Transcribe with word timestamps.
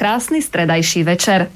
krásny 0.00 0.42
stredajší 0.42 1.02
večer. 1.02 1.50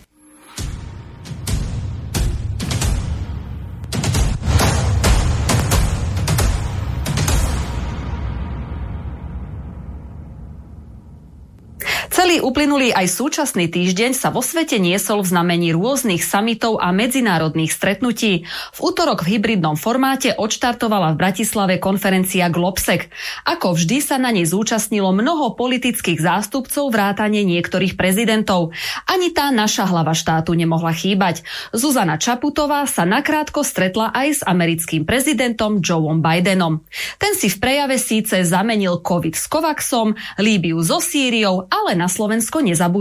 Aj 13.05 13.21
súčasný 13.21 13.69
týždeň 13.69 14.17
sa 14.17 14.33
vo 14.33 14.41
svete 14.41 14.81
niesol 14.81 15.21
v 15.21 15.29
znamení 15.29 15.77
rôznych 15.77 16.25
samitov 16.25 16.81
a 16.81 16.89
medzinárodných 16.89 17.69
stretnutí. 17.69 18.49
V 18.49 18.79
útorok 18.81 19.29
v 19.29 19.37
hybridnom 19.37 19.77
formáte 19.77 20.33
odštartovala 20.33 21.13
v 21.13 21.21
Bratislave 21.21 21.77
konferencia 21.77 22.49
Globsec. 22.49 23.13
Ako 23.45 23.77
vždy 23.77 24.01
sa 24.01 24.17
na 24.17 24.33
nej 24.33 24.49
zúčastnilo 24.49 25.13
mnoho 25.13 25.53
politických 25.53 26.17
zástupcov 26.17 26.89
vrátane 26.89 27.45
niektorých 27.45 27.93
prezidentov. 27.93 28.73
Ani 29.05 29.37
tá 29.37 29.53
naša 29.53 29.85
hlava 29.85 30.17
štátu 30.17 30.57
nemohla 30.57 30.97
chýbať. 30.97 31.45
Zuzana 31.77 32.17
Čaputová 32.17 32.89
sa 32.89 33.05
nakrátko 33.05 33.69
stretla 33.69 34.17
aj 34.17 34.29
s 34.33 34.41
americkým 34.49 35.05
prezidentom 35.05 35.85
Joeom 35.85 36.25
Bidenom. 36.25 36.81
Ten 37.21 37.37
si 37.37 37.53
v 37.53 37.61
prejave 37.61 38.01
síce 38.01 38.49
zamenil 38.49 39.05
COVID 39.05 39.37
s 39.37 39.45
Covaxom, 39.45 40.17
Líbiu 40.41 40.81
so 40.81 41.05
Sýriou, 41.05 41.69
ale 41.69 41.93
na 41.93 42.09
Slovensko 42.09 42.65
nezabudol. 42.65 42.94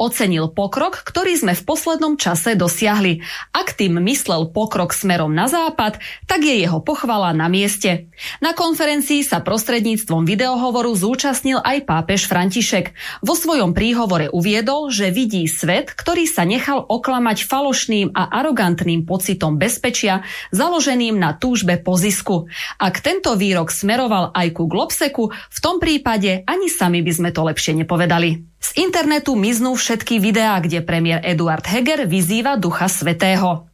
Ocenil 0.00 0.50
pokrok, 0.50 1.06
ktorý 1.06 1.38
sme 1.38 1.54
v 1.54 1.62
poslednom 1.62 2.18
čase 2.18 2.58
dosiahli. 2.58 3.22
Ak 3.54 3.78
tým 3.78 4.02
myslel 4.02 4.50
pokrok 4.50 4.90
smerom 4.90 5.30
na 5.30 5.46
západ, 5.46 6.02
tak 6.26 6.42
je 6.42 6.58
jeho 6.58 6.82
pochvala 6.82 7.30
na 7.30 7.46
mieste. 7.46 8.10
Na 8.42 8.56
konferencii 8.56 9.22
sa 9.22 9.38
prostredníctvom 9.38 10.26
videohovoru 10.26 10.90
zúčastnil 10.96 11.62
aj 11.62 11.86
pápež 11.86 12.26
František. 12.26 12.96
Vo 13.22 13.38
svojom 13.38 13.76
príhovore 13.76 14.32
uviedol, 14.32 14.90
že 14.90 15.14
vidí 15.14 15.46
svet, 15.46 15.92
ktorý 15.94 16.26
sa 16.26 16.42
nechal 16.42 16.82
oklamať 16.82 17.46
falošným 17.46 18.16
a 18.16 18.32
arogantným 18.40 19.06
pocitom 19.06 19.60
bezpečia, 19.60 20.26
založeným 20.50 21.20
na 21.20 21.36
túžbe 21.36 21.78
po 21.78 21.94
zisku. 21.94 22.48
Ak 22.80 23.04
tento 23.04 23.36
výrok 23.36 23.68
smeroval 23.68 24.32
aj 24.32 24.48
ku 24.56 24.64
Globseku, 24.64 25.30
v 25.30 25.58
tom 25.60 25.76
prípade 25.78 26.42
ani 26.48 26.72
sami 26.72 27.04
by 27.04 27.12
sme 27.12 27.30
to 27.30 27.44
lepšie 27.44 27.76
nepovedali. 27.76 28.50
Z 28.60 28.76
internetu 28.76 29.32
miznú 29.40 29.72
všetky 29.72 30.20
videá, 30.20 30.60
kde 30.60 30.84
premiér 30.84 31.24
Eduard 31.24 31.64
Heger 31.64 32.04
vyzýva 32.04 32.60
Ducha 32.60 32.92
Svetého. 32.92 33.69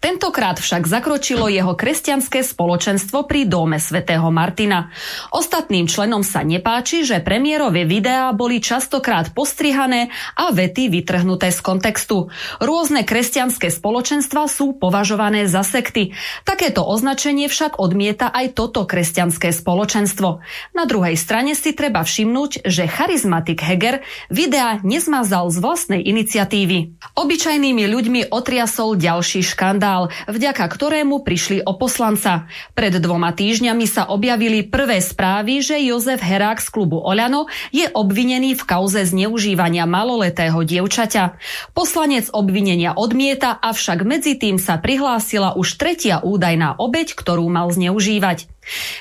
Tentokrát 0.00 0.56
však 0.56 0.88
zakročilo 0.88 1.52
jeho 1.52 1.76
kresťanské 1.76 2.40
spoločenstvo 2.40 3.28
pri 3.28 3.44
dome 3.44 3.76
svätého 3.76 4.32
Martina. 4.32 4.88
Ostatným 5.28 5.84
členom 5.84 6.24
sa 6.24 6.40
nepáči, 6.40 7.04
že 7.04 7.20
premiérové 7.20 7.84
videá 7.84 8.32
boli 8.32 8.64
častokrát 8.64 9.36
postrihané 9.36 10.08
a 10.40 10.56
vety 10.56 10.88
vytrhnuté 10.88 11.52
z 11.52 11.60
kontextu. 11.60 12.32
Rôzne 12.64 13.04
kresťanské 13.04 13.68
spoločenstva 13.68 14.48
sú 14.48 14.72
považované 14.72 15.44
za 15.44 15.60
sekty. 15.60 16.16
Takéto 16.48 16.80
označenie 16.80 17.52
však 17.52 17.76
odmieta 17.76 18.32
aj 18.32 18.56
toto 18.56 18.88
kresťanské 18.88 19.52
spoločenstvo. 19.52 20.40
Na 20.72 20.88
druhej 20.88 21.20
strane 21.20 21.52
si 21.52 21.76
treba 21.76 22.08
všimnúť, 22.08 22.64
že 22.64 22.88
charizmatik 22.88 23.60
Heger 23.60 24.00
videá 24.32 24.80
nezmazal 24.80 25.52
z 25.52 25.60
vlastnej 25.60 26.00
iniciatívy. 26.00 26.96
Obyčajnými 27.20 27.84
ľuďmi 27.84 28.20
otriasol 28.32 28.96
ďalší 28.96 29.44
škandál 29.44 29.88
škandál, 29.90 30.14
vďaka 30.30 30.64
ktorému 30.70 31.26
prišli 31.26 31.66
o 31.66 31.74
poslanca. 31.74 32.46
Pred 32.78 33.02
dvoma 33.02 33.34
týždňami 33.34 33.86
sa 33.90 34.06
objavili 34.06 34.62
prvé 34.62 35.02
správy, 35.02 35.58
že 35.58 35.82
Jozef 35.82 36.22
Herák 36.22 36.62
z 36.62 36.68
klubu 36.70 37.02
Oľano 37.02 37.50
je 37.74 37.90
obvinený 37.90 38.54
v 38.54 38.62
kauze 38.62 39.02
zneužívania 39.02 39.90
maloletého 39.90 40.62
dievčaťa. 40.62 41.34
Poslanec 41.74 42.30
obvinenia 42.30 42.94
odmieta, 42.94 43.58
avšak 43.58 44.06
medzi 44.06 44.38
tým 44.38 44.62
sa 44.62 44.78
prihlásila 44.78 45.58
už 45.58 45.74
tretia 45.74 46.22
údajná 46.22 46.78
obeď, 46.78 47.18
ktorú 47.18 47.50
mal 47.50 47.74
zneužívať. 47.74 48.46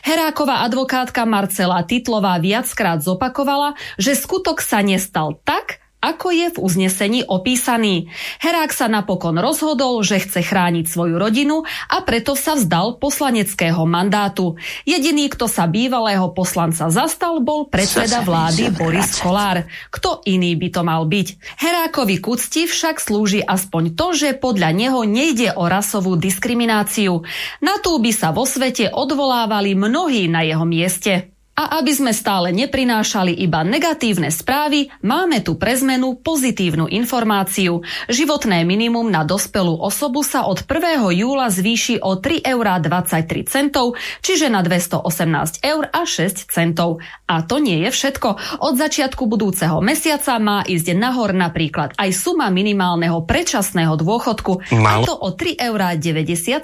Heráková 0.02 0.66
advokátka 0.66 1.28
Marcela 1.30 1.86
Titlová 1.86 2.42
viackrát 2.42 3.04
zopakovala, 3.04 3.78
že 4.02 4.18
skutok 4.18 4.64
sa 4.64 4.82
nestal 4.82 5.38
tak, 5.46 5.84
ako 6.00 6.32
je 6.32 6.48
v 6.56 6.58
uznesení 6.58 7.22
opísaný. 7.28 8.08
Herák 8.40 8.72
sa 8.72 8.88
napokon 8.88 9.36
rozhodol, 9.36 10.00
že 10.04 10.24
chce 10.24 10.44
chrániť 10.48 10.88
svoju 10.88 11.20
rodinu 11.20 11.68
a 11.92 11.98
preto 12.08 12.40
sa 12.40 12.56
vzdal 12.56 13.00
poslaneckého 13.04 13.84
mandátu. 13.84 14.56
Jediný, 14.88 15.28
kto 15.28 15.52
sa 15.52 15.68
bývalého 15.68 16.32
poslanca 16.32 16.88
zastal, 16.88 17.44
bol 17.44 17.68
predseda 17.68 18.24
vlády 18.24 18.72
Boris 18.72 19.20
Kolár. 19.20 19.68
Kto 19.92 20.24
iný 20.24 20.56
by 20.56 20.68
to 20.72 20.82
mal 20.88 21.04
byť? 21.04 21.28
Herákovi 21.60 22.24
kucti 22.24 22.68
však 22.68 23.04
slúži 23.04 23.44
aspoň 23.44 23.96
to, 24.00 24.08
že 24.16 24.40
podľa 24.40 24.72
neho 24.72 25.04
nejde 25.04 25.52
o 25.56 25.68
rasovú 25.68 26.16
diskrimináciu. 26.16 27.28
Na 27.60 27.76
tú 27.84 28.00
by 28.00 28.12
sa 28.16 28.32
vo 28.32 28.48
svete 28.48 28.88
odvolávali 28.88 29.76
mnohí 29.76 30.32
na 30.32 30.48
jeho 30.48 30.64
mieste. 30.64 31.39
A 31.60 31.84
aby 31.84 31.92
sme 31.92 32.16
stále 32.16 32.56
neprinášali 32.56 33.36
iba 33.36 33.68
negatívne 33.68 34.32
správy, 34.32 34.88
máme 35.04 35.44
tu 35.44 35.60
pre 35.60 35.76
zmenu 35.76 36.16
pozitívnu 36.24 36.88
informáciu. 36.88 37.84
Životné 38.08 38.64
minimum 38.64 39.12
na 39.12 39.28
dospelú 39.28 39.76
osobu 39.76 40.24
sa 40.24 40.48
od 40.48 40.64
1. 40.64 41.04
júla 41.20 41.52
zvýši 41.52 42.00
o 42.00 42.16
3,23 42.16 43.76
eur, 43.76 43.92
čiže 44.24 44.48
na 44.48 44.64
218 44.64 45.60
eur 45.60 45.84
a 45.92 46.02
6 46.08 46.48
centov. 46.48 47.04
A 47.28 47.44
to 47.44 47.60
nie 47.60 47.84
je 47.84 47.92
všetko. 47.92 48.64
Od 48.64 48.80
začiatku 48.80 49.28
budúceho 49.28 49.84
mesiaca 49.84 50.40
má 50.40 50.64
ísť 50.64 50.96
nahor 50.96 51.36
napríklad 51.36 51.92
aj 52.00 52.16
suma 52.16 52.48
minimálneho 52.48 53.28
predčasného 53.28 54.00
dôchodku, 54.00 54.64
Malo. 54.80 55.04
a 55.04 55.12
to 55.12 55.12
o 55.12 55.36
3,90 55.36 55.60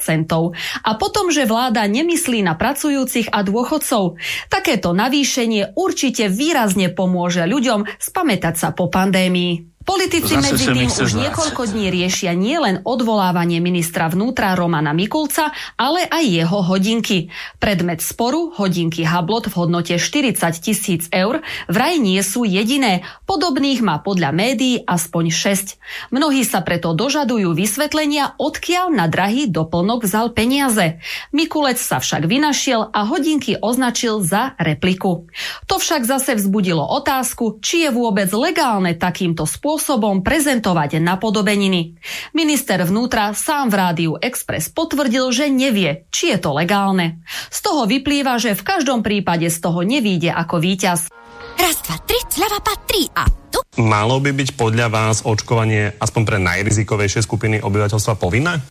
eur. 0.08 0.56
A 0.88 0.92
potom, 0.96 1.36
že 1.36 1.44
vláda 1.44 1.84
nemyslí 1.84 2.48
na 2.48 2.56
pracujúcich 2.56 3.28
a 3.36 3.44
dôchodcov. 3.44 4.16
Takéto 4.48 4.85
to 4.86 4.94
navýšenie 4.94 5.74
určite 5.74 6.30
výrazne 6.30 6.94
pomôže 6.94 7.42
ľuďom 7.50 7.90
spamätať 7.98 8.54
sa 8.54 8.70
po 8.78 8.86
pandémii. 8.86 9.75
Politici 9.86 10.34
Zase 10.34 10.42
medzi 10.42 10.66
tým 10.66 10.90
už 10.90 11.14
niekoľko 11.14 11.70
dní 11.70 11.94
riešia 11.94 12.34
nielen 12.34 12.82
odvolávanie 12.90 13.62
ministra 13.62 14.10
vnútra 14.10 14.58
Romana 14.58 14.98
Mikulca, 14.98 15.54
ale 15.78 16.10
aj 16.10 16.26
jeho 16.26 16.66
hodinky. 16.66 17.30
Predmet 17.62 18.02
sporu, 18.02 18.50
hodinky 18.58 19.06
Hablot 19.06 19.46
v 19.46 19.54
hodnote 19.54 20.02
40 20.02 20.42
tisíc 20.58 21.06
eur, 21.14 21.46
vraj 21.70 22.02
nie 22.02 22.18
sú 22.26 22.50
jediné. 22.50 23.06
Podobných 23.30 23.86
má 23.86 24.02
podľa 24.02 24.34
médií 24.34 24.82
aspoň 24.90 25.30
6. 25.30 26.10
Mnohí 26.10 26.42
sa 26.42 26.66
preto 26.66 26.98
dožadujú 26.98 27.54
vysvetlenia, 27.54 28.34
odkiaľ 28.42 28.90
na 28.90 29.06
drahý 29.06 29.54
doplnok 29.54 30.10
vzal 30.10 30.34
peniaze. 30.34 30.98
Mikulec 31.30 31.78
sa 31.78 32.02
však 32.02 32.26
vynašiel 32.26 32.90
a 32.90 33.06
hodinky 33.06 33.62
označil 33.62 34.26
za 34.26 34.58
repliku. 34.58 35.30
To 35.70 35.78
však 35.78 36.10
zase 36.10 36.34
vzbudilo 36.42 36.82
otázku, 36.82 37.62
či 37.62 37.86
je 37.86 37.94
vôbec 37.94 38.34
legálne 38.34 38.98
takýmto 38.98 39.46
spôsobom 39.46 39.75
spôsobom 39.76 40.24
prezentovať 40.24 41.04
napodobeniny. 41.04 42.00
Minister 42.32 42.80
vnútra 42.88 43.36
sám 43.36 43.68
v 43.68 43.76
rádiu 43.76 44.12
Express 44.24 44.72
potvrdil, 44.72 45.36
že 45.36 45.52
nevie, 45.52 46.08
či 46.16 46.32
je 46.32 46.40
to 46.40 46.56
legálne. 46.56 47.20
Z 47.52 47.60
toho 47.60 47.84
vyplýva, 47.84 48.40
že 48.40 48.56
v 48.56 48.64
každom 48.64 49.04
prípade 49.04 49.52
z 49.52 49.60
toho 49.60 49.84
nevíde 49.84 50.32
ako 50.32 50.64
víťaz. 50.64 51.12
Raz, 51.60 51.76
dva, 51.84 52.00
tri, 52.08 52.16
zľava 52.24 52.64
patrí 52.64 53.04
a 53.20 53.28
tu? 53.52 53.60
Malo 53.84 54.24
by 54.24 54.32
byť 54.32 54.56
podľa 54.56 54.88
vás 54.88 55.28
očkovanie 55.28 56.00
aspoň 56.00 56.22
pre 56.24 56.40
najrizikovejšie 56.40 57.20
skupiny 57.28 57.60
obyvateľstva 57.60 58.16
povinné? 58.16 58.64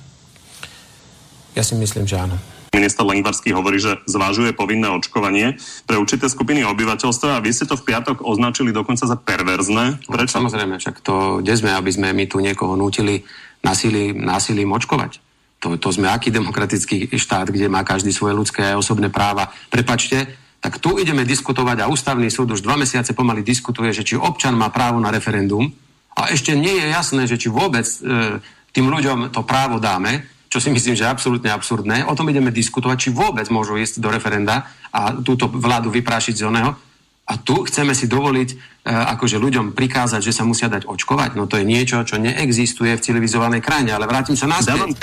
Ja 1.52 1.60
si 1.60 1.76
myslím, 1.76 2.08
že 2.08 2.16
áno. 2.16 2.40
Minister 2.74 3.06
Lengvarský 3.06 3.54
hovorí, 3.54 3.78
že 3.78 4.02
zvážuje 4.10 4.50
povinné 4.50 4.90
očkovanie 4.90 5.54
pre 5.86 5.94
určité 5.94 6.26
skupiny 6.26 6.66
obyvateľstva 6.66 7.38
a 7.38 7.42
vy 7.42 7.54
ste 7.54 7.70
to 7.70 7.78
v 7.78 7.86
piatok 7.86 8.26
označili 8.26 8.74
dokonca 8.74 9.06
za 9.06 9.14
perverzné. 9.14 10.02
Prečo? 10.10 10.42
No, 10.42 10.50
samozrejme, 10.50 10.82
však 10.82 10.98
to, 11.00 11.38
kde 11.38 11.54
sme, 11.54 11.70
aby 11.70 11.90
sme 11.94 12.10
my 12.10 12.26
tu 12.26 12.42
niekoho 12.42 12.74
nutili 12.74 13.22
násilím, 13.62 14.18
násilím 14.18 14.74
očkovať. 14.74 15.22
To, 15.62 15.78
to 15.78 15.88
sme 15.94 16.10
aký 16.10 16.28
demokratický 16.34 17.14
štát, 17.14 17.48
kde 17.48 17.70
má 17.70 17.86
každý 17.86 18.10
svoje 18.12 18.36
ľudské 18.36 18.66
a 18.66 18.76
osobné 18.76 19.08
práva. 19.08 19.48
Prepačte, 19.70 20.26
tak 20.60 20.82
tu 20.82 20.98
ideme 20.98 21.22
diskutovať 21.24 21.84
a 21.84 21.88
ústavný 21.88 22.28
súd 22.28 22.52
už 22.52 22.60
dva 22.60 22.74
mesiace 22.76 23.14
pomaly 23.16 23.40
diskutuje, 23.40 23.94
že 23.94 24.04
či 24.04 24.18
občan 24.18 24.58
má 24.58 24.68
právo 24.68 24.98
na 24.98 25.08
referendum 25.14 25.72
A 26.14 26.30
ešte 26.30 26.54
nie 26.54 26.78
je 26.78 26.86
jasné, 26.94 27.26
že 27.26 27.36
či 27.36 27.50
vôbec 27.50 27.84
e, 27.84 28.38
tým 28.70 28.86
ľuďom 28.86 29.34
to 29.34 29.42
právo 29.42 29.82
dáme, 29.82 30.22
čo 30.54 30.62
si 30.62 30.70
myslím, 30.70 30.94
že 30.94 31.02
je 31.02 31.10
absolútne 31.10 31.50
absurdné. 31.50 32.06
O 32.06 32.14
tom 32.14 32.30
ideme 32.30 32.54
diskutovať, 32.54 32.96
či 33.02 33.08
vôbec 33.10 33.50
môžu 33.50 33.74
ísť 33.74 33.98
do 33.98 34.06
referenda 34.06 34.70
a 34.94 35.10
túto 35.10 35.50
vládu 35.50 35.90
vyprášiť 35.90 36.38
z 36.38 36.46
oného. 36.46 36.78
A 37.26 37.34
tu 37.42 37.66
chceme 37.66 37.90
si 37.90 38.06
dovoliť 38.06 38.48
e, 38.54 38.56
akože 38.86 39.42
ľuďom 39.42 39.74
prikázať, 39.74 40.22
že 40.22 40.30
sa 40.30 40.46
musia 40.46 40.70
dať 40.70 40.86
očkovať. 40.86 41.34
No 41.34 41.50
to 41.50 41.58
je 41.58 41.66
niečo, 41.66 42.06
čo 42.06 42.22
neexistuje 42.22 42.94
v 42.94 43.02
civilizovanej 43.02 43.66
krajine. 43.66 43.98
Ale 43.98 44.06
vrátim 44.06 44.38
sa 44.38 44.46
naspäť. 44.46 44.94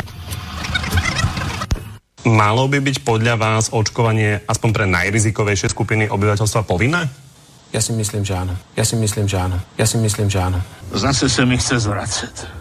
Malo 2.24 2.72
by 2.72 2.80
byť 2.80 3.04
podľa 3.04 3.36
vás 3.36 3.76
očkovanie 3.76 4.48
aspoň 4.48 4.70
pre 4.72 4.86
najrizikovejšie 4.88 5.68
skupiny 5.68 6.08
obyvateľstva 6.08 6.64
povinné? 6.64 7.12
Ja 7.76 7.84
si 7.84 7.92
myslím, 7.92 8.24
že 8.24 8.40
áno. 8.40 8.56
Ja 8.80 8.88
si 8.88 8.96
myslím, 8.96 9.28
že 9.28 9.36
áno. 9.36 9.60
Ja 9.76 9.84
si 9.84 10.00
myslím, 10.00 10.32
že 10.32 10.40
áno. 10.40 10.64
Zase 10.96 11.28
sa 11.28 11.44
mi 11.44 11.60
chce 11.60 11.84
zvracať. 11.84 12.61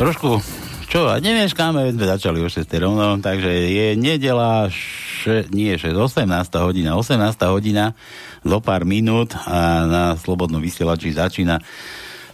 trošku, 0.00 0.40
čo, 0.88 1.12
a 1.12 1.20
nemeškáme, 1.20 1.92
sme 1.92 2.04
začali 2.08 2.40
o 2.40 2.48
6 2.48 2.64
rovno, 2.80 3.20
takže 3.20 3.52
je 3.52 3.86
nedela, 4.00 4.72
še, 4.72 5.44
nie 5.52 5.76
6, 5.76 5.92
18 5.92 6.24
hodina, 6.56 6.96
18 6.96 7.36
hodina, 7.52 7.92
zo 8.40 8.58
pár 8.64 8.88
minút 8.88 9.36
a 9.36 9.84
na 9.84 10.04
Slobodnom 10.16 10.64
vysielači 10.64 11.12
začína 11.12 11.60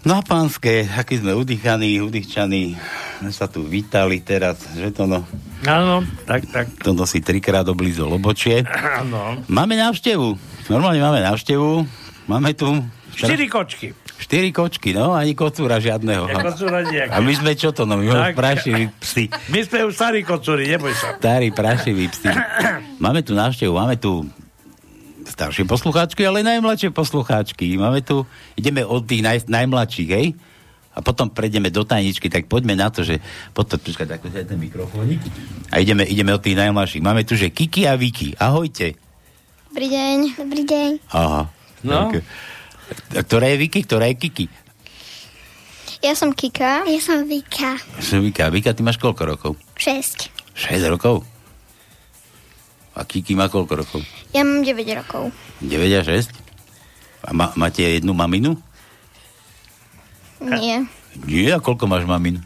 na 0.07 0.23
pánske, 0.23 0.87
aký 0.87 1.19
sme 1.19 1.35
udýchaní, 1.35 1.99
udýchčaní, 1.99 2.79
sa 3.35 3.51
tu 3.51 3.67
vítali 3.67 4.23
teraz, 4.23 4.63
že 4.79 4.95
to 4.95 5.11
no, 5.11 5.27
Áno, 5.67 6.07
tak, 6.23 6.47
tak. 6.47 6.71
toto 6.79 7.03
si 7.03 7.19
trikrát 7.19 7.67
oblízol 7.67 8.15
obočie. 8.15 8.63
Áno. 8.71 9.43
Máme 9.51 9.75
návštevu, 9.75 10.39
normálne 10.71 11.03
máme 11.03 11.19
návštevu, 11.19 11.83
máme 12.31 12.55
tu... 12.55 12.87
Štyri 13.19 13.51
kočky. 13.51 14.06
Štyri 14.17 14.49
kočky, 14.51 14.97
no, 14.97 15.13
ani 15.13 15.37
kocúra 15.37 15.77
žiadneho. 15.77 16.27
Ja 16.27 16.41
kocúra 16.41 16.81
nejaký. 16.83 17.13
A 17.13 17.19
my 17.21 17.33
sme 17.37 17.53
čo 17.53 17.71
to, 17.71 17.85
no, 17.85 18.01
my 18.01 18.09
sme 18.09 18.23
Tak. 18.33 18.35
prašiví 18.35 18.83
psi. 18.99 19.25
My 19.53 19.61
sme 19.61 19.79
už 19.87 19.93
starí 19.93 20.21
kocúri, 20.25 20.65
neboj 20.73 20.93
sa. 20.97 21.21
Starí 21.21 21.53
prašiví 21.53 22.09
psi. 22.09 22.33
Máme 22.97 23.21
tu 23.21 23.37
návštevu, 23.37 23.77
máme 23.77 24.01
tu 24.01 24.25
staršie 25.27 25.69
poslucháčky, 25.69 26.25
ale 26.25 26.41
aj 26.41 26.47
najmladšie 26.57 26.91
poslucháčky. 26.97 27.77
Máme 27.77 28.01
tu, 28.01 28.25
ideme 28.57 28.87
od 28.87 29.05
tých 29.05 29.21
naj, 29.21 29.39
najmladších, 29.51 30.11
hej? 30.11 30.33
A 30.97 31.05
potom 31.05 31.29
prejdeme 31.29 31.69
do 31.69 31.85
tajničky, 31.85 32.33
tak 32.33 32.49
poďme 32.49 32.73
na 32.73 32.89
to, 32.89 33.05
že 33.05 33.21
potom, 33.53 33.77
počkaj, 33.77 34.17
aj 34.17 34.49
ten 34.49 34.57
mikrofónik. 34.57 35.21
A 35.69 35.85
ideme, 35.85 36.09
ideme 36.09 36.33
od 36.33 36.41
tých 36.41 36.57
najmladších. 36.57 37.05
Máme 37.05 37.21
tu, 37.29 37.37
že 37.37 37.53
Kiki 37.53 37.85
a 37.85 38.01
Viki. 38.01 38.33
Ahojte. 38.41 38.97
Dobrý 39.69 39.93
deň. 39.93 40.17
Dobrý 40.41 40.63
deň. 40.65 40.91
Aha. 41.13 41.53
No. 41.85 42.09
A 42.09 42.17
ktorá 43.13 43.51
je 43.53 43.57
Viki, 43.61 43.81
ktorá 43.83 44.07
je 44.13 44.17
Kiki? 44.19 44.47
Ja 46.05 46.13
som 46.15 46.31
Kika. 46.31 46.87
Ja 46.87 47.01
som 47.03 47.27
Vika. 47.27 47.81
Som 47.99 48.23
Vika. 48.23 48.53
Vika, 48.53 48.77
ty 48.77 48.85
máš 48.85 49.01
koľko 49.01 49.23
rokov? 49.27 49.53
6. 49.81 50.31
6 50.55 50.93
rokov? 50.93 51.25
A 52.97 53.05
Kiki 53.05 53.35
má 53.35 53.51
koľko 53.51 53.85
rokov? 53.85 54.01
Ja 54.31 54.47
mám 54.47 54.63
9 54.63 54.73
rokov. 54.97 55.33
9 55.65 55.73
a 55.99 56.03
6? 56.05 56.31
A 57.27 57.35
ma, 57.35 57.51
máte 57.59 57.83
jednu 57.83 58.15
maminu? 58.15 58.55
Nie. 60.39 60.85
Nie, 61.25 61.57
a 61.57 61.61
koľko 61.65 61.89
máš 61.89 62.05
mamin? 62.05 62.39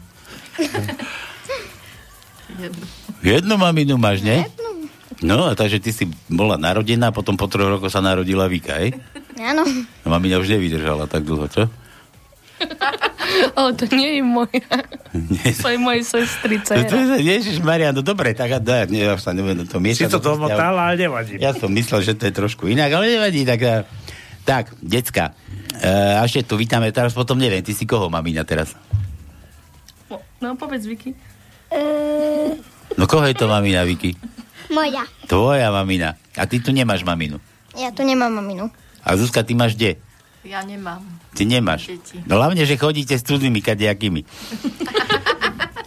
Jednu 3.21 3.53
maminu 3.57 3.97
máš, 4.01 4.25
nie? 4.25 4.45
No, 5.21 5.45
a 5.45 5.53
takže 5.53 5.77
ty 5.77 5.93
si 5.93 6.09
bola 6.25 6.57
narodená, 6.57 7.13
potom 7.13 7.37
po 7.37 7.45
troch 7.45 7.69
rokoch 7.69 7.93
sa 7.93 8.01
narodila 8.01 8.49
Vika, 8.49 8.81
hej? 8.81 8.97
Áno. 9.37 9.63
A 10.01 10.07
mamina 10.07 10.37
už 10.37 10.49
nevydržala 10.49 11.05
tak 11.05 11.23
dlho, 11.23 11.47
čo? 11.47 11.69
Ale 13.57 13.73
to 13.73 13.87
nie 13.89 14.19
je 14.19 14.23
moja. 14.23 14.67
Nie. 15.11 15.49
To 15.55 15.67
je 15.67 15.77
mojej 15.77 16.03
sestry 16.03 16.59
To, 16.59 16.71
to, 16.71 16.83
dcera. 16.83 17.17
Ježiš 17.17 17.57
Maria, 17.59 17.89
no 17.89 18.01
dobre, 18.01 18.31
tak 18.31 18.51
a 18.51 18.59
tak, 18.59 18.87
nie, 18.87 19.01
ja 19.01 19.15
sa 19.15 19.31
neviem 19.31 19.63
to 19.63 19.75
Si 19.75 19.83
miešať. 19.83 20.07
to 20.07 20.13
do 20.13 20.21
toho 20.21 20.35
vzťahu. 20.37 20.49
domotala, 20.51 20.81
ale 20.85 20.95
nevadí. 20.99 21.33
Ja 21.37 21.51
som 21.51 21.69
myslel, 21.69 22.01
že 22.01 22.13
to 22.13 22.23
je 22.23 22.33
trošku 22.33 22.67
inak, 22.67 22.91
ale 22.91 23.11
nevadí, 23.11 23.43
tak... 23.43 23.59
a- 23.61 23.85
Tak, 24.41 24.73
decka, 24.79 25.37
a 25.81 26.21
ešte 26.21 26.41
tu 26.43 26.57
vítame, 26.57 26.89
teraz 26.89 27.13
potom 27.13 27.37
neviem, 27.37 27.61
ty 27.61 27.71
si 27.71 27.85
koho 27.85 28.09
mamina 28.09 28.41
teraz? 28.41 28.73
No, 30.37 30.53
povedz, 30.53 30.85
Vicky. 30.85 31.13
Uh, 31.69 32.57
No 32.91 33.05
koho 33.05 33.23
je 33.23 33.33
to 33.33 33.45
mamina, 33.45 33.85
Vicky? 33.85 34.17
moja. 34.67 35.05
Tvoja 35.25 35.69
mamina. 35.69 36.17
A 36.33 36.43
ty 36.43 36.57
tu 36.57 36.69
nemáš 36.69 37.01
maminu. 37.01 37.37
Ja 37.73 37.89
tu 37.89 38.01
nemám 38.01 38.33
maminu. 38.33 38.67
A 39.01 39.17
Zuzka, 39.17 39.41
ty 39.41 39.57
máš 39.57 39.73
kde? 39.77 39.97
Ja 40.41 40.65
nemám. 40.65 41.05
Ty 41.37 41.45
nemáš. 41.45 41.85
Deti. 41.89 42.17
No 42.25 42.41
hlavne, 42.41 42.65
že 42.65 42.73
chodíte 42.73 43.13
s 43.13 43.21
cudzými 43.21 43.61
kadejakými. 43.61 44.25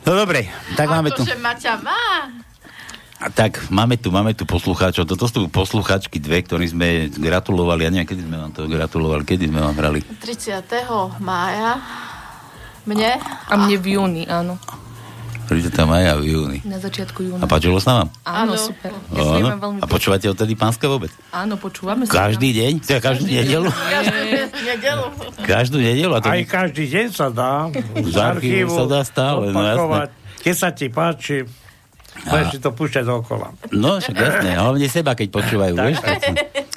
No 0.06 0.14
dobre, 0.14 0.47
tak 0.78 0.87
máme 0.87 1.11
tu. 1.11 1.26
že 1.26 1.35
Maťa 1.35 1.75
má. 1.83 2.30
A 3.25 3.33
tak, 3.33 3.73
máme 3.73 3.97
tu, 3.97 4.12
máme 4.12 4.37
tu 4.37 4.44
poslucháčov. 4.44 5.09
Toto 5.09 5.25
sú 5.25 5.49
poslucháčky 5.49 6.21
dve, 6.21 6.44
ktorí 6.44 6.68
sme 6.68 7.09
gratulovali. 7.09 7.88
Ja 7.88 7.90
neviem, 7.90 8.04
kedy 8.04 8.23
sme 8.28 8.37
vám 8.37 8.52
to 8.52 8.68
gratulovali, 8.68 9.25
kedy 9.25 9.49
sme 9.49 9.64
vám 9.64 9.75
hrali. 9.80 10.04
30. 10.21 10.61
mája. 11.25 11.80
Mne. 12.85 13.16
A 13.49 13.52
mne 13.56 13.76
v 13.80 13.87
júni, 13.97 14.23
áno. 14.28 14.61
30. 15.44 15.70
maja 15.84 16.12
v 16.14 16.24
júni. 16.26 16.58
Na 16.64 16.76
začiatku 16.76 17.20
júna. 17.20 17.40
A 17.40 17.46
páčilo 17.46 17.76
sa 17.76 18.02
vám? 18.02 18.08
Áno, 18.22 18.54
super. 18.54 18.90
Ďakujeme 19.10 19.46
Áno. 19.46 19.60
veľmi 19.60 19.78
A 19.78 19.86
počúvate 19.86 20.26
odtedy 20.26 20.54
pánske 20.54 20.84
vôbec? 20.84 21.12
Áno, 21.30 21.54
počúvame 21.54 22.04
sa. 22.04 22.26
Každý 22.26 22.50
deň? 22.50 22.72
Teda 22.80 23.00
každú 23.00 23.24
nedelu? 23.24 23.68
Nedelu. 24.68 25.04
Každú 25.44 25.76
nedelu? 25.78 26.12
A 26.12 26.18
to 26.18 26.26
Aj 26.26 26.42
každý 26.42 26.84
deň 26.86 27.06
sa 27.10 27.28
dá. 27.28 27.68
Z 28.12 28.16
archívu 28.16 28.72
sa 28.72 28.84
dá 28.86 29.00
stále, 29.02 29.48
no 29.48 29.60
opakovať. 29.60 30.08
Keď 30.40 30.54
sa 30.54 30.68
ti 30.70 30.86
páči, 30.88 31.48
budeš 32.22 32.46
si 32.50 32.58
to 32.60 32.70
púšťať 32.70 33.04
dokola. 33.04 33.52
No, 33.70 33.96
však 33.96 34.12
jasné, 34.14 34.50
hlavne 34.54 34.86
seba, 34.86 35.12
keď 35.12 35.28
počúvajú, 35.30 35.74
vieš? 35.74 35.98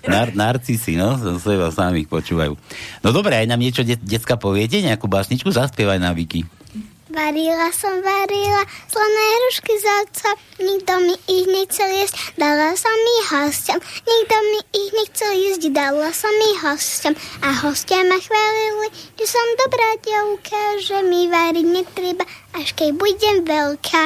Nar- 0.07 0.31
narcisi, 0.33 0.95
no, 0.95 1.19
seba 1.35 1.67
samých 1.67 2.07
počúvajú. 2.07 2.55
No 3.03 3.09
dobre, 3.11 3.35
aj 3.35 3.45
nám 3.45 3.59
niečo 3.59 3.83
de- 3.83 3.99
decka 3.99 4.39
poviete, 4.39 4.79
nejakú 4.79 5.05
básničku, 5.05 5.51
zaspievaj 5.51 5.99
na 5.99 6.15
Viki. 6.15 6.47
Varila 7.07 7.71
som, 7.71 8.03
varila 8.03 8.67
slané 8.91 9.23
hrušky 9.39 9.73
z 9.79 9.85
otca, 10.03 10.29
nikto 10.59 10.91
mi 11.07 11.15
ich 11.31 11.47
nechcel 11.47 11.87
jesť, 12.03 12.35
dala 12.35 12.75
som 12.75 12.91
ich 12.91 13.27
hostiam. 13.31 13.79
Nikto 13.79 14.35
mi 14.51 14.59
ich 14.75 14.91
nechcel 14.91 15.31
jesť, 15.39 15.63
dala 15.71 16.11
som 16.11 16.35
ich 16.35 16.59
hostiam. 16.67 17.15
A 17.47 17.55
hostia 17.63 18.03
ma 18.03 18.19
chválili, 18.19 18.91
že 19.15 19.23
som 19.23 19.47
dobrá 19.55 19.89
dievka, 20.03 20.61
že 20.83 20.97
mi 21.07 21.31
variť 21.31 21.67
netreba, 21.71 22.27
až 22.59 22.75
keď 22.75 22.89
budem 22.99 23.35
veľká. 23.47 24.03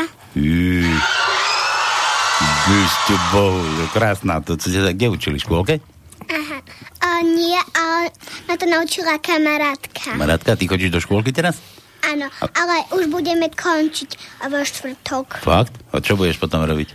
Vyšte 2.70 3.16
bohu, 3.34 3.66
to 3.66 3.86
krásna, 3.98 4.46
to 4.46 4.62
ste 4.62 4.78
sa 4.78 4.94
kde 4.94 5.10
učili, 5.10 5.42
škôlke? 5.42 5.82
Aha. 6.30 6.58
A 7.02 7.26
nie, 7.26 7.58
ale 7.74 8.14
ma 8.46 8.54
to 8.62 8.70
naučila 8.70 9.18
kamarátka. 9.18 10.14
Kamarátka, 10.14 10.54
ty 10.54 10.70
chodíš 10.70 10.94
do 10.94 11.02
škôlky 11.02 11.34
teraz? 11.34 11.58
Áno, 12.02 12.28
ale 12.42 12.76
už 12.94 13.08
budeme 13.08 13.48
končiť 13.48 14.18
vo 14.46 14.60
štvrtok. 14.60 15.40
Fakt? 15.40 15.74
A 15.90 16.02
čo 16.02 16.18
budeš 16.18 16.38
potom 16.38 16.62
robiť? 16.62 16.90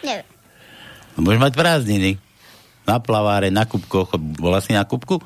Neviem. 0.00 0.26
No, 1.14 1.24
budeš 1.24 1.40
mať 1.40 1.52
prázdniny. 1.54 2.10
na 2.86 2.96
plaváre, 2.98 3.50
na 3.50 3.66
kubkoch. 3.66 4.14
Bola 4.16 4.60
si 4.60 4.70
na 4.70 4.86
kubku? 4.86 5.18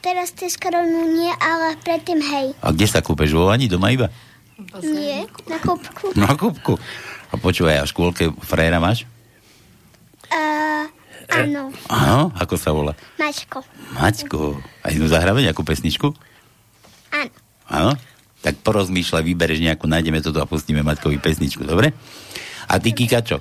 Teraz 0.00 0.32
cez 0.32 0.56
koronu 0.56 1.12
nie, 1.12 1.28
ale 1.28 1.76
predtým 1.78 2.18
hej. 2.18 2.56
A 2.58 2.72
kde 2.72 2.88
sa 2.88 3.04
kúpeš? 3.04 3.30
Vo 3.30 3.46
vani 3.46 3.68
doma 3.68 3.92
iba? 3.92 4.08
Nie, 4.80 5.28
na 5.46 5.60
kúpku. 5.60 6.12
Na 6.16 6.32
kubku. 6.32 6.76
A 7.30 7.36
počúvaj, 7.36 7.80
a 7.80 7.84
v 7.84 7.92
škôlke 7.92 8.24
frajera 8.40 8.80
máš? 8.80 9.04
Uh, 10.28 10.84
áno, 11.30 11.70
Áno, 11.86 12.32
ako 12.34 12.54
sa 12.56 12.72
volá? 12.72 12.92
Mačko. 13.16 13.60
Maťko. 13.94 14.58
A 14.82 14.90
idú 14.90 15.04
zahráme 15.06 15.40
nejakú 15.40 15.62
pesničku? 15.62 16.12
Áno. 17.70 17.94
Tak 18.40 18.60
porozmýšľaj, 18.64 19.22
vybereš 19.22 19.60
nejakú, 19.62 19.84
nájdeme 19.86 20.24
toto 20.24 20.40
a 20.40 20.48
pustíme 20.48 20.80
Maťkovi 20.82 21.20
pesničku, 21.20 21.62
dobre? 21.62 21.92
A 22.66 22.80
ty, 22.80 22.90
Kika, 22.90 23.20
čo? 23.22 23.38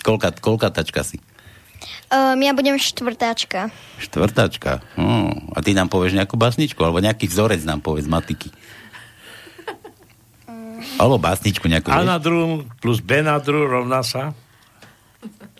Koľka, 0.00 0.32
koľka 0.38 0.70
tačka 0.72 1.04
si? 1.04 1.20
Um, 2.10 2.38
ja 2.42 2.50
budem 2.56 2.74
štvrtáčka. 2.78 3.70
Štvrtačka. 4.02 4.82
Hm. 4.96 5.54
A 5.54 5.58
ty 5.62 5.74
nám 5.74 5.90
povieš 5.92 6.16
nejakú 6.16 6.34
basničku, 6.34 6.78
alebo 6.82 6.98
nejaký 6.98 7.28
vzorec 7.28 7.62
nám 7.62 7.84
povedz 7.84 8.08
matiky. 8.08 8.50
Alebo 10.96 11.20
básničku 11.20 11.68
nejakú, 11.68 11.92
A 11.92 12.00
vieš? 12.00 12.08
na 12.08 12.18
druhom 12.20 12.64
plus 12.80 13.04
B 13.04 13.20
na 13.20 13.36
druhú 13.36 13.68
rovná 13.68 14.00
sa. 14.00 14.32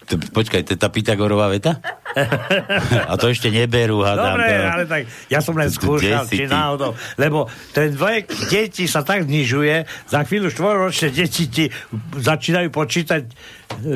To, 0.08 0.16
počkaj, 0.16 0.64
to 0.64 0.74
je 0.74 0.80
tá 0.80 0.88
Pythagorová 0.88 1.52
veta? 1.52 1.76
A 3.06 3.14
to 3.14 3.30
ešte 3.30 3.48
neberú, 3.48 4.02
hádam. 4.02 4.34
Dobre, 4.34 4.46
to... 4.48 4.66
ale 4.66 4.84
tak 4.86 5.00
ja 5.30 5.38
som 5.38 5.54
len 5.54 5.70
skúšal, 5.70 6.26
či 6.26 6.44
ty? 6.44 6.50
náhodou. 6.50 6.94
Lebo 7.14 7.46
ten 7.70 7.94
vek 7.94 8.26
detí 8.50 8.84
sa 8.84 9.00
tak 9.00 9.24
znižuje, 9.24 9.86
za 10.06 10.20
chvíľu 10.26 10.50
štvoročné 10.50 11.08
deti 11.10 11.44
ti 11.46 11.64
začínajú 12.16 12.68
počítať 12.68 13.22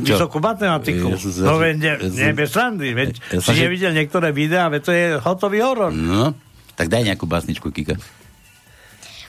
vysokú 0.04 0.38
matematiku. 0.38 1.11
Ja 1.11 1.18
sa- 1.18 1.47
no 1.47 1.59
veď 1.59 1.75
ne, 1.75 1.92
ja 2.35 2.47
srandy, 2.47 2.94
veď 2.94 3.11
Ja 3.30 3.40
si 3.42 3.50
že- 3.52 3.62
nevidel 3.66 3.92
niektoré 3.92 4.30
videá, 4.30 4.71
veď 4.71 4.80
to 4.83 4.92
je 4.94 5.04
hotový 5.18 5.59
horor. 5.61 5.90
No, 5.90 6.35
tak 6.78 6.87
daj 6.88 7.02
nejakú 7.04 7.26
básničku, 7.26 7.71
Kika. 7.71 7.99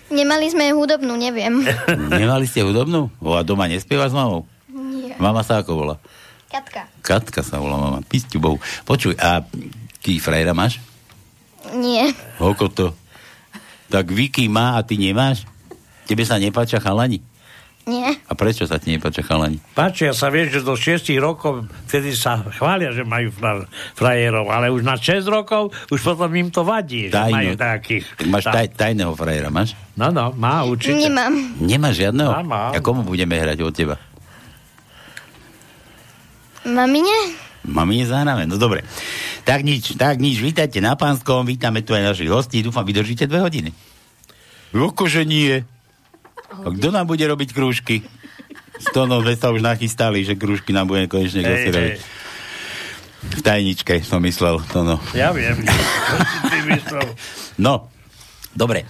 Nemali 0.05 0.53
sme 0.53 0.69
hudobnú, 0.69 1.17
neviem. 1.17 1.65
Nemali 2.13 2.45
ste 2.45 2.61
hudobnú? 2.61 3.09
O, 3.17 3.33
a 3.33 3.41
doma 3.41 3.65
nespieva 3.65 4.05
s 4.05 4.13
mamou? 4.13 4.45
Nie. 4.69 5.17
Mama 5.17 5.41
sa 5.41 5.65
ako 5.65 5.71
volá? 5.73 5.95
Katka. 6.55 6.81
Katka 7.03 7.41
sa 7.43 7.59
volá 7.59 7.75
mama. 7.75 7.99
Pisťu 7.99 8.39
bohu. 8.39 8.57
Počuj, 8.87 9.19
a 9.19 9.43
ty 9.99 10.23
frajera 10.23 10.55
máš? 10.55 10.79
Nie. 11.75 12.15
Oko 12.39 12.71
to. 12.71 12.95
Tak 13.91 14.07
Vicky 14.07 14.47
má 14.47 14.79
a 14.79 14.85
ty 14.87 14.95
nemáš? 14.95 15.43
Tebe 16.07 16.23
sa 16.23 16.39
nepáča 16.39 16.79
chalani? 16.79 17.19
Nie. 17.85 18.17
A 18.25 18.33
prečo 18.33 18.65
sa 18.65 18.81
ti 18.81 18.89
nepáča 18.89 19.21
chalani? 19.21 19.61
Páčia 19.77 20.09
sa, 20.15 20.33
vieš, 20.33 20.57
že 20.57 20.61
do 20.65 20.73
6 20.73 21.05
rokov 21.21 21.69
vtedy 21.85 22.17
sa 22.17 22.41
chvália, 22.55 22.89
že 22.95 23.05
majú 23.05 23.29
fra, 23.29 23.61
frajerov, 23.93 24.49
ale 24.49 24.73
už 24.73 24.81
na 24.81 24.97
6 24.97 25.21
rokov 25.29 25.69
už 25.93 26.01
potom 26.01 26.31
im 26.33 26.49
to 26.49 26.65
vadí, 26.65 27.11
že 27.11 27.19
Tajno. 27.19 27.35
majú 27.35 27.51
takých. 27.53 28.05
Tak 28.17 28.27
máš 28.31 28.43
taj, 28.49 28.67
tajného 28.73 29.13
frajera, 29.13 29.53
máš? 29.53 29.77
No, 29.93 30.09
no, 30.09 30.33
má 30.33 30.65
určite. 30.65 30.97
Nemám. 30.97 31.61
Nemáš 31.61 32.01
žiadneho? 32.01 32.31
Mám, 32.31 32.47
mám. 32.49 32.71
A 32.73 32.81
komu 32.81 33.05
budeme 33.05 33.37
hrať 33.37 33.61
od 33.61 33.73
teba? 33.75 33.95
Mamine? 36.65 37.37
Mami 37.65 38.05
nezahráme, 38.05 38.45
no 38.45 38.57
dobre. 38.61 38.85
Tak 39.45 39.65
nič, 39.65 39.97
tak 39.97 40.21
nič, 40.21 40.37
vítajte 40.41 40.81
na 40.81 40.93
Pánskom, 40.97 41.45
vítame 41.45 41.81
tu 41.81 41.93
aj 41.93 42.13
našich 42.13 42.29
hostí, 42.29 42.61
dúfam, 42.61 42.85
vydržíte 42.85 43.25
dve 43.25 43.41
hodiny. 43.41 43.69
Akože 44.73 45.25
nie. 45.25 45.61
A 46.51 46.67
kto 46.69 46.93
nám 46.93 47.09
bude 47.09 47.25
robiť 47.25 47.53
krúžky? 47.53 48.05
S 48.75 48.91
sme 48.91 49.33
sa 49.39 49.55
už 49.55 49.63
nachystali, 49.63 50.27
že 50.27 50.35
krúžky 50.35 50.75
nám 50.75 50.91
bude 50.91 51.07
konečne 51.07 51.41
kto 51.41 51.55
si 51.55 51.69
robiť. 51.71 51.97
V 53.25 53.41
tajničke 53.41 54.05
som 54.05 54.21
myslel, 54.21 54.61
Tono. 54.69 55.01
Ja 55.17 55.33
viem, 55.33 55.57
čo 55.65 56.17
si 56.21 56.37
ty 56.51 56.59
myslel. 56.69 57.07
No, 57.57 57.89
dobre. 58.53 58.85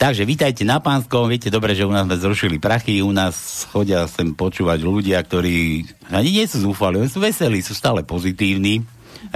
Takže 0.00 0.24
vítajte 0.24 0.64
na 0.64 0.80
Pánskom, 0.80 1.28
viete 1.28 1.52
dobre, 1.52 1.76
že 1.76 1.84
u 1.84 1.92
nás 1.92 2.08
sme 2.08 2.16
zrušili 2.16 2.56
prachy, 2.56 3.04
u 3.04 3.12
nás 3.12 3.68
chodia 3.68 4.08
sem 4.08 4.32
počúvať 4.32 4.80
ľudia, 4.80 5.20
ktorí 5.20 5.84
ani 6.08 6.40
nie 6.40 6.48
sú 6.48 6.64
zúfali, 6.64 7.04
oni 7.04 7.12
sú 7.12 7.20
veselí, 7.20 7.60
sú 7.60 7.76
stále 7.76 8.00
pozitívni, 8.00 8.80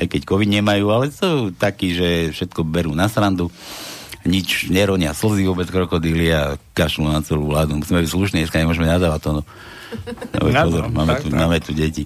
aj 0.00 0.08
keď 0.08 0.24
COVID 0.24 0.48
nemajú, 0.48 0.88
ale 0.88 1.12
sú 1.12 1.52
takí, 1.52 1.92
že 1.92 2.32
všetko 2.32 2.64
berú 2.64 2.96
na 2.96 3.12
srandu, 3.12 3.52
nič 4.24 4.72
neronia 4.72 5.12
slzy 5.12 5.44
vôbec 5.44 5.68
krokodíly 5.68 6.32
a 6.32 6.56
kašľú 6.72 7.12
na 7.12 7.20
celú 7.20 7.52
vládu. 7.52 7.76
Musíme 7.76 8.00
byť 8.00 8.08
slušní, 8.08 8.36
dneska 8.40 8.56
nemôžeme 8.56 8.88
nadávať 8.88 9.20
to. 9.20 9.30
No. 9.36 9.42
No, 10.34 10.50
pozor, 10.50 10.86
no, 10.86 10.92
máme, 10.92 11.14
tak, 11.16 11.22
tu, 11.22 11.28
tak. 11.30 11.38
máme 11.38 11.58
tu 11.62 11.72
deti. 11.72 12.04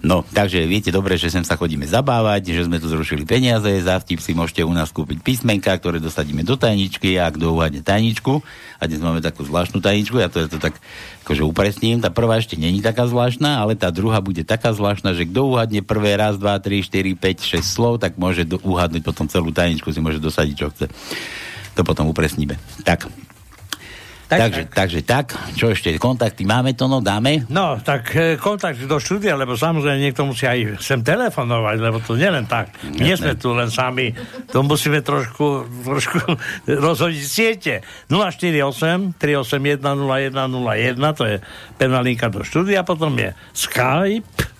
No, 0.00 0.24
takže 0.26 0.64
viete 0.64 0.90
dobre, 0.90 1.14
že 1.20 1.28
sem 1.28 1.44
sa 1.44 1.54
chodíme 1.54 1.84
zabávať, 1.84 2.50
že 2.56 2.66
sme 2.66 2.80
tu 2.80 2.88
zrušili 2.88 3.28
peniaze, 3.28 3.68
za 3.84 4.00
vtip 4.00 4.18
si 4.18 4.32
môžete 4.32 4.64
u 4.64 4.72
nás 4.72 4.90
kúpiť 4.90 5.20
písmenka, 5.20 5.70
ktoré 5.76 6.00
dosadíme 6.00 6.42
do 6.42 6.56
tajničky 6.56 7.20
a 7.20 7.30
kto 7.30 7.54
uhádne 7.54 7.84
tajničku. 7.84 8.42
A 8.80 8.88
dnes 8.88 9.04
máme 9.04 9.20
takú 9.20 9.44
zvláštnu 9.44 9.84
tajničku, 9.84 10.16
ja 10.18 10.32
to, 10.32 10.42
ja 10.42 10.48
to 10.48 10.56
tak 10.56 10.80
akože 11.28 11.44
upresním. 11.44 12.00
Tá 12.00 12.08
prvá 12.08 12.40
ešte 12.40 12.56
není 12.56 12.80
taká 12.80 13.06
zvláštna, 13.06 13.60
ale 13.60 13.76
tá 13.76 13.92
druhá 13.92 14.18
bude 14.24 14.42
taká 14.42 14.72
zvláštna, 14.72 15.12
že 15.14 15.28
kto 15.28 15.52
uhádne 15.54 15.84
prvé 15.84 16.16
raz, 16.16 16.40
dva, 16.40 16.56
tri, 16.58 16.80
štyri, 16.80 17.14
5, 17.14 17.60
6 17.60 17.62
slov, 17.62 17.94
tak 18.00 18.16
môže 18.16 18.48
do, 18.48 18.58
uhádnuť 18.58 19.02
potom 19.04 19.28
celú 19.28 19.52
tajničku, 19.52 19.92
si 19.92 20.00
môže 20.00 20.18
dosadiť, 20.18 20.54
čo 20.56 20.72
chce. 20.72 20.86
To 21.78 21.86
potom 21.86 22.10
upresníme. 22.10 22.58
Tak, 22.82 23.06
Tak, 24.30 24.38
takže, 24.38 24.62
takže 24.70 25.00
tak, 25.02 25.34
čo 25.58 25.74
ešte, 25.74 25.90
kontakty 25.98 26.46
máme 26.46 26.78
to, 26.78 26.86
no 26.86 27.02
dáme? 27.02 27.50
No, 27.50 27.82
tak 27.82 28.14
e, 28.14 28.38
kontakt 28.38 28.78
do 28.78 29.02
štúdia, 29.02 29.34
lebo 29.34 29.58
samozrejme 29.58 29.98
niekto 29.98 30.22
musí 30.22 30.46
aj 30.46 30.78
sem 30.78 31.02
telefonovať, 31.02 31.76
lebo 31.82 31.98
to 31.98 32.14
nie 32.14 32.30
len 32.30 32.46
tak. 32.46 32.70
Nie 32.94 33.18
sme 33.18 33.34
tu 33.34 33.50
len 33.50 33.66
sami, 33.74 34.14
to 34.54 34.62
musíme 34.62 35.02
trošku, 35.02 35.66
trošku 35.82 36.22
rozhodiť 36.86 37.24
siete. 37.26 37.74
048 38.06 39.18
381 39.18 39.82
0101, 39.82 41.18
to 41.18 41.24
je 41.26 41.36
pevná 41.74 41.98
linka 41.98 42.30
do 42.30 42.46
štúdia, 42.46 42.86
potom 42.86 43.10
je 43.18 43.34
Skype, 43.50 44.59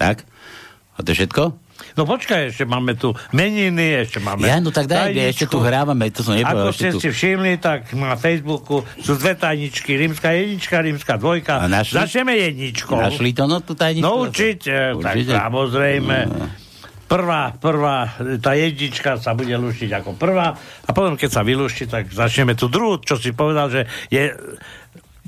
Tak? 0.00 0.24
A 0.94 1.02
to 1.02 1.10
je 1.10 1.14
všetko? 1.20 1.64
No 1.94 2.02
počkaj, 2.06 2.50
ešte 2.50 2.66
máme 2.66 2.98
tu 2.98 3.14
meniny, 3.30 4.02
ešte 4.02 4.18
máme... 4.18 4.46
Ja, 4.46 4.58
no 4.58 4.74
tak 4.74 4.90
daj, 4.90 5.14
tajničku. 5.14 5.30
ešte 5.30 5.46
tu 5.46 5.58
hrávame, 5.62 6.10
to 6.10 6.26
som 6.26 6.34
nepovedal. 6.34 6.70
Ako 6.70 6.74
ste 6.74 6.90
tu. 6.90 6.98
si 6.98 7.08
všimli, 7.10 7.58
tak 7.62 7.94
na 7.94 8.18
Facebooku 8.18 8.82
sú 8.98 9.14
dve 9.14 9.38
tajničky, 9.38 9.94
rímska 9.94 10.34
jednička, 10.34 10.82
rímska 10.82 11.14
dvojka. 11.18 11.62
A 11.62 11.70
našli? 11.70 11.94
Začneme 11.98 12.34
jedničkou. 12.34 12.98
Našli 12.98 13.30
to, 13.30 13.46
no, 13.46 13.62
tú 13.62 13.78
tajničku? 13.78 14.06
No 14.06 14.26
určite, 14.26 14.94
Určite? 14.94 15.34
tak 15.34 15.50
samozrejme. 15.50 16.16
No. 16.30 16.46
Prvá, 17.04 17.52
prvá, 17.60 18.16
tá 18.40 18.56
jednička 18.56 19.20
sa 19.20 19.36
bude 19.36 19.52
luštiť 19.52 19.90
ako 19.92 20.16
prvá. 20.16 20.56
A 20.88 20.90
potom, 20.96 21.20
keď 21.20 21.30
sa 21.30 21.42
vylúšti, 21.44 21.84
tak 21.84 22.08
začneme 22.08 22.56
tú 22.56 22.72
druhú, 22.72 22.96
čo 23.04 23.20
si 23.20 23.36
povedal, 23.36 23.68
že 23.68 23.82
je 24.08 24.32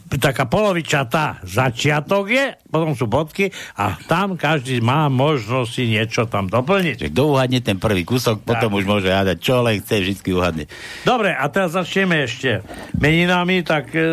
taká 0.07 0.47
polovičatá 0.47 1.43
začiatok 1.43 2.31
je, 2.31 2.47
potom 2.71 2.95
sú 2.95 3.11
bodky 3.11 3.51
a 3.75 3.99
tam 4.07 4.39
každý 4.39 4.79
má 4.79 5.11
možnosť 5.11 5.71
si 5.71 5.91
niečo 5.91 6.31
tam 6.31 6.47
doplniť. 6.47 7.11
Kto 7.11 7.35
uhadne 7.35 7.59
ten 7.59 7.83
prvý 7.83 8.07
kúsok, 8.07 8.47
potom 8.47 8.79
už 8.79 8.87
môže 8.87 9.11
hádať, 9.11 9.39
čo 9.43 9.67
len 9.67 9.83
chce, 9.83 10.03
vždy 10.03 10.31
uhadne. 10.31 10.65
Dobre, 11.03 11.35
a 11.35 11.45
teraz 11.51 11.75
začneme 11.75 12.23
ešte 12.23 12.63
meninami, 12.95 13.67
tak 13.67 13.91
e, 13.93 14.07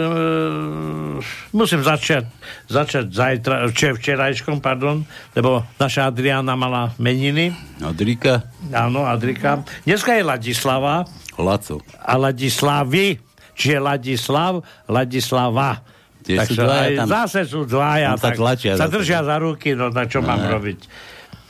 musím 1.53 1.85
začať, 1.85 2.25
začať 2.67 3.05
zajtra, 3.13 3.55
če, 3.69 3.93
včerajškom, 3.97 4.59
pardon, 4.59 5.05
lebo 5.37 5.61
naša 5.77 6.09
Adriana 6.09 6.57
mala 6.57 6.91
meniny. 6.97 7.53
Adrika? 7.85 8.49
Áno, 8.73 9.05
Adrika. 9.05 9.61
Dneska 9.85 10.17
je 10.17 10.23
Ladislava 10.25 11.05
Laco. 11.37 11.81
a 12.01 12.13
Ladislavy, 12.17 13.32
čiže 13.53 13.77
Ladislav, 13.77 14.59
Ladislava. 14.85 15.81
Tie 16.19 16.39
sú 16.39 16.55
Takže 16.55 16.59
dvaja 16.61 16.81
aj 16.81 16.93
tam. 16.95 17.07
zase 17.09 17.39
sú 17.43 17.59
dvaja, 17.63 18.09
Tam 18.11 18.21
sa 18.21 18.29
tlačia 18.31 18.71
sa 18.73 18.87
držia 18.87 19.19
za 19.21 19.35
ruky, 19.37 19.73
no 19.73 19.89
tak 19.89 20.07
čo 20.07 20.19
mám 20.19 20.39
No. 20.39 20.49
robiť? 20.51 20.79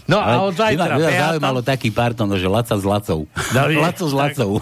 No 0.04 0.18
a 0.18 0.42
od 0.42 0.52
zajtra 0.52 0.84
ma 0.90 1.00
Beata- 1.00 1.22
zaujímalo 1.30 1.60
taký 1.62 1.88
pardon, 1.88 2.26
no, 2.26 2.36
že 2.36 2.44
Laca 2.46 2.74
s 2.74 2.84
Lacou. 2.84 3.24
No, 3.54 3.60
je, 3.66 3.80
Laco 3.80 4.04
s 4.04 4.12
Lacou. 4.12 4.60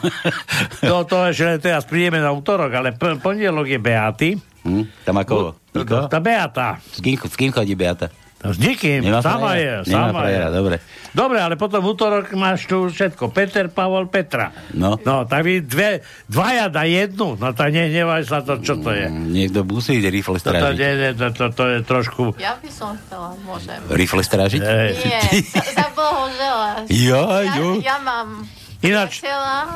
No 0.84 1.02
to 1.10 1.16
len 1.18 1.34
teraz 1.58 1.82
prídeme 1.84 2.20
na 2.20 2.30
útorok, 2.30 2.70
ale 2.70 2.94
p- 2.94 3.18
pondelok 3.18 3.66
je 3.66 3.80
Beaty. 3.80 4.30
Hm? 4.62 4.84
Tam 5.02 5.16
ako? 5.16 5.58
Tá 6.06 6.20
Beata. 6.20 6.78
S 6.78 7.00
kým, 7.00 7.18
s 7.18 7.34
kým 7.34 7.50
chodí 7.50 7.74
Beata? 7.74 8.14
No, 8.42 8.50
s 8.50 8.58
nikým, 8.58 9.06
Nemá 9.06 9.22
sama 9.22 9.54
frajera? 9.54 9.86
je, 9.86 9.86
Nemá 9.86 9.98
sama 10.02 10.10
je. 10.10 10.18
frajera, 10.18 10.48
dobre. 10.50 10.76
Dobre, 11.12 11.38
ale 11.38 11.54
potom 11.56 11.78
v 11.78 11.88
útorok 11.90 12.26
máš 12.34 12.66
tu 12.66 12.88
všetko. 12.88 13.30
Peter, 13.30 13.68
Pavol, 13.68 14.08
Petra. 14.08 14.50
No. 14.72 14.98
No, 14.98 15.24
tak 15.24 15.44
vy 15.44 15.62
dve, 15.62 16.00
dvaja 16.26 16.66
na 16.66 16.82
jednu. 16.84 17.36
No 17.36 17.52
tak 17.52 17.70
nehnevaj 17.70 18.24
sa 18.24 18.42
to, 18.42 18.58
čo 18.58 18.80
to 18.80 18.90
je. 18.90 19.08
Niekto 19.08 19.62
musí 19.62 20.00
rifle 20.00 20.36
To, 20.36 20.42
to, 20.42 20.50
strážiť. 20.50 20.74
nie, 20.74 20.92
nie, 20.96 21.12
to, 21.14 21.28
to, 21.30 21.46
to 21.52 21.64
je 21.68 21.78
trošku... 21.84 22.24
Ja 22.36 22.58
by 22.58 22.70
som 22.72 22.98
chcela, 22.98 23.38
môžem. 23.42 23.78
Rifle 23.88 24.24
strážiť? 24.24 24.58
Hej. 24.60 24.90
Nie, 25.04 25.22
za, 25.46 25.62
za 25.62 25.88
Bohu 25.92 26.26
želať. 26.32 26.84
Ja, 26.90 27.24
ja, 27.44 27.54
jo. 27.56 27.70
ja 27.78 27.98
mám 28.00 28.42
Ináč... 28.82 29.22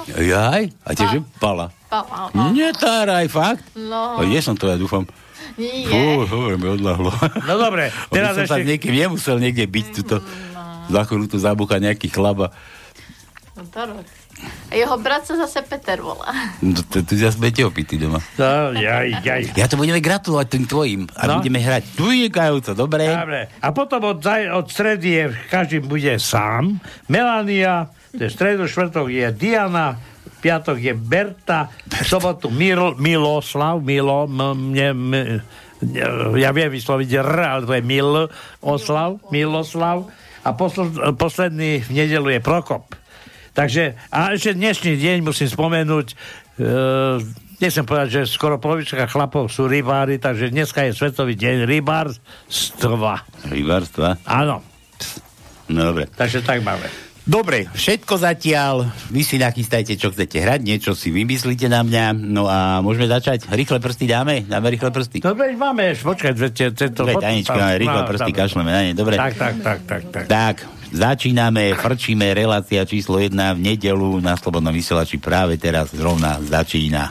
Jaj? 0.09 0.73
A 0.81 0.89
tieže 0.91 1.21
pala. 1.37 1.69
Pala, 1.85 2.33
no. 2.33 2.49
Netáraj, 2.49 3.29
fakt? 3.29 3.61
No. 3.75 4.17
A 4.17 4.25
kde 4.25 4.41
som 4.41 4.57
to, 4.57 4.65
ja 4.65 4.75
dúfam? 4.75 5.05
Nie. 5.55 5.87
Fú, 5.87 6.27
hovorím, 6.27 6.59
mi 6.59 6.69
odlahlo. 6.75 7.09
No 7.47 7.53
dobre, 7.55 7.87
teraz 8.11 8.35
teraz 8.35 8.43
som 8.43 8.45
sa 8.45 8.57
ešte... 8.59 8.67
niekým 8.67 8.93
nemusel 8.93 9.39
niekde 9.39 9.63
byť 9.63 9.85
tuto. 9.95 10.19
Za 10.85 11.01
chvíľu 11.07 11.25
tu 11.25 11.37
zabúcha 11.39 11.79
nejaký 11.79 12.11
chlaba. 12.11 12.51
No 13.55 13.63
to 13.71 13.81
rok. 13.87 14.05
A 14.67 14.75
jeho 14.75 14.99
brat 14.99 15.23
sa 15.23 15.39
zase 15.39 15.63
Peter 15.63 15.95
volá. 16.03 16.27
No, 16.59 16.75
to, 16.91 16.99
tu 17.07 17.15
zase 17.15 17.39
budete 17.39 17.63
opití 17.63 17.95
doma. 17.95 18.19
No, 18.35 18.75
jaj, 18.75 19.23
jaj. 19.23 19.55
Ja 19.55 19.71
to 19.71 19.79
budeme 19.79 20.03
gratulovať 20.03 20.47
tým 20.51 20.65
tvojim 20.67 21.01
a 21.15 21.23
No. 21.23 21.39
budeme 21.39 21.63
hrať 21.63 21.95
vynikajúco, 21.95 22.75
dobre? 22.75 23.07
Dobre. 23.07 23.47
A 23.63 23.67
potom 23.71 24.03
od, 24.03 24.19
od 24.51 24.65
stredy 24.67 25.07
je, 25.07 25.23
každý 25.47 25.79
bude 25.79 26.19
sám. 26.19 26.83
Melania, 27.07 27.87
to 28.11 28.27
je 28.27 28.29
stredu, 28.29 28.67
štvrtok 28.67 29.07
je 29.07 29.31
Diana, 29.31 30.03
piatok 30.45 30.77
je 30.77 30.93
Berta, 30.93 31.73
v 31.89 32.05
sobotu 32.05 32.53
Mil, 32.53 32.93
Miloslav, 33.01 33.81
Milo, 33.81 34.29
mne, 34.29 34.87
m, 34.93 35.41
ja 36.37 36.53
viem 36.53 36.69
vysloviť 36.69 37.09
R, 37.17 37.33
ale 37.41 37.61
to 37.65 37.73
je 37.73 37.81
Mil, 37.81 38.29
Oslav, 38.61 39.17
Miloslav. 39.33 40.05
A 40.45 40.53
posl- 40.53 40.93
posledný 41.17 41.81
v 41.81 41.89
nedelu 41.89 42.37
je 42.37 42.39
Prokop. 42.39 42.93
Takže, 43.57 43.97
a 44.13 44.37
ešte 44.37 44.53
dnešný 44.53 44.93
deň 44.93 45.17
musím 45.25 45.49
spomenúť, 45.49 46.07
e, 46.11 46.15
nechcem 47.57 47.81
povedať, 47.81 48.21
že 48.21 48.29
skoro 48.29 48.61
polovička 48.61 49.09
chlapov 49.09 49.49
sú 49.49 49.65
rybári, 49.65 50.21
takže 50.21 50.53
dneska 50.53 50.85
je 50.85 50.93
Svetový 50.93 51.33
deň 51.33 51.65
rybárstva. 51.65 53.25
Rybárstva? 53.49 54.21
Áno, 54.29 54.61
No 55.65 55.81
dobre. 55.89 56.05
takže 56.13 56.45
tak 56.45 56.61
máme. 56.61 56.85
Dobre, 57.25 57.65
všetko 57.73 58.21
zatiaľ. 58.21 58.85
Vy 59.09 59.25
si 59.25 59.41
nachystajte, 59.41 59.97
čo 59.97 60.13
chcete 60.13 60.45
hrať, 60.45 60.61
niečo 60.61 60.93
si 60.93 61.09
vymyslíte 61.09 61.65
na 61.65 61.81
mňa. 61.81 62.13
No 62.13 62.45
a 62.45 62.85
môžeme 62.85 63.09
začať. 63.09 63.49
Rýchle 63.49 63.81
prsty 63.81 64.05
dáme? 64.05 64.45
Dáme 64.45 64.69
rýchle 64.69 64.93
prsty. 64.93 65.25
Dobre, 65.25 65.57
máme, 65.57 65.97
počkaj, 65.97 66.31
tento... 66.77 67.01
Dobre, 67.01 67.17
Tanička, 67.17 67.57
máme 67.57 67.81
rýchle 67.81 68.01
prsty, 68.05 68.29
kašleme 68.29 68.69
na 68.69 68.81
ne. 68.85 68.93
Dobre. 68.93 69.17
Tak, 69.17 69.33
tak, 69.41 69.55
tak, 69.57 69.79
tak, 69.89 70.01
tak. 70.13 70.23
Tak, 70.29 70.55
začíname, 70.93 71.73
frčíme, 71.73 72.29
relácia 72.37 72.85
číslo 72.85 73.17
1 73.17 73.33
v 73.33 73.59
nedelu 73.73 74.21
na 74.21 74.37
Slobodnom 74.37 74.69
vysielači 74.69 75.17
práve 75.17 75.57
teraz 75.57 75.97
zrovna 75.97 76.37
začína. 76.45 77.09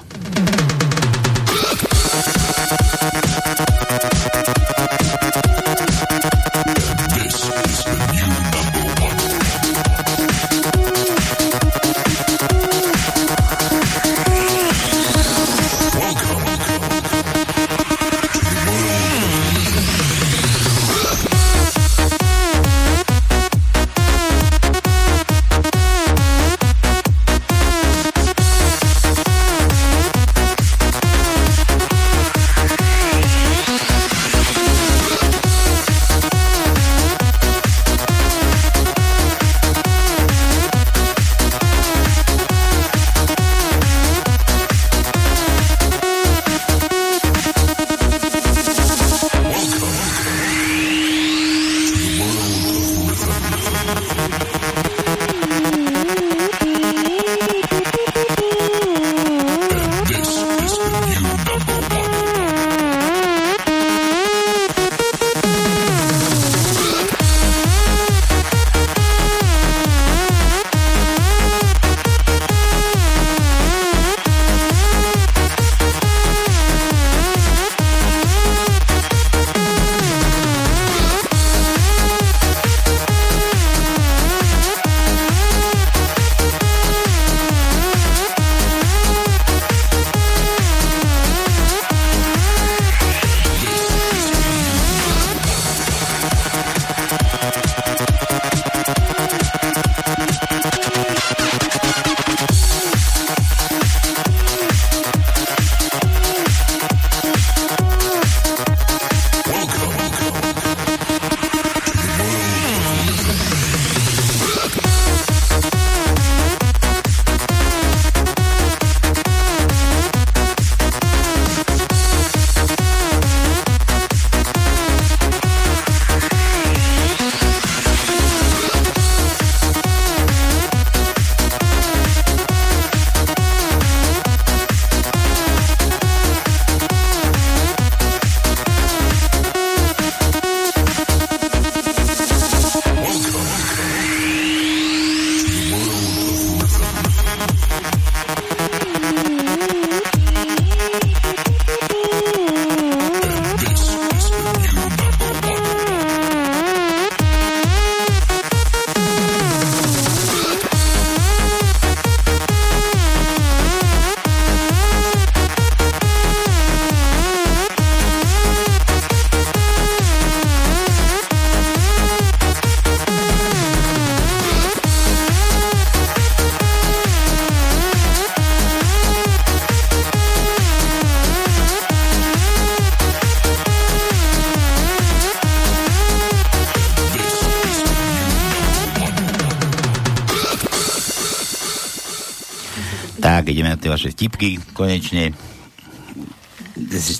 Vtipky, 194.45 194.77
konečne. 194.77 195.33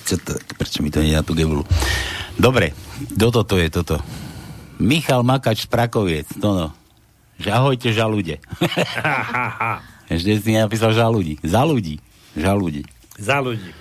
Čo 0.05 0.19
to, 0.21 0.37
prečo 0.59 0.83
mi 0.83 0.91
to 0.91 1.01
na 1.01 1.25
tú 1.25 1.33
gebulu? 1.33 1.63
Dobre, 2.35 2.75
kto 3.15 3.31
toto 3.31 3.55
je 3.57 3.69
toto? 3.71 3.97
Michal 4.77 5.23
Makač 5.23 5.65
z 5.65 5.71
Prakoviec, 5.71 6.27
to 6.37 6.51
no. 6.51 6.67
Že 7.39 7.49
ahojte 7.51 7.87
žalude. 7.95 8.37
Ešte 10.13 10.31
si 10.39 10.51
napísal 10.53 10.91
žalúdi. 10.93 11.39
Za 11.41 11.63
ľudí. 11.63 11.99
Za 12.35 13.39
ľudí. 13.41 13.71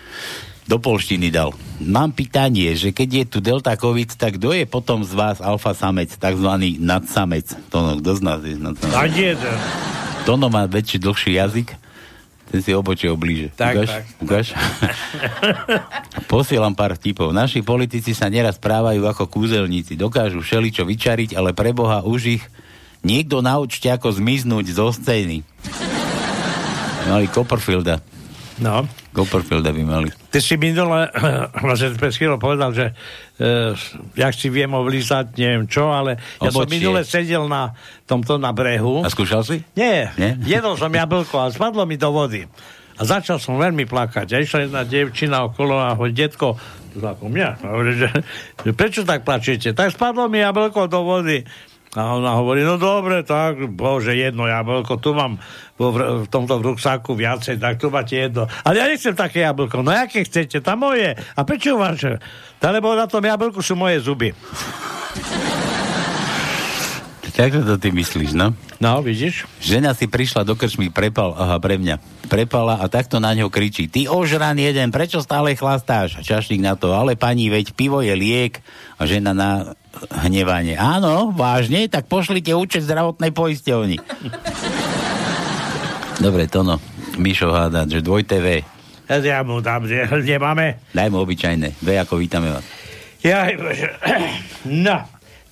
Do 0.65 0.81
polštiny 0.81 1.29
dal. 1.29 1.53
Mám 1.83 2.17
pýtanie, 2.17 2.73
že 2.73 2.95
keď 2.95 3.09
je 3.13 3.25
tu 3.29 3.39
delta 3.45 3.77
covid, 3.77 4.17
tak 4.17 4.41
kto 4.41 4.57
je 4.57 4.65
potom 4.65 5.05
z 5.05 5.13
vás 5.13 5.43
alfa 5.45 5.77
samec, 5.77 6.17
takzvaný 6.17 6.81
nadsamec? 6.81 7.53
To 7.69 7.85
no, 7.85 7.91
kto 8.01 8.11
z 8.17 8.21
nás 8.25 8.41
je 8.41 8.57
nadsamec? 8.57 8.97
Ani 8.97 9.37
jeden. 9.37 9.57
Tono 10.25 10.49
má 10.49 10.65
väčší, 10.65 10.97
dlhší 11.05 11.37
jazyk, 11.37 11.84
ten 12.55 12.63
si 12.63 12.71
obočie 12.71 13.11
oblíže. 13.11 13.51
Tak, 13.59 13.83
Ukáž? 13.83 13.91
tak. 13.91 14.05
Ukáž? 14.23 14.47
Posielam 16.31 16.79
pár 16.79 16.95
vtipov. 16.95 17.35
Naši 17.35 17.67
politici 17.67 18.15
sa 18.15 18.31
neraz 18.31 18.63
správajú 18.63 19.03
ako 19.11 19.27
kúzelníci. 19.27 19.99
Dokážu 19.99 20.39
všeličo 20.39 20.87
vyčariť, 20.87 21.35
ale 21.35 21.51
pre 21.51 21.75
Boha 21.75 22.07
už 22.07 22.39
ich 22.39 22.43
niekto 23.03 23.43
naučte, 23.43 23.91
ako 23.91 24.15
zmiznúť 24.15 24.71
zo 24.71 24.95
scény. 24.95 25.43
Mali 27.11 27.27
Copperfielda. 27.27 28.14
No. 28.55 28.87
Copperfielda 29.11 29.75
by 29.75 29.83
mali. 29.83 30.09
Ty 30.31 30.39
si 30.39 30.55
minule, 30.55 31.11
vlastne 31.67 31.91
pred 31.99 32.15
chvíľou 32.15 32.39
povedal, 32.39 32.71
že 32.71 32.95
uh, 32.95 33.75
jak 34.15 34.31
si 34.31 34.47
viem 34.47 34.71
oblízať, 34.71 35.35
neviem 35.35 35.67
čo, 35.67 35.91
ale 35.91 36.19
ja 36.39 36.55
som 36.55 36.63
Obočie. 36.63 36.79
minule 36.79 37.01
sedel 37.03 37.51
na 37.51 37.75
tomto 38.07 38.39
na 38.39 38.55
brehu. 38.55 39.03
A 39.03 39.11
skúšal 39.11 39.43
si? 39.43 39.59
Nie, 39.75 40.15
Nie? 40.15 40.39
jedol 40.39 40.79
som 40.79 40.91
jablko 40.91 41.35
a 41.35 41.51
spadlo 41.51 41.83
mi 41.83 41.99
do 41.99 42.15
vody. 42.15 42.47
A 42.95 43.03
začal 43.03 43.43
som 43.43 43.59
veľmi 43.59 43.91
plakať. 43.91 44.27
A 44.31 44.39
išla 44.39 44.71
jedna 44.71 44.83
devčina 44.87 45.43
okolo 45.43 45.75
a 45.75 45.99
hovorí, 45.99 46.15
detko, 46.15 46.55
to 46.95 47.03
ako 47.03 47.27
mňa, 47.27 47.49
a 47.59 47.67
hovorí, 47.75 47.99
že, 47.99 48.07
že 48.63 48.71
prečo 48.71 49.03
tak 49.03 49.27
plačete? 49.27 49.75
Tak 49.75 49.91
spadlo 49.91 50.31
mi 50.31 50.39
jablko 50.39 50.87
do 50.87 51.03
vody. 51.03 51.43
A 51.95 52.19
ona 52.19 52.35
hovorí, 52.35 52.67
no 52.67 52.75
dobre, 52.75 53.23
tak, 53.23 53.71
bože, 53.71 54.19
jedno 54.19 54.51
jablko, 54.51 54.99
tu 54.99 55.15
mám 55.15 55.39
vo, 55.79 55.95
v 56.23 56.29
tomto 56.29 56.59
ruksáku 56.59 57.15
viacej, 57.15 57.63
tak 57.63 57.79
tu 57.79 57.87
máte 57.87 58.19
jedno. 58.19 58.51
Ale 58.67 58.83
ja 58.83 58.91
nechcem 58.91 59.15
také 59.15 59.47
jablko, 59.47 59.87
no 59.87 59.95
aké 59.95 60.27
chcete, 60.27 60.59
tam 60.59 60.91
moje. 60.91 61.15
A 61.15 61.41
prečo 61.47 61.79
vaše? 61.79 62.19
Tá, 62.59 62.75
lebo 62.75 62.99
na 62.99 63.07
tom 63.07 63.23
jablku 63.23 63.63
sú 63.63 63.79
moje 63.79 64.03
zuby. 64.03 64.35
Tak 67.35 67.51
to 67.51 67.75
ty 67.83 67.91
myslíš, 67.91 68.31
no? 68.39 68.55
No, 68.79 69.03
vidíš? 69.03 69.43
Žena 69.59 69.91
si 69.91 70.07
prišla 70.07 70.47
do 70.47 70.55
krčmy, 70.55 70.95
prepal, 70.95 71.35
aha, 71.35 71.59
pre 71.59 71.83
mňa. 71.83 71.99
Prepala 72.31 72.79
a 72.79 72.87
takto 72.87 73.19
na 73.19 73.35
ňo 73.35 73.51
kričí. 73.51 73.91
Ty 73.91 74.07
ožran 74.07 74.55
jeden, 74.55 74.95
prečo 74.95 75.19
stále 75.19 75.59
chlastáš? 75.59 76.15
A 76.15 76.23
čašník 76.23 76.63
na 76.63 76.79
to, 76.79 76.95
ale 76.95 77.19
pani, 77.19 77.51
veď 77.51 77.75
pivo 77.75 78.07
je 78.07 78.15
liek. 78.15 78.63
A 78.99 79.11
žena 79.11 79.35
na 79.35 79.75
hnevanie. 80.11 80.79
Áno, 80.79 81.33
vážne, 81.35 81.87
tak 81.89 82.07
pošlite 82.09 82.55
účet 82.55 82.85
zdravotnej 82.85 83.31
poisťovni. 83.31 83.97
Dobre, 86.23 86.47
to 86.47 86.63
no. 86.63 86.79
Mišo 87.19 87.51
háda, 87.51 87.87
že 87.87 88.03
dvoj 88.03 88.27
TV. 88.27 88.63
Ja 89.09 89.45
mu 89.45 89.61
dám, 89.61 89.85
že 89.85 90.09
nemáme. 90.31 90.81
Daj 90.97 91.09
mu 91.13 91.23
obyčajné. 91.23 91.79
V 91.79 91.89
ako 92.01 92.19
vítame 92.19 92.51
vás. 92.51 92.65
Ja. 93.25 93.49
No, 94.65 94.97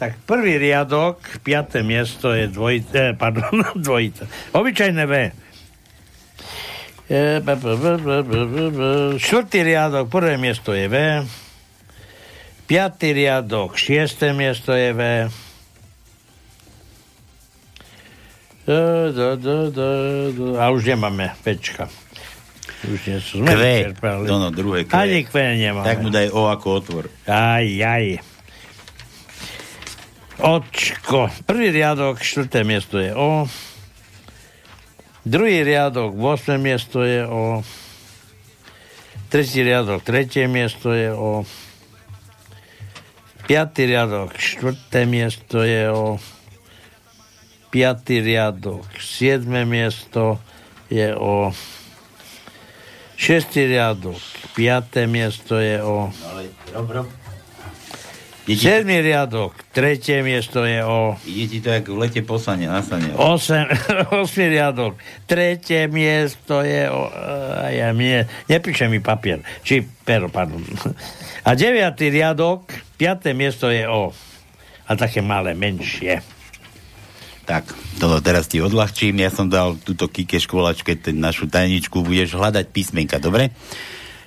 tak 0.01 0.25
prvý 0.25 0.57
riadok, 0.57 1.21
piaté 1.45 1.85
miesto 1.85 2.33
je 2.33 2.49
dvojité, 2.49 3.13
pardon, 3.13 3.61
dvojité. 3.77 4.25
Obyčajné 4.57 5.05
V. 5.05 5.15
E, 7.13 7.45
b. 7.45 7.49
Štvrtý 9.21 9.59
riadok, 9.69 10.09
prvé 10.09 10.41
miesto 10.41 10.73
je 10.73 10.89
V. 10.89 10.97
Piatý 12.73 13.13
riadok, 13.13 13.77
šiesté 13.77 14.33
miesto 14.33 14.73
je 14.73 14.97
V. 14.97 15.29
D, 18.65 18.71
d, 19.13 19.21
d, 19.37 19.47
d, 19.69 19.81
d. 20.33 20.39
A 20.57 20.73
už 20.73 20.89
nemáme 20.89 21.37
Včka. 21.45 21.93
Už 22.89 22.97
nie 23.05 23.21
sú. 23.21 23.45
Sme 23.45 23.53
Kve. 23.53 23.93
no, 24.25 24.49
druhé 24.49 24.89
kve. 24.89 24.97
Ani 24.97 25.21
kve 25.21 25.61
nemáme. 25.61 25.85
Tak 25.85 26.01
mu 26.01 26.09
daj 26.09 26.33
O 26.33 26.49
ako 26.49 26.67
otvor. 26.81 27.05
Aj, 27.29 27.61
aj. 27.61 28.25
Očko. 30.41 31.29
Prvý 31.45 31.77
riadok, 31.77 32.25
štvrté 32.25 32.65
miesto 32.65 32.97
je 32.97 33.13
O. 33.13 33.53
Druhý 35.29 35.61
riadok, 35.61 36.17
8. 36.17 36.57
miesto 36.57 37.05
je 37.05 37.21
O. 37.29 37.61
Tretí 39.29 39.61
riadok, 39.61 40.01
tretie 40.01 40.49
miesto 40.49 40.97
je 40.97 41.13
O. 41.13 41.45
Piatý 43.43 43.91
riadok, 43.91 44.39
štvrté 44.39 45.03
miesto 45.03 45.67
je 45.67 45.91
O. 45.91 46.19
Piatý 47.75 48.23
riadok, 48.23 48.87
siedme 49.03 49.67
miesto 49.67 50.39
je 50.87 51.11
O. 51.17 51.51
Šestý 53.19 53.67
riadok, 53.67 54.19
piaté 54.55 55.11
miesto 55.11 55.59
je 55.59 55.83
O. 55.83 56.11
Rob, 56.75 56.89
rob. 56.91 57.22
Siedmý 58.59 59.01
riadok, 59.01 59.55
tretie 59.71 60.21
miesto 60.21 60.67
je 60.67 60.83
o... 60.83 61.17
Ide 61.25 61.47
ti 61.47 61.59
to 61.63 61.71
ako 61.71 61.91
v 61.95 62.01
lete 62.05 62.21
poslane, 62.27 62.67
na 62.69 62.83
sane. 62.83 63.15
Osem, 63.15 63.71
osmý 64.23 64.53
riadok, 64.53 64.99
tretie 65.25 65.87
miesto 65.89 66.61
je 66.61 66.91
o... 66.91 67.09
A 67.63 67.71
ja 67.71 67.95
mne, 67.95 68.29
nepíše 68.51 68.91
mi 68.91 68.99
papier, 68.99 69.41
či 69.63 69.85
pero, 69.85 70.33
pardon. 70.33 70.61
A 71.47 71.55
deviatý 71.55 72.11
riadok, 72.11 72.71
piaté 72.99 73.33
miesto 73.33 73.71
je 73.71 73.87
o... 73.87 74.11
A 74.87 74.91
také 74.99 75.23
malé, 75.23 75.55
menšie. 75.55 76.21
Tak, 77.43 77.75
toto 77.99 78.23
teraz 78.23 78.47
ti 78.47 78.63
odľahčím. 78.63 79.19
Ja 79.19 79.31
som 79.31 79.51
dal 79.51 79.75
túto 79.83 80.07
Kike 80.07 80.39
školačke 80.39 80.95
našu 81.11 81.51
tajničku. 81.51 82.03
Budeš 82.03 82.39
hľadať 82.39 82.71
písmenka, 82.71 83.19
dobre? 83.19 83.51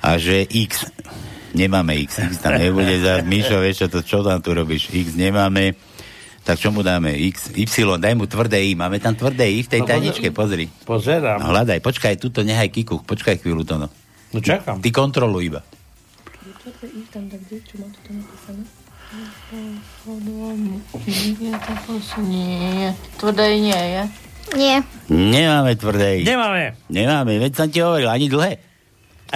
A 0.04 0.20
že 0.20 0.44
X. 0.44 0.84
Nemáme 1.56 1.96
X. 2.04 2.20
X 2.20 2.44
tam 2.44 2.60
nebude 2.60 3.00
za... 3.00 3.24
Mišo, 3.24 3.64
vieš 3.64 3.88
čo, 3.88 3.88
to, 3.88 4.00
čo 4.04 4.20
tam 4.22 4.44
tu 4.44 4.52
robíš? 4.52 4.92
X 4.92 5.16
nemáme. 5.16 5.80
Tak 6.46 6.62
čo 6.62 6.70
mu 6.70 6.86
dáme? 6.86 7.16
X, 7.34 7.56
Y, 7.58 7.98
daj 7.98 8.14
mu 8.14 8.30
tvrdé 8.30 8.62
I. 8.62 8.78
Máme 8.78 9.02
tam 9.02 9.18
tvrdé 9.18 9.50
I 9.50 9.66
v 9.66 9.70
tej 9.72 9.82
No, 9.82 9.90
tajničke, 9.90 10.30
pozri. 10.30 10.70
Pozerám. 10.86 11.42
No, 11.42 11.50
hľadaj, 11.50 11.82
počkaj, 11.82 12.22
tuto 12.22 12.46
nechaj 12.46 12.70
Kiku. 12.70 13.02
Počkaj 13.02 13.42
chvíľu 13.42 13.66
to 13.66 13.82
no. 13.82 13.88
No 14.30 14.38
čakám. 14.44 14.78
Ty 14.84 14.90
kontroluj 14.94 15.50
iba. 15.50 15.62
Nie, 22.22 22.90
tvrdé 23.18 23.46
nie 23.58 23.82
je. 23.96 24.04
Nie. 24.54 24.76
Nemáme 25.10 25.74
tvrdé 25.74 26.22
I. 26.22 26.24
Nemáme. 26.30 26.78
Nemáme, 26.94 27.42
veď 27.42 27.52
som 27.58 27.68
ti 27.74 27.82
hovoril, 27.82 28.10
ani 28.12 28.30
dlhé. 28.30 28.62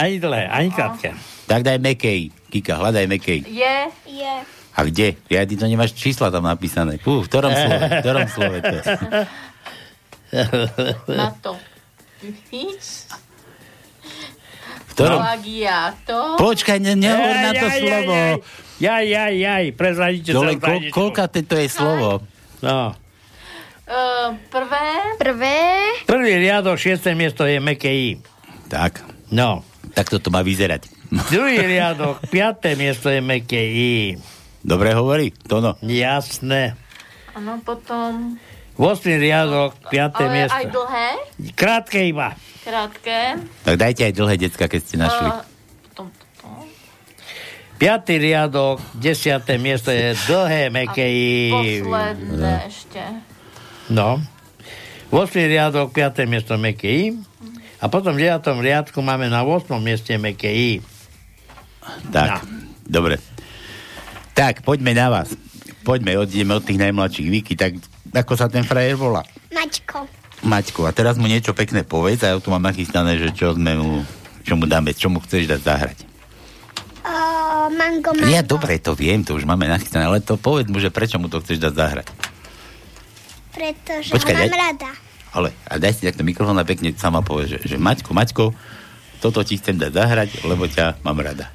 Ani 0.00 0.16
dlhé, 0.16 0.48
ani 0.48 0.68
krátke. 0.72 1.12
Tak 1.44 1.60
daj 1.60 1.76
mekej. 1.76 2.32
Kika, 2.48 2.80
hľadaj 2.80 3.04
mekej. 3.04 3.44
Je. 3.44 3.76
Je. 4.08 4.34
A 4.72 4.78
kde? 4.88 5.20
Ja 5.28 5.44
ty 5.44 5.60
to 5.60 5.68
nemáš 5.68 5.92
čísla 5.92 6.32
tam 6.32 6.48
napísané. 6.48 6.96
Fú, 6.96 7.20
v 7.20 7.28
ktorom 7.28 7.52
slove? 7.52 7.84
V 7.84 7.96
ktorom 8.00 8.26
slove 8.32 8.58
to? 8.64 8.76
Na 11.20 11.28
to. 11.42 11.52
V 14.88 14.92
ktorom? 14.96 15.20
Plagiátor. 15.20 16.40
Počkaj, 16.40 16.78
ne, 16.80 16.92
nehovor 16.96 17.36
na 17.40 17.52
to 17.56 17.66
slovo. 17.66 18.18
Jaj, 18.80 19.04
jaj, 19.04 19.34
jaj, 19.36 19.64
prezradíte 19.76 20.32
Dole, 20.32 20.56
ko, 20.56 20.80
koľka 20.92 21.28
to 21.28 21.56
je 21.56 21.68
slovo? 21.68 22.24
No. 22.64 22.96
Uh, 23.90 24.38
prvé. 24.48 24.86
Prvé. 25.18 25.56
Prvý 26.06 26.32
riadok, 26.38 26.78
šiesté 26.78 27.12
miesto 27.12 27.42
je 27.44 27.58
meké 27.58 27.90
I. 27.90 28.10
Tak. 28.70 29.02
No. 29.34 29.66
Tak 29.94 30.06
toto 30.08 30.30
má 30.30 30.40
vyzerať. 30.46 30.86
Druhý 31.30 31.58
riadok, 31.58 32.22
piaté 32.30 32.78
miesto 32.78 33.10
je 33.10 33.18
meké 33.18 33.60
I. 33.60 33.92
Dobre 34.60 34.92
hovorí? 34.92 35.32
Tono. 35.32 35.74
Jasné. 35.82 36.76
Áno, 37.34 37.58
potom... 37.64 38.36
8. 38.80 39.20
riadok, 39.20 39.76
5. 39.92 40.16
Ale 40.16 40.28
miesto. 40.32 40.56
aj 40.56 40.66
dlhé. 40.72 41.08
Krátke 41.52 42.00
iba. 42.08 42.32
Krátke. 42.64 43.36
Tak 43.60 43.76
dajte 43.76 44.08
aj 44.08 44.14
dlhé 44.16 44.34
decka, 44.40 44.64
keď 44.72 44.80
ste 44.80 44.96
našli. 44.96 45.28
Uh, 45.28 45.44
potom 45.84 46.06
toto. 46.16 46.48
5. 47.76 48.24
riadok, 48.24 48.80
10. 48.96 49.44
miesto 49.60 49.92
je 49.92 50.16
dlhé 50.24 50.72
meké 50.72 51.06
I. 51.12 51.30
Posledné 51.84 52.54
ešte. 52.68 53.02
No. 53.92 54.20
8. 55.12 55.28
riadok, 55.44 55.92
5. 55.92 56.24
miesto 56.24 56.56
meké 56.56 56.88
I. 56.88 57.04
A 57.80 57.88
potom 57.88 58.12
v 58.12 58.28
9. 58.28 58.44
riadku 58.60 59.00
máme 59.00 59.26
na 59.26 59.40
8. 59.40 59.72
mieste 59.80 60.12
meké 60.16 60.52
I. 60.52 60.70
Tak, 62.12 62.44
dobre. 62.84 63.16
Tak, 64.36 64.60
poďme 64.60 64.92
na 64.92 65.08
vás. 65.08 65.32
Poďme, 65.80 66.20
odjdeme 66.20 66.54
od 66.54 66.64
tých 66.64 66.76
najmladších. 66.76 67.28
Viki, 67.28 67.56
tak 67.56 67.80
ako 68.12 68.32
sa 68.36 68.52
ten 68.52 68.62
frajer 68.62 69.00
volá? 69.00 69.24
Mačko. 69.48 70.04
Maťko, 70.40 70.88
a 70.88 70.92
teraz 70.92 71.20
mu 71.20 71.28
niečo 71.28 71.52
pekné 71.52 71.84
povedz 71.84 72.24
a 72.24 72.32
ja 72.32 72.40
tu 72.40 72.48
mám 72.48 72.64
nachystané, 72.64 73.20
že 73.20 73.28
čo 73.32 73.52
sme 73.52 73.76
mu, 73.76 74.04
čo 74.44 74.56
mu 74.56 74.64
dáme, 74.64 74.96
čo 74.96 75.12
mu 75.12 75.20
chceš 75.20 75.44
dať 75.48 75.60
zahrať. 75.60 75.98
Mango, 77.70 78.10
mango. 78.16 78.32
Ja 78.32 78.40
dobre, 78.40 78.80
to 78.80 78.96
viem, 78.96 79.20
to 79.22 79.36
už 79.36 79.44
máme 79.44 79.68
nachystané, 79.68 80.08
ale 80.08 80.18
to 80.20 80.40
povedz 80.40 80.68
mu, 80.72 80.80
že 80.80 80.88
prečo 80.88 81.20
mu 81.20 81.28
to 81.28 81.38
chceš 81.38 81.60
dať 81.60 81.72
zahrať. 81.76 82.06
Pretože 83.52 84.10
Počkaj, 84.10 84.32
ho 84.32 84.40
mám 84.40 84.48
daj- 84.48 84.62
rada 84.64 84.90
ale 85.30 85.54
a 85.66 85.78
daj 85.78 85.98
si 85.98 86.06
takto 86.06 86.26
mikrofón 86.26 86.58
a 86.58 86.66
pekne 86.66 86.94
sama 86.98 87.22
povie, 87.22 87.56
že, 87.56 87.58
že 87.64 87.76
Maťko, 87.78 88.10
Maťko, 88.10 88.44
toto 89.20 89.44
ti 89.44 89.60
chcem 89.60 89.76
dať 89.76 89.92
zahrať, 89.94 90.28
lebo 90.48 90.66
ťa 90.66 91.04
mám 91.06 91.20
rada. 91.20 91.52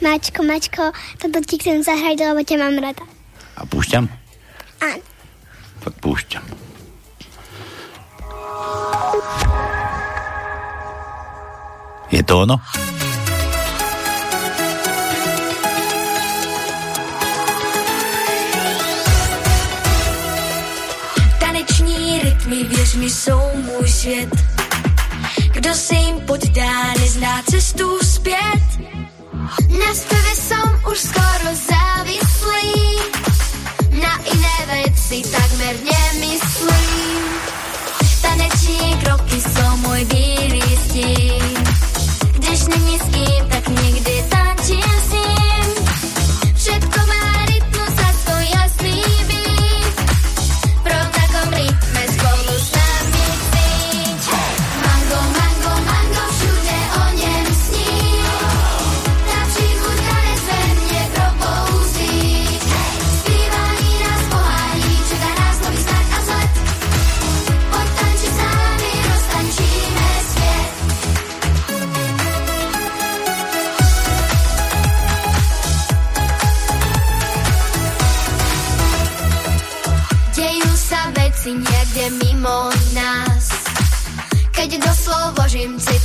Maťko, 0.00 0.40
Maťko, 0.44 0.84
toto 1.20 1.38
ti 1.44 1.58
chcem 1.60 1.82
zahrať, 1.82 2.16
lebo 2.20 2.40
ťa 2.44 2.56
mám 2.60 2.76
rada. 2.80 3.04
A 3.56 3.68
púšťam? 3.68 4.08
Áno. 4.80 5.04
Tak 5.82 5.94
púšťam. 5.98 6.44
Je 12.12 12.20
to 12.22 12.44
ono? 12.44 12.60
Rytmy, 22.44 22.64
věř 22.64 22.94
mi, 22.94 23.10
jsou 23.10 23.40
můj 23.54 23.88
svět. 23.88 24.28
Kdo 25.52 25.74
se 25.74 25.94
jim 25.94 26.20
poddá, 26.20 26.92
nezná 27.00 27.42
cestu 27.50 27.98
zpět. 28.04 28.62
Na 29.68 29.94
zpěvě 29.94 30.36
som 30.48 30.92
už 30.92 30.98
skoro 30.98 31.54
závislý, 31.70 32.96
na 34.00 34.16
iné 34.16 34.66
veci 34.66 35.22
takmer 35.30 35.76
nemyslím. 35.76 37.22
Taneční 38.22 38.96
kroky 39.04 39.40
jsou 39.40 39.76
můj 39.76 40.04
výlistín. 40.04 41.41
dreams. 85.62 86.01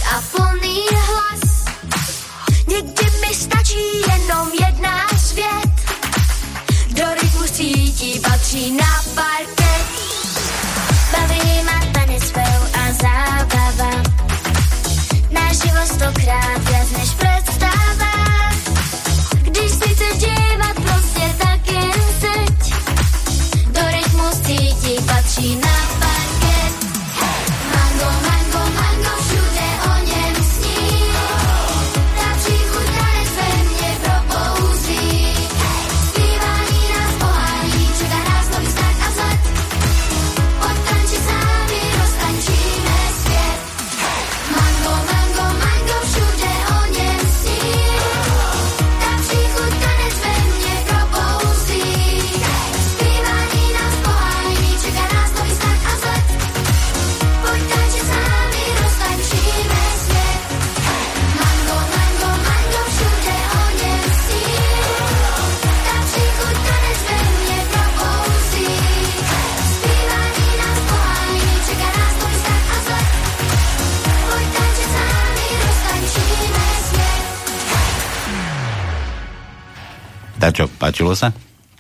Dačo, 81.08 81.16
páčilo 81.16 81.16
sa? 81.16 81.32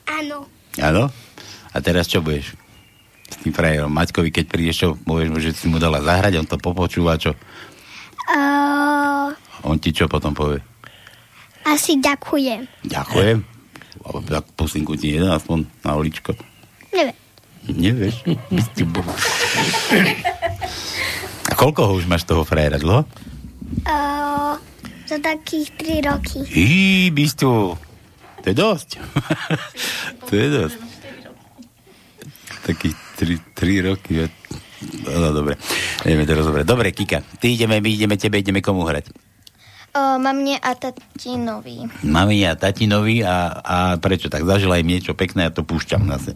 Áno. 0.08 0.48
Áno? 0.80 1.04
A 1.76 1.78
teraz 1.84 2.08
čo 2.08 2.24
budeš? 2.24 2.56
S 3.28 3.36
tým 3.44 3.52
frajerom 3.52 3.92
Maťkovi, 3.92 4.32
keď 4.32 4.46
prídeš, 4.48 4.78
čo 4.80 4.96
povieš 4.96 5.28
mu, 5.28 5.38
že 5.44 5.52
si 5.52 5.68
mu 5.68 5.84
dala 5.84 6.00
zahrať, 6.00 6.40
on 6.40 6.48
to 6.48 6.56
popočúva, 6.56 7.20
čo? 7.20 7.36
Uh, 8.32 9.36
On 9.68 9.76
ti 9.76 9.92
čo 9.92 10.08
potom 10.08 10.32
povie? 10.32 10.64
asi 11.68 12.00
ďakujem. 12.00 12.64
Ďakujem. 12.88 13.44
Ale 14.08 14.20
tak 14.24 14.48
pusinku 14.56 14.96
ti 14.96 15.12
jeden 15.12 15.28
aspoň 15.28 15.68
na 15.84 16.00
oličko. 16.00 16.32
Neviem. 16.96 17.18
Nevieš? 17.68 18.24
A 21.44 21.54
koľko 21.60 21.82
ho 21.84 21.94
už 22.00 22.08
máš 22.08 22.24
toho 22.24 22.48
frajera? 22.48 22.80
Dlho? 22.80 23.04
Uh, 23.84 24.56
za 25.04 25.20
takých 25.20 25.68
3 26.00 26.08
roky. 26.08 26.40
Í, 26.48 27.12
bysťu. 27.12 27.87
To 28.48 28.56
je 28.56 28.64
dosť. 28.64 28.90
to 30.32 30.34
je 30.40 30.48
dosť. 30.48 30.80
Takých 32.64 32.96
3 33.60 33.88
roky. 33.92 34.24
No, 35.04 35.36
dobre. 35.36 35.60
Ideme 36.08 36.24
to 36.24 36.32
rozobrať. 36.32 36.64
Dobre, 36.64 36.96
Kika, 36.96 37.28
ty 37.44 37.60
ideme, 37.60 37.84
my 37.84 37.90
ideme 37.92 38.16
tebe, 38.16 38.40
ideme 38.40 38.64
komu 38.64 38.88
hrať? 38.88 39.12
O, 39.92 40.16
mamne 40.16 40.56
a 40.64 40.72
tatinovi. 40.80 42.08
Mami 42.08 42.48
a 42.48 42.56
tatinovi 42.56 43.20
a, 43.28 43.36
a 43.60 43.78
prečo? 44.00 44.32
Tak 44.32 44.48
zažila 44.48 44.80
im 44.80 44.96
niečo 44.96 45.12
pekné 45.12 45.52
a 45.52 45.52
to 45.52 45.68
púšťam 45.68 46.08
zase. 46.08 46.32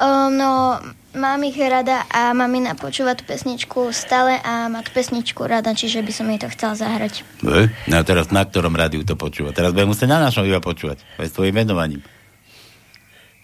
O, 0.00 0.32
no, 0.32 0.80
mám 1.14 1.40
ich 1.44 1.56
rada 1.56 2.04
a 2.12 2.32
mamina 2.36 2.76
počúva 2.76 3.16
tú 3.16 3.24
pesničku 3.24 3.92
stále 3.96 4.36
a 4.44 4.68
má 4.68 4.84
tú 4.84 4.92
pesničku 4.92 5.40
rada, 5.44 5.72
čiže 5.72 6.04
by 6.04 6.12
som 6.12 6.28
jej 6.28 6.40
to 6.40 6.48
chcela 6.52 6.74
zahrať. 6.76 7.24
E? 7.44 7.72
No 7.88 7.94
a 8.00 8.02
teraz 8.04 8.28
na 8.28 8.44
ktorom 8.44 8.76
rádiu 8.76 9.04
to 9.04 9.16
počúva? 9.16 9.56
Teraz 9.56 9.72
budem 9.72 9.88
musieť 9.88 10.08
na 10.12 10.20
našom 10.28 10.44
iba 10.44 10.60
počúvať. 10.60 11.00
Aj 11.16 11.28
s 11.28 11.32
tvojim 11.32 11.56
menovaním. 11.56 12.04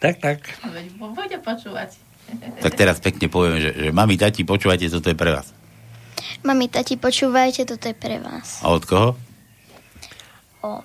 Tak, 0.01 0.21
tak. 0.21 0.39
Veď 0.69 0.93
bude 1.01 1.39
počúvať. 1.41 1.97
Tak 2.65 2.73
teraz 2.75 2.99
pekne 3.05 3.29
povieme, 3.29 3.61
že, 3.61 3.71
že 3.77 3.91
mami, 3.93 4.17
tati, 4.17 4.49
počúvajte, 4.49 4.89
toto 4.89 5.13
je 5.13 5.17
pre 5.17 5.31
vás. 5.31 5.53
Mami, 6.41 6.73
tati, 6.73 6.97
počúvajte, 6.97 7.69
toto 7.69 7.85
je 7.85 7.97
pre 7.97 8.17
vás. 8.17 8.65
A 8.65 8.73
od 8.73 8.85
koho? 8.89 9.13
O, 10.65 10.81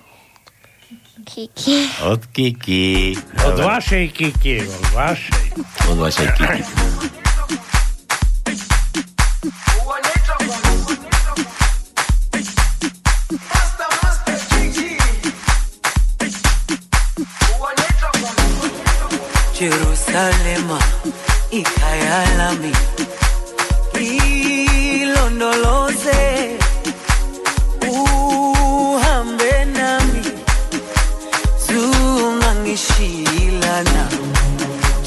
Kiki. 1.24 1.88
Od 2.02 2.26
Kiki. 2.32 3.16
Od 3.46 3.58
vašej 3.58 4.10
Kiki, 4.10 4.60
od 4.60 4.94
vašej. 4.94 5.50
Od 5.90 5.98
vašej 5.98 6.28
Kiki. 6.36 6.62
Jerusalema 19.60 20.78
ikhayalami 21.52 22.72
ilondoloze 25.00 26.59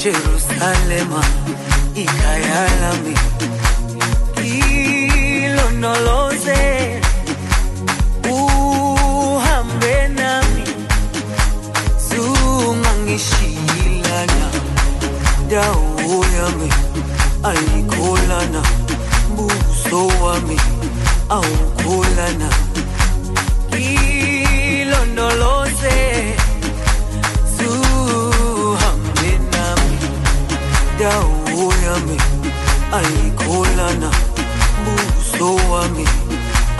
Jerusalema 0.04 1.22
ikhayalami 1.94 3.14
ilondoloze 5.44 6.60
uhambe 8.30 9.96
nami 10.18 10.64
zungangishilana 12.08 14.48
dawo 15.50 16.16
yami 16.36 16.70
ayikholana 17.50 18.62
buso 19.36 20.00
wami 20.22 20.58
awukholana 21.28 22.48
ilondoloze 24.72 25.96
yami 31.94 32.16
ayikholana 32.98 34.10
buso 34.84 35.48
wami 35.70 36.06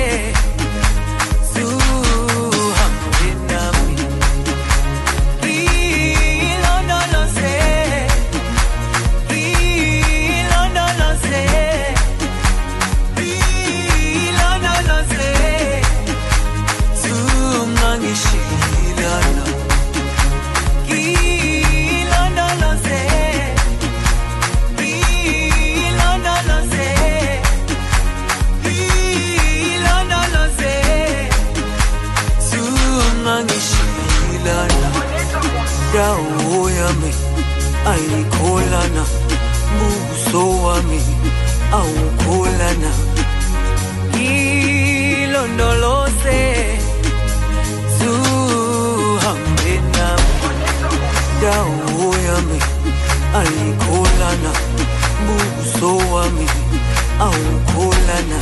au 57.23 57.31
kulana 57.73 58.39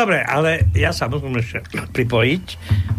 dobre, 0.00 0.24
ale 0.24 0.64
ja 0.72 0.96
sa 0.96 1.12
musím 1.12 1.36
ešte 1.36 1.60
pripojiť, 1.92 2.44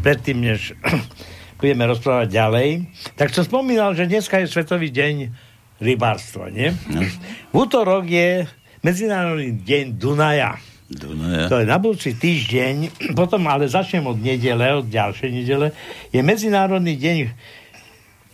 predtým, 0.06 0.38
než 0.38 0.78
budeme 1.62 1.90
rozprávať 1.90 2.28
ďalej. 2.30 2.70
Tak 3.18 3.34
som 3.34 3.42
spomínal, 3.42 3.98
že 3.98 4.06
dneska 4.06 4.38
je 4.38 4.46
Svetový 4.46 4.94
deň 4.94 5.34
rybárstva, 5.82 6.54
nie? 6.54 6.70
No. 6.94 7.02
V 7.50 7.56
útorok 7.58 8.06
je 8.06 8.46
Medzinárodný 8.86 9.66
deň 9.66 9.98
Dunaja. 9.98 10.62
Dunaja. 10.90 11.50
To 11.50 11.58
je 11.62 11.66
na 11.66 11.82
budúci 11.82 12.14
týždeň, 12.14 12.76
potom 13.20 13.50
ale 13.50 13.66
začnem 13.66 14.06
od 14.06 14.22
nedele, 14.22 14.70
od 14.78 14.86
ďalšej 14.86 15.30
nedele, 15.34 15.74
je 16.14 16.22
Medzinárodný 16.22 17.02
deň 17.02 17.18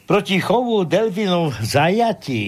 proti 0.07 0.43
chovu 0.43 0.83
delfínov 0.83 1.55
v 1.55 1.63
zajatí. 1.63 2.45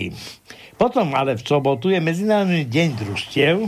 Potom 0.79 1.11
ale 1.15 1.35
v 1.35 1.43
sobotu 1.43 1.91
je 1.91 1.99
Medzinárodný 1.99 2.67
deň 2.67 2.87
družstiev, 2.95 3.67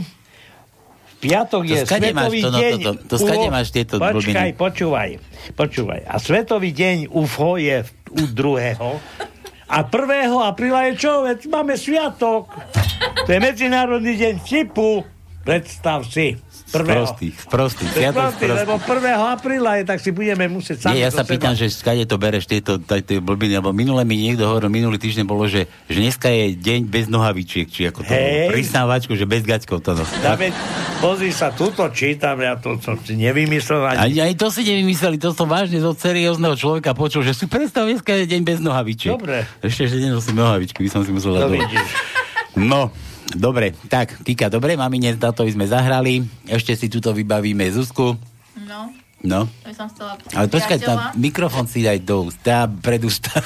piatok 1.22 1.62
To 1.62 1.70
je 1.70 1.82
máš 2.10 2.26
Svetový 2.26 2.40
to, 2.42 2.50
no, 2.50 2.58
deň... 2.58 2.72
to- 2.74 2.82
to- 2.82 2.98
to 3.06 3.14
skade 3.16 3.38
UFO. 3.40 3.54
máš 3.54 3.68
tieto 3.70 3.94
Počkaj, 3.96 4.12
blbiny? 4.12 4.50
počúvaj, 4.52 5.10
počúvaj. 5.54 6.00
A 6.04 6.14
Svetový 6.18 6.70
deň 6.70 6.96
UFO 7.08 7.54
je 7.56 7.76
u 8.10 8.22
druhého. 8.26 8.98
A 9.64 9.78
1. 9.80 9.88
apríla 10.44 10.90
je 10.90 11.00
čo? 11.00 11.22
Veď 11.22 11.38
máme 11.46 11.74
sviatok. 11.74 12.50
To 13.24 13.30
je 13.30 13.40
Medzinárodný 13.40 14.18
deň 14.18 14.34
vtipu. 14.42 15.06
Predstav 15.40 16.04
si. 16.04 16.36
Prvého. 16.72 17.04
Sprostý, 17.04 17.26
sprostý, 17.36 17.84
To 17.84 17.92
je 17.92 17.96
sviatok 18.00 18.32
prostý, 18.32 18.44
sprostý. 18.48 18.62
lebo 18.64 18.72
1. 18.80 19.36
apríla 19.36 19.70
je, 19.76 19.82
tak 19.84 19.98
si 20.00 20.10
budeme 20.10 20.44
musieť 20.48 20.76
sami 20.88 20.96
Nie, 20.96 21.04
ja 21.04 21.10
sa 21.12 21.22
pýtam, 21.28 21.52
že 21.52 21.68
skade 21.68 22.08
to 22.08 22.16
bereš 22.16 22.48
tieto 22.48 22.80
blbiny, 23.20 23.60
lebo 23.60 23.76
minule 23.76 24.00
mi 24.08 24.16
niekto 24.16 24.48
hovoril, 24.48 24.72
minulý 24.72 24.96
týždeň 24.96 25.28
bolo, 25.28 25.44
že, 25.44 25.68
že 25.92 25.98
dneska 26.00 26.32
je 26.32 26.56
deň 26.56 26.80
bez 26.88 27.12
nohavičiek, 27.12 27.68
či 27.68 27.92
ako 27.92 28.08
to. 28.08 28.12
Pristávačku, 28.48 29.12
že 29.12 29.28
bez 29.28 29.44
gaťkov 29.44 29.84
to 29.84 29.92
no. 30.00 30.04
Veď, 30.32 30.56
pozri 31.04 31.28
sa, 31.28 31.52
tuto 31.52 31.84
čítam, 31.92 32.40
ja 32.40 32.56
to 32.56 32.80
som 32.80 32.96
si 33.04 33.20
nevymyslel 33.20 33.92
ani. 33.92 33.98
Ani, 34.00 34.32
ani 34.32 34.34
to 34.34 34.48
si 34.48 34.64
nevymysleli, 34.64 35.20
to 35.20 35.36
som 35.36 35.44
vážne 35.44 35.76
zo 35.76 35.92
seriózneho 35.92 36.56
človeka 36.56 36.96
počul, 36.96 37.20
že 37.20 37.36
si 37.36 37.44
predstav, 37.44 37.84
dneska 37.84 38.16
je 38.16 38.24
deň 38.24 38.40
bez 38.48 38.58
nohavičiek. 38.64 39.12
Dobre. 39.12 39.44
Ešte, 39.60 39.92
že 39.92 40.00
nenosím 40.00 40.40
nohavičky, 40.40 40.80
by 40.80 40.88
som 40.88 41.04
si 41.04 41.12
musel 41.12 41.36
dať. 41.36 41.68
No, 42.56 42.92
dobre, 43.34 43.74
tak, 43.86 44.20
Týka, 44.20 44.46
dobre, 44.46 44.74
mamine, 44.74 45.14
tátovi 45.14 45.48
sme 45.48 45.64
zahrali, 45.64 46.20
ešte 46.44 46.72
si 46.72 46.86
tuto 46.86 47.10
vybavíme 47.10 47.64
Zuzku. 47.68 48.16
No, 48.62 48.92
No, 49.22 49.46
ja 49.62 49.70
som 49.70 49.86
chcela 49.86 50.18
ale 50.34 50.50
počkaj, 50.50 50.82
tam 50.82 51.14
mikrofón 51.14 51.70
si 51.70 51.78
daj 51.78 52.02
do 52.02 52.26
úst, 52.26 52.42
tá 52.42 52.66
pred 52.66 52.98
ústa. 53.00 53.30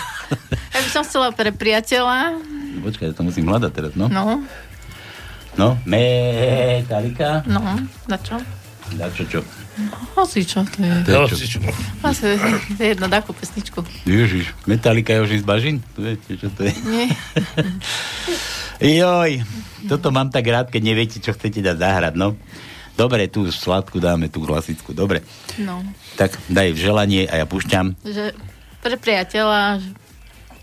Ja 0.72 0.80
by 0.80 0.88
som 0.88 1.04
chcela 1.04 1.28
pre 1.30 1.52
priateľa. 1.52 2.40
počkaj, 2.80 3.12
to 3.12 3.20
musím 3.20 3.44
hľadať 3.46 3.70
teraz, 3.70 3.92
no. 3.92 4.08
No, 4.08 4.40
No, 5.56 5.76
metalika. 5.84 7.40
no, 7.44 7.60
na 8.08 8.16
čo? 8.20 8.36
Dá 8.92 9.08
čo, 9.10 9.24
čo? 9.24 9.40
Hoci 10.12 10.40
čo, 10.42 10.64
to 10.64 10.78
je. 10.78 10.92
To 11.04 11.28
je 11.28 11.46
čo? 11.46 11.60
Asi 12.00 12.32
to 12.72 12.80
je 12.80 12.88
jedno, 12.90 13.06
takú 13.06 13.30
pesničku. 13.30 13.84
Ježiš, 14.02 14.56
metalika 14.64 15.12
je 15.12 15.20
už 15.20 15.30
z 15.36 15.46
bažín? 15.46 15.76
To 15.92 16.02
viete, 16.02 16.32
čo 16.32 16.48
to 16.48 16.64
je? 16.64 16.72
Nie. 16.86 17.08
Joj, 18.78 19.44
toto 19.84 20.08
mám 20.08 20.28
tak 20.28 20.44
rád, 20.44 20.68
keď 20.68 20.82
neviete, 20.82 21.16
čo 21.16 21.32
chcete 21.32 21.60
dať 21.60 21.76
zahrať, 21.76 22.14
no. 22.14 22.36
Dobre, 22.92 23.28
tú 23.28 23.44
sladku 23.46 24.00
dáme, 24.00 24.28
tú 24.28 24.40
klasickú, 24.40 24.92
dobre. 24.92 25.20
No, 25.58 25.84
Tak 26.16 26.32
daj 26.48 26.72
želanie 26.72 27.28
a 27.28 27.36
ja 27.36 27.46
púšťam. 27.46 27.92
že 28.02 28.32
pre 28.80 28.96
priateľa 28.96 29.84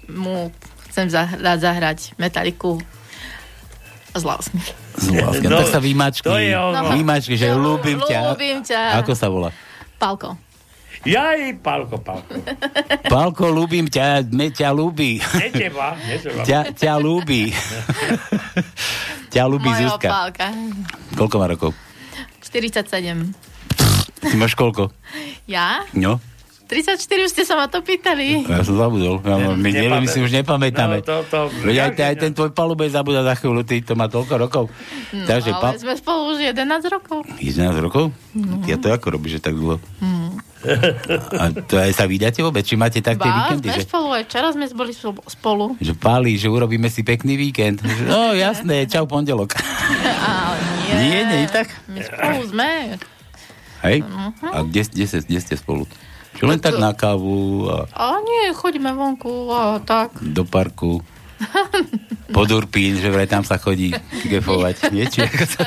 mu 0.09 0.49
chcem 0.89 1.05
zah- 1.07 1.38
dať 1.38 1.57
zahrať 1.59 1.99
metaliku 2.18 2.82
z 4.14 4.24
lásky. 4.24 4.59
Z 4.95 5.07
lásky. 5.09 5.45
No, 5.45 5.59
tak 5.59 5.70
sa 5.70 5.80
vymačky. 5.80 6.24
to 6.24 6.38
je 6.38 6.53
ono. 6.53 6.93
Vymačky, 6.93 7.36
že 7.36 7.49
No, 7.49 7.61
ľúbim 7.66 7.99
ťa. 7.99 8.20
ľúbim 8.32 8.59
ťa. 8.61 9.01
Ako 9.01 9.14
sa 9.14 9.28
volá? 9.28 9.49
Palko. 9.97 10.38
Jaj, 11.03 11.59
Pálko, 11.59 11.99
Pálko. 11.99 12.32
Pálko, 13.14 13.51
ľúbim 13.51 13.91
ťa, 13.91 14.24
me 14.30 14.47
ťa 14.47 14.72
ľúbi. 14.72 15.20
Neteba, 15.20 15.99
neteba. 15.99 16.41
ťa, 16.47 16.72
ťa 16.72 16.93
ľúbi. 16.95 17.51
ťa 19.28 19.43
ľúbi 19.43 19.68
Mojho 19.68 19.91
Zuzka. 19.91 20.07
Pálka. 20.07 20.47
Koľko 21.14 21.36
má 21.36 21.45
rokov? 21.51 21.72
47. 22.39 23.36
Ty 24.24 24.36
máš 24.39 24.55
koľko? 24.55 24.95
Ja? 25.43 25.84
No, 25.91 26.24
34 26.64 26.97
už 26.97 27.32
ste 27.32 27.43
sa 27.43 27.53
ma 27.53 27.68
to 27.68 27.80
pýtali. 27.80 28.43
ja 28.43 28.64
som 28.64 28.76
zabudol. 28.76 29.20
Ja, 29.22 29.51
my 29.51 29.70
neviem, 29.70 29.99
my 29.99 30.07
si 30.07 30.20
už 30.20 30.32
nepamätáme. 30.34 30.99
No, 30.99 31.05
to, 31.05 31.16
to, 31.28 31.39
Veď 31.61 31.78
aj, 31.86 31.91
aj 31.93 32.16
ten 32.18 32.32
tvoj 32.32 32.51
palubej 32.51 32.89
zabúda 32.89 33.22
za 33.22 33.36
chvíľu, 33.36 33.61
ty 33.61 33.80
to 33.80 33.93
má 33.93 34.07
toľko 34.07 34.34
rokov. 34.39 34.64
No, 35.11 35.26
Takže 35.26 35.51
ale 35.51 35.61
pa... 35.61 35.70
sme 35.76 35.93
spolu 35.93 36.34
už 36.34 36.41
11 36.41 36.64
rokov. 36.89 37.28
11 37.38 37.78
rokov? 37.80 38.09
Ja 38.66 38.76
to 38.76 38.89
ako 38.89 39.14
robíš, 39.14 39.38
že 39.38 39.41
tak 39.43 39.55
dlho? 39.55 39.78
Hmm. 39.99 40.39
A 41.36 41.51
to 41.51 41.76
aj 41.76 41.91
sa 41.91 42.07
vydáte 42.07 42.39
vôbec? 42.39 42.64
Či 42.64 42.80
máte 42.80 43.03
tak 43.03 43.20
tie 43.20 43.28
víkendy? 43.28 43.68
sme 43.68 43.78
Že, 43.78 43.84
spolu, 43.84 44.07
aj 44.16 44.24
včera 44.26 44.47
sme 44.49 44.66
boli 44.72 44.93
spolu- 44.95 45.26
spolu. 45.28 45.66
že 45.78 45.91
páli, 45.91 46.39
že 46.39 46.47
urobíme 46.47 46.88
si 46.88 47.03
pekný 47.03 47.36
víkend. 47.36 47.84
No 48.07 48.32
jasné, 48.32 48.88
čau 48.88 49.03
pondelok. 49.03 49.59
Ale 50.24 50.55
nie. 50.88 50.95
Nie, 51.03 51.20
nie, 51.28 51.41
tak. 51.51 51.68
My 51.86 51.99
spolu 51.99 52.41
sme. 52.47 52.70
Hej? 53.84 53.97
Mhm. 54.07 54.32
A 54.47 54.57
kde, 54.64 54.82
kde, 54.88 55.05
kde 55.20 55.39
ste 55.43 55.55
spolu? 55.59 55.84
Čo 56.34 56.45
len 56.45 56.57
tak 56.57 56.75
na 56.75 56.91
kávu 56.91 57.69
a 57.69 57.86
A 57.93 58.17
nie, 58.19 58.51
chodíme 58.51 58.89
vonku 58.91 59.49
a 59.49 59.77
tak. 59.79 60.17
do 60.19 60.43
parku. 60.43 60.99
Pod 62.36 62.49
Urpín, 62.49 62.97
že 62.97 63.07
vraj 63.07 63.27
tam 63.27 63.43
sa 63.43 63.57
chodí 63.57 63.93
gefovať. 64.25 64.89
Nie? 64.89 65.05
Či 65.05 65.23
ako 65.23 65.45
sa... 65.53 65.63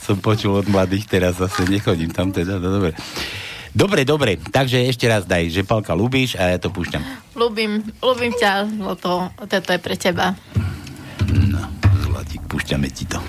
Som 0.00 0.18
počul 0.18 0.56
od 0.56 0.66
mladých, 0.66 1.04
teraz 1.06 1.36
zase 1.36 1.68
nechodím 1.68 2.10
tam 2.10 2.32
teda, 2.32 2.56
no 2.56 2.80
dobre. 2.80 2.96
Dobre, 3.68 4.02
dobre, 4.02 4.40
takže 4.40 4.88
ešte 4.88 5.04
raz 5.04 5.22
daj, 5.22 5.52
že 5.52 5.62
Palka 5.62 5.92
ľubíš 5.92 6.34
a 6.34 6.50
ja 6.50 6.58
to 6.58 6.72
púšťam. 6.72 7.04
Ľubím, 7.36 7.84
ľubím 8.00 8.32
ťa, 8.32 8.64
lebo 8.64 8.96
to, 8.96 9.28
toto 9.36 9.70
je 9.70 9.78
pre 9.78 9.94
teba. 9.94 10.32
No, 11.28 11.62
Zlatík, 12.00 12.42
púšťame 12.48 12.88
ti 12.88 13.04
to. 13.04 13.20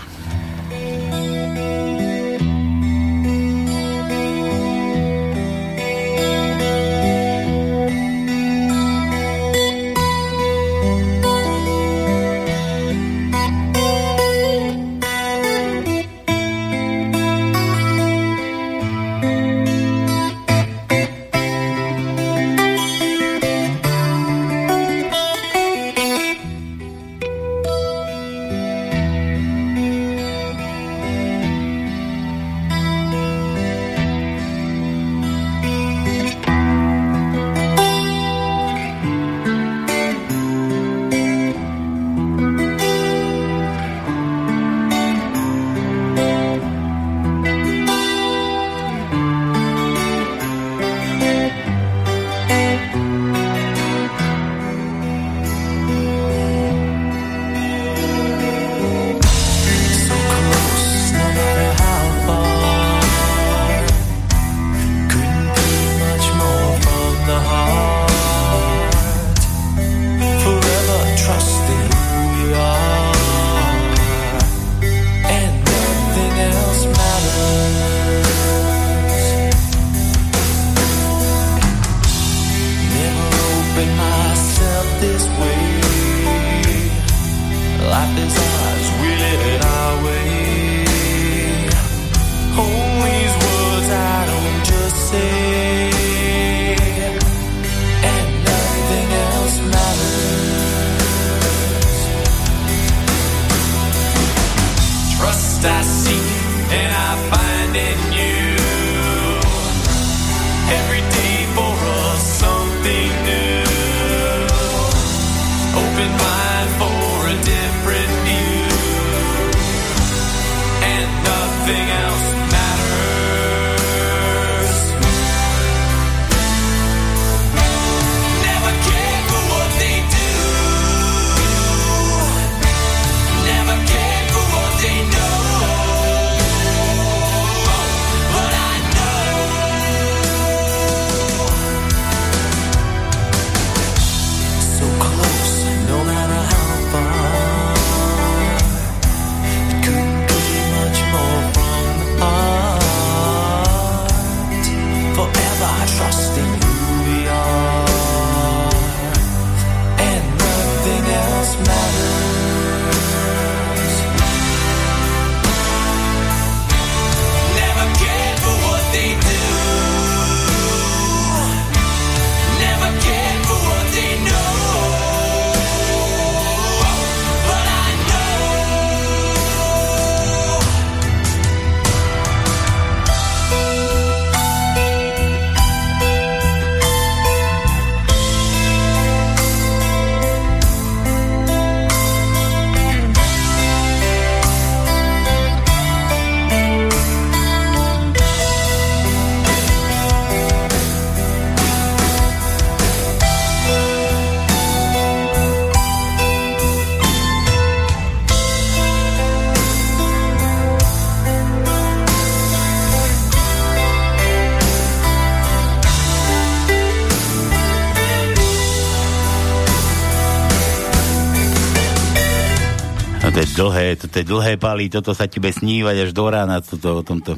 Dlhé, 223.69 224.01
toto 224.01 224.15
je 224.17 224.25
dlhé 224.25 224.57
palí, 224.57 224.89
toto 224.89 225.13
sa 225.13 225.29
ti 225.29 225.37
bude 225.37 225.53
snívať 225.53 226.09
až 226.09 226.11
do 226.17 226.25
rána, 226.25 226.57
toto, 226.65 226.99
o 226.99 227.03
tomto. 227.05 227.37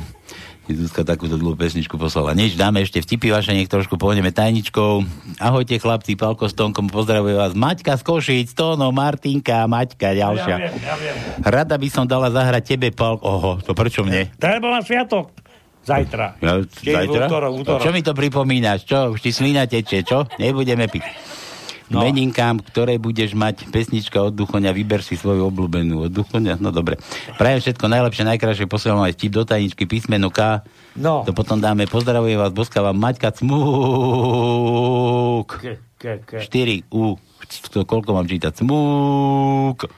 Zuzka 0.71 1.03
takúto 1.03 1.35
dlhú 1.35 1.59
pesničku 1.59 1.99
poslala. 1.99 2.31
Nič, 2.31 2.55
dáme 2.55 2.79
ešte 2.79 3.03
vtipy 3.03 3.35
vaše, 3.35 3.51
nech 3.51 3.67
trošku 3.67 3.99
pôjdeme 3.99 4.31
tajničkou. 4.31 5.03
Ahojte 5.43 5.75
chlapci, 5.75 6.15
Palko 6.15 6.47
s 6.47 6.55
Tonkom, 6.55 6.87
pozdravuje 6.87 7.35
vás. 7.35 7.51
Maťka 7.51 7.99
z 7.99 8.03
Košic, 8.07 8.55
Tono, 8.55 8.87
Martinka, 8.95 9.67
Maťka, 9.67 10.15
ďalšia. 10.15 10.55
Ja 10.55 10.71
viem, 10.71 10.75
ja 10.79 10.95
viem. 10.95 11.15
Rada 11.43 11.75
by 11.75 11.87
som 11.91 12.07
dala 12.07 12.31
zahrať 12.31 12.63
tebe, 12.71 12.95
Palko. 12.95 13.19
Oho, 13.19 13.51
to 13.59 13.75
prečo 13.75 14.07
mne? 14.07 14.31
Treba 14.39 14.71
mám 14.71 14.79
sviatok. 14.79 15.35
Zajtra. 15.83 16.39
Ja, 16.39 16.63
zajtra? 16.63 17.27
v 17.27 17.27
útorok, 17.27 17.51
v 17.51 17.59
útorok. 17.67 17.83
Čo 17.83 17.91
mi 17.91 18.01
to 18.05 18.13
pripomínaš? 18.15 18.87
Čo? 18.87 19.11
Už 19.11 19.19
ti 19.19 19.35
slina 19.35 19.67
teče, 19.67 20.07
čo? 20.07 20.23
Nebudeme 20.39 20.87
piť. 20.87 21.03
No. 21.91 22.07
Meninkám, 22.07 22.63
ktoré 22.63 22.95
budeš 22.95 23.35
mať 23.35 23.67
pesnička 23.67 24.23
od 24.23 24.31
Duchoňa, 24.31 24.71
vyber 24.71 25.03
si 25.03 25.19
svoju 25.19 25.51
obľúbenú 25.51 26.07
od 26.07 26.11
Duchoňa. 26.15 26.55
No 26.63 26.71
dobre. 26.71 26.95
Prajem 27.35 27.59
všetko 27.59 27.91
najlepšie, 27.91 28.23
najkrajšie, 28.23 28.71
posielam 28.71 29.03
aj 29.03 29.19
vtip 29.19 29.35
do 29.35 29.43
tajničky, 29.43 29.83
písmeno 29.83 30.31
K. 30.31 30.63
No. 30.95 31.27
To 31.27 31.35
potom 31.35 31.59
dáme. 31.59 31.83
Pozdravuje 31.91 32.39
vás, 32.39 32.55
boska 32.55 32.79
vám 32.79 32.95
Maťka 32.95 33.35
Cmúk. 33.35 33.59
Ke, 35.59 35.83
ke, 35.99 36.23
ke. 36.23 36.39
4 36.39 36.87
U. 36.95 37.19
To, 37.75 37.83
koľko 37.83 38.15
mám 38.15 38.23
čítať? 38.23 38.63
Cmúk. 38.63 39.91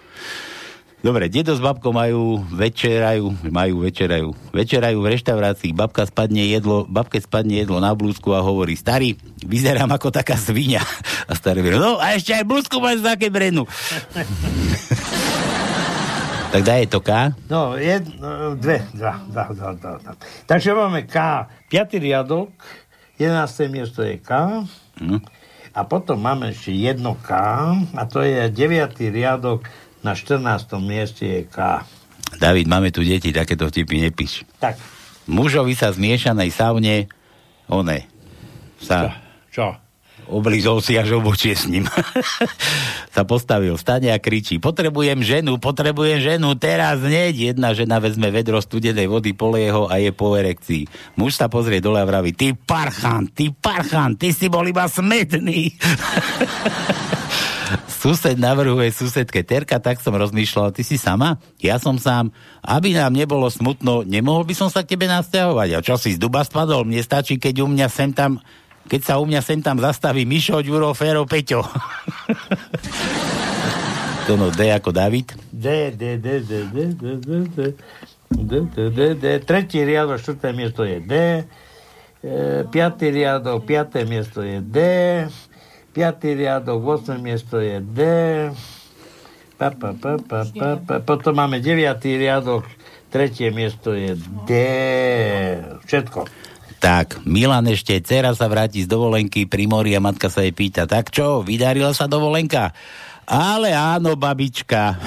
Dobre, 1.04 1.28
dedo 1.28 1.52
s 1.52 1.60
babkou 1.60 1.92
majú 1.92 2.40
večerajú, 2.48 3.52
majú 3.52 3.84
večerajú, 3.84 4.32
večerajú 4.56 5.04
v 5.04 5.12
reštaurácii, 5.12 5.76
babka 5.76 6.08
spadne 6.08 6.48
jedlo, 6.48 6.88
babke 6.88 7.20
spadne 7.20 7.60
jedlo 7.60 7.84
na 7.84 7.92
blúzku 7.92 8.32
a 8.32 8.40
hovorí, 8.40 8.80
starý, 8.80 9.20
vyzerám 9.44 9.92
ako 9.92 10.16
taká 10.16 10.40
svinia. 10.40 10.80
A 11.28 11.36
starý 11.36 11.60
hovorí, 11.60 11.76
no 11.76 12.00
a 12.00 12.16
ešte 12.16 12.32
aj 12.32 12.48
blúzku 12.48 12.80
máš 12.80 13.04
také 13.04 13.28
brenu. 13.28 13.68
tak 16.56 16.64
daj 16.64 16.88
to 16.88 17.04
K. 17.04 17.36
No, 17.52 17.76
jed, 17.76 18.08
no, 18.24 18.56
dve, 18.56 18.88
dva, 18.96 19.20
dva, 19.28 19.52
dva, 19.52 19.70
dva, 19.76 19.94
dva. 20.00 20.14
Takže 20.48 20.72
máme 20.72 21.04
K, 21.04 21.52
piatý 21.68 22.00
riadok, 22.00 22.56
11. 23.20 23.44
miesto 23.68 24.08
je 24.08 24.24
K. 24.24 24.64
Hm? 25.04 25.20
A 25.74 25.90
potom 25.90 26.22
máme 26.22 26.54
ešte 26.54 26.70
jedno 26.70 27.18
K. 27.18 27.34
A 27.98 28.02
to 28.06 28.22
je 28.22 28.46
9. 28.46 28.94
riadok 29.10 29.66
na 30.04 30.14
14. 30.14 30.68
mieste 30.84 31.24
je 31.24 31.42
K. 31.48 31.88
David, 32.38 32.68
máme 32.68 32.92
tu 32.92 33.02
deti, 33.02 33.32
takéto 33.32 33.72
vtipy 33.72 34.12
nepíš. 34.12 34.44
Tak. 34.60 34.76
Mužovi 35.32 35.74
sa 35.74 35.96
zmiešanej 35.96 36.52
saune, 36.52 37.08
one, 37.72 38.04
sa 38.84 39.16
Čo? 39.48 39.80
oblízol 40.28 40.80
si 40.80 40.96
až 40.96 41.20
obočie 41.20 41.56
s 41.56 41.68
ním. 41.68 41.88
sa 43.16 43.24
postavil, 43.28 43.76
stane 43.80 44.12
a 44.12 44.20
kričí, 44.20 44.60
potrebujem 44.60 45.20
ženu, 45.24 45.60
potrebujem 45.60 46.20
ženu, 46.20 46.56
teraz 46.56 47.00
hneď. 47.04 47.54
Jedna 47.54 47.76
žena 47.76 48.00
vezme 48.00 48.32
vedro 48.32 48.60
studenej 48.60 49.08
vody, 49.08 49.36
polie 49.36 49.72
ho 49.72 49.88
a 49.92 50.00
je 50.00 50.12
po 50.16 50.36
erekcii. 50.36 51.16
Muž 51.20 51.40
sa 51.40 51.48
pozrie 51.52 51.84
dole 51.84 52.00
a 52.00 52.08
vraví, 52.08 52.32
ty 52.36 52.56
parchan, 52.56 53.28
ty 53.32 53.52
parchan, 53.52 54.16
ty 54.16 54.32
si 54.32 54.48
bol 54.48 54.64
iba 54.68 54.88
smetný. 54.88 55.72
Sused 58.04 58.36
navrhuje 58.36 58.92
susedke 58.92 59.48
Terka, 59.48 59.80
tak 59.80 60.04
som 60.04 60.12
rozmýšľal, 60.12 60.76
ty 60.76 60.84
si 60.84 61.00
sama? 61.00 61.40
Ja 61.64 61.80
som 61.80 61.96
sám. 61.96 62.36
Aby 62.60 62.92
nám 62.92 63.16
nebolo 63.16 63.48
smutno, 63.48 64.04
nemohol 64.04 64.44
by 64.44 64.52
som 64.52 64.68
sa 64.68 64.84
k 64.84 65.00
tebe 65.00 65.08
nasťahovať. 65.08 65.70
A 65.72 65.80
čo 65.80 65.96
si 65.96 66.12
z 66.12 66.20
duba 66.20 66.44
spadol? 66.44 66.84
Mne 66.84 67.00
stačí, 67.00 67.40
keď 67.40 67.64
u 67.64 67.72
mňa 67.72 67.88
sem 67.88 68.12
tam 68.12 68.44
keď 68.92 69.02
sa 69.08 69.16
u 69.16 69.24
mňa 69.24 69.40
sem 69.40 69.64
tam 69.64 69.80
zastaví 69.80 70.28
Mišo, 70.28 70.60
Ďuro, 70.60 70.92
Fero, 70.92 71.24
Peťo. 71.24 71.64
to 74.28 74.36
no 74.36 74.52
D 74.52 74.68
ako 74.68 74.92
David. 74.92 75.32
D, 75.48 75.96
D, 75.96 76.20
D, 76.20 76.44
D, 76.44 76.68
D, 76.68 76.84
D, 76.92 77.08
D, 77.16 77.32
D, 77.48 77.60
D, 78.28 78.58
D, 78.68 78.84
D, 78.92 79.00
D. 79.16 79.26
Tretí 79.48 79.80
riadok, 79.80 80.20
štvrté 80.20 80.52
miesto 80.52 80.84
je 80.84 81.00
D. 81.00 81.14
E, 82.20 82.68
piatý 82.68 83.16
riadok, 83.16 83.64
piaté 83.64 84.04
miesto 84.04 84.44
je 84.44 84.60
D. 84.60 84.78
Piatý 85.94 86.34
riadok, 86.34 87.06
8. 87.06 87.22
miesto 87.22 87.62
je 87.62 87.78
D. 87.78 88.00
Pa, 89.62 89.70
pa, 89.70 89.94
pa, 89.94 90.18
pa, 90.18 90.42
pa, 90.50 90.70
pa. 90.82 90.96
Potom 91.06 91.38
máme 91.38 91.62
deviatý 91.62 92.18
riadok, 92.18 92.66
tretie 93.14 93.54
miesto 93.54 93.94
je 93.94 94.18
D. 94.50 94.52
Všetko. 95.86 96.26
Tak, 96.82 97.22
Milan 97.30 97.70
ešte, 97.70 98.02
dcera 98.02 98.34
sa 98.34 98.50
vráti 98.50 98.82
z 98.82 98.90
dovolenky 98.90 99.46
pri 99.46 99.70
mori 99.70 99.94
a 99.94 100.02
matka 100.02 100.34
sa 100.34 100.42
jej 100.42 100.50
pýta, 100.50 100.90
tak 100.90 101.14
čo, 101.14 101.46
vydarila 101.46 101.94
sa 101.94 102.10
dovolenka? 102.10 102.74
Ale 103.30 103.78
áno, 103.78 104.18
babička. 104.18 104.98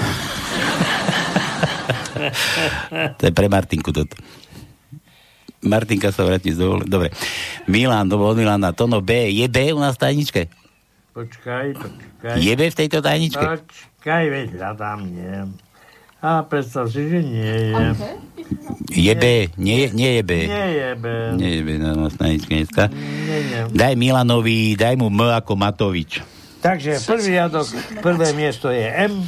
to 3.18 3.22
je 3.26 3.32
pre 3.34 3.50
Martinku 3.50 3.90
toto. 3.90 4.14
Martinka 5.66 6.14
sa 6.14 6.22
vráti 6.22 6.54
z 6.54 6.62
dovolenky. 6.62 6.88
Dobre. 6.88 7.08
Milan, 7.66 8.06
to 8.06 8.22
bol 8.22 8.38
Milana. 8.38 8.70
Tono 8.70 9.02
B. 9.02 9.34
Je 9.34 9.50
B 9.50 9.74
u 9.74 9.82
nás 9.82 9.98
v 9.98 10.02
tajničke? 10.06 10.46
Počkaj, 11.16 11.80
počkaj. 11.80 12.36
Jebe 12.44 12.68
v 12.68 12.76
tejto 12.76 13.00
tajničke? 13.00 13.40
Počkaj, 13.40 14.24
veď 14.28 14.48
hľadám, 14.60 15.00
nie. 15.08 15.48
A 16.20 16.44
predstav 16.44 16.92
si, 16.92 17.08
že 17.08 17.24
nie 17.24 17.72
je. 17.72 17.72
Okay. 17.72 18.16
Jebe, 18.92 19.48
nie, 19.56 19.88
nie 19.96 20.20
jebe. 20.20 20.44
Nie 20.44 20.68
jebe. 20.76 21.12
Nie 21.40 21.50
jebe 21.64 21.72
na 21.80 21.96
nás 21.96 22.12
tajničke 22.20 22.52
dneska. 22.52 22.92
Nie. 22.92 23.64
Daj 23.72 23.96
Milanovi, 23.96 24.76
daj 24.76 25.00
mu 25.00 25.08
M 25.08 25.24
ako 25.32 25.56
Matovič. 25.56 26.20
Takže 26.60 27.00
prvý 27.08 27.40
jadok, 27.40 27.64
prvé 28.04 28.36
miesto 28.36 28.68
je 28.68 28.84
M. 28.84 29.24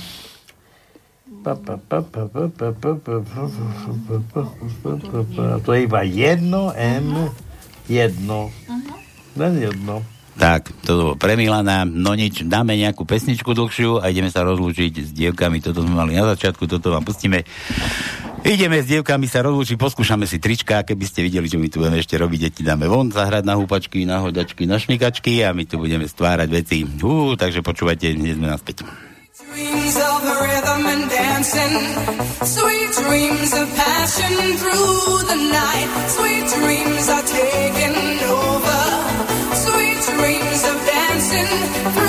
To 5.64 5.70
je 5.72 5.80
iba 5.88 6.00
jedno 6.04 6.76
M, 6.76 7.32
jedno. 7.88 8.52
Len 9.40 9.52
jedno. 9.56 10.04
Tak, 10.38 10.70
to 10.86 10.90
bolo 10.94 11.14
pre 11.18 11.34
Milana. 11.34 11.82
No 11.82 12.14
nič, 12.14 12.46
dáme 12.46 12.78
nejakú 12.78 13.02
pesničku 13.02 13.58
dlhšiu 13.58 13.98
a 13.98 14.06
ideme 14.06 14.30
sa 14.30 14.46
rozlúčiť 14.46 14.92
s 15.02 15.10
dievkami. 15.10 15.58
Toto 15.58 15.82
sme 15.82 15.98
mali 15.98 16.14
na 16.14 16.30
začiatku, 16.30 16.70
toto 16.70 16.94
vám 16.94 17.02
pustíme. 17.02 17.42
Ideme 18.46 18.78
s 18.78 18.86
dievkami 18.86 19.26
sa 19.26 19.42
rozlúčiť, 19.42 19.74
poskúšame 19.74 20.30
si 20.30 20.38
trička, 20.38 20.86
keby 20.86 21.04
ste 21.10 21.26
videli, 21.26 21.50
čo 21.50 21.58
my 21.58 21.66
tu 21.66 21.82
budeme 21.82 21.98
ešte 21.98 22.14
robiť, 22.14 22.38
deti 22.38 22.62
dáme 22.62 22.86
von, 22.86 23.10
zahrať 23.10 23.42
na 23.42 23.58
húpačky, 23.58 24.06
na 24.06 24.22
hodačky, 24.22 24.62
na 24.62 24.78
šmikačky 24.78 25.42
a 25.42 25.50
my 25.50 25.66
tu 25.66 25.74
budeme 25.74 26.06
stvárať 26.06 26.48
veci. 26.54 26.86
Hú, 26.86 27.34
takže 27.34 27.58
počúvajte, 27.66 28.14
dnes 28.14 28.38
sme 28.38 28.46
naspäť. 28.46 28.86
Dreams 29.58 29.90
sweet 32.46 32.90
dreams 32.94 33.52
of 33.54 33.66
passion 33.74 34.32
through 34.58 35.22
the 35.30 35.38
night. 35.50 35.88
Sweet 36.14 36.46
dreams 36.54 37.08
are 37.08 37.26
taking 37.26 38.17
dancing 41.30 42.07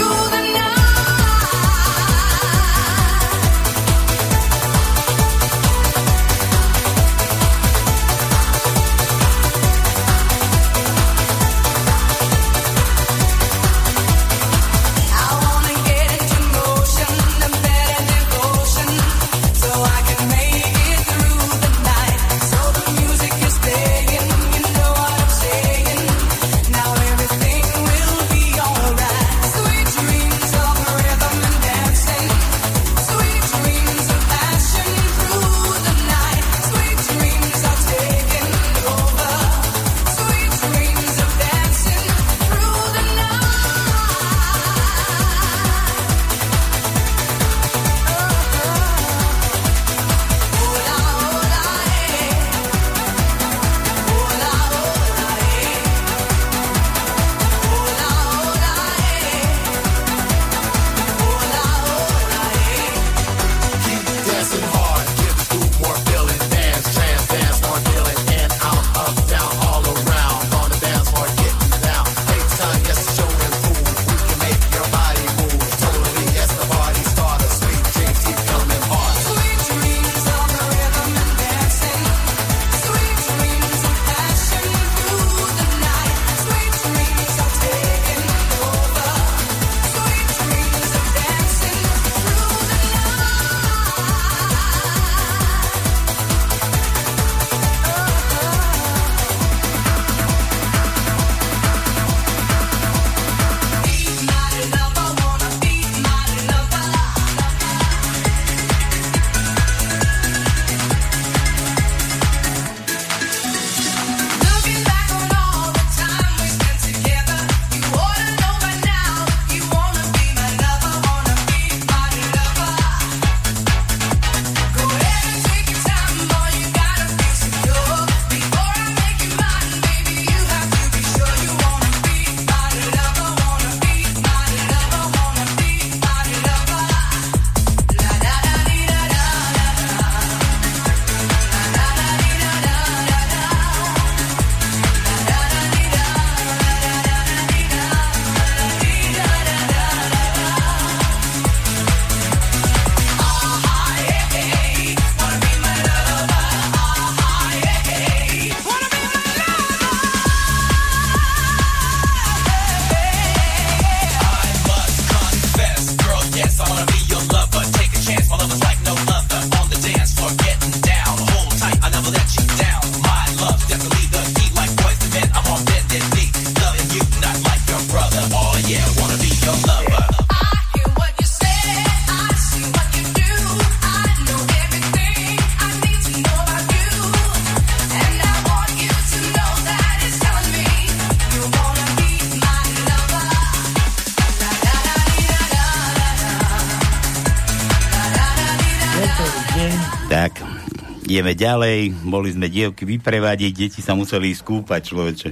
Ideme 201.19 201.35
ďalej, 201.35 201.91
boli 202.07 202.31
sme 202.31 202.47
dievky 202.47 202.87
vyprevadiť, 202.87 203.51
deti 203.51 203.83
sa 203.83 203.91
museli 203.91 204.31
ísť 204.31 204.39
kúpať, 204.39 204.87
človeče. 204.87 205.29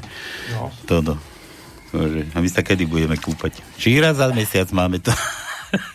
No. 0.51 0.67
Toto. 0.83 1.15
Bože, 1.95 2.27
a 2.27 2.43
my 2.43 2.49
sa 2.51 2.59
kedy 2.59 2.83
budeme 2.83 3.15
kúpať? 3.15 3.63
Či 3.79 4.03
raz 4.03 4.19
za 4.19 4.27
mesiac 4.35 4.67
máme 4.75 4.99
to? 4.99 5.15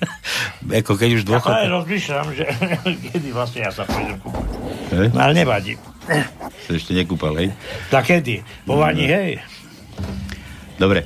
Ako 0.80 0.96
keď 0.96 1.20
už 1.20 1.28
Ja 1.28 1.36
dôchod... 1.36 1.52
rozmýšľam, 1.52 2.26
že 2.32 2.48
kedy 3.12 3.36
vlastne 3.36 3.68
ja 3.68 3.70
sa 3.76 3.84
pôjdem 3.84 4.16
kúpať. 4.24 4.48
No 5.12 5.20
ale 5.20 5.36
nevadí. 5.36 5.76
Sa 6.64 6.72
ešte 6.72 6.96
nekúpal, 6.96 7.36
hej? 7.36 7.52
Tak 7.92 8.08
kedy? 8.08 8.40
Po 8.64 8.80
vani, 8.80 9.12
hej. 9.12 9.44
Dobre. 10.80 11.04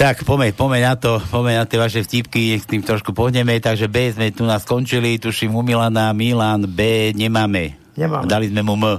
Tak, 0.00 0.24
pomeň, 0.24 0.56
pomeň 0.56 0.80
na 0.80 0.94
to, 0.96 1.20
pomeň 1.28 1.60
na 1.60 1.64
tie 1.68 1.76
vaše 1.76 2.00
vtipky, 2.00 2.56
nech 2.56 2.64
s 2.64 2.70
tým 2.72 2.80
trošku 2.80 3.12
pohneme, 3.12 3.60
takže 3.60 3.84
B 3.84 4.08
sme 4.08 4.32
tu 4.32 4.48
nás 4.48 4.64
skončili, 4.64 5.20
tuším 5.20 5.52
u 5.52 5.60
Milana, 5.60 6.16
Milan, 6.16 6.64
B 6.64 7.12
nemáme. 7.12 7.76
Nemáme. 8.00 8.24
Dali 8.24 8.48
sme 8.48 8.64
mu 8.64 8.80
M. 8.80 8.96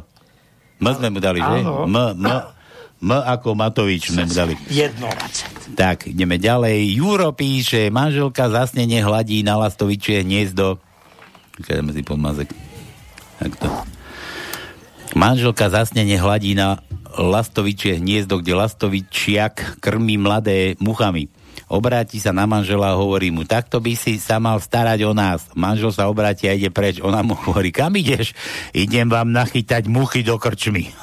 M 0.78 0.86
sme 0.94 1.10
mu 1.10 1.18
dali, 1.18 1.42
že? 1.42 1.58
M, 1.66 1.90
M, 1.90 2.26
M 3.02 3.10
ako 3.18 3.58
Matovič 3.58 4.14
sme 4.14 4.30
mu 4.30 4.34
dali. 4.38 4.54
Jedno. 4.70 5.10
Tak, 5.74 6.06
ideme 6.06 6.38
ďalej. 6.38 6.94
Juro 6.94 7.34
píše, 7.34 7.90
manželka 7.90 8.54
zasnene 8.54 9.02
hladí 9.02 9.42
na 9.42 9.58
lastovičie 9.58 10.22
hniezdo. 10.22 10.78
Dáme 11.66 11.98
si 11.98 12.06
podmazek. 12.06 12.54
Takto. 13.42 13.74
Manželka 15.18 15.66
zasnene 15.66 16.22
hladí 16.22 16.54
na 16.54 16.78
lastovičie 17.18 18.00
hniezdo, 18.00 18.40
kde 18.40 18.56
lastovičiak 18.56 19.84
krmí 19.84 20.16
mladé 20.16 20.80
muchami. 20.80 21.28
Obráti 21.72 22.20
sa 22.20 22.36
na 22.36 22.44
manžela 22.44 22.92
a 22.92 23.00
hovorí 23.00 23.32
mu, 23.32 23.48
takto 23.48 23.80
by 23.80 23.96
si 23.96 24.20
sa 24.20 24.44
mal 24.44 24.60
starať 24.60 25.08
o 25.08 25.16
nás. 25.16 25.48
Manžel 25.56 25.96
sa 25.96 26.12
obráti 26.12 26.52
a 26.52 26.56
ide 26.56 26.68
preč. 26.68 27.00
Ona 27.00 27.24
mu 27.24 27.32
hovorí, 27.32 27.72
kam 27.72 27.96
ideš? 27.96 28.36
Idem 28.76 29.08
vám 29.08 29.32
nachytať 29.32 29.88
muchy 29.88 30.20
do 30.20 30.36
krčmy. 30.36 30.92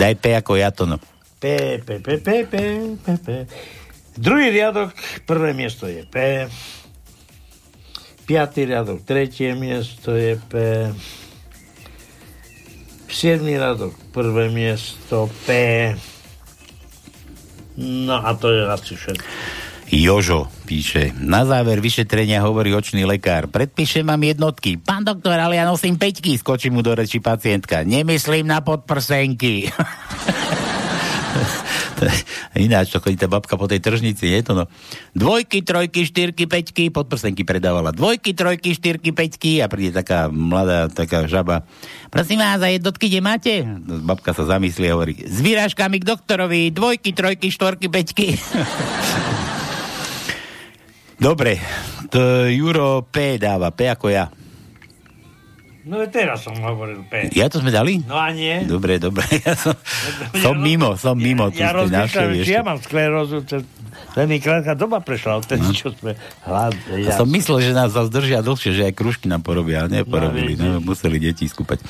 Daj 0.00 0.14
P 0.16 0.24
ako 0.32 0.56
ja 0.56 0.72
to 0.72 0.88
no. 0.88 0.96
P, 1.36 1.76
P, 1.84 2.00
P, 2.00 2.16
P, 2.20 2.28
P, 2.48 2.54
P, 2.96 3.06
P. 3.20 3.28
Druhý 4.16 4.52
riadok, 4.52 4.92
prvé 5.28 5.52
miesto 5.52 5.84
je 5.84 6.04
P. 6.08 6.48
Piatý 8.24 8.68
riadok, 8.68 9.04
tretie 9.04 9.52
miesto 9.52 10.16
je 10.16 10.40
P. 10.48 10.54
Siedmý 13.10 13.58
riadok, 13.58 13.92
prvé 14.14 14.48
miesto 14.48 15.26
P. 15.44 15.50
No 17.76 18.22
a 18.22 18.30
to 18.38 18.54
je 18.54 18.62
asi 18.70 18.94
všetko. 18.94 19.26
Jožo 19.90 20.46
píše, 20.70 21.10
na 21.18 21.42
záver 21.42 21.82
vyšetrenia 21.82 22.38
hovorí 22.46 22.70
očný 22.70 23.02
lekár. 23.02 23.50
Predpíšem 23.50 24.06
vám 24.06 24.22
jednotky. 24.22 24.78
Pán 24.78 25.02
doktor, 25.02 25.34
ale 25.34 25.58
ja 25.58 25.66
nosím 25.66 25.98
peťky, 25.98 26.38
skočí 26.38 26.70
mu 26.70 26.78
do 26.78 26.94
reči 26.94 27.18
pacientka. 27.18 27.82
Nemyslím 27.82 28.46
na 28.46 28.62
podprsenky. 28.62 29.66
Ináč, 32.66 32.92
to 32.92 33.00
chodí 33.00 33.16
tá 33.16 33.28
babka 33.28 33.56
po 33.56 33.68
tej 33.68 33.80
tržnici, 33.80 34.30
je 34.30 34.40
to 34.42 34.52
no. 34.56 34.64
Dvojky, 35.12 35.62
trojky, 35.62 36.06
štyrky, 36.06 36.46
peťky, 36.46 36.90
podprsenky 36.90 37.44
predávala. 37.44 37.92
Dvojky, 37.92 38.32
trojky, 38.32 38.74
štyrky, 38.74 39.12
peťky 39.12 39.60
a 39.60 39.68
príde 39.68 39.92
taká 39.94 40.28
mladá, 40.32 40.88
taká 40.88 41.26
žaba. 41.28 41.62
Prosím 42.08 42.40
vás, 42.40 42.60
a 42.62 42.68
jednotky 42.72 43.06
kde 43.08 43.20
máte? 43.20 43.52
Babka 43.84 44.32
sa 44.32 44.48
zamyslí 44.48 44.86
a 44.90 44.94
hovorí, 44.96 45.14
s 45.20 45.38
výrážkami 45.40 46.00
k 46.00 46.08
doktorovi, 46.08 46.72
dvojky, 46.72 47.12
trojky, 47.12 47.52
štvorky, 47.52 47.86
peťky. 47.92 48.26
Dobre, 51.20 51.60
to 52.08 52.48
Juro 52.48 53.04
P 53.04 53.36
dáva, 53.36 53.68
P 53.76 53.84
ako 53.92 54.08
ja. 54.08 54.32
No 55.80 55.96
teraz 56.12 56.44
som 56.44 56.52
hovoril 56.60 57.08
P. 57.08 57.32
Ja 57.32 57.48
to 57.48 57.64
sme 57.64 57.72
dali? 57.72 58.04
No 58.04 58.20
a 58.20 58.28
nie. 58.36 58.68
Dobre, 58.68 59.00
dobre, 59.00 59.24
ja 59.46 59.56
som, 59.56 59.72
som 60.36 60.54
mimo, 60.60 60.92
som 61.00 61.16
mimo. 61.16 61.48
Ja 61.56 61.72
ste 61.72 61.88
rozmýšľam, 61.88 62.30
či 62.44 62.52
ja 62.52 62.60
mám 62.60 62.78
sklerózu, 62.84 63.40
veľmi 64.12 64.36
krátka 64.44 64.76
doba 64.76 65.00
prešla, 65.00 65.40
odtedy, 65.40 65.64
čo 65.72 65.96
sme 65.96 66.20
hlad, 66.44 66.76
Ja 67.00 67.16
som 67.16 67.24
myslel, 67.32 67.64
že 67.64 67.72
nás 67.72 67.96
zase 67.96 68.12
držia 68.12 68.44
dlhšie, 68.44 68.76
že 68.76 68.82
aj 68.90 68.94
kružky 68.98 69.32
nám 69.32 69.40
porobia, 69.40 69.88
ale 69.88 70.04
neporobili, 70.04 70.52
No, 70.60 70.76
no, 70.76 70.84
museli 70.84 71.16
deti 71.16 71.48
skúpať. 71.48 71.80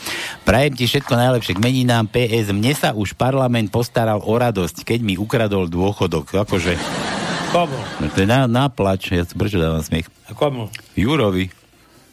Prajem 0.47 0.78
ti 0.78 0.86
všetko 0.86 1.11
najlepšie 1.11 1.59
k 1.59 1.61
meninám 1.64 2.07
PS. 2.07 2.55
Mne 2.55 2.70
sa 2.78 2.95
už 2.95 3.18
parlament 3.18 3.74
postaral 3.74 4.22
o 4.22 4.34
radosť, 4.38 4.86
keď 4.86 4.99
mi 5.03 5.14
ukradol 5.18 5.66
dôchodok. 5.66 6.38
Akože, 6.47 6.78
Komu? 7.51 7.74
no 7.99 8.07
to 8.14 8.22
je 8.22 8.28
na, 8.30 8.47
na 8.47 8.70
plač, 8.70 9.11
ja 9.11 9.26
prečo 9.26 9.59
dávam 9.59 9.82
smiech? 9.82 10.07
A 10.30 10.36
komu? 10.38 10.70
Jurovi. 10.95 11.51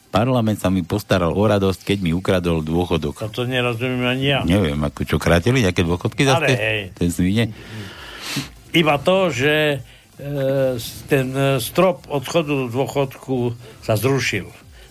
Parlament 0.08 0.56
sa 0.56 0.72
mi 0.72 0.80
postaral 0.80 1.36
o 1.36 1.44
radosť, 1.44 1.84
keď 1.84 1.98
mi 2.00 2.16
ukradol 2.16 2.64
dôchodok. 2.64 3.28
To, 3.28 3.28
to 3.28 3.44
nerozumiem 3.44 4.08
ani 4.08 4.24
ja. 4.32 4.40
Neviem, 4.42 4.80
ako 4.80 5.04
čo 5.04 5.16
krátili, 5.20 5.60
nejaké 5.60 5.84
dôchodky 5.84 6.24
Ale 6.24 6.48
zase? 6.48 6.54
hej. 6.56 6.80
Ten 6.96 7.08
svine? 7.12 7.44
Iba 8.72 8.96
to, 9.00 9.28
že 9.28 9.84
e, 10.16 10.26
ten 11.08 11.26
e, 11.36 11.60
strop 11.60 12.08
odchodu 12.08 12.48
do 12.48 12.66
dôchodku 12.72 13.52
sa 13.84 14.00
zrušil. 14.00 14.48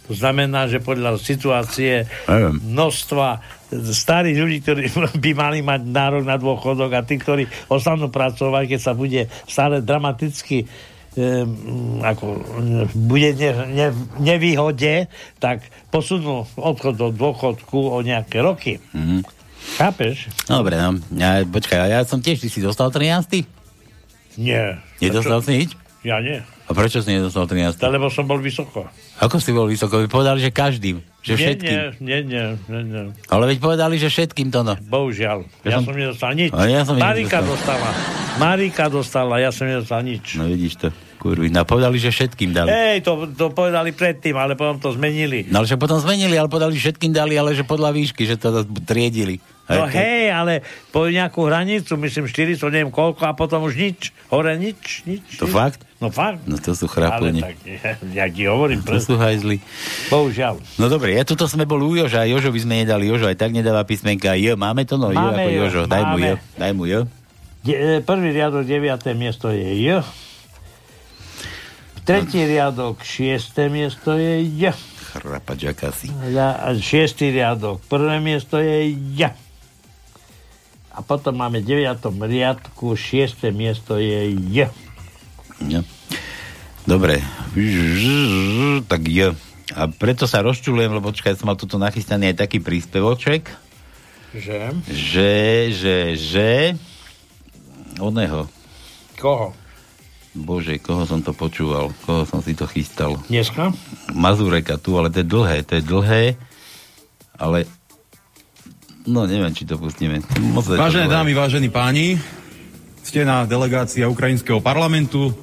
To 0.07 0.13
znamená, 0.15 0.71
že 0.71 0.79
podľa 0.79 1.19
situácie 1.19 2.07
Neviem. 2.31 2.63
množstva 2.63 3.27
starých 3.73 4.37
ľudí, 4.39 4.57
ktorí 4.63 4.83
by 5.23 5.31
mali 5.35 5.59
mať 5.59 5.81
nárok 5.83 6.23
na 6.23 6.39
dôchodok 6.39 6.91
a 6.95 7.03
tí, 7.03 7.19
ktorí 7.19 7.43
ostanú 7.67 8.07
pracovať, 8.07 8.63
keď 8.71 8.79
sa 8.79 8.93
bude 8.95 9.27
stále 9.45 9.83
dramaticky 9.83 10.69
ako, 11.99 12.25
mm, 12.37 12.85
bude 12.95 13.29
ne, 13.33 13.49
ne, 13.67 13.87
nevýhode, 14.17 15.09
tak 15.37 15.61
posunú 15.89 16.45
odchod 16.55 16.95
do 16.95 17.07
dôchodku 17.09 17.89
o 17.89 17.97
nejaké 17.99 18.39
roky. 18.39 18.77
Mhm. 18.93 19.25
Chápeš? 19.77 20.31
Dobre, 20.47 20.79
no. 20.79 20.95
Ja, 21.11 21.43
počkaj, 21.43 21.91
ja 21.91 21.99
som 22.01 22.23
tiež, 22.23 22.39
ty 22.39 22.47
si 22.47 22.63
dostal 22.63 22.87
13. 22.87 23.43
Nie. 24.37 24.79
Nedostal 24.97 25.41
si 25.41 25.51
nič? 25.57 25.71
Ja 26.05 26.21
nie. 26.21 26.39
A 26.63 26.71
prečo 26.71 26.99
si 26.99 27.11
nedostal 27.11 27.47
13? 27.47 27.75
To, 27.75 27.87
lebo 27.89 28.07
som 28.07 28.23
bol 28.23 28.39
vysoko. 28.39 28.87
Ako 29.17 29.39
si 29.39 29.51
bol 29.51 29.67
vysoko? 29.67 29.99
Vy 29.99 30.07
povedali, 30.07 30.39
že 30.39 30.51
každým. 30.51 31.03
Že 31.19 31.31
nie, 31.31 31.39
všetkým. 31.41 31.77
nie, 31.99 32.19
nie, 32.23 32.45
nie, 32.69 32.81
nie. 32.85 33.03
Ale 33.27 33.43
veď 33.49 33.57
povedali, 33.59 33.95
že 33.97 34.07
všetkým 34.07 34.47
to 34.47 34.63
no. 34.63 34.79
Bohužiaľ. 34.79 35.43
Ja 35.63 35.67
Ja, 35.67 35.77
som- 35.79 35.91
som 35.91 35.95
nedostal 35.95 36.31
nič. 36.31 36.49
Ja 36.51 36.81
som 36.83 36.95
Marika 36.95 37.39
nedostal. 37.39 37.75
dostala. 37.75 37.89
Marika 38.37 38.85
dostala, 38.87 39.35
ja 39.37 39.49
som 39.51 39.67
nedostal 39.67 39.99
nič. 39.99 40.37
No 40.37 40.47
vidíš 40.47 40.73
to. 40.77 40.87
Kurvi, 41.27 41.51
no 41.51 41.61
povedali, 41.61 41.99
že 41.99 42.07
všetkým 42.07 42.55
dali. 42.55 42.71
Hej, 42.71 43.03
to, 43.03 43.27
to 43.27 43.51
povedali 43.51 43.91
predtým, 43.91 44.31
ale 44.33 44.55
potom 44.55 44.79
to 44.79 44.89
zmenili. 44.89 45.43
No 45.45 45.59
ale 45.59 45.67
že 45.67 45.75
potom 45.75 45.99
zmenili, 45.99 46.33
ale 46.33 46.47
povedali, 46.47 46.71
že 46.71 46.87
všetkým 46.87 47.11
dali, 47.11 47.35
ale 47.35 47.51
že 47.51 47.61
podľa 47.61 47.91
výšky, 47.91 48.23
že 48.23 48.39
to 48.39 48.63
triedili. 48.81 49.43
No 49.67 49.83
Hej, 49.83 49.83
to- 49.83 49.99
hej, 49.99 50.25
ale 50.31 50.53
po 50.89 51.03
nejakú 51.03 51.43
hranicu, 51.43 51.99
myslím 51.99 52.23
400, 52.25 52.71
neviem 52.71 52.87
koľko, 52.87 53.19
a 53.21 53.35
potom 53.35 53.59
už 53.61 53.75
nič. 53.75 54.15
Hore 54.31 54.55
nič, 54.55 55.03
nič. 55.03 55.35
To 55.35 55.43
nič. 55.43 55.51
fakt? 55.51 55.83
No 55.99 56.07
fakt. 56.07 56.39
No 56.47 56.55
to 56.55 56.71
sú 56.71 56.87
Ale 56.87 56.93
chrapúni. 56.95 57.43
tak, 57.43 57.59
ja 58.15 58.25
ti 58.25 58.47
hovorím, 58.47 58.79
To 58.81 58.95
sú 58.95 59.19
hajzli. 59.19 59.59
bohužiaľ. 60.07 60.63
No 60.79 60.87
dobre, 60.87 61.11
ja 61.11 61.27
tuto 61.27 61.43
sme 61.45 61.67
bol 61.67 61.83
u 61.83 61.91
Joža, 61.93 62.23
Jožovi 62.23 62.57
sme 62.57 62.79
nedali, 62.79 63.11
Jožo 63.11 63.27
aj 63.27 63.35
tak 63.35 63.51
nedáva 63.51 63.83
písmenka 63.83 64.31
J, 64.33 64.55
máme 64.55 64.87
to 64.87 64.95
no, 64.95 65.11
J 65.11 65.19
Máme 65.19 65.35
ako 65.35 65.49
J, 65.49 65.57
Jožo, 65.59 65.81
daj 65.83 66.03
mu 66.05 66.15
J, 66.15 66.23
máme. 66.23 66.39
daj 66.55 66.71
mu 66.71 66.83
J. 66.85 66.93
De- 67.59 67.75
e, 67.75 67.99
prvý 67.99 68.31
riadok, 68.31 68.63
deviaté 68.63 69.11
miesto 69.11 69.51
je 69.51 69.67
J. 69.83 69.99
Tretí 72.07 72.39
riadok, 72.39 73.03
šiesté 73.03 73.67
miesto 73.67 74.15
je 74.15 74.39
J. 74.39 74.71
Chrapač 75.11 75.67
akási. 75.67 76.07
A 76.39 76.71
šiestý 76.79 77.35
riadok, 77.35 77.83
prvé 77.91 78.23
miesto 78.23 78.63
je 78.63 78.95
J. 79.11 79.35
A 80.95 81.03
potom 81.03 81.35
máme 81.35 81.59
v 81.59 81.67
deviatom 81.67 82.15
riadku, 82.23 82.95
šiesté 82.95 83.51
miesto 83.51 83.99
je 83.99 84.31
J. 84.55 84.71
Ja. 85.67 85.83
Dobre, 86.87 87.19
tak 88.87 89.03
J. 89.03 89.35
A 89.75 89.91
preto 89.91 90.31
sa 90.31 90.39
rozčulujem, 90.39 90.95
lebo 90.95 91.11
čakaj, 91.11 91.43
som 91.43 91.51
mal 91.51 91.59
tuto 91.59 91.75
nachystaný 91.75 92.31
aj 92.31 92.47
taký 92.47 92.63
príspevoček, 92.63 93.51
Že? 94.31 94.79
že, 94.87 95.35
že, 95.75 95.97
že... 96.15 96.51
Oného. 97.99 98.47
Koho? 99.19 99.66
Bože, 100.37 100.77
koho 100.77 101.03
som 101.03 101.19
to 101.19 101.33
počúval? 101.33 101.89
Koho 102.05 102.21
som 102.23 102.39
si 102.39 102.53
to 102.53 102.65
chystal? 102.65 103.17
Dneska? 103.25 103.73
Mazureka 104.13 104.77
tu, 104.77 104.93
ale 104.93 105.09
to 105.09 105.21
je 105.21 105.27
dlhé, 105.27 105.57
to 105.61 105.73
je 105.75 105.83
dlhé, 105.83 106.23
ale 107.33 107.65
no 109.03 109.25
neviem, 109.25 109.49
či 109.49 109.65
to 109.65 109.75
pustíme. 109.75 110.21
Moc 110.53 110.61
to 110.63 110.77
Vážené 110.77 111.09
dlhé. 111.09 111.15
dámy, 111.15 111.31
vážení 111.33 111.69
páni, 111.69 112.21
ste 113.01 113.23
na 113.23 113.43
delegácia 113.43 114.05
Ukrajinského 114.05 114.59
parlamentu. 114.59 115.33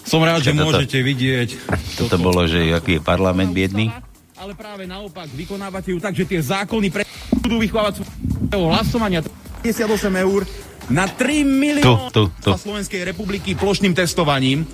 Som 0.00 0.22
rád, 0.22 0.40
že 0.40 0.54
Čo 0.54 0.56
toto- 0.56 0.66
môžete 0.72 0.98
vidieť. 1.02 1.48
Toto 1.98 2.16
bolo, 2.16 2.46
že 2.46 2.62
aký 2.70 2.96
je 2.96 3.02
parlament 3.02 3.50
biedný? 3.50 3.90
Ale 4.36 4.54
práve 4.54 4.86
naopak, 4.86 5.26
vykonávate 5.28 5.90
ju 5.90 5.98
tak, 5.98 6.14
že 6.14 6.22
tie 6.22 6.38
zákony 6.38 6.88
pre 6.88 7.02
budú 7.36 7.58
vychovávať 7.58 8.00
svojho 8.00 8.68
hlasovania 8.70 9.20
58 9.60 9.82
eur 10.22 10.46
na 10.90 11.10
3 11.10 11.42
milióny. 11.42 12.30
Slovenskej 12.42 13.02
republiky 13.02 13.58
plošným 13.58 13.94
testovaním. 13.94 14.66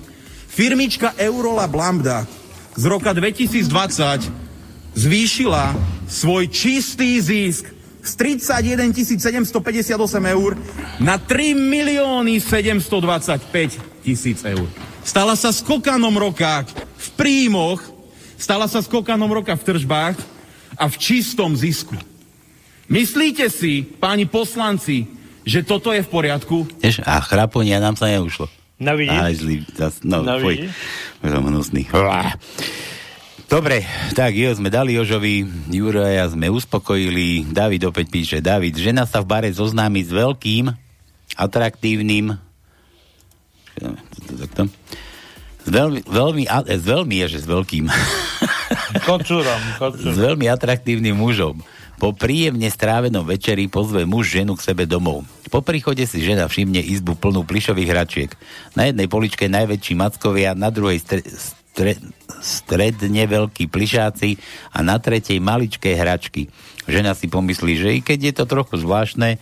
Firmička 0.53 1.17
Eurolab 1.17 1.73
Lambda 1.73 2.29
z 2.77 2.83
roka 2.85 3.13
2020 3.13 4.29
zvýšila 4.93 5.73
svoj 6.05 6.45
čistý 6.53 7.17
zisk 7.17 7.65
z 8.03 8.11
31 8.13 8.93
758 8.93 10.33
eur 10.35 10.51
na 11.01 11.17
3 11.17 11.57
milióny 11.57 12.37
725 12.37 14.05
tisíc 14.05 14.45
eur. 14.45 14.69
Stala 15.01 15.33
sa 15.33 15.49
skokanom 15.49 16.13
roka 16.13 16.67
v 16.99 17.07
príjmoch, 17.17 17.81
stala 18.37 18.69
sa 18.69 18.83
skokanom 18.85 19.31
roka 19.31 19.57
v 19.57 19.65
tržbách 19.65 20.17
a 20.77 20.85
v 20.85 20.95
čistom 21.01 21.57
zisku. 21.57 21.97
Myslíte 22.91 23.47
si, 23.47 23.81
páni 23.81 24.27
poslanci, 24.27 25.07
že 25.43 25.61
toto 25.61 25.89
je 25.89 25.99
v 25.99 26.09
poriadku? 26.09 26.67
Vieš, 26.77 27.01
a 27.01 27.19
chraponia 27.19 27.77
nám 27.77 27.93
sa 27.93 28.07
neušlo. 28.07 28.47
No 28.79 28.93
vidíš? 28.93 29.15
Aj 29.15 29.33
zlý, 29.33 29.55
zas, 29.71 30.01
no, 30.01 30.19
No 30.19 30.39
fuj. 30.39 30.67
Som 31.19 31.45
hnusný. 31.45 31.87
Uá. 31.89 32.35
Dobre, 33.45 33.85
tak 34.11 34.33
jo, 34.33 34.49
sme 34.51 34.67
dali 34.67 34.93
Jožovi, 34.93 35.45
Juraja 35.69 36.25
sme 36.27 36.49
uspokojili, 36.49 37.45
David 37.45 37.85
opäť 37.85 38.09
píše, 38.09 38.37
David, 38.39 38.73
žena 38.75 39.05
sa 39.05 39.21
v 39.21 39.29
bare 39.29 39.49
zoznámi 39.49 40.01
s 40.01 40.09
veľkým, 40.09 40.73
atraktívnym, 41.35 42.33
takto, 43.77 44.63
s 45.59 45.69
veľmi, 45.69 46.01
veľmi, 46.03 46.43
a- 46.45 46.65
s 46.65 46.81
veľmi 46.81 47.15
je, 47.19 47.27
že 47.29 47.39
s 47.39 47.47
veľkým, 47.47 47.85
Kocúrom, 49.03 49.61
s 49.61 49.77
kocúrom. 49.77 50.13
veľmi 50.13 50.45
atraktívnym 50.47 51.13
mužom. 51.13 51.61
Po 52.03 52.11
príjemne 52.11 52.67
strávenom 52.67 53.23
večeri 53.23 53.71
pozve 53.71 54.03
muž 54.03 54.35
ženu 54.35 54.59
k 54.59 54.65
sebe 54.75 54.83
domov. 54.83 55.23
Po 55.47 55.63
príchode 55.63 56.03
si 56.03 56.19
žena 56.19 56.51
všimne 56.51 56.83
izbu 56.83 57.15
plnú 57.15 57.47
plišových 57.47 57.87
hračiek. 57.95 58.29
Na 58.75 58.91
jednej 58.91 59.07
poličke 59.07 59.47
najväčší 59.47 59.95
mackovia, 59.95 60.51
na 60.51 60.67
druhej 60.67 60.99
stre, 60.99 61.23
stre, 61.23 61.95
stredne 62.43 63.23
veľkí 63.23 63.71
plišáci 63.71 64.35
a 64.75 64.83
na 64.83 64.99
tretej 64.99 65.39
maličké 65.39 65.95
hračky. 65.95 66.51
Žena 66.91 67.15
si 67.15 67.31
pomyslí, 67.31 67.73
že 67.79 67.89
i 67.95 67.99
keď 68.03 68.19
je 68.19 68.33
to 68.35 68.51
trochu 68.51 68.83
zvláštne, 68.83 69.39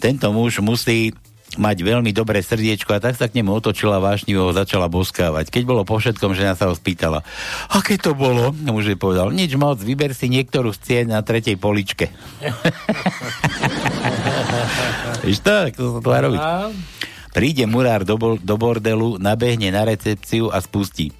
tento 0.00 0.32
muž 0.32 0.64
musí 0.64 1.12
mať 1.56 1.82
veľmi 1.82 2.12
dobré 2.12 2.42
srdiečko 2.42 2.94
a 2.96 3.00
tak 3.02 3.16
sa 3.18 3.28
k 3.30 3.34
nemu 3.40 3.52
otočila 3.54 3.98
vášnivo 4.02 4.44
ho 4.50 4.52
začala 4.52 4.88
boskávať. 4.90 5.50
Keď 5.50 5.64
bolo 5.64 5.84
po 5.86 5.98
všetkom, 5.98 6.34
žena 6.36 6.54
sa 6.54 6.66
ho 6.70 6.74
spýtala, 6.74 7.22
aké 7.70 7.98
to 7.98 8.14
bolo? 8.14 8.52
Muž 8.52 8.86
jej 8.90 8.96
povedal, 8.98 9.30
nič 9.34 9.56
moc, 9.58 9.78
vyber 9.80 10.14
si 10.14 10.28
niektorú 10.30 10.72
z 10.74 10.78
cien 10.82 11.08
na 11.10 11.22
tretej 11.24 11.56
poličke. 11.56 12.10
Víš 15.26 15.38
tak 15.40 15.76
to 15.78 15.96
sa 15.96 16.00
to 16.04 16.08
robiť. 16.08 16.40
Príde 17.34 17.66
murár 17.66 18.06
do, 18.06 18.14
bol- 18.14 18.38
do 18.38 18.54
bordelu, 18.54 19.18
nabehne 19.18 19.74
na 19.74 19.82
recepciu 19.82 20.54
a 20.54 20.62
spustí. 20.62 21.10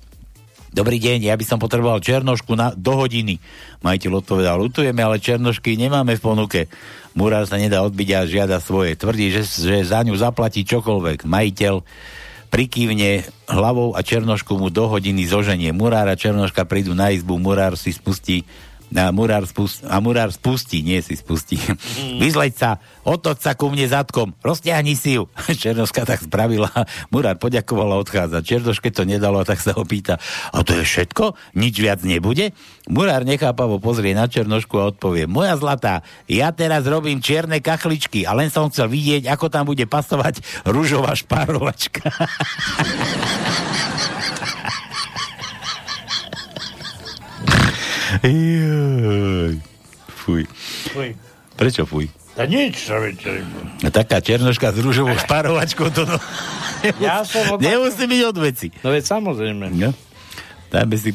Dobrý 0.74 0.98
deň, 0.98 1.30
ja 1.30 1.38
by 1.38 1.46
som 1.46 1.62
potreboval 1.62 2.02
černošku 2.02 2.58
na, 2.58 2.74
do 2.74 2.98
hodiny. 2.98 3.38
Majiteľ 3.86 4.26
odpovedal, 4.26 4.58
lutujeme, 4.58 5.06
ale 5.06 5.22
černošky 5.22 5.78
nemáme 5.78 6.18
v 6.18 6.24
ponuke. 6.26 6.60
Murár 7.14 7.46
sa 7.46 7.62
nedá 7.62 7.78
odbiť 7.86 8.08
a 8.10 8.26
žiada 8.26 8.58
svoje. 8.58 8.98
Tvrdí, 8.98 9.30
že, 9.30 9.46
že 9.46 9.86
za 9.86 10.02
ňu 10.02 10.18
zaplatí 10.18 10.66
čokoľvek. 10.66 11.30
Majiteľ 11.30 11.78
prikývne 12.50 13.22
hlavou 13.46 13.94
a 13.94 14.02
černošku 14.02 14.58
mu 14.58 14.66
do 14.66 14.90
hodiny 14.90 15.30
zoženie. 15.30 15.70
Murár 15.70 16.10
a 16.10 16.18
černoška 16.18 16.66
prídu 16.66 16.90
na 16.90 17.14
izbu, 17.14 17.38
murár 17.38 17.78
si 17.78 17.94
spustí 17.94 18.42
a 18.94 19.10
murár, 19.10 19.42
spust, 19.50 19.82
a 19.82 19.98
murár 19.98 20.30
spustí, 20.30 20.86
nie 20.86 21.02
si 21.02 21.18
spustí. 21.18 21.58
Vyzleď 22.22 22.54
sa, 22.54 22.70
otoč 23.02 23.42
sa 23.42 23.58
ku 23.58 23.66
mne 23.66 23.90
zadkom, 23.90 24.38
rozťahni 24.38 24.94
si 24.94 25.18
ju. 25.18 25.26
Černoška 25.62 26.06
tak 26.06 26.22
spravila, 26.22 26.70
murár 27.10 27.34
poďakoval 27.42 27.90
a 27.90 27.98
odchádza. 27.98 28.46
Černoške 28.46 28.94
to 28.94 29.02
nedalo, 29.02 29.42
tak 29.42 29.58
sa 29.58 29.74
ho 29.74 29.82
pýta, 29.82 30.22
a 30.54 30.62
to 30.62 30.78
je 30.78 30.86
všetko? 30.86 31.34
Nič 31.58 31.74
viac 31.82 32.06
nebude? 32.06 32.54
Murár 32.86 33.26
nechápavo 33.26 33.82
pozrie 33.82 34.14
na 34.14 34.30
Černošku 34.30 34.78
a 34.78 34.94
odpovie, 34.94 35.26
moja 35.26 35.58
zlatá, 35.58 36.06
ja 36.30 36.54
teraz 36.54 36.86
robím 36.86 37.18
čierne 37.18 37.58
kachličky 37.58 38.22
a 38.22 38.30
len 38.38 38.46
som 38.46 38.70
chcel 38.70 38.86
vidieť, 38.86 39.26
ako 39.26 39.50
tam 39.50 39.66
bude 39.66 39.90
pasovať 39.90 40.38
rúžová 40.70 41.18
špárovačka. 41.18 42.06
Fuj. 50.08 50.48
Fuj. 50.96 51.08
Prečo 51.60 51.84
fuj? 51.84 52.08
A 52.34 52.48
nič. 52.48 52.90
A 52.90 53.88
taká 53.94 54.18
černoška 54.18 54.74
s 54.74 54.80
rúžovou 54.80 55.14
šparovačkou, 55.28 55.92
to 55.92 56.08
no... 56.08 56.16
Ja 56.98 57.22
som 57.22 57.56
od... 57.56 57.62
Nemusí 57.62 58.04
byť 58.04 58.20
od 58.28 58.36
veci. 58.40 58.66
No 58.82 58.90
veď 58.90 59.04
samozrejme. 59.06 59.70
No. 59.76 59.92
Dáme 60.72 60.96
si 60.98 61.14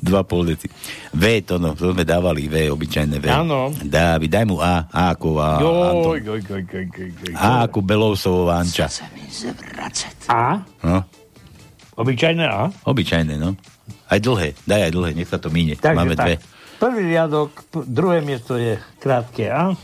2,5 0.00 0.50
deci. 0.50 0.66
V 1.12 1.24
to 1.46 1.56
no, 1.56 1.72
to 1.72 1.92
sme 1.92 2.04
dávali, 2.04 2.50
V, 2.50 2.72
obyčajné 2.72 3.16
V. 3.20 3.26
Áno. 3.30 3.70
Dávi, 3.72 4.26
daj 4.26 4.44
mu 4.44 4.60
A, 4.60 4.90
A 4.90 5.12
ako 5.14 5.38
A. 5.40 5.48
Joj, 5.60 6.20
joj, 6.20 6.20
joj, 6.24 6.40
joj, 6.66 6.86
joj, 6.88 7.10
joj. 7.20 7.32
A 7.36 7.68
ako 7.68 7.78
Belousová 7.80 8.60
Anča. 8.60 8.88
A? 10.28 10.60
No, 10.84 11.04
Obyčajné 11.96 12.44
A? 12.44 12.68
obyčajné, 12.84 13.40
no. 13.40 13.56
Aj 14.06 14.22
dlhé, 14.22 14.54
daj 14.70 14.86
aj 14.86 14.92
dlhé, 14.94 15.10
nech 15.18 15.30
sa 15.30 15.42
to 15.42 15.50
míne. 15.50 15.74
Takže 15.74 15.98
Máme 15.98 16.14
tak. 16.14 16.26
dve. 16.26 16.34
Prvý 16.76 17.02
riadok, 17.08 17.50
druhé 17.88 18.20
miesto 18.22 18.54
je 18.54 18.78
krátke 19.00 19.50
A. 19.50 19.74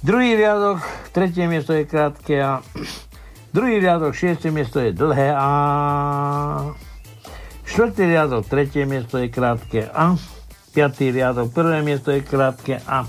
Druhý 0.00 0.32
riadok, 0.34 0.80
tretie 1.12 1.44
miesto 1.44 1.76
je 1.76 1.84
krátke 1.84 2.40
A. 2.40 2.64
Druhý 3.52 3.78
riadok, 3.78 4.16
šiesté 4.16 4.48
miesto 4.48 4.80
je 4.80 4.96
dlhé 4.96 5.36
A. 5.36 5.48
Štvrtý 7.68 8.08
riadok, 8.08 8.48
tretie 8.48 8.88
miesto 8.88 9.20
je 9.20 9.28
krátke 9.30 9.86
A. 9.92 10.16
Piatý 10.74 11.14
riadok, 11.14 11.52
prvé 11.54 11.84
miesto 11.84 12.10
je 12.10 12.24
krátke 12.24 12.80
A. 12.88 13.06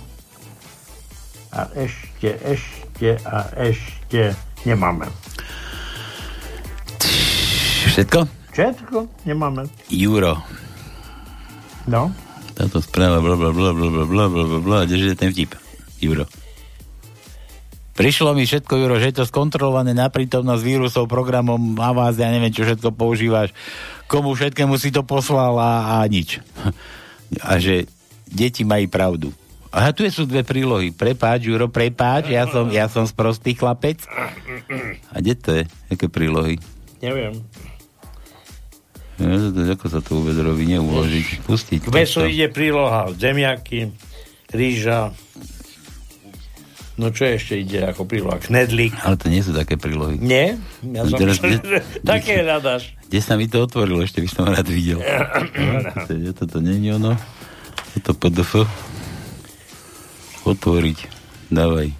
A 1.51 1.61
ešte, 1.73 2.37
ešte 2.43 3.17
a 3.25 3.49
ešte 3.57 4.35
nemáme. 4.67 5.07
Všetko? 7.87 8.40
Všetko 8.51 9.07
nemáme. 9.23 9.71
Juro. 9.87 10.39
No. 11.87 12.11
Táto 12.51 12.83
správa, 12.83 13.23
bla, 13.23 13.39
bla, 13.39 13.49
bla, 13.55 13.71
bla, 13.71 13.89
bla, 13.89 14.05
bla, 14.05 14.25
bla, 14.27 14.43
bla, 14.45 14.59
bla, 14.59 14.77
je 14.85 15.15
ten 15.15 15.31
vtip? 15.31 15.55
Juro. 16.03 16.27
Prišlo 17.91 18.33
mi 18.33 18.47
všetko, 18.47 18.73
Juro, 18.75 18.95
že 18.99 19.11
je 19.11 19.17
to 19.21 19.29
skontrolované 19.29 19.91
na 19.91 20.07
prítomnosť 20.07 20.63
vírusov, 20.63 21.11
programom 21.11 21.75
Avaz, 21.79 22.17
ja 22.19 22.31
neviem, 22.31 22.51
čo 22.51 22.63
všetko 22.63 22.95
používaš, 22.95 23.51
komu 24.07 24.31
všetkému 24.35 24.75
si 24.79 24.91
to 24.91 25.03
poslal 25.03 25.59
a, 25.59 25.99
a 25.99 26.07
nič. 26.07 26.39
A 27.47 27.63
že 27.63 27.87
deti 28.27 28.67
mají 28.67 28.91
pravdu. 28.91 29.31
Aha, 29.71 29.95
tu 29.95 30.03
sú 30.11 30.27
dve 30.27 30.43
prílohy. 30.43 30.91
Prepáč, 30.91 31.47
Juro, 31.47 31.71
prepáč, 31.71 32.27
ja 32.27 32.43
som, 32.43 32.67
ja 32.67 32.91
som 32.91 33.07
sprostý 33.07 33.55
chlapec. 33.55 34.03
A 35.15 35.15
kde 35.23 35.33
to 35.39 35.49
je? 35.55 35.63
Aké 35.87 36.11
prílohy? 36.11 36.59
Neviem. 36.99 37.39
Ja, 39.19 39.75
ako 39.75 39.85
sa 39.91 39.99
to 39.99 40.21
robí, 40.21 40.65
neuložiť, 40.71 41.43
pustiť. 41.45 41.79
K 41.87 41.93
mesu 41.93 42.25
ide 42.25 42.47
príloha 42.47 43.11
zemiaky, 43.13 43.91
rýža, 44.49 45.11
no 46.97 47.11
čo 47.13 47.27
ešte 47.27 47.59
ide 47.59 47.85
ako 47.85 48.07
príloha? 48.07 48.41
Knedlík. 48.41 48.95
Ale 49.03 49.19
to 49.19 49.27
nie 49.27 49.43
sú 49.45 49.51
také 49.51 49.75
prílohy. 49.77 50.17
Nie? 50.17 50.57
Ja 50.85 51.05
som 51.05 51.17
Teraz- 51.21 51.37
myslel, 51.37 51.61
že 51.61 51.79
také 52.01 52.41
hľadaš. 52.41 52.95
Kde 53.11 53.19
sa 53.19 53.35
mi 53.35 53.45
to 53.51 53.61
otvorilo, 53.61 54.01
ešte 54.01 54.23
by 54.23 54.29
som 54.31 54.47
rád 54.47 54.65
videl. 54.71 55.03
Je 56.25 56.31
toto 56.31 56.63
není 56.63 56.89
ono? 56.95 57.13
Je 57.93 57.99
to 57.99 58.15
PDF? 58.15 58.65
Otvoriť. 60.47 60.99
Dávaj. 61.53 61.93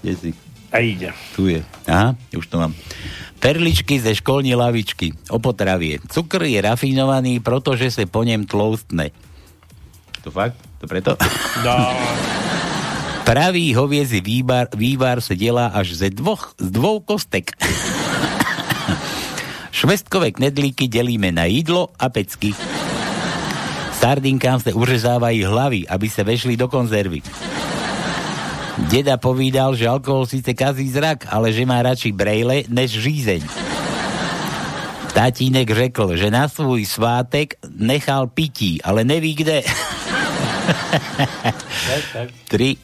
Kde 0.00 0.12
si? 0.16 0.30
A 0.72 0.78
ide. 0.78 1.12
Tu 1.36 1.48
je. 1.48 1.64
Aha, 1.88 2.16
už 2.36 2.46
to 2.46 2.58
mám. 2.58 2.74
Perličky 3.40 4.00
ze 4.00 4.14
školní 4.14 4.54
lavičky. 4.54 5.12
O 5.30 5.38
potravie. 5.38 5.98
Cukr 6.08 6.42
je 6.42 6.60
rafinovaný, 6.60 7.40
protože 7.40 7.90
se 7.90 8.06
po 8.06 8.22
něm 8.22 8.46
tloustne. 8.46 9.10
To 10.22 10.30
fakt? 10.30 10.56
To 10.78 10.86
preto? 10.86 11.16
No. 11.64 11.96
Pravý 13.24 13.74
hoviezí 13.74 14.20
vývar, 14.20 14.68
vývar 14.76 15.20
se 15.20 15.36
dělá 15.36 15.66
až 15.66 15.92
ze 15.92 16.10
dvoch, 16.10 16.54
z 16.58 16.70
dvou 16.70 17.00
kostek. 17.00 17.50
Švestkové 19.72 20.30
knedlíky 20.30 20.86
dělíme 20.86 21.32
na 21.32 21.44
jídlo 21.44 21.88
a 21.98 22.08
pecky. 22.08 22.54
Sardinkám 23.92 24.60
se 24.60 24.72
uřezávají 24.72 25.44
hlavy, 25.44 25.88
aby 25.88 26.10
se 26.10 26.24
vešli 26.24 26.56
do 26.56 26.68
konzervy. 26.68 27.22
Deda 28.86 29.18
povídal, 29.18 29.74
že 29.74 29.90
alkohol 29.90 30.30
síce 30.30 30.54
kazí 30.54 30.86
zrak, 30.86 31.26
ale 31.26 31.50
že 31.50 31.66
má 31.66 31.82
radši 31.82 32.14
brejle 32.14 32.62
než 32.70 32.94
žízeň. 32.94 33.42
Tatínek 35.10 35.66
řekl, 35.70 36.16
že 36.16 36.30
na 36.30 36.46
svůj 36.48 36.86
svátek 36.86 37.58
nechal 37.66 38.30
pití, 38.30 38.78
ale 38.82 39.02
neví 39.02 39.34
kde. 39.34 39.66
Tak, 41.88 42.02
tak. 42.12 42.28
Tri 42.48 42.76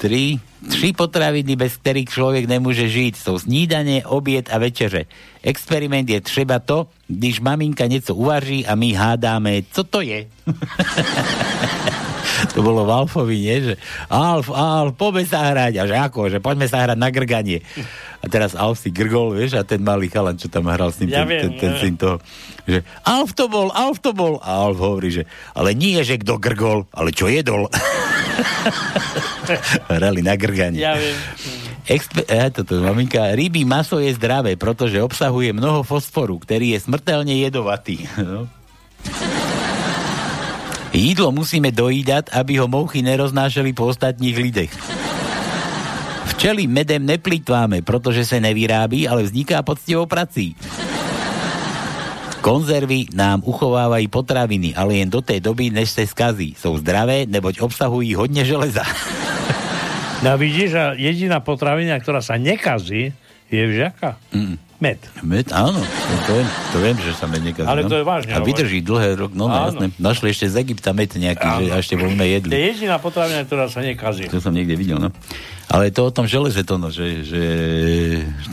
tri, 0.00 0.40
tři 0.68 0.96
potraviny, 0.96 1.60
bez 1.60 1.76
ktorých 1.76 2.08
človek 2.08 2.44
nemôže 2.48 2.88
žiť. 2.88 3.20
Sú 3.20 3.36
snídanie, 3.36 4.00
obied 4.08 4.48
a 4.48 4.56
večeře. 4.56 5.04
Experiment 5.44 6.08
je 6.08 6.20
třeba 6.24 6.56
to, 6.58 6.88
když 7.04 7.44
maminka 7.44 7.84
něco 7.84 8.16
uvaří 8.16 8.64
a 8.64 8.72
my 8.74 8.96
hádáme, 8.96 9.68
co 9.72 9.84
to 9.84 10.00
je. 10.00 10.24
to 12.48 12.64
bolo 12.64 12.88
v 12.88 12.92
Alfovi, 12.92 13.36
nie? 13.36 13.56
Že 13.70 13.74
Alf, 14.08 14.48
Alf, 14.48 14.96
poďme 14.96 15.24
sa 15.28 15.52
hrať. 15.52 15.72
A 15.80 15.82
že 15.84 15.96
ako, 15.96 16.32
že 16.32 16.38
poďme 16.40 16.66
sa 16.70 16.84
hrať 16.84 16.96
na 16.96 17.10
grganie. 17.12 17.60
A 18.20 18.24
teraz 18.28 18.56
Alf 18.56 18.80
si 18.80 18.92
grgol, 18.92 19.36
vieš, 19.36 19.56
a 19.56 19.64
ten 19.64 19.80
malý 19.80 20.12
chalan, 20.12 20.36
čo 20.36 20.52
tam 20.52 20.68
hral 20.68 20.92
s 20.92 21.00
ním, 21.00 21.12
Ja 21.12 21.24
ten, 21.24 21.28
viem, 21.28 21.40
ten, 21.40 21.50
ten 21.56 21.72
syn 21.80 21.94
toho, 21.96 22.20
že 22.68 22.84
Alf 23.04 23.32
to 23.32 23.48
bol, 23.48 23.72
Alf 23.72 24.00
to 24.00 24.12
bol. 24.12 24.40
A 24.44 24.68
Alf 24.68 24.78
hovorí, 24.80 25.12
že 25.12 25.22
ale 25.52 25.72
nie, 25.72 26.00
že 26.04 26.20
kto 26.20 26.36
grgol, 26.36 26.84
ale 26.92 27.12
čo 27.12 27.28
jedol. 27.28 27.68
Hrali 29.92 30.20
na 30.20 30.36
grganie. 30.36 30.80
Ja 30.80 30.96
viem. 30.96 31.16
Expe- 31.90 32.28
e, 32.30 32.54
toto, 32.54 32.78
maminka, 32.78 33.34
rybí 33.34 33.66
maso 33.66 33.98
je 33.98 34.14
zdravé, 34.14 34.54
pretože 34.54 35.02
obsahuje 35.02 35.50
mnoho 35.50 35.82
fosforu, 35.82 36.38
ktorý 36.38 36.76
je 36.76 36.86
smrteľne 36.86 37.34
jedovatý. 37.34 38.06
No. 38.20 38.46
Jídlo 40.92 41.30
musíme 41.30 41.70
dojídať, 41.70 42.34
aby 42.34 42.58
ho 42.58 42.66
mouchy 42.66 43.02
neroznášali 43.02 43.72
po 43.72 43.86
ostatních 43.86 44.36
lidech. 44.36 44.72
Včely 46.34 46.66
medem 46.66 47.06
neplýtváme, 47.06 47.82
protože 47.82 48.24
se 48.26 48.40
nevyrábí, 48.40 49.08
ale 49.08 49.22
vzniká 49.22 49.62
poctivou 49.62 50.06
prací. 50.06 50.56
Konzervy 52.40 53.06
nám 53.14 53.42
uchovávají 53.44 54.08
potraviny, 54.08 54.74
ale 54.74 54.96
jen 54.96 55.10
do 55.10 55.20
té 55.20 55.40
doby, 55.40 55.70
než 55.70 55.90
se 55.90 56.06
skazí. 56.06 56.56
Jsou 56.58 56.78
zdravé, 56.78 57.28
neboť 57.28 57.60
obsahují 57.60 58.14
hodně 58.14 58.44
železa. 58.44 58.82
No 60.20 60.36
vidíš, 60.36 60.76
a 60.76 60.92
jediná 60.92 61.40
potravina, 61.40 61.96
ktorá 61.96 62.20
sa 62.20 62.36
nekazí, 62.36 63.16
je 63.48 63.62
vžaka. 63.64 64.20
Mm. 64.36 64.60
Med. 64.80 64.96
Med, 65.20 65.44
áno, 65.52 65.76
to, 66.24 66.30
viem, 66.32 66.48
to 66.72 66.76
viem, 66.80 66.96
že 66.96 67.12
sa 67.12 67.28
med 67.28 67.44
nekazí. 67.44 67.68
Ale 67.68 67.84
to 67.84 68.00
je 68.00 68.04
vážne 68.04 68.32
A 68.32 68.40
vydrží 68.40 68.80
dlhé 68.80 69.12
rok, 69.12 69.36
no, 69.36 69.44
no 69.44 69.52
Áno. 69.52 69.68
jasné. 69.68 69.86
Našli 70.00 70.32
ešte 70.32 70.48
z 70.48 70.56
Egypta 70.64 70.96
med 70.96 71.12
nejaký, 71.12 71.44
že 71.44 71.64
a 71.68 71.76
ešte 71.76 72.00
voľme 72.00 72.16
To 72.16 72.24
je 72.24 72.32
jedli. 72.32 72.52
jediná 72.56 72.96
potravina, 72.96 73.44
ktorá 73.44 73.68
sa 73.68 73.84
nekazí. 73.84 74.24
To 74.32 74.40
som 74.40 74.56
niekde 74.56 74.80
videl, 74.80 74.96
no. 74.96 75.12
Ale 75.68 75.92
to 75.92 76.08
o 76.08 76.12
tom 76.12 76.24
železe 76.24 76.64
to, 76.64 76.80
no, 76.80 76.88
že, 76.88 77.28
že 77.28 77.42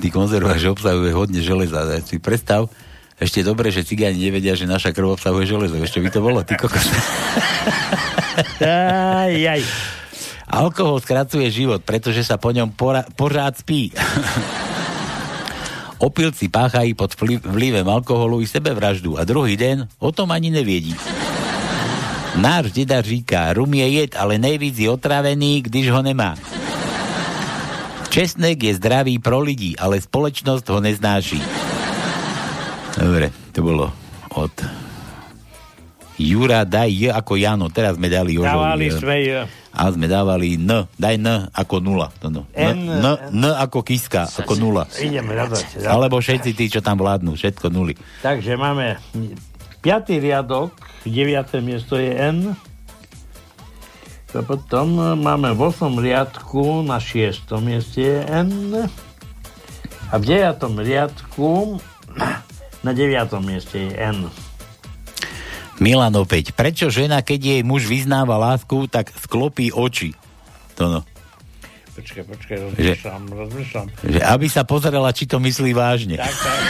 tí 0.04 0.12
konzervách, 0.12 0.60
že 0.60 0.68
obsahuje 0.68 1.16
hodne 1.16 1.40
železa. 1.40 1.80
Si 2.04 2.20
predstav, 2.20 2.68
ešte 3.16 3.40
dobre, 3.42 3.72
že 3.72 3.88
cigáni 3.88 4.20
nevedia, 4.20 4.52
že 4.54 4.68
naša 4.68 4.92
krv 4.92 5.16
obsahuje 5.16 5.48
železo. 5.48 5.80
Ešte 5.80 6.04
by 6.04 6.10
to 6.12 6.20
bolo, 6.20 6.44
ty 6.44 6.60
kokos. 6.60 6.92
Aj, 8.60 9.32
aj. 9.32 9.62
Alkohol 10.48 11.00
skracuje 11.00 11.48
život, 11.52 11.84
pretože 11.84 12.24
sa 12.24 12.36
po 12.36 12.52
ňom 12.52 12.72
pora- 12.72 13.08
pořád 13.16 13.64
spí. 13.64 13.92
Opilci 15.98 16.50
páchají 16.50 16.94
pod 16.94 17.16
vplyv- 17.16 17.42
vlivem 17.46 17.90
alkoholu 17.90 18.42
i 18.42 18.48
sebevraždu 18.48 19.18
a 19.18 19.24
druhý 19.24 19.58
den 19.58 19.88
o 20.00 20.12
tom 20.12 20.32
ani 20.32 20.50
nevědí. 20.50 20.96
Náš 22.38 22.72
deda 22.72 23.02
říká, 23.02 23.54
rum 23.54 23.74
je 23.74 23.88
jed, 23.90 24.14
ale 24.16 24.38
nejvíc 24.38 24.78
je 24.78 24.90
otravený, 24.90 25.62
když 25.62 25.90
ho 25.90 26.02
nemá. 26.02 26.38
Česnek 28.10 28.64
je 28.64 28.78
zdravý 28.78 29.20
pro 29.20 29.42
lidi, 29.42 29.74
ale 29.78 30.02
společnosť 30.02 30.70
ho 30.70 30.80
neznáší. 30.82 31.42
Dobre, 32.98 33.30
to 33.54 33.62
bolo 33.62 33.94
od 34.34 34.54
Jura, 36.18 36.66
daj 36.66 36.90
J 36.90 37.02
ako 37.14 37.38
Jano. 37.38 37.70
Teraz 37.70 37.94
sme 37.94 38.10
dali 38.10 38.42
Jožovi. 38.42 38.50
Dávali 38.50 38.90
J. 38.90 38.98
sme 38.98 39.18
J. 39.22 39.30
A 39.78 39.94
sme 39.94 40.10
dávali 40.10 40.58
N. 40.58 40.90
Daj 40.98 41.16
N 41.22 41.54
ako 41.54 41.78
nula. 41.78 42.10
To 42.18 42.34
no. 42.34 42.50
N, 42.58 42.98
N- 42.98 42.98
N, 42.98 43.30
N 43.30 43.44
ako 43.54 43.86
kiska, 43.86 44.26
ako 44.26 44.58
nula. 44.58 44.90
Ideme 44.98 45.38
radať. 45.38 45.86
Alebo 45.86 46.18
všetci 46.18 46.58
tí, 46.58 46.66
čo 46.66 46.82
tam 46.82 46.98
vládnu. 46.98 47.38
Všetko 47.38 47.70
nuly. 47.70 47.94
Takže 48.26 48.58
máme 48.58 48.98
piatý 49.86 50.18
riadok, 50.18 50.74
deviaté 51.06 51.62
miesto 51.62 52.02
je 52.02 52.10
N. 52.10 52.58
A 54.34 54.44
potom 54.46 55.18
máme 55.18 55.56
v 55.56 55.62
8 55.72 55.98
riadku 55.98 56.86
na 56.86 57.02
6. 57.02 57.48
mieste 57.62 58.02
je 58.06 58.20
N. 58.28 58.86
A 60.10 60.16
v 60.18 60.24
9. 60.26 60.58
riadku 60.82 61.82
na 62.82 62.92
9. 62.94 63.30
mieste 63.46 63.78
je 63.88 63.94
N. 63.94 64.30
Milan 65.78 66.14
opäť. 66.18 66.58
Prečo 66.58 66.90
žena, 66.90 67.22
keď 67.22 67.40
jej 67.58 67.62
muž 67.62 67.86
vyznáva 67.86 68.38
lásku, 68.42 68.90
tak 68.90 69.14
sklopí 69.14 69.70
oči? 69.70 70.18
To 70.78 70.90
no. 70.90 71.02
Počkaj, 71.98 72.24
počkaj, 72.30 72.58
rozmýšľam, 72.62 73.22
rozmýšľam. 73.26 73.88
Že 74.06 74.20
aby 74.22 74.48
sa 74.54 74.62
pozerala, 74.70 75.10
či 75.10 75.26
to 75.26 75.42
myslí 75.42 75.74
vážne. 75.74 76.22
Tak, 76.22 76.30
tak. 76.30 76.62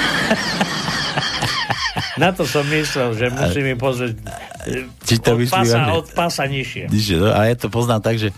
Na 2.17 2.31
to 2.31 2.47
som 2.47 2.63
myslel, 2.71 3.13
že 3.13 3.29
musím 3.29 3.75
im 3.75 3.79
pozrieť 3.79 4.15
Či 5.05 5.15
to 5.21 5.35
od, 5.35 5.39
myslí 5.43 5.53
pasa, 5.53 5.77
vážne? 5.83 5.91
od 5.93 6.05
pasa 6.15 6.43
nižšie. 6.47 6.83
No, 7.19 7.29
a 7.35 7.43
ja 7.45 7.55
to 7.59 7.67
poznám 7.67 8.01
tak, 8.01 8.17
že, 8.17 8.31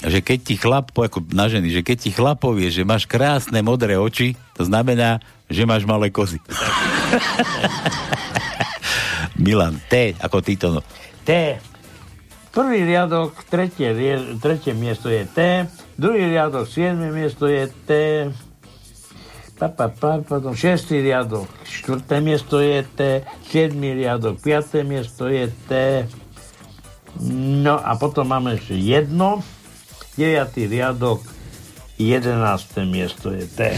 že 0.00 0.18
keď 0.24 0.38
ti 0.40 0.54
chlap, 0.56 0.90
ako 0.96 1.28
na 1.30 1.46
ženy, 1.46 1.70
že 1.70 1.84
keď 1.84 1.96
ti 2.08 2.10
chlap 2.10 2.40
povie, 2.40 2.72
že 2.72 2.88
máš 2.88 3.04
krásne 3.04 3.60
modré 3.60 4.00
oči, 4.00 4.34
to 4.56 4.64
znamená, 4.64 5.20
že 5.46 5.68
máš 5.68 5.84
malé 5.84 6.08
kozy. 6.08 6.40
Milan, 9.40 9.80
T, 9.88 10.12
ako 10.20 10.44
ty 10.44 10.54
to 10.60 10.68
no. 10.78 10.80
T. 11.24 11.56
Prvý 12.50 12.82
riadok, 12.82 13.46
tretie, 13.46 13.94
tretie 14.42 14.74
miesto 14.74 15.06
je 15.06 15.22
T. 15.24 15.66
Druhý 15.96 16.28
riadok, 16.28 16.66
siedme 16.66 17.08
miesto 17.14 17.46
je 17.46 17.70
T. 17.86 17.90
Pa, 19.60 19.68
pa, 19.68 19.92
pa, 19.92 20.24
potom 20.24 20.56
šiestý 20.56 21.04
riadok, 21.04 21.44
štvrté 21.68 22.18
miesto 22.24 22.58
je 22.58 22.80
T. 22.96 23.00
Siedmý 23.48 23.92
riadok, 23.96 24.40
piaté 24.40 24.82
miesto 24.82 25.28
je 25.28 25.46
T. 25.68 25.72
No 27.64 27.76
a 27.78 27.94
potom 28.00 28.28
máme 28.28 28.56
ešte 28.56 28.74
jedno. 28.76 29.44
Deviatý 30.18 30.68
riadok, 30.68 31.22
jedenácté 31.96 32.82
miesto 32.84 33.30
je 33.30 33.46
T. 33.46 33.76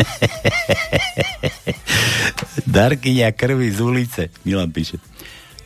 Darkyňa 2.76 3.32
krvi 3.34 3.70
z 3.70 3.80
ulice, 3.80 4.22
Milan 4.46 4.72
píše. 4.72 4.98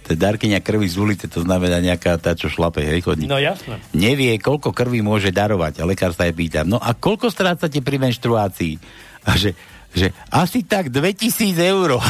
To 0.04 0.12
je 0.12 0.20
darkyňa 0.20 0.60
krvi 0.60 0.84
z 0.84 1.00
ulice, 1.00 1.32
to 1.32 1.40
znamená 1.40 1.80
nejaká 1.80 2.20
tá, 2.20 2.36
čo 2.36 2.52
šlape, 2.52 2.84
hej, 2.84 3.00
chodí. 3.00 3.24
No 3.24 3.40
jasné. 3.40 3.80
Nevie, 3.96 4.36
koľko 4.36 4.76
krvi 4.76 5.00
môže 5.00 5.32
darovať. 5.32 5.80
A 5.80 5.88
lekár 5.88 6.12
sa 6.12 6.28
jej 6.28 6.36
pýta, 6.36 6.60
no 6.60 6.76
a 6.76 6.92
koľko 6.92 7.32
strácate 7.32 7.80
pri 7.80 7.96
menštruácii? 7.96 8.76
A 9.24 9.32
že, 9.40 9.56
že 9.96 10.12
asi 10.28 10.60
tak 10.68 10.92
2000 10.92 11.56
eur. 11.56 11.96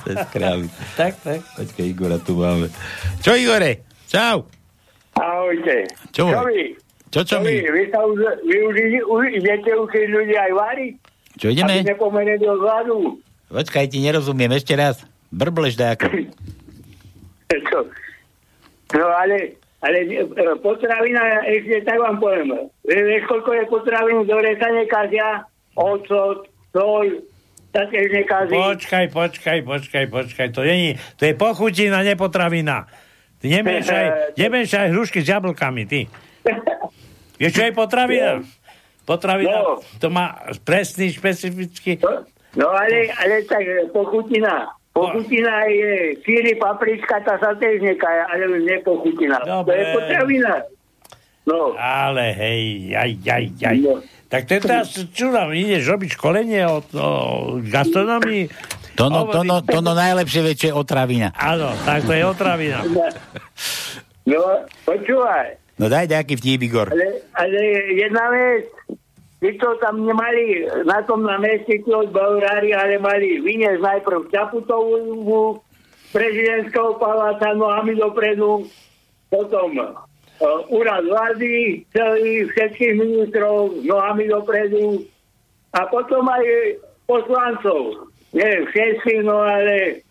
to 0.00 0.08
je 0.08 0.16
skrávy. 0.32 0.64
Tak, 0.96 1.20
tak. 1.20 1.44
Počkaj, 1.44 1.84
Igora 1.84 2.16
tu 2.16 2.40
máme. 2.40 2.72
Čo, 3.20 3.36
Igore? 3.36 3.84
Čau. 4.08 4.48
Ahojte. 5.12 5.92
Čo? 6.08 6.32
Čo 6.32 6.40
vy? 6.48 6.72
Čo, 7.10 7.20
čo 7.26 7.36
my? 7.42 7.50
vy? 7.50 7.82
Sa 7.90 8.00
už, 8.06 8.18
vy 8.46 8.56
už 8.62 8.74
už 9.02 9.22
idete 9.34 9.70
ľudí 10.06 10.34
aj 10.38 10.52
variť? 10.54 10.94
Čo 11.38 11.46
ideme? 11.50 11.82
Aby 11.82 11.90
nepomenuli 11.90 12.46
od 12.46 12.60
hladu. 12.62 12.98
Počkaj, 13.50 13.90
ti 13.90 13.98
nerozumiem, 13.98 14.54
ešte 14.54 14.78
raz. 14.78 15.02
Brbleš 15.34 15.74
dajako. 15.74 16.06
Čo? 17.66 17.82
No 18.94 19.06
ale, 19.10 19.58
ale 19.82 19.98
e, 20.06 20.22
potravina, 20.62 21.42
ešte 21.46 21.82
tak 21.82 21.98
vám 21.98 22.22
poviem. 22.22 22.70
Vie- 22.86 23.06
Vieš, 23.06 23.26
koľko 23.26 23.50
je 23.58 23.64
potravín, 23.66 24.18
ktoré 24.26 24.54
sa 24.58 24.70
nekazia? 24.70 25.28
Ocot, 25.74 26.46
nekazí. 28.10 28.54
Počkaj, 28.54 29.06
počkaj, 29.14 29.58
počkaj, 29.62 30.04
počkaj. 30.10 30.46
To, 30.54 30.66
nie, 30.66 30.98
to 31.18 31.26
je 31.26 31.34
pochutina, 31.38 32.02
nepotravina. 32.02 32.86
Ty 33.38 33.46
nemiešaj, 33.46 34.06
nemiešaj 34.42 34.90
hrušky 34.90 35.22
s 35.22 35.30
jablkami, 35.30 35.86
ty. 35.86 36.06
Vieš, 37.40 37.52
čo 37.56 37.62
je 37.68 37.72
potravina? 37.72 38.32
Potravina, 39.08 39.80
to 39.98 40.06
má 40.12 40.38
presný, 40.62 41.10
špecifický... 41.10 41.98
No 42.58 42.66
ale, 42.74 43.14
ale 43.14 43.46
tak 43.46 43.62
pochutina. 43.94 44.74
Pochutina 44.90 45.70
je 45.70 46.18
síry, 46.26 46.58
paprička, 46.58 47.22
tá 47.22 47.38
sa 47.38 47.54
tiež 47.54 47.78
nekaja, 47.78 48.26
ale 48.26 48.58
nepochutina. 48.58 49.38
To 49.46 49.62
Dobre. 49.62 49.78
je 49.78 49.84
potravina. 49.94 50.52
No. 51.46 51.78
Ale 51.78 52.34
hej, 52.34 52.92
aj, 52.94 53.10
aj, 53.22 53.44
aj. 53.64 53.78
Tak 54.30 54.46
to 54.46 54.50
je 54.58 54.60
teraz, 54.62 54.86
čo 54.94 55.30
nám 55.30 55.54
ideš 55.54 55.90
robiť 55.90 56.10
školenie 56.14 56.62
o, 56.66 56.78
o 56.82 57.08
gastronomii? 57.66 58.50
To 58.98 59.10
no, 59.10 59.26
to 59.30 59.46
no, 59.46 59.62
to 59.62 59.78
no 59.82 59.94
najlepšie 59.94 60.40
vie, 60.44 60.54
čo 60.54 60.66
je 60.70 60.74
otravina. 60.74 61.34
Áno, 61.34 61.74
tak 61.86 62.06
to 62.06 62.12
je 62.14 62.22
otravina. 62.26 62.82
No, 64.28 64.42
počúvaj. 64.84 65.59
No 65.80 65.88
daj 65.88 66.12
nejaký 66.12 66.36
vtip, 66.36 66.60
Igor. 66.60 66.92
Ale, 66.92 67.24
ale 67.40 67.60
jedna 67.96 68.28
vec, 68.28 68.68
vy 69.40 69.56
to 69.56 69.80
tam 69.80 70.04
nemali 70.04 70.68
na 70.84 71.00
tom 71.08 71.24
námestí 71.24 71.80
od 71.88 72.12
Baurári, 72.12 72.76
ale 72.76 73.00
mali 73.00 73.40
vyniesť 73.40 73.80
najprv 73.80 74.28
Čaputovú 74.28 75.64
prezidentského 76.12 77.00
paláca 77.00 77.56
nohami 77.56 77.96
dopredu, 77.96 78.68
potom 79.32 79.80
uh, 79.80 80.04
úrad 80.68 81.08
vlády, 81.08 81.80
celý, 81.96 82.44
všetkých 82.52 83.00
ministrov, 83.00 83.80
nohami 83.80 84.28
dopredu 84.28 85.08
a 85.72 85.88
potom 85.88 86.28
aj 86.28 86.44
poslancov. 87.08 88.12
Nie 88.36 88.68
všetkých, 88.68 89.24
no 89.24 89.40
ale 89.40 90.04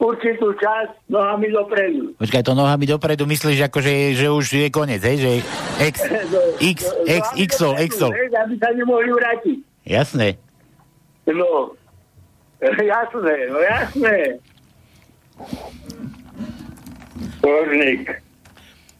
určitú 0.00 0.56
časť 0.56 1.12
nohami 1.12 1.52
dopredu. 1.52 2.16
Počkaj, 2.16 2.42
to 2.42 2.56
nohami 2.56 2.88
dopredu 2.88 3.28
myslíš, 3.28 3.68
ako 3.68 3.78
že, 3.84 4.26
už 4.26 4.46
je 4.48 4.68
koniec, 4.72 5.04
hej? 5.04 5.16
Že 5.20 5.30
X, 5.84 5.96
X, 6.72 6.78
X, 7.04 7.24
Xol, 7.52 7.76
Xol. 7.86 8.10
Hej, 8.10 8.32
Aby 8.32 8.54
sa 8.56 8.68
nemohli 8.72 9.12
vrátiť. 9.12 9.58
Jasné. 9.84 10.40
No, 11.28 11.76
jasné, 12.64 13.36
no 13.52 13.58
jasné. 13.60 14.16
Božník. 17.40 18.20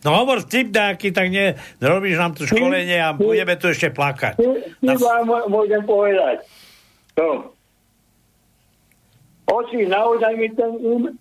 No 0.00 0.16
hovor 0.16 0.40
vtip 0.40 0.72
nejaký, 0.72 1.12
tak 1.12 1.28
nie, 1.28 1.52
robíš 1.76 2.16
nám 2.16 2.32
tu 2.32 2.48
školenie 2.48 2.96
a 2.96 3.12
budeme 3.12 3.52
tu 3.60 3.68
ešte 3.68 3.92
plakať. 3.92 4.40
Ty 4.80 4.94
vám 4.96 5.28
mô- 5.28 5.48
môžem 5.52 5.84
povedať. 5.84 6.40
No. 7.20 7.52
Oči, 9.48 9.88
naozaj 9.88 10.32
mi 10.36 10.48
ten 10.52 10.72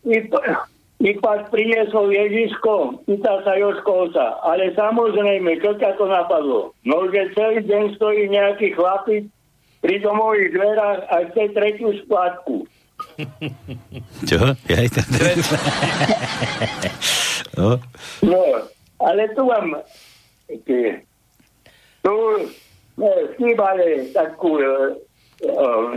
ip- 0.04 0.36
Ipak 1.00 1.48
priniesol 1.48 2.12
Ježiško, 2.12 3.08
pýta 3.08 3.40
sa 3.48 3.56
Joško 3.56 4.12
oca. 4.12 4.36
Ale 4.44 4.76
samozrejme, 4.76 5.64
čo 5.64 5.72
ťa 5.80 5.96
to 5.96 6.12
napadlo? 6.12 6.76
No, 6.84 7.08
že 7.08 7.32
celý 7.32 7.64
deň 7.64 7.96
stojí 7.96 8.28
nejaký 8.28 8.76
chlapík 8.76 9.32
pri 9.80 9.96
domových 10.04 10.60
dverách 10.60 11.00
a 11.08 11.16
chce 11.32 11.56
tretiu 11.56 11.96
splátku. 12.04 12.68
Čo? 14.28 14.52
Ja 14.68 14.76
aj 14.76 14.90
to... 14.92 15.02
no. 17.56 17.80
No, 18.20 18.40
ale 19.00 19.32
tu 19.32 19.48
mám 19.48 19.80
tu 22.04 22.16
ne, 23.00 23.12
chýbali 23.38 24.12
takú 24.12 24.60
e, 24.60 24.68
e, 25.46 25.54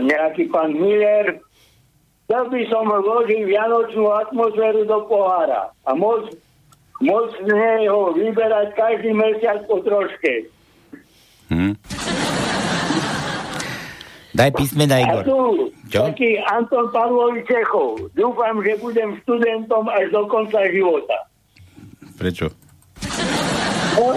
nejaký 0.07 0.47
pán 0.51 0.75
Miller, 0.75 1.39
chcel 2.25 2.43
by 2.49 2.61
som 2.71 2.87
vložiť 2.87 3.41
vianočnú 3.45 4.05
atmosféru 4.09 4.87
do 4.87 4.99
pohára 5.07 5.69
a 5.85 5.91
môcť 5.93 6.33
môcť 7.03 7.35
z 7.43 7.51
neho 7.51 8.15
vyberať 8.15 8.67
každý 8.79 9.11
mesiac 9.11 9.59
po 9.67 9.83
troške. 9.83 10.47
Hm. 11.51 11.75
Daj 14.33 14.49
písmena, 14.57 14.97
A 14.97 15.01
Igor. 15.05 15.23
tu 15.29 15.39
Čo? 15.93 16.09
taký 16.09 16.41
Anton 16.49 16.89
Pavlovič 16.89 17.45
Čechov. 17.45 18.09
Dúfam, 18.17 18.65
že 18.65 18.81
budem 18.81 19.13
študentom 19.21 19.85
až 19.93 20.09
do 20.09 20.25
konca 20.25 20.65
života. 20.73 21.17
Prečo? 22.17 22.49
No, 23.93 24.09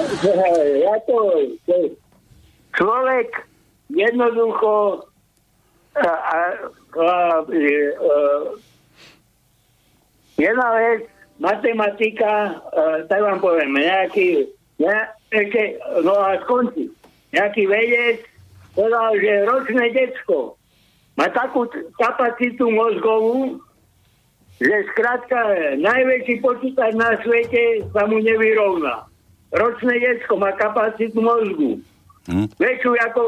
ja 0.80 0.96
to, 1.04 1.16
to 1.68 1.74
človek 2.72 3.44
jednoducho 3.92 4.72
a, 4.72 5.04
a, 5.04 5.04
a, 5.04 5.15
jedna 10.36 10.68
vec, 10.76 11.02
matematika, 11.40 12.32
e, 12.72 13.04
tak 13.08 13.20
vám 13.20 13.40
poviem, 13.40 13.72
nejaký, 13.76 14.48
ne, 14.80 14.96
ešte, 15.32 15.80
no 16.04 16.12
a 16.16 16.40
skončí. 16.44 16.88
Nejaký 17.32 17.68
vedec 17.68 18.24
povedal, 18.72 19.12
že 19.20 19.32
ročné 19.44 19.84
decko 19.92 20.56
má 21.16 21.28
takú 21.32 21.68
kapacitu 21.96 22.68
mozgovú, 22.68 23.60
že 24.56 24.88
skrátka 24.92 25.36
najväčší 25.80 26.40
počítač 26.40 26.96
na 26.96 27.16
svete 27.20 27.84
sa 27.92 28.08
mu 28.08 28.20
nevyrovná. 28.20 29.04
Ročné 29.52 30.00
decko 30.00 30.40
má 30.40 30.52
kapacitu 30.56 31.20
mozgu. 31.20 31.80
Hm? 32.26 32.48
Väčšiu 32.58 32.92
ako 33.12 33.22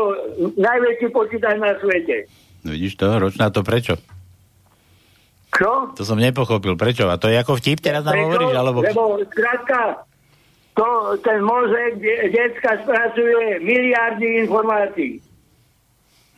najväčší 0.56 1.08
počítač 1.12 1.56
na 1.60 1.76
svete. 1.78 2.26
Vidíš 2.68 3.00
to? 3.00 3.08
Ročná 3.08 3.48
to 3.48 3.64
prečo? 3.64 3.96
Čo? 5.48 5.90
To 5.96 6.02
som 6.04 6.20
nepochopil. 6.20 6.76
Prečo? 6.78 7.08
A 7.08 7.18
to 7.18 7.32
je 7.32 7.40
ako 7.40 7.58
vtip 7.58 7.82
teraz 7.82 8.06
nám 8.06 8.14
hovoríš? 8.14 8.54
Alebo... 8.54 8.78
Lebo 8.84 9.18
skrátka, 9.26 10.06
to, 10.78 10.86
ten 11.26 11.42
mozek 11.42 11.98
de- 11.98 12.30
decka 12.30 12.78
spracuje 12.86 13.58
miliardy 13.64 14.46
informácií. 14.46 15.18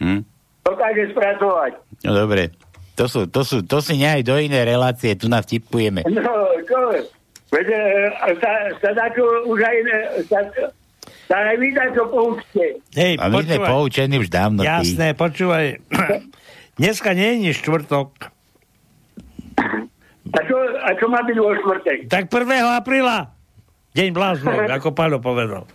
Hm? 0.01 0.25
Dokáže 0.65 1.13
spracovať. 1.13 1.73
No 2.09 2.17
dobre. 2.17 2.57
To, 2.97 3.05
sú, 3.09 3.29
to, 3.29 3.45
sú, 3.45 3.61
to 3.65 3.85
si 3.85 4.01
nehaj 4.01 4.25
do 4.25 4.37
inej 4.37 4.65
relácie, 4.77 5.17
tu 5.17 5.29
nás 5.29 5.45
vtipujeme. 5.45 6.05
No, 6.09 6.33
čo? 6.65 6.81
Veď 7.51 7.67
e, 7.67 7.81
sa, 8.39 8.53
sa 8.79 8.91
dá 8.95 9.09
čo 9.13 9.25
už 9.49 9.59
aj... 9.61 9.77
Sa, 10.29 10.41
aj 11.31 11.57
vy 11.57 11.69
dá 11.71 11.85
čo 11.95 12.03
poučte. 12.11 12.65
Hej, 12.95 13.15
A 13.17 13.31
my 13.31 13.39
sme 13.41 13.59
poučení 13.63 14.17
už 14.19 14.29
dávno. 14.29 14.61
ty. 14.61 14.67
Jasné, 14.67 15.15
počúvaj. 15.15 15.79
Dneska 16.81 17.15
nie 17.15 17.47
je 17.47 17.53
štvrtok. 17.55 18.09
A 20.31 20.39
čo, 20.47 20.55
a 20.79 20.95
čo 20.95 21.11
má 21.11 21.27
byť 21.27 21.37
vo 21.43 21.51
štvrtek? 21.59 21.99
Tak 22.07 22.31
1. 22.31 22.47
apríla. 22.71 23.35
Deň 23.91 24.15
bláznov, 24.15 24.63
ako 24.71 24.95
Páľo 24.95 25.19
povedal. 25.19 25.67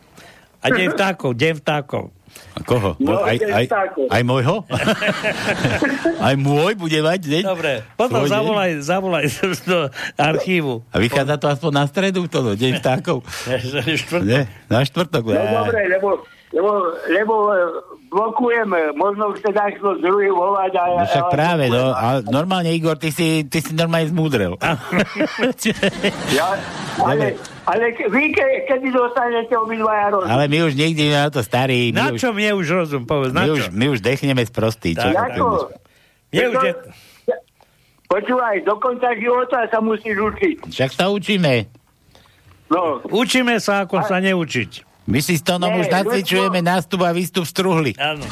A 0.63 0.71
deň 0.71 0.95
vtákov, 0.95 1.35
deň 1.35 1.53
vtákov. 1.59 2.14
A 2.55 2.59
koho? 2.63 2.95
No, 3.03 3.19
aj, 3.19 3.36
aj, 3.43 3.65
aj 4.07 4.21
môjho? 4.23 4.63
aj 6.27 6.36
môj 6.39 6.73
bude 6.79 6.99
mať 7.03 7.19
deň? 7.27 7.43
Dobre, 7.43 7.83
potom 7.99 8.23
Svoj 8.23 8.31
deň? 8.31 8.36
zavolaj, 8.36 8.71
zavolaj 8.79 9.25
do 9.67 9.79
archívu. 10.15 10.79
A 10.91 11.03
vychádza 11.03 11.36
to 11.36 11.51
aspoň 11.51 11.71
na 11.75 11.83
stredu, 11.91 12.23
to 12.31 12.39
no, 12.39 12.55
deň 12.55 12.79
vtákov. 12.79 13.27
štvrtok. 14.07 14.23
Nie, 14.23 14.47
na 14.71 14.88
štvrtok. 14.88 15.23
No 15.36 15.67
dobre, 15.67 15.81
lebo, 15.91 16.09
lebo, 16.55 16.71
lebo 17.11 17.33
blokujeme, 18.16 18.95
možno 18.95 19.36
už 19.36 19.43
teda 19.43 19.68
šlo 19.76 19.99
druhý 19.99 20.32
volať 20.32 20.72
a... 20.80 20.84
No 20.95 21.05
však 21.05 21.26
a- 21.28 21.34
práve, 21.36 21.68
no. 21.68 21.91
A 21.91 22.24
normálne, 22.24 22.72
Igor, 22.72 22.95
ty 22.95 23.11
si, 23.11 23.43
ty 23.43 23.59
si 23.59 23.76
normálne 23.76 24.07
zmúdrel. 24.07 24.55
Ja, 26.32 26.55
ale, 27.01 27.36
ale 27.66 27.84
vy, 27.91 28.24
ke, 28.32 28.45
kedy 28.70 28.88
dostanete 28.93 29.51
obidvaja 29.57 30.16
rozum? 30.16 30.30
Ale 30.32 30.45
my 30.47 30.57
už 30.63 30.74
nikdy 30.78 31.11
na 31.11 31.28
to 31.28 31.41
starí. 31.43 31.91
Na 31.91 32.11
my 32.11 32.18
čo 32.18 32.32
už, 32.32 32.38
mne 32.38 32.51
už 32.55 32.68
rozum, 32.72 33.03
povedz, 33.03 33.34
na 33.36 33.43
my 33.45 33.49
čo? 33.49 33.53
už, 33.53 33.63
my 33.74 33.86
už 33.91 33.99
dechneme 33.99 34.43
z 34.45 34.51
prostý. 34.53 34.93
Čo 34.95 35.11
Tak, 35.11 35.36
ideš? 35.36 35.61
Mne 36.32 36.45
už 36.51 36.57
je... 36.63 36.74
Počúvaj, 38.05 38.55
do 38.63 38.78
konca 38.78 39.09
života 39.18 39.66
sa 39.68 39.80
musíš 39.82 40.16
učiť. 40.16 40.55
Však 40.70 40.91
sa 40.93 41.09
učíme. 41.09 41.68
No. 42.70 43.01
Učíme 43.09 43.57
sa, 43.57 43.84
ako 43.86 44.05
sa 44.05 44.22
neučiť. 44.22 44.94
My 45.05 45.21
si 45.21 45.37
s 45.37 45.45
Tonom 45.45 45.69
Nie, 45.69 45.79
už 45.79 45.87
nacvičujeme 45.87 46.59
nástup 46.59 47.05
a 47.05 47.13
výstup 47.13 47.45
struhli. 47.45 47.93
Áno. 47.95 48.25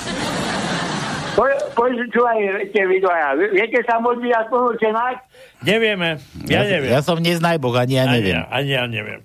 Po, 1.33 1.45
počúvajte 1.73 2.81
vy 2.81 2.97
dvaja. 2.97 3.29
Viete 3.49 3.81
sa 3.85 3.97
modliť 3.97 4.49
učenák? 4.49 5.15
Nevieme, 5.61 6.17
ja, 6.45 6.61
neviem. 6.65 6.89
Ja 6.89 7.01
som 7.01 7.17
neznajboh, 7.17 7.73
ani 7.73 7.97
ja 7.97 8.05
Ani 8.05 8.13
neviem. 8.19 8.35
ja, 8.37 8.43
ani 8.49 8.71
ja 8.73 8.83
neviem. 8.85 9.21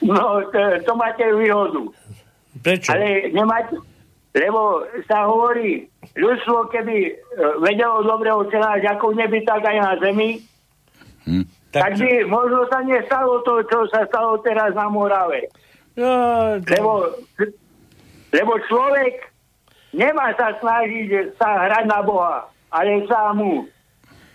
No, 0.00 0.44
to, 0.52 0.60
to 0.84 0.92
máte 0.92 1.24
výhodu. 1.24 1.88
Prečo? 2.60 2.92
Ale 2.92 3.32
nemáte, 3.32 3.80
lebo 4.32 4.84
sa 5.04 5.24
hovorí, 5.24 5.88
ľudstvo, 6.12 6.68
keby 6.68 6.96
e, 7.02 7.12
vedelo 7.60 8.04
dobre 8.04 8.28
učenák, 8.28 8.84
ako 8.94 9.16
neby 9.16 9.40
tak 9.42 9.64
aj 9.64 9.78
na 9.80 9.92
zemi, 10.00 10.44
Hm. 11.24 11.48
tak 11.72 11.96
by 11.96 12.28
možno 12.28 12.68
sa 12.68 12.84
nestalo 12.84 13.40
to, 13.48 13.64
čo 13.64 13.88
sa 13.88 14.04
stalo 14.04 14.36
teraz 14.44 14.76
na 14.76 14.92
Morave. 14.92 15.48
No, 15.94 16.10
Lebo, 16.58 16.92
lebo 18.34 18.52
človek 18.66 19.30
nemá 19.94 20.34
sa 20.34 20.50
snažiť 20.58 21.38
sa 21.38 21.70
hrať 21.70 21.86
na 21.86 22.02
Boha, 22.02 22.50
ale 22.74 23.06
sa 23.06 23.30
mu 23.30 23.62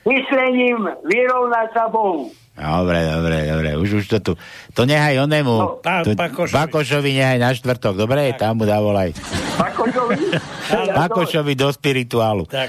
myslením 0.07 0.88
vyrovnať 1.03 1.68
sa 1.76 1.91
Bohu. 1.91 2.32
Dobre, 2.55 2.99
dobre, 3.07 3.38
dobre. 3.47 3.70
Už, 3.76 4.03
už 4.03 4.05
to 4.07 4.18
tu. 4.20 4.32
To 4.76 4.84
nehaj 4.84 5.20
onemu. 5.20 5.55
No, 5.55 5.80
pán 5.80 6.03
tu, 6.03 6.12
Bakošovi. 6.12 6.55
Bakošovi 6.55 7.12
nehaj 7.16 7.39
na 7.39 7.55
štvrtok. 7.55 7.95
Dobre, 7.95 8.36
tam 8.36 8.60
mu 8.60 8.68
dávolaj. 8.68 9.16
Bakošovi? 9.55 10.16
Bakošovi 10.99 11.53
do 11.55 11.72
spirituálu. 11.72 12.47
Tak. 12.47 12.68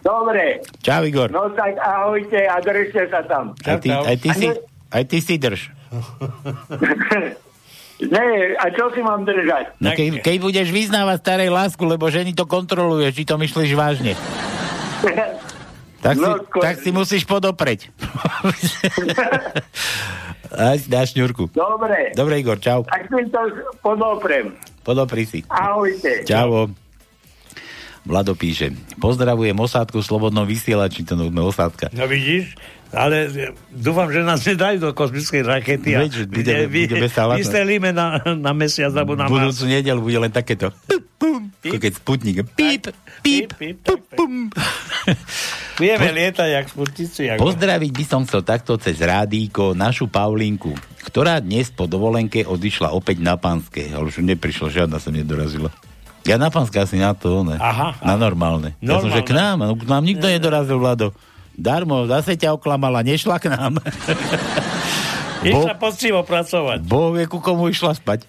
Dobre, 0.00 0.64
Čau, 0.80 1.04
Igor. 1.04 1.28
no 1.28 1.52
tak 1.52 1.76
ahojte 1.76 2.48
a 2.48 2.56
držte 2.64 3.04
sa 3.12 3.20
tam. 3.28 3.52
Aj 3.60 3.76
ty, 3.76 3.92
aj 3.92 4.16
ty, 4.16 4.28
si, 4.32 4.48
aj 4.88 5.04
ty 5.04 5.18
si 5.20 5.36
drž. 5.36 5.68
Ne, 8.02 8.26
a 8.54 8.66
čo 8.68 8.88
si 8.88 9.00
mám 9.00 9.22
držať? 9.22 9.76
No 9.76 9.90
keď, 9.90 10.20
keď 10.20 10.36
budeš 10.38 10.68
vyznávať 10.68 11.18
starej 11.18 11.48
lásku, 11.48 11.82
lebo 11.82 12.06
ženy 12.06 12.32
to 12.32 12.44
kontroluje, 12.44 13.10
či 13.10 13.22
to 13.22 13.36
myslíš 13.36 13.72
vážne. 13.72 14.12
Tak, 16.00 16.16
si, 16.16 16.24
No, 16.24 16.40
ko- 16.40 16.64
tak 16.64 16.80
si 16.80 16.88
musíš 16.88 17.28
podopreť. 17.28 17.92
Aj 20.50 20.74
si 20.74 20.88
dáš 20.88 21.12
šňurku. 21.12 21.52
Dobre, 21.52 22.10
Dobre, 22.10 22.40
Igor, 22.40 22.56
čau. 22.56 22.82
tak 22.82 23.04
si 23.04 23.28
to 23.28 23.40
podoprem. 23.78 24.56
Podopri 24.80 25.22
si. 25.22 25.44
Ahojte. 25.46 26.24
Čau. 26.24 26.72
Vlado 28.00 28.32
píše, 28.32 28.72
pozdravujem 28.96 29.52
osádku 29.52 30.00
v 30.00 30.08
Slobodnom 30.08 30.48
vysielači, 30.48 31.04
to 31.04 31.20
sme 31.20 31.36
osádka. 31.38 31.92
No 31.92 32.08
vidíš, 32.08 32.56
Ale 32.90 33.30
dúfam, 33.70 34.10
že 34.10 34.26
nás 34.26 34.42
nedajú 34.42 34.82
do 34.82 34.90
kozmickej 34.90 35.46
rakety 35.46 35.94
a 35.94 36.02
Veď, 36.02 36.26
budeme- 36.26 36.66
vy- 36.66 36.90
budeme 36.90 37.06
sa 37.06 37.30
na, 37.94 38.06
na 38.34 38.50
mesiac 38.50 38.90
alebo 38.90 39.14
na 39.14 39.30
Mars. 39.30 39.54
Budúcu 39.54 39.64
nedelu 39.70 40.00
bude 40.02 40.18
len 40.18 40.32
takéto. 40.34 40.74
Pum, 41.20 41.52
keď 41.62 41.92
sputnik. 42.02 42.42
Píp, 42.56 42.90
píp, 43.22 43.52
pum, 43.84 44.00
pum. 44.16 44.32
Vieme 45.78 46.08
lietať 46.12 46.48
jak 46.50 46.66
sputnici. 46.66 47.20
Jak... 47.30 47.36
Pozdraviť 47.38 47.90
by 47.94 48.04
som 48.04 48.20
chcel 48.26 48.42
takto 48.42 48.74
cez 48.80 48.98
rádíko 48.98 49.72
našu 49.72 50.10
Paulinku, 50.10 50.74
ktorá 51.06 51.38
dnes 51.38 51.70
po 51.70 51.86
dovolenke 51.86 52.42
odišla 52.42 52.90
opäť 52.90 53.22
na 53.22 53.38
Panské, 53.38 53.88
ale 53.92 54.10
už 54.10 54.20
neprišla, 54.20 54.72
žiadna 54.72 54.98
sa 54.98 55.12
nedorazila. 55.14 55.70
Ja 56.28 56.36
na 56.36 56.52
Panské 56.52 56.84
asi 56.84 57.00
na 57.00 57.16
to, 57.16 57.40
ne? 57.46 57.56
Aha, 57.56 57.96
Na 58.04 58.16
normálne. 58.20 58.76
Ja 58.84 59.00
som, 59.00 59.08
že 59.08 59.24
Normálne. 59.24 59.28
k 59.28 59.32
nám, 59.32 59.56
no, 59.64 59.72
k 59.76 59.84
nám 59.88 60.02
nikto 60.04 60.26
nedorazil, 60.28 60.76
Vlado. 60.76 61.16
Darmo, 61.60 62.08
zase 62.08 62.40
ťa 62.40 62.56
oklamala, 62.56 63.04
nešla 63.04 63.36
k 63.36 63.52
nám. 63.52 63.76
Išla 65.44 65.76
poctivo 65.76 66.20
pracovať. 66.24 66.84
Boh 66.84 67.16
vie, 67.16 67.24
ku 67.24 67.40
komu 67.40 67.72
išla 67.72 67.96
spať. 67.96 68.28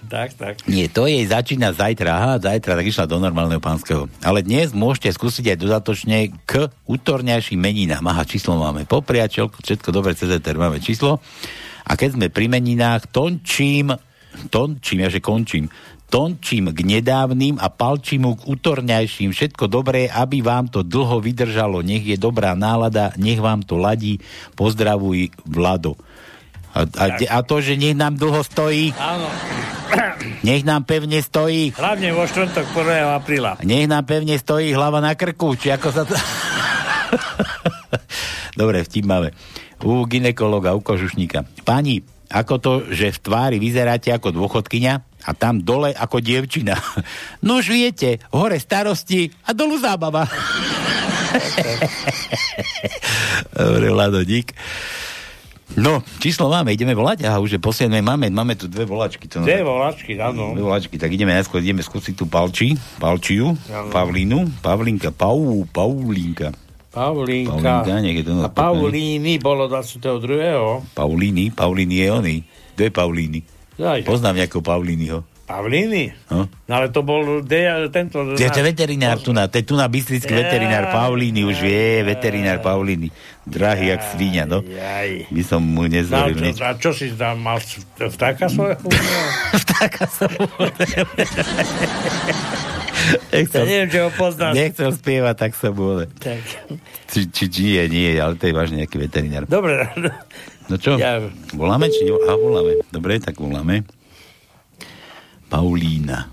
Tak, 0.00 0.32
tak. 0.36 0.54
Nie, 0.64 0.88
to 0.88 1.04
jej 1.04 1.24
začína 1.28 1.76
zajtra. 1.76 2.08
Aha, 2.16 2.32
zajtra 2.40 2.76
tak 2.76 2.88
išla 2.88 3.04
do 3.04 3.20
normálneho 3.20 3.60
pánskeho. 3.60 4.08
Ale 4.24 4.40
dnes 4.40 4.72
môžete 4.72 5.12
skúsiť 5.12 5.52
aj 5.52 5.58
dodatočne 5.60 6.18
k 6.48 6.72
útorňajším 6.88 7.60
meninám. 7.60 8.04
Aha, 8.08 8.24
číslo 8.24 8.56
máme 8.56 8.88
po 8.88 9.04
priateľku, 9.04 9.60
všetko 9.60 9.88
dobre, 9.92 10.16
cez 10.16 10.32
máme 10.56 10.80
číslo. 10.80 11.20
A 11.84 11.96
keď 11.96 12.16
sme 12.16 12.26
pri 12.32 12.48
meninách, 12.48 13.12
tončím, 13.12 13.92
tončím, 14.48 15.04
ja 15.04 15.08
že 15.12 15.20
končím, 15.20 15.68
tončím 16.10 16.74
k 16.74 16.82
nedávnym 16.82 17.62
a 17.62 17.70
palčím 17.70 18.34
k 18.34 18.50
útorňajším. 18.50 19.30
Všetko 19.30 19.70
dobré, 19.70 20.10
aby 20.10 20.42
vám 20.42 20.66
to 20.66 20.82
dlho 20.82 21.22
vydržalo. 21.22 21.86
Nech 21.86 22.02
je 22.02 22.18
dobrá 22.18 22.58
nálada, 22.58 23.14
nech 23.14 23.38
vám 23.38 23.62
to 23.62 23.78
ladí. 23.78 24.18
Pozdravuj, 24.58 25.30
Vlado. 25.46 25.94
A, 26.70 26.86
a, 26.86 27.06
a 27.18 27.38
to, 27.42 27.58
že 27.62 27.74
nech 27.74 27.98
nám 27.98 28.14
dlho 28.14 28.46
stojí, 28.46 28.94
Áno. 28.94 29.26
nech 30.46 30.62
nám 30.62 30.86
pevne 30.86 31.18
stojí. 31.18 31.74
Hlavne 31.74 32.14
vo 32.14 32.22
štvrtok 32.26 32.66
1. 32.70 33.10
apríla. 33.10 33.58
Nech 33.66 33.90
nám 33.90 34.06
pevne 34.06 34.38
stojí 34.38 34.70
hlava 34.70 35.02
na 35.02 35.18
krku, 35.18 35.58
či 35.58 35.74
ako 35.74 35.88
sa 35.90 36.06
to... 36.06 36.14
Dobre, 38.60 38.86
vtip 38.86 39.02
máme. 39.02 39.34
U 39.82 40.06
ginekologa, 40.06 40.78
u 40.78 40.80
kožušníka. 40.82 41.42
Pani, 41.66 42.06
ako 42.30 42.54
to, 42.62 42.72
že 42.94 43.10
v 43.10 43.18
tvári 43.18 43.58
vyzeráte 43.58 44.14
ako 44.14 44.30
dôchodkyňa 44.30 45.09
a 45.24 45.30
tam 45.36 45.60
dole 45.60 45.92
ako 45.92 46.20
dievčina. 46.20 46.76
No 47.46 47.58
už 47.60 47.72
viete, 47.72 48.20
hore 48.30 48.60
starosti 48.60 49.32
a 49.48 49.56
dolu 49.56 49.80
zábava. 49.80 50.28
Dobre, 53.56 53.88
Vlado, 53.90 54.20
dík. 54.24 54.52
No, 55.78 56.02
číslo 56.18 56.50
máme, 56.50 56.74
ideme 56.74 56.98
volať? 56.98 57.22
Aha, 57.30 57.38
už 57.38 57.54
je 57.54 57.60
posledné, 57.62 58.02
máme, 58.02 58.26
máme 58.26 58.58
tu 58.58 58.66
dve 58.66 58.82
volačky. 58.82 59.30
To 59.30 59.46
Dve 59.46 59.62
volačky, 59.62 60.18
áno. 60.18 60.50
Dve 60.50 60.66
volačky, 60.66 60.98
tak 60.98 61.14
ideme 61.14 61.30
najskôr, 61.30 61.62
ideme 61.62 61.78
skúsiť 61.78 62.18
tú 62.18 62.26
Palči, 62.26 62.74
Palčiu, 62.98 63.54
Áno. 63.70 63.86
Pavlínu, 63.94 64.58
Pavlinka, 64.58 65.14
Pau. 65.14 65.62
Paulínka. 65.70 66.50
Paulínka, 66.90 67.86
nech 68.02 68.18
je 68.18 68.24
to 68.26 68.42
A 68.42 68.50
Paulíny 68.50 69.38
bolo 69.38 69.70
22. 69.70 70.90
Paulíny, 70.90 71.54
Paulíny 71.54 72.02
je 72.02 72.08
oný. 72.10 72.36
Je 72.74 72.90
Paulíny? 72.90 73.59
Jaj. 73.80 74.04
Poznám 74.04 74.44
nejakého 74.44 74.60
Paulínyho. 74.60 75.24
Pavlíny? 75.50 76.14
No. 76.30 76.46
No 76.46 76.72
ale 76.78 76.94
to 76.94 77.02
bol 77.02 77.42
de, 77.42 77.90
tento... 77.90 78.22
To 78.22 78.38
je 78.38 78.62
veterinár 78.62 79.18
tu 79.18 79.34
na, 79.34 79.50
to 79.50 79.58
je 79.58 79.66
tu 79.66 79.74
na 79.74 79.90
Bystrický 79.90 80.30
veterinár 80.30 80.94
Paulíny, 80.94 81.42
už 81.42 81.58
vie, 81.58 82.06
veterinár 82.06 82.62
Paulíny. 82.62 83.10
Drahý 83.50 83.90
jak 83.90 84.14
svíňa, 84.14 84.46
no. 84.46 84.62
Jaj. 84.62 85.26
By 85.26 85.42
som 85.42 85.58
mu 85.66 85.90
No, 85.90 85.90
nezveril 85.90 86.38
čo, 86.38 86.44
nič. 86.46 86.56
a 86.62 86.70
čo 86.78 86.90
si 86.94 87.10
tam 87.18 87.42
mal 87.42 87.58
vtáka 87.98 88.46
svojho? 88.46 88.78
Vtáka 89.66 90.06
som 90.06 90.30
Ja 93.34 93.64
neviem, 93.66 93.88
či 93.90 93.98
ho 93.98 94.12
poznáš. 94.14 94.54
Nechcel 94.54 94.94
spievať, 94.94 95.34
tak 95.34 95.52
sa 95.58 95.74
bude. 95.74 96.06
Tak. 96.20 96.38
Či, 97.10 97.26
či, 97.26 97.44
či 97.50 97.62
nie, 97.74 97.82
nie, 97.90 98.10
ale 98.20 98.38
to 98.38 98.46
je 98.46 98.54
vážne 98.54 98.86
nejaký 98.86 99.02
veterinár. 99.02 99.50
Dobre. 99.50 99.88
No 100.70 100.76
čo? 100.76 100.94
Ja- 100.94 101.18
Voláme 101.50 101.90
či? 101.90 102.06
A 102.06 102.32
voláme. 102.32 102.78
Dobre, 102.88 103.18
tak 103.18 103.34
voláme. 103.36 103.82
Paulína. 105.48 106.30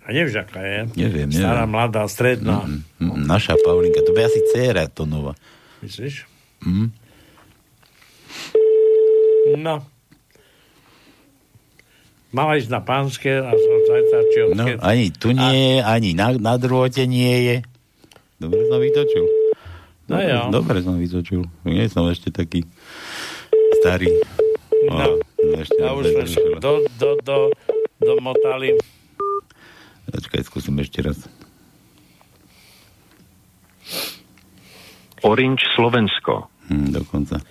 A 0.00 0.14
nevieš, 0.14 0.38
aká 0.40 0.62
je? 0.62 0.78
Neviem, 0.94 1.26
neviem. 1.26 1.42
Stará, 1.42 1.66
mladá, 1.66 2.06
stredná. 2.06 2.62
Mm, 2.62 3.26
Naša 3.26 3.58
Paulinka, 3.58 3.98
to 4.00 4.14
by 4.14 4.22
asi 4.22 4.38
dcera 4.46 4.86
to 4.86 5.02
nová. 5.02 5.34
Myslíš? 5.82 6.30
Mm. 6.62 6.94
No. 9.58 9.82
Mala 12.30 12.54
ísť 12.54 12.70
na 12.70 12.78
pánske 12.78 13.32
a 13.32 13.50
zajtra 13.50 14.18
či 14.28 14.38
No, 14.46 14.62
odkiaľ. 14.62 14.78
ani 14.80 15.04
tu 15.10 15.28
nie 15.30 15.50
je, 15.56 15.76
ani 15.80 16.10
na, 16.12 16.30
na 16.32 16.54
drôte 16.54 17.02
nie 17.02 17.34
je. 17.42 17.56
Dobre 18.36 18.62
som 18.64 18.78
vytočil. 18.78 19.24
No 20.06 20.22
dobre, 20.22 20.30
jo. 20.30 20.42
dobre 20.54 20.78
som 20.86 20.94
vytočil. 20.98 21.42
Nie 21.66 21.90
som 21.90 22.06
ešte 22.06 22.30
taký 22.30 22.62
starý. 23.82 24.06
No. 24.86 25.18
ešte 25.58 25.82
A 25.82 25.94
už 25.98 26.04
sa 26.14 26.22
do, 26.62 26.86
do, 26.94 27.10
do, 27.26 27.38
domotali. 27.98 28.78
Počkaj, 30.06 30.46
skúsim 30.46 30.78
ešte 30.78 31.02
raz. 31.02 31.18
Orange 35.26 35.66
Slovensko. 35.74 36.46
Hm, 36.70 36.94
dokonca. 36.94 37.42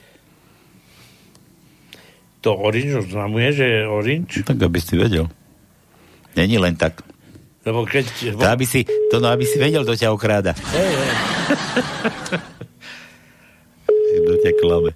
To 2.40 2.56
orange 2.56 3.04
oznamuje, 3.04 3.52
že 3.52 3.66
je 3.68 3.82
orange? 3.84 4.36
Tak, 4.48 4.64
aby 4.64 4.80
si 4.80 4.96
vedel. 4.96 5.28
Není 6.40 6.56
len 6.62 6.80
tak. 6.80 7.04
Lebo 7.66 7.82
keď... 7.90 8.06
To, 8.38 8.46
aby 8.46 8.66
si, 8.70 8.86
to 8.86 9.18
no, 9.18 9.34
aby 9.34 9.42
si 9.42 9.58
vedel, 9.58 9.82
kto 9.82 9.98
ťa 9.98 10.14
okráda. 10.14 10.54
Hej, 10.54 10.92
hej. 10.94 11.12
Kto 14.16 14.32
ťa 14.42 14.52
klame. 14.64 14.92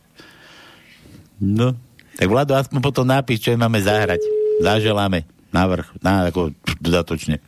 No. 1.44 1.76
Tak 2.16 2.28
Vlado, 2.32 2.56
aspoň 2.56 2.80
potom 2.80 3.04
nápis, 3.04 3.44
čo 3.44 3.52
im 3.52 3.60
máme 3.60 3.84
zahrať. 3.84 4.24
Zaželáme. 4.64 5.28
Navrh. 5.52 5.88
Na, 6.00 6.32
ako 6.32 6.56
dodatočne. 6.80 7.44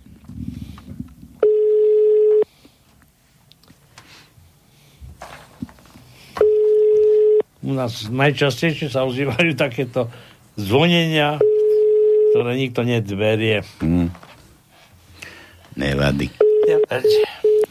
U 7.62 7.72
nás 7.78 8.10
najčastejšie 8.10 8.90
sa 8.90 9.06
ozývajú 9.06 9.54
takéto 9.54 10.10
zvonenia, 10.58 11.38
ktoré 12.34 12.52
nikto 12.58 12.82
nedverie. 12.82 13.62
Hm. 13.80 14.10
Nevadí. 15.76 16.28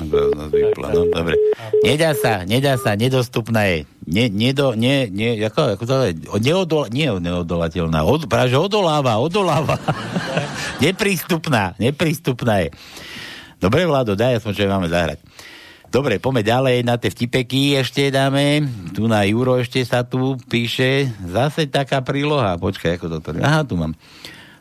Nás 0.01 0.51
vypla. 0.51 0.89
No, 0.97 1.07
dobre. 1.13 1.37
Nedá 1.85 2.17
sa, 2.17 2.43
nedá 2.49 2.81
sa, 2.81 2.97
nedostupná 2.97 3.69
je. 3.69 3.79
Ne, 4.09 4.33
nedo, 4.33 4.73
ne, 4.73 5.07
ne, 5.07 5.37
ako, 5.45 5.77
ako 5.77 5.85
to? 5.85 5.95
Neodol, 6.41 6.89
nie 6.89 7.07
neodolateľná. 7.07 8.03
Od, 8.03 8.27
práve, 8.27 8.57
odoláva, 8.57 9.21
odoláva. 9.21 9.77
neprístupná, 10.85 11.77
neprístupná 11.77 12.67
je. 12.67 12.69
Dobre, 13.61 13.85
Vlado, 13.85 14.17
daj 14.17 14.41
aspoň, 14.41 14.53
čo 14.57 14.73
máme 14.73 14.89
zahrať. 14.89 15.21
Dobre, 15.91 16.23
poďme 16.23 16.47
ďalej 16.47 16.77
na 16.87 16.97
tie 17.03 17.11
vtipeky 17.11 17.75
ešte 17.75 18.15
dáme. 18.15 18.63
Tu 18.95 19.05
na 19.11 19.27
Juro 19.27 19.59
ešte 19.59 19.83
sa 19.83 20.07
tu 20.07 20.39
píše. 20.47 21.11
Zase 21.27 21.67
taká 21.67 21.99
príloha. 21.99 22.55
Počkaj, 22.63 22.95
ako 22.95 23.07
toto... 23.19 23.35
Aha, 23.43 23.67
tu 23.67 23.75
mám. 23.75 23.99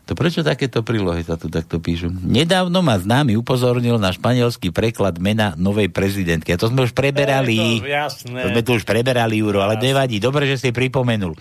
To 0.10 0.18
prečo 0.18 0.42
takéto 0.42 0.82
prílohy 0.82 1.22
sa 1.22 1.38
tu 1.38 1.54
takto 1.54 1.78
píšu? 1.78 2.10
Nedávno 2.10 2.82
ma 2.82 2.98
známy 2.98 3.38
upozornil 3.38 4.02
na 4.02 4.10
španielský 4.10 4.74
preklad 4.74 5.22
mena 5.22 5.54
novej 5.54 5.94
prezidentky. 5.94 6.50
A 6.50 6.58
to 6.58 6.66
sme 6.66 6.90
už 6.90 6.98
preberali. 6.98 7.78
Je 7.78 7.86
to 7.86 7.94
jasné. 7.94 8.40
To 8.42 8.48
sme 8.50 8.62
tu 8.66 8.72
už 8.74 8.90
preberali, 8.90 9.38
Juro, 9.38 9.62
ale 9.62 9.78
nevadí. 9.78 10.18
Dobre, 10.18 10.50
že 10.50 10.58
si 10.58 10.74
pripomenul. 10.74 11.38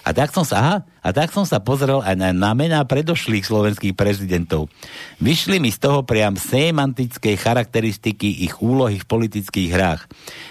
A 0.00 0.16
tak 0.16 0.32
som 0.32 0.44
sa, 0.48 0.56
aha, 0.58 0.76
a 1.04 1.08
tak 1.12 1.28
som 1.32 1.44
sa 1.44 1.60
pozrel 1.60 2.00
aj 2.00 2.16
na, 2.16 2.32
na 2.32 2.52
mená 2.56 2.80
predošlých 2.84 3.44
slovenských 3.44 3.92
prezidentov. 3.92 4.72
Vyšli 5.20 5.60
mi 5.60 5.68
z 5.68 5.80
toho 5.80 6.00
priam 6.04 6.36
semantické 6.40 7.36
charakteristiky 7.36 8.44
ich 8.48 8.60
úlohy 8.64 8.96
v 9.00 9.08
politických 9.08 9.68
hrách. 9.72 10.02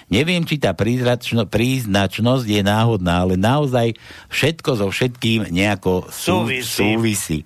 Neviem, 0.09 0.45
či 0.45 0.61
tá 0.61 0.73
príznačno, 0.77 1.49
príznačnosť 1.49 2.45
je 2.45 2.61
náhodná, 2.61 3.25
ale 3.25 3.37
naozaj 3.37 3.97
všetko 4.29 4.69
so 4.77 4.87
všetkým 4.93 5.49
nejako 5.49 6.09
sú, 6.13 6.45
Súvisí. 6.45 6.65
súvisí. 6.69 7.39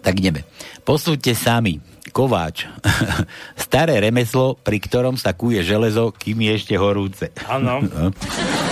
Tak 0.00 0.16
ideme. 0.16 0.48
Posúďte 0.84 1.36
sami. 1.36 1.80
Kováč. 2.10 2.66
Staré 3.54 4.00
remeslo, 4.02 4.58
pri 4.58 4.82
ktorom 4.82 5.14
sa 5.14 5.30
kuje 5.36 5.62
železo, 5.62 6.10
kým 6.10 6.42
je 6.42 6.52
ešte 6.56 6.74
horúce. 6.74 7.30
Áno. 7.46 7.84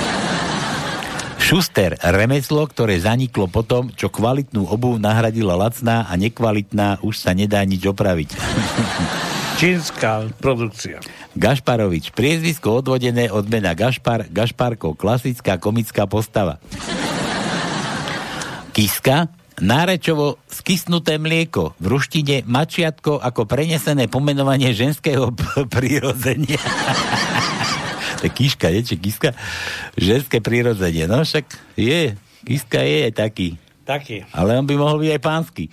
Šuster, 1.49 1.97
remeslo, 2.05 2.61
ktoré 2.69 3.01
zaniklo 3.01 3.49
potom, 3.49 3.89
čo 3.97 4.13
kvalitnú 4.13 4.69
obuv 4.69 5.01
nahradila 5.01 5.57
lacná 5.57 6.05
a 6.05 6.13
nekvalitná 6.13 7.01
už 7.01 7.25
sa 7.25 7.33
nedá 7.33 7.65
nič 7.65 7.89
opraviť. 7.89 8.37
Čínska 9.65 10.29
produkcia. 10.45 11.01
Gašparovič, 11.33 12.13
priezvisko 12.13 12.85
odvodené 12.85 13.33
od 13.33 13.49
mena 13.49 13.73
Gašpar, 13.73 14.29
Gašparko, 14.29 14.93
klasická 14.93 15.57
komická 15.57 16.05
postava. 16.05 16.61
Kiska, 18.77 19.33
nárečovo 19.57 20.37
skysnuté 20.53 21.17
mlieko, 21.17 21.73
v 21.81 21.97
ruštine 21.97 22.45
mačiatko 22.45 23.25
ako 23.25 23.49
prenesené 23.49 24.05
pomenovanie 24.05 24.77
ženského 24.77 25.33
p- 25.39 25.65
prírodzenia. 25.65 26.61
To 28.19 28.27
je 28.27 28.31
kiška, 28.35 28.67
nie? 28.75 28.83
Či 28.83 28.99
kiska? 28.99 29.31
Ženské 29.95 30.43
prírodzenie. 30.43 31.07
No 31.07 31.23
však 31.23 31.47
je, 31.79 32.19
kiska 32.43 32.83
je 32.83 33.15
taký. 33.15 33.49
Taký. 33.87 34.27
Ale 34.35 34.59
on 34.59 34.67
by 34.67 34.75
mohol 34.75 34.99
byť 35.01 35.11
aj 35.17 35.23
pánsky. 35.23 35.65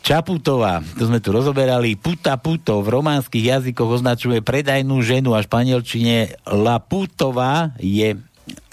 Čaputová, 0.00 0.80
to 0.96 1.12
sme 1.12 1.20
tu 1.20 1.28
rozoberali, 1.28 1.92
puta 1.92 2.40
puto 2.40 2.80
v 2.80 2.88
románskych 2.88 3.52
jazykoch 3.52 4.00
označuje 4.00 4.40
predajnú 4.40 5.04
ženu 5.04 5.36
a 5.36 5.44
španielčine 5.44 6.40
la 6.48 6.80
putová 6.80 7.76
je, 7.76 8.16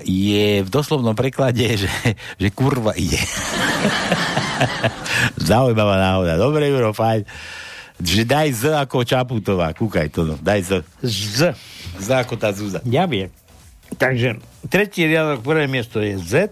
je 0.07 0.63
v 0.63 0.69
doslovnom 0.71 1.13
preklade, 1.19 1.67
že, 1.83 1.91
že 2.39 2.47
kurva 2.55 2.95
ide. 2.95 3.19
Zaujímavá 5.51 5.99
náhoda. 5.99 6.39
Dobre, 6.39 6.71
Juro, 6.71 6.95
fajn. 6.95 7.27
Že 7.97 8.21
daj 8.23 8.49
z 8.55 8.63
ako 8.77 9.03
Čaputová. 9.03 9.75
Kúkaj 9.75 10.07
to, 10.09 10.23
no. 10.23 10.35
Daj 10.39 10.61
z. 10.63 10.71
Z. 11.03 11.39
Z 11.97 12.09
ako 12.23 12.37
tá 12.37 12.53
Zúza. 12.53 12.79
Ja 12.85 13.09
viem. 13.09 13.33
Takže 13.97 14.37
tretí 14.67 15.07
riadok, 15.07 15.41
prvé 15.41 15.65
miesto 15.65 16.03
je 16.03 16.19
Z. 16.19 16.51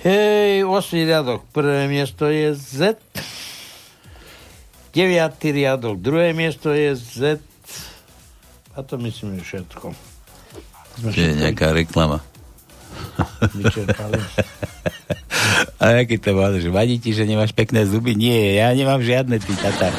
Hej, 0.00 0.64
osmý 0.64 1.04
riadok, 1.04 1.44
prvé 1.52 1.86
miesto 1.86 2.26
je 2.26 2.56
Z. 2.56 2.96
Deviatý 4.90 5.54
riadok, 5.54 6.00
druhé 6.00 6.34
miesto 6.34 6.72
je 6.74 6.96
Z. 6.96 7.38
A 8.74 8.82
to 8.82 8.98
myslím 8.98 9.38
je 9.38 9.42
všetko. 9.44 9.92
Sme 10.98 11.10
je 11.14 11.34
nejaká 11.36 11.70
reklama. 11.70 12.24
vyčerpali. 13.54 14.18
A 15.80 16.04
aký 16.04 16.20
to 16.20 16.36
máš? 16.36 16.68
Vadí 16.68 17.00
ti, 17.00 17.16
že 17.16 17.24
nemáš 17.24 17.56
pekné 17.56 17.88
zuby? 17.88 18.12
Nie, 18.12 18.60
ja 18.60 18.68
nemám 18.76 19.00
žiadne, 19.00 19.40
ty 19.40 19.52
tatar. 19.56 19.92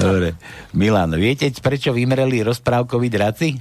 Dobre. 0.00 0.34
Milan, 0.74 1.10
viete, 1.18 1.50
prečo 1.58 1.90
vymreli 1.92 2.42
rozprávkoví 2.46 3.08
draci? 3.10 3.54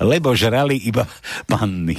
Lebo 0.00 0.34
žrali 0.34 0.76
iba 0.88 1.06
panny. 1.46 1.96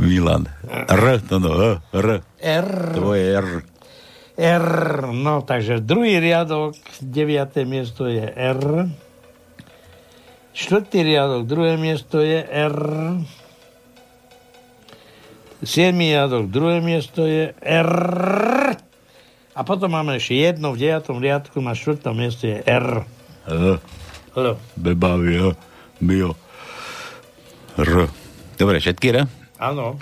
Milan. 0.00 0.46
R, 0.88 1.04
no, 1.30 1.50
R, 1.54 1.80
R. 1.92 2.08
R. 2.40 2.68
Tvoje 2.94 3.24
R. 3.36 3.48
R, 4.40 4.68
no 5.12 5.44
takže 5.44 5.84
druhý 5.84 6.16
riadok, 6.16 6.72
deviaté 7.04 7.68
miesto 7.68 8.08
je 8.08 8.24
R. 8.24 8.88
Štvrtý 10.56 11.04
riadok, 11.04 11.44
druhé 11.44 11.76
miesto 11.76 12.24
je 12.24 12.40
R. 12.48 12.78
Siedmý 15.60 16.16
riadok, 16.16 16.48
druhé 16.48 16.80
miesto 16.80 17.28
je 17.28 17.52
R. 17.60 17.92
A 19.50 19.66
potom 19.66 19.90
máme 19.90 20.16
ešte 20.16 20.38
jedno 20.38 20.72
v 20.72 20.86
deviatom 20.86 21.18
riadku, 21.18 21.58
na 21.58 21.74
štvrtom 21.74 22.14
mieste 22.14 22.46
je 22.46 22.58
R. 22.64 23.02
R. 23.50 23.82
L. 24.38 24.46
Bebavia. 24.78 25.58
Bio. 25.98 26.38
R. 27.74 28.06
Dobre, 28.54 28.78
všetky 28.78 29.06
R? 29.10 29.26
Áno. 29.58 29.98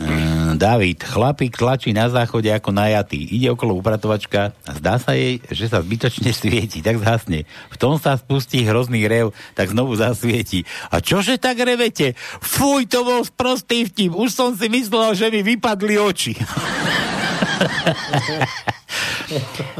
Mm, 0.00 0.56
David, 0.56 1.04
chlapík 1.04 1.60
tlačí 1.60 1.92
na 1.92 2.08
záchode 2.08 2.48
ako 2.48 2.72
najatý. 2.72 3.20
Ide 3.20 3.52
okolo 3.52 3.76
upratovačka 3.76 4.56
a 4.64 4.70
zdá 4.80 4.96
sa 4.96 5.12
jej, 5.12 5.44
že 5.52 5.68
sa 5.68 5.84
zbytočne 5.84 6.32
svieti, 6.32 6.80
tak 6.80 6.96
zhasne. 6.98 7.44
V 7.68 7.76
tom 7.76 8.00
sa 8.00 8.16
spustí 8.16 8.64
hrozný 8.64 9.04
rev, 9.06 9.36
tak 9.52 9.68
znovu 9.70 9.94
zasvieti. 10.00 10.64
A 10.88 11.04
čože 11.04 11.36
tak 11.36 11.60
revete? 11.60 12.16
Fuj, 12.40 12.88
to 12.88 13.04
bol 13.04 13.20
sprostý 13.22 13.84
vtip. 13.86 14.16
Už 14.16 14.32
som 14.32 14.56
si 14.56 14.72
myslel, 14.72 15.14
že 15.14 15.28
mi 15.28 15.44
vypadli 15.44 16.00
oči. 16.00 16.32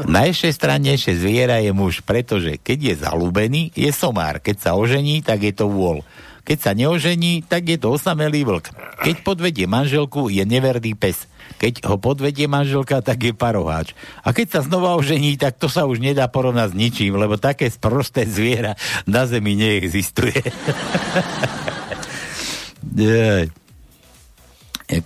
Najšestrannejšie 0.07 1.13
zviera 1.17 1.59
je 1.59 1.71
muž, 1.75 2.01
pretože 2.03 2.57
keď 2.59 2.77
je 2.79 2.93
zalúbený, 3.03 3.63
je 3.75 3.91
somár. 3.91 4.39
Keď 4.39 4.55
sa 4.57 4.71
ožení, 4.73 5.19
tak 5.21 5.43
je 5.43 5.53
to 5.53 5.67
vôľ. 5.67 6.03
Keď 6.41 6.57
sa 6.57 6.73
neožení, 6.73 7.45
tak 7.45 7.69
je 7.69 7.77
to 7.77 7.93
osamelý 7.93 8.41
vlk. 8.41 8.73
Keď 9.05 9.15
podvedie 9.21 9.69
manželku, 9.69 10.33
je 10.33 10.41
neverný 10.41 10.97
pes. 10.97 11.29
Keď 11.61 11.85
ho 11.85 12.01
podvedie 12.01 12.49
manželka, 12.49 13.05
tak 13.05 13.21
je 13.21 13.33
paroháč. 13.37 13.93
A 14.25 14.33
keď 14.33 14.57
sa 14.57 14.65
znova 14.65 14.97
ožení, 14.97 15.37
tak 15.37 15.61
to 15.61 15.69
sa 15.69 15.85
už 15.85 16.01
nedá 16.01 16.25
porovnať 16.25 16.73
s 16.73 16.77
ničím, 16.77 17.13
lebo 17.21 17.37
také 17.37 17.69
sprosté 17.69 18.25
zviera 18.25 18.73
na 19.05 19.29
zemi 19.29 19.53
neexistuje. 19.53 20.41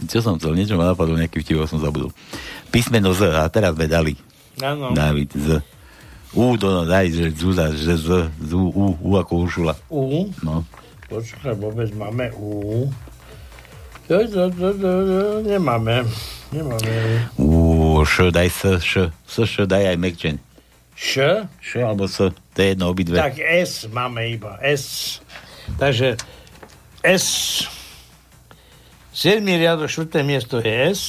Čo 0.08 0.20
som 0.24 0.40
chcel? 0.40 0.58
Niečo 0.58 0.80
ma 0.80 0.96
napadlo, 0.96 1.20
nejaký 1.20 1.44
vtip, 1.44 1.68
som 1.70 1.84
zabudol. 1.84 2.10
Písmeno 2.74 3.14
Z, 3.14 3.36
a 3.36 3.46
teraz 3.52 3.78
sme 3.78 3.86
dali. 3.86 4.16
Áno. 4.64 4.96
David, 4.96 5.32
Z. 5.36 5.64
U, 6.36 6.60
to 6.60 6.68
no, 6.68 6.84
daj, 6.84 7.12
že 7.16 7.32
Zúza, 7.32 7.72
že 7.72 7.96
Z, 7.96 8.28
Z, 8.44 8.52
U, 8.56 8.96
U 9.00 9.10
ako 9.16 9.48
Uršula. 9.48 9.74
U. 9.88 10.28
No. 10.44 10.68
Počkaj, 11.08 11.56
vôbec 11.56 11.88
máme 11.96 12.28
U. 12.36 12.92
To, 14.06 14.16
to, 14.28 14.44
to, 14.52 14.68
to, 14.76 14.92
to, 15.08 15.20
nemáme. 15.48 16.04
Nemáme. 16.52 16.92
U, 17.40 18.04
Š, 18.04 18.36
daj 18.36 18.52
S, 18.52 18.62
Š, 18.84 18.92
S, 19.24 19.36
Š, 19.48 19.64
daj 19.64 19.96
aj 19.96 19.98
Mekčen. 19.98 20.38
Š? 20.96 21.48
Š 21.60 21.72
alebo 21.84 22.08
S, 22.08 22.32
to 22.32 22.58
je 22.60 22.68
jedno 22.76 22.92
obidve. 22.92 23.16
Tak 23.16 23.40
S 23.40 23.88
máme 23.92 24.28
iba. 24.28 24.60
S. 24.60 25.20
Takže 25.80 26.20
S. 27.04 27.28
7. 29.16 29.40
riadok, 29.48 29.88
4. 29.88 30.28
miesto 30.28 30.60
je 30.60 30.72
S. 30.92 31.02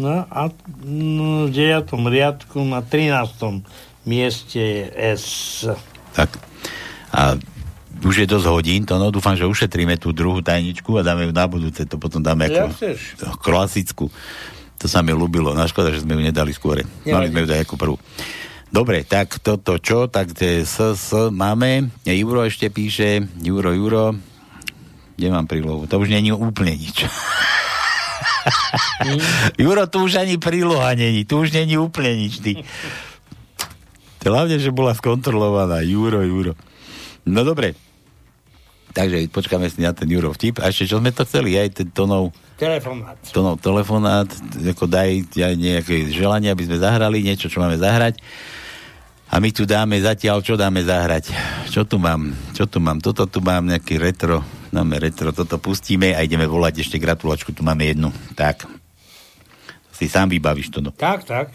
No 0.00 0.24
a 0.24 0.48
no, 0.80 1.44
v 1.44 1.52
9. 1.52 1.92
riadku 1.92 2.64
na 2.64 2.80
13. 2.80 3.60
mieste 4.08 4.56
je 4.56 4.88
S. 5.12 5.68
Tak. 6.16 6.40
A 7.12 7.36
už 8.00 8.24
je 8.24 8.26
dosť 8.26 8.46
hodín, 8.48 8.88
to 8.88 8.96
no, 8.96 9.12
dúfam, 9.12 9.36
že 9.36 9.44
ušetríme 9.44 10.00
tú 10.00 10.16
druhú 10.16 10.40
tajničku 10.40 10.96
a 10.96 11.04
dáme 11.04 11.28
ju 11.28 11.32
na 11.36 11.44
budúce, 11.44 11.84
to 11.84 12.00
potom 12.00 12.24
dáme 12.24 12.48
Ja 12.48 12.64
ako 12.64 12.72
chceš. 12.72 12.98
klasickú. 13.44 14.08
To 14.80 14.88
sa 14.88 15.04
mi 15.04 15.12
ľúbilo. 15.12 15.52
No 15.52 15.68
škoda, 15.68 15.92
že 15.92 16.00
sme 16.00 16.16
ju 16.16 16.24
nedali 16.24 16.56
skôr. 16.56 16.80
Mali 17.04 17.28
sme 17.28 17.44
ju 17.44 17.46
dať 17.52 17.68
ako 17.68 17.76
prvú. 17.76 17.96
Dobre, 18.72 19.04
tak 19.04 19.36
toto 19.44 19.76
čo? 19.76 20.08
Tak 20.08 20.32
S, 20.40 20.80
S 20.80 21.12
máme. 21.28 21.92
Juro 22.08 22.40
ešte 22.48 22.72
píše. 22.72 23.20
Juro, 23.44 23.76
Juro. 23.76 24.16
Kde 25.20 25.28
mám 25.28 25.44
prílohu? 25.44 25.84
To 25.84 26.00
už 26.00 26.08
není 26.08 26.32
úplne 26.32 26.72
nič. 26.80 27.04
Juro, 29.62 29.84
tu 29.86 30.04
už 30.04 30.20
ani 30.20 30.36
príloha 30.36 30.92
není. 30.94 31.24
Tu 31.24 31.34
už 31.38 31.52
není 31.52 31.76
úplne 31.76 32.16
nič, 32.16 32.40
ty. 32.40 32.52
Hlavne, 34.20 34.60
že 34.60 34.68
bola 34.68 34.92
skontrolovaná. 34.92 35.80
Juro, 35.80 36.20
Juro. 36.20 36.52
No 37.24 37.40
dobre. 37.44 37.72
Takže 38.90 39.30
počkáme 39.30 39.70
si 39.70 39.80
na 39.80 39.94
ten 39.94 40.10
Juro 40.10 40.34
vtip. 40.34 40.58
A 40.60 40.68
ešte, 40.68 40.90
čo 40.90 40.98
sme 40.98 41.14
to 41.14 41.22
chceli? 41.22 41.54
Aj 41.56 41.70
ten 41.70 41.88
tonov, 41.88 42.34
Telefonát. 42.58 43.16
tonov 43.32 43.56
telefonát, 43.62 44.28
ako 44.60 44.84
daj 44.84 45.24
aj 45.32 45.54
nejaké 45.56 46.10
želanie, 46.12 46.52
aby 46.52 46.68
sme 46.68 46.76
zahrali 46.76 47.24
niečo, 47.24 47.48
čo 47.48 47.62
máme 47.62 47.80
zahrať. 47.80 48.20
A 49.30 49.38
my 49.38 49.50
tu 49.54 49.62
dáme 49.62 49.94
zatiaľ, 50.02 50.42
čo 50.42 50.58
dáme 50.58 50.82
zahrať. 50.82 51.30
Čo 51.70 51.86
tu 51.86 52.02
mám? 52.02 52.34
Čo 52.50 52.66
tu 52.66 52.82
mám? 52.82 52.98
Toto 52.98 53.30
tu 53.30 53.38
mám 53.38 53.62
nejaký 53.62 53.94
retro. 54.02 54.42
Dáme 54.74 54.98
retro, 54.98 55.30
toto 55.30 55.62
pustíme 55.62 56.18
a 56.18 56.26
ideme 56.26 56.50
volať 56.50 56.82
ešte 56.82 56.98
gratulačku. 56.98 57.54
Tu 57.54 57.62
máme 57.62 57.86
jednu. 57.86 58.10
Tak. 58.34 58.66
Si 59.94 60.10
sám 60.10 60.34
vybavíš 60.34 60.74
to. 60.74 60.82
No. 60.82 60.90
Tak, 60.90 61.22
tak. 61.22 61.54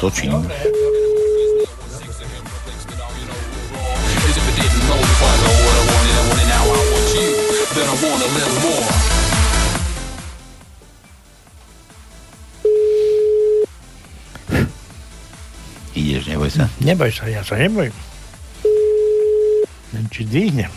You. 0.00 0.32
Then 7.70 7.86
I 7.86 7.94
want 8.00 8.22
a 8.24 8.28
little 8.32 8.60
more. 8.64 8.88
Ideš, 15.92 16.24
neboj 16.32 16.48
sa. 16.48 16.64
Neboj 16.80 17.12
sa, 17.12 17.28
ja 17.28 17.44
sa 17.44 17.60
nebojím. 17.60 17.92
Len 19.92 20.04
či 20.08 20.24
dvihnem. 20.24 20.72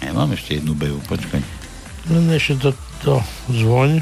Ja 0.00 0.16
mám 0.16 0.32
ešte 0.32 0.56
jednu 0.56 0.72
beju, 0.72 0.96
počkaj. 1.12 1.44
Len 2.08 2.24
ešte 2.32 2.56
to, 2.56 2.72
to 3.00 3.22
zvoň. 3.48 4.00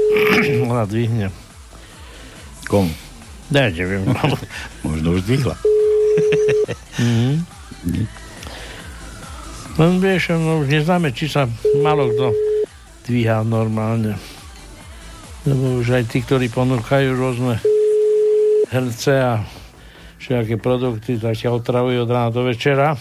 Ona 0.70 0.84
dvihne. 0.84 1.28
Komu? 2.66 2.90
Ja 3.50 3.66
neviem. 3.66 4.06
Možno 4.86 5.08
už 5.12 5.22
dvihla. 5.24 5.56
Mhm. 7.00 7.40
Len 9.80 9.92
vieš, 9.96 10.36
no 10.36 10.60
už 10.60 10.68
neznáme, 10.68 11.08
či 11.10 11.24
sa 11.26 11.48
malo 11.80 12.12
kto 12.12 12.36
dvíha 13.06 13.40
normálne. 13.40 14.20
Lebo 15.42 15.80
už 15.80 15.96
aj 15.96 16.04
tí, 16.06 16.20
ktorí 16.20 16.52
ponúkajú 16.52 17.08
rôzne 17.10 17.56
herce 18.68 19.14
a 19.16 19.40
všetké 20.20 20.60
produkty, 20.60 21.16
tak 21.16 21.32
ťa 21.32 21.48
otravujú 21.50 22.04
od 22.04 22.10
rána 22.10 22.28
do 22.28 22.44
večera. 22.44 23.00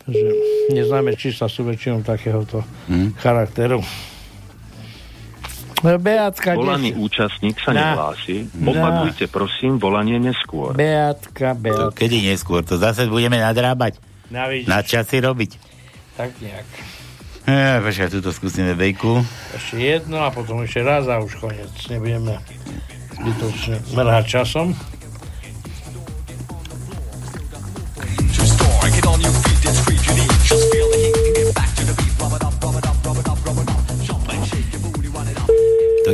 Takže 0.00 0.26
neznáme 0.70 1.18
čísla 1.18 1.50
sú 1.50 1.66
väčšinou 1.66 2.06
takéhoto 2.06 2.62
Hm? 2.86 3.18
charakteru. 3.18 3.82
Beatka, 5.80 6.54
Volaný 6.54 6.92
kde- 6.92 7.00
účastník 7.00 7.56
sa 7.56 7.70
Na. 7.70 7.96
nehlási. 7.96 8.52
Na. 8.52 8.68
Opakujte 8.68 9.24
prosím 9.26 9.76
volanie 9.76 10.16
neskôr. 10.16 10.72
Beatka, 10.72 11.52
To 11.52 11.58
Beatka. 11.58 11.96
kedy 11.96 12.16
neskôr? 12.26 12.60
To 12.62 12.76
zase 12.76 13.06
budeme 13.06 13.36
nadrábať. 13.36 13.96
Na, 14.28 14.46
Na 14.46 14.80
časy 14.80 15.18
robiť. 15.18 15.56
tak 16.14 16.36
nejak. 16.38 16.68
Ja, 17.42 17.80
počkaj, 17.80 18.12
tuto 18.12 18.30
skúsime 18.30 18.72
bejku. 18.72 19.24
Ešte 19.50 19.80
jedno 19.80 20.20
a 20.20 20.28
potom 20.28 20.60
ešte 20.60 20.80
raz 20.80 21.08
a 21.08 21.18
už 21.18 21.40
koniec. 21.40 21.72
Nebudeme 21.88 22.36
zbytočne 23.12 23.80
mrhať 23.90 24.24
časom. 24.28 24.76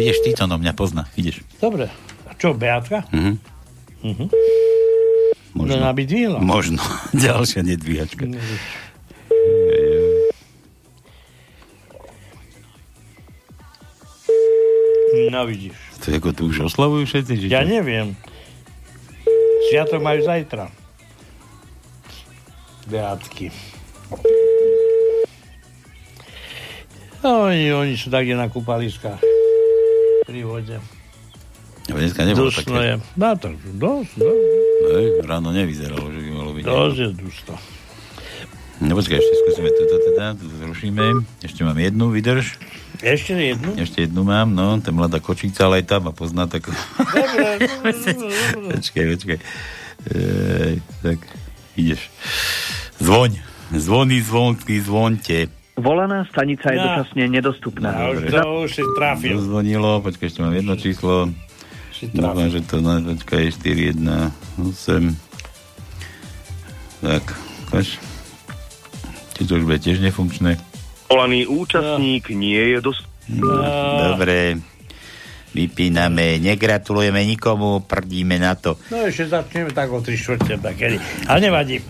Ideš 0.06 0.22
ty, 0.22 0.30
to 0.38 0.46
no 0.46 0.54
mňa 0.54 0.70
pozná. 0.78 1.10
Ideš. 1.18 1.42
Dobre. 1.58 1.90
A 2.30 2.32
čo, 2.38 2.54
Beatka? 2.54 3.02
Mhm. 3.10 3.42
Mhm. 4.06 4.26
Možno. 5.58 5.82
Aby 5.82 6.06
dvihla. 6.06 6.38
Možno. 6.38 6.78
Ďalšia 7.26 7.66
nedvíhačka. 7.66 8.22
No 15.32 15.42
vidíš. 15.48 15.74
To 16.04 16.12
je 16.12 16.18
ako 16.22 16.30
tu 16.30 16.42
už 16.52 16.70
oslavujú 16.70 17.02
všetci? 17.08 17.32
Že 17.34 17.46
Ja 17.50 17.64
čo? 17.64 17.72
neviem. 17.72 18.14
Sviatok 19.66 19.98
majú 20.04 20.22
zajtra. 20.22 20.70
Beatky. 22.86 23.50
Oni, 27.26 27.74
oni 27.74 27.94
sú 27.98 28.06
tak 28.06 28.28
na 28.30 28.46
kúpaliskách. 28.46 29.18
Pri 30.26 30.42
vode. 30.42 30.82
Lebo 31.86 31.98
dneska 32.02 32.26
nebolo 32.26 32.50
Dusno 32.50 32.74
také. 32.74 32.82
je. 32.82 32.94
No 33.14 33.28
to 33.38 33.48
dosť, 33.78 34.12
no. 34.18 34.30
Hej, 34.90 35.06
ráno 35.22 35.54
nevyzeralo, 35.54 36.10
že 36.10 36.18
by 36.18 36.30
malo 36.34 36.50
byť. 36.50 36.62
Dosť 36.66 36.96
je 36.98 37.08
dusto. 37.14 37.54
No 38.82 38.92
počkaj, 38.92 39.16
ešte 39.16 39.34
skúsime 39.46 39.70
toto 39.72 39.96
teda, 40.02 40.34
toto 40.34 40.54
zrušíme. 40.66 41.04
Ešte 41.46 41.62
mám 41.62 41.78
jednu, 41.78 42.10
vydrž. 42.10 42.58
Ešte 43.00 43.38
jednu? 43.38 43.78
Ešte 43.78 44.04
jednu 44.04 44.20
mám, 44.26 44.50
no, 44.50 44.76
ten 44.82 44.92
mladá 44.92 45.22
kočíca, 45.22 45.70
ale 45.70 45.80
aj 45.80 45.94
tam 45.94 46.10
a 46.10 46.12
pozná 46.12 46.50
tak... 46.50 46.68
počkaj, 48.74 49.04
počkaj. 49.16 49.38
Ej, 50.10 50.74
tak, 51.06 51.18
ideš. 51.78 52.10
Zvoň. 52.98 53.38
Zvony, 53.72 54.18
zvonky, 54.22 54.78
zvonte. 54.82 55.65
Volaná 55.76 56.24
stanica 56.32 56.72
je 56.72 56.78
Ja. 56.80 56.84
dočasne 56.88 57.28
nedostupná. 57.28 57.92
A 57.92 58.16
už 58.16 58.32
to 58.32 58.64
už 58.64 58.70
si 58.80 58.82
trafil. 58.96 59.36
Zvonilo, 59.36 60.00
počkaj, 60.00 60.26
ešte 60.32 60.40
mám 60.40 60.56
jedno 60.56 60.72
číslo. 60.80 61.28
Dúfam, 62.16 62.48
že 62.48 62.60
to, 62.64 62.80
no, 62.80 62.96
počkaj, 63.00 63.52
4, 63.52 63.92
1, 63.96 64.32
8. 64.60 65.16
Tak, 67.04 67.24
ukáž. 67.68 68.00
Či 69.36 69.42
to 69.44 69.60
už 69.60 69.64
bude 69.68 69.80
tiež 69.80 70.00
nefunkčné? 70.00 70.56
Volaný 71.12 71.44
účastník 71.44 72.32
nie 72.32 72.76
je 72.76 72.78
dostupný. 72.80 73.40
Dobre. 74.16 74.56
Vypíname, 75.52 76.36
negratulujeme 76.40 77.20
nikomu, 77.24 77.80
prdíme 77.84 78.36
na 78.36 78.56
to. 78.56 78.76
No 78.92 79.04
ešte 79.08 79.28
začneme 79.28 79.72
tak 79.72 79.88
o 79.92 80.00
3 80.00 80.16
čtvrte. 80.16 80.56
Ale 81.28 81.38
nevadí. 81.40 81.80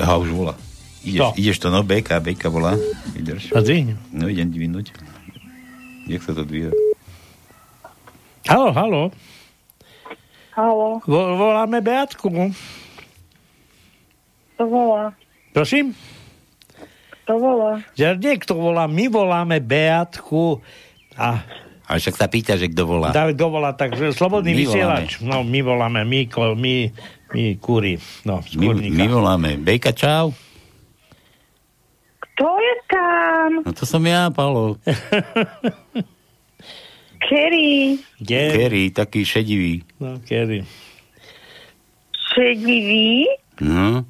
Aha, 0.00 0.16
už 0.20 0.32
volá. 0.32 0.56
Ideš, 1.02 1.18
To. 1.18 1.28
ideš 1.34 1.56
to, 1.58 1.68
no, 1.68 1.82
Beka, 1.82 2.18
Beka 2.18 2.46
volá. 2.46 2.78
Ideš. 3.12 3.50
A 3.50 3.58
dvihnem. 3.58 3.98
No, 4.10 4.30
idem 4.30 4.48
dvihnúť. 4.48 4.94
Jak 6.06 6.22
sa 6.22 6.32
to 6.32 6.42
dvíha? 6.42 6.70
Halo, 8.46 8.70
halo. 8.70 9.02
Halo, 10.52 11.00
Vo, 11.02 11.20
voláme 11.34 11.80
Beatku. 11.80 12.28
to 14.54 14.64
volá. 14.68 15.16
Prosím? 15.50 15.96
To 17.24 17.38
volá. 17.40 17.80
Že 17.96 18.20
niekto 18.20 18.52
volá, 18.52 18.84
my 18.84 19.06
voláme 19.08 19.58
Beatku. 19.58 20.60
A 21.16 21.40
Ale 21.82 21.98
však 21.98 22.14
sa 22.14 22.28
pýta, 22.28 22.54
že 22.54 22.68
kto 22.68 22.84
volá. 22.84 23.10
David 23.10 23.36
volá, 23.38 23.72
takže 23.72 24.12
slobodný 24.12 24.52
My 24.52 24.58
vysielač. 24.60 25.10
No, 25.20 25.40
my 25.42 25.60
voláme, 25.60 26.04
my, 26.04 26.20
my, 26.54 26.74
my 27.32 27.44
kúri. 27.58 27.96
No, 28.22 28.40
My, 28.54 28.70
my 28.76 29.06
voláme. 29.08 29.56
Bejka, 29.56 29.92
čau. 29.92 30.30
Kto 32.32 32.48
je 32.50 32.74
tam? 32.86 33.48
No 33.60 33.70
to 33.70 33.84
som 33.84 34.00
ja, 34.02 34.28
Palo. 34.28 34.80
Kerry. 37.20 38.00
Kerry, 38.18 38.90
taký 38.90 39.22
šedivý. 39.22 39.84
No, 39.96 40.18
Kerry. 40.20 40.64
Šedivý. 42.32 43.28
No, 43.60 44.02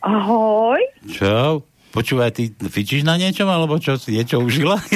Ahoj. 0.00 0.78
čau. 1.08 1.62
Počúvaj, 1.88 2.30
ty 2.30 2.50
fičíš 2.52 3.02
na 3.02 3.16
niečom, 3.16 3.46
alebo 3.46 3.78
čo 3.78 3.96
si 3.96 4.12
niečo 4.12 4.38
užila? 4.38 4.76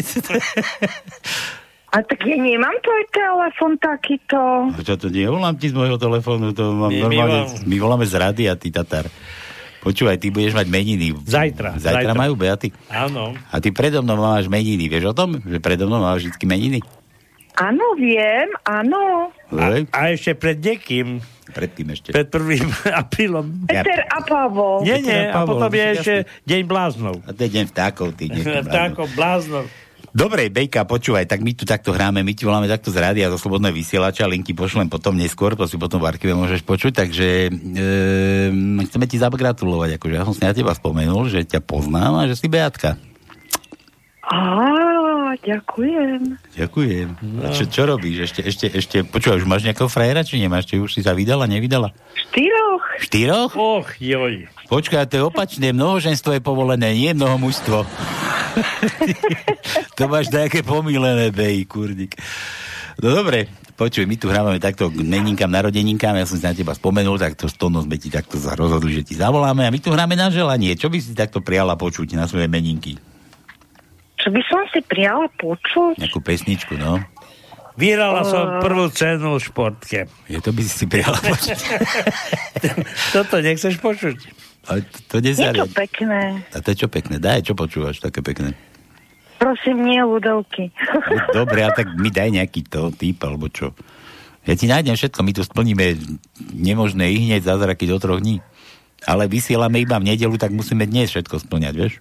A 1.92 2.00
tak 2.00 2.20
ja 2.22 2.34
nemám 2.34 2.72
tvoj 2.78 3.02
telefon 3.10 3.72
takýto. 3.76 4.40
čo 4.78 4.96
to 4.96 5.08
nie? 5.08 5.24
Volám 5.24 5.52
ti 5.54 5.68
z 5.68 5.74
môjho 5.74 5.96
telefónu, 5.96 6.50
to 6.50 6.70
mám 6.70 6.88
My- 6.88 6.96
my 6.96 7.02
normálne, 7.02 7.40
vám- 7.46 7.64
my 7.64 7.76
voláme 7.78 8.04
z 8.04 8.14
rady 8.14 8.44
a 8.46 8.54
ty 8.54 8.68
Tatar. 8.68 9.08
Počúvaj, 9.82 10.16
ty 10.22 10.30
budeš 10.30 10.54
mať 10.54 10.70
meniny. 10.70 11.10
Zajtra. 11.26 11.74
Zajtra, 11.74 12.14
zajtra. 12.14 12.14
majú 12.14 12.38
Beaty. 12.38 12.70
Áno. 12.86 13.34
A 13.50 13.58
ty 13.58 13.74
predo 13.74 13.98
mnou 13.98 14.14
máš 14.14 14.46
meniny. 14.46 14.86
Vieš 14.86 15.10
o 15.10 15.14
tom? 15.14 15.42
Že 15.42 15.58
predo 15.58 15.90
mnou 15.90 15.98
máš 15.98 16.30
vždy 16.30 16.46
meniny? 16.46 16.80
Áno, 17.52 17.84
viem, 18.00 18.48
áno. 18.64 19.28
Hej. 19.52 19.84
A 19.92 20.14
ešte 20.14 20.32
pred 20.32 20.56
niekým. 20.56 21.20
Pred 21.52 21.70
kým 21.76 21.88
ešte? 21.92 22.08
Pred 22.14 22.32
1. 22.32 22.64
aprílom. 23.04 23.68
Peter 23.68 24.08
a 24.08 24.24
Pavol. 24.24 24.88
Nie, 24.88 25.04
nie, 25.04 25.28
a 25.28 25.42
Pavol, 25.42 25.60
potom 25.60 25.70
je 25.74 25.84
ešte 25.98 26.14
Deň 26.48 26.62
bláznov. 26.64 27.20
A 27.28 27.36
to 27.36 27.44
je 27.44 27.50
deň 27.52 27.64
vtákov, 27.68 28.16
ty 28.16 28.32
deň 28.32 28.44
Vtákov 28.70 29.12
bláznov. 29.12 29.68
Dobre, 30.12 30.52
Bejka, 30.52 30.84
počúvaj, 30.84 31.24
tak 31.24 31.40
my 31.40 31.56
tu 31.56 31.64
takto 31.64 31.88
hráme, 31.88 32.20
my 32.20 32.36
ti 32.36 32.44
voláme 32.44 32.68
takto 32.68 32.92
z 32.92 33.00
rádia, 33.00 33.32
zo 33.32 33.40
slobodného 33.40 33.72
vysielača, 33.72 34.28
linky 34.28 34.52
pošlem 34.52 34.92
potom 34.92 35.16
neskôr, 35.16 35.56
to 35.56 35.64
si 35.64 35.80
potom 35.80 36.04
v 36.04 36.12
archíve 36.12 36.36
môžeš 36.36 36.60
počuť, 36.68 36.92
takže 37.00 37.48
e, 37.48 37.50
chceme 38.84 39.08
ti 39.08 39.16
zagratulovať, 39.16 39.96
akože 39.96 40.12
ja 40.12 40.28
som 40.28 40.36
si 40.36 40.44
na 40.44 40.52
teba 40.52 40.76
spomenul, 40.76 41.32
že 41.32 41.48
ťa 41.48 41.64
poznám 41.64 42.12
a 42.20 42.28
že 42.28 42.36
si 42.36 42.44
Beatka. 42.44 43.00
Á, 44.28 44.91
ďakujem. 45.38 46.20
Ďakujem. 46.56 47.08
No. 47.20 47.50
Čo, 47.52 47.64
čo 47.68 47.82
robíš? 47.88 48.30
Ešte, 48.30 48.40
ešte, 48.44 48.66
ešte, 48.68 48.96
počúvaj, 49.06 49.42
už 49.42 49.48
máš 49.48 49.64
nejakého 49.64 49.88
frajera, 49.88 50.26
či 50.26 50.40
nemáš? 50.42 50.68
Či 50.68 50.80
už 50.80 50.96
si 50.96 51.00
sa 51.00 51.16
vydala, 51.16 51.48
nevydala? 51.48 51.94
Štyroch. 52.12 52.84
Štyroch? 53.00 53.52
Och, 53.56 53.88
joj. 53.98 54.48
Počkaj, 54.68 55.08
to 55.08 55.14
je 55.18 55.24
opačné, 55.24 55.72
mnohoženstvo 55.76 56.36
je 56.36 56.42
povolené, 56.42 56.92
nie 56.96 57.12
mnohomužstvo. 57.12 57.78
to 59.98 60.02
máš 60.08 60.28
nejaké 60.28 60.60
pomílené, 60.60 61.32
bej, 61.32 61.64
kurník. 61.68 62.16
No 63.00 63.16
dobre, 63.16 63.48
Počuj, 63.72 64.04
my 64.04 64.14
tu 64.20 64.28
hrávame 64.28 64.60
takto 64.60 64.92
k 64.92 65.02
meninkám, 65.02 65.48
narodeninkám, 65.48 66.14
ja 66.14 66.28
som 66.28 66.38
si 66.38 66.44
na 66.44 66.54
teba 66.54 66.70
spomenul, 66.70 67.16
tak 67.16 67.34
to 67.34 67.48
stono 67.48 67.82
sme 67.82 67.96
ti 67.98 68.12
takto 68.12 68.36
za- 68.36 68.54
rozhodli, 68.54 68.94
že 68.94 69.02
ti 69.02 69.14
zavoláme 69.16 69.64
a 69.66 69.72
my 69.72 69.80
tu 69.80 69.88
hráme 69.88 70.12
na 70.14 70.28
želanie. 70.28 70.76
Čo 70.76 70.92
by 70.92 71.02
si 71.02 71.16
takto 71.16 71.40
prijala 71.40 71.74
počuť 71.74 72.14
na 72.14 72.28
svoje 72.28 72.46
meninky? 72.52 73.00
Čo 74.22 74.30
by 74.30 74.42
som 74.46 74.62
si 74.70 74.78
prijala 74.80 75.26
počuť? 75.34 75.98
Nejakú 75.98 76.22
pesničku, 76.22 76.78
no. 76.78 77.02
Vyhrala 77.74 78.22
som 78.22 78.44
Eh. 78.46 78.60
prvú 78.60 78.86
cenu 78.88 79.34
v 79.34 79.42
športke. 79.42 80.06
Je 80.28 80.38
to 80.38 80.52
by 80.52 80.62
si 80.62 80.84
prijala 80.86 81.18
počuť. 81.18 81.58
Toto 83.16 83.34
nechceš 83.40 83.76
počuť? 83.76 84.16
Ale 84.62 84.86
to, 84.86 84.98
to 85.10 85.16
to 85.18 85.24
nezariad. 85.24 85.66
pekné. 85.74 86.46
A 86.54 86.62
to 86.62 86.70
je 86.70 86.86
čo 86.86 86.88
pekné? 86.88 87.18
Daj, 87.18 87.50
čo 87.50 87.58
počúvaš, 87.58 87.98
také 87.98 88.22
pekné. 88.22 88.54
Prosím, 89.36 89.82
nie 89.82 89.98
ľudovky. 89.98 90.70
Dobre, 91.34 91.66
a 91.66 91.74
tak 91.74 91.90
mi 91.98 92.14
daj 92.14 92.30
nejaký 92.30 92.62
to 92.62 92.94
typ, 92.94 93.18
alebo 93.26 93.50
čo. 93.50 93.74
Ja 94.46 94.54
ti 94.54 94.70
nájdem 94.70 94.94
všetko, 94.94 95.18
my 95.18 95.32
tu 95.34 95.42
splníme 95.42 95.98
nemožné 96.52 97.10
i 97.10 97.18
hneď 97.20 97.42
zázraky 97.42 97.90
do 97.90 97.98
troch 97.98 98.22
dní. 98.22 98.38
Ale 99.02 99.26
vysielame 99.26 99.82
iba 99.82 99.98
v 99.98 100.14
nedelu, 100.14 100.38
tak 100.38 100.54
musíme 100.54 100.86
dnes 100.86 101.10
všetko 101.10 101.42
splňať, 101.42 101.74
vieš? 101.74 101.94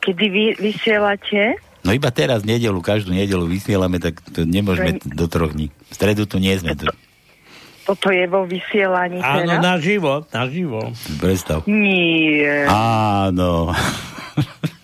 Kedy 0.00 0.26
vy 0.26 0.44
vysielate? 0.56 1.60
No 1.80 1.92
iba 1.92 2.08
teraz 2.08 2.44
nedelu, 2.44 2.76
každú 2.80 3.12
nedelu 3.12 3.44
vysielame, 3.44 3.96
tak 3.96 4.20
to 4.26 4.44
nemôžeme 4.44 5.00
do 5.00 5.24
troch 5.24 5.52
dní. 5.52 5.72
V 5.88 5.94
stredu 5.94 6.28
tu 6.28 6.36
nie 6.36 6.52
sme. 6.56 6.76
To, 6.76 6.92
Toto 7.88 8.12
je 8.12 8.24
vo 8.24 8.44
vysielaní 8.44 9.18
Áno, 9.18 9.56
teraz? 9.56 9.64
naživo, 9.64 10.12
naživo. 10.28 10.92
predstav. 11.16 11.64
Nie. 11.64 12.68
Áno. 12.68 13.72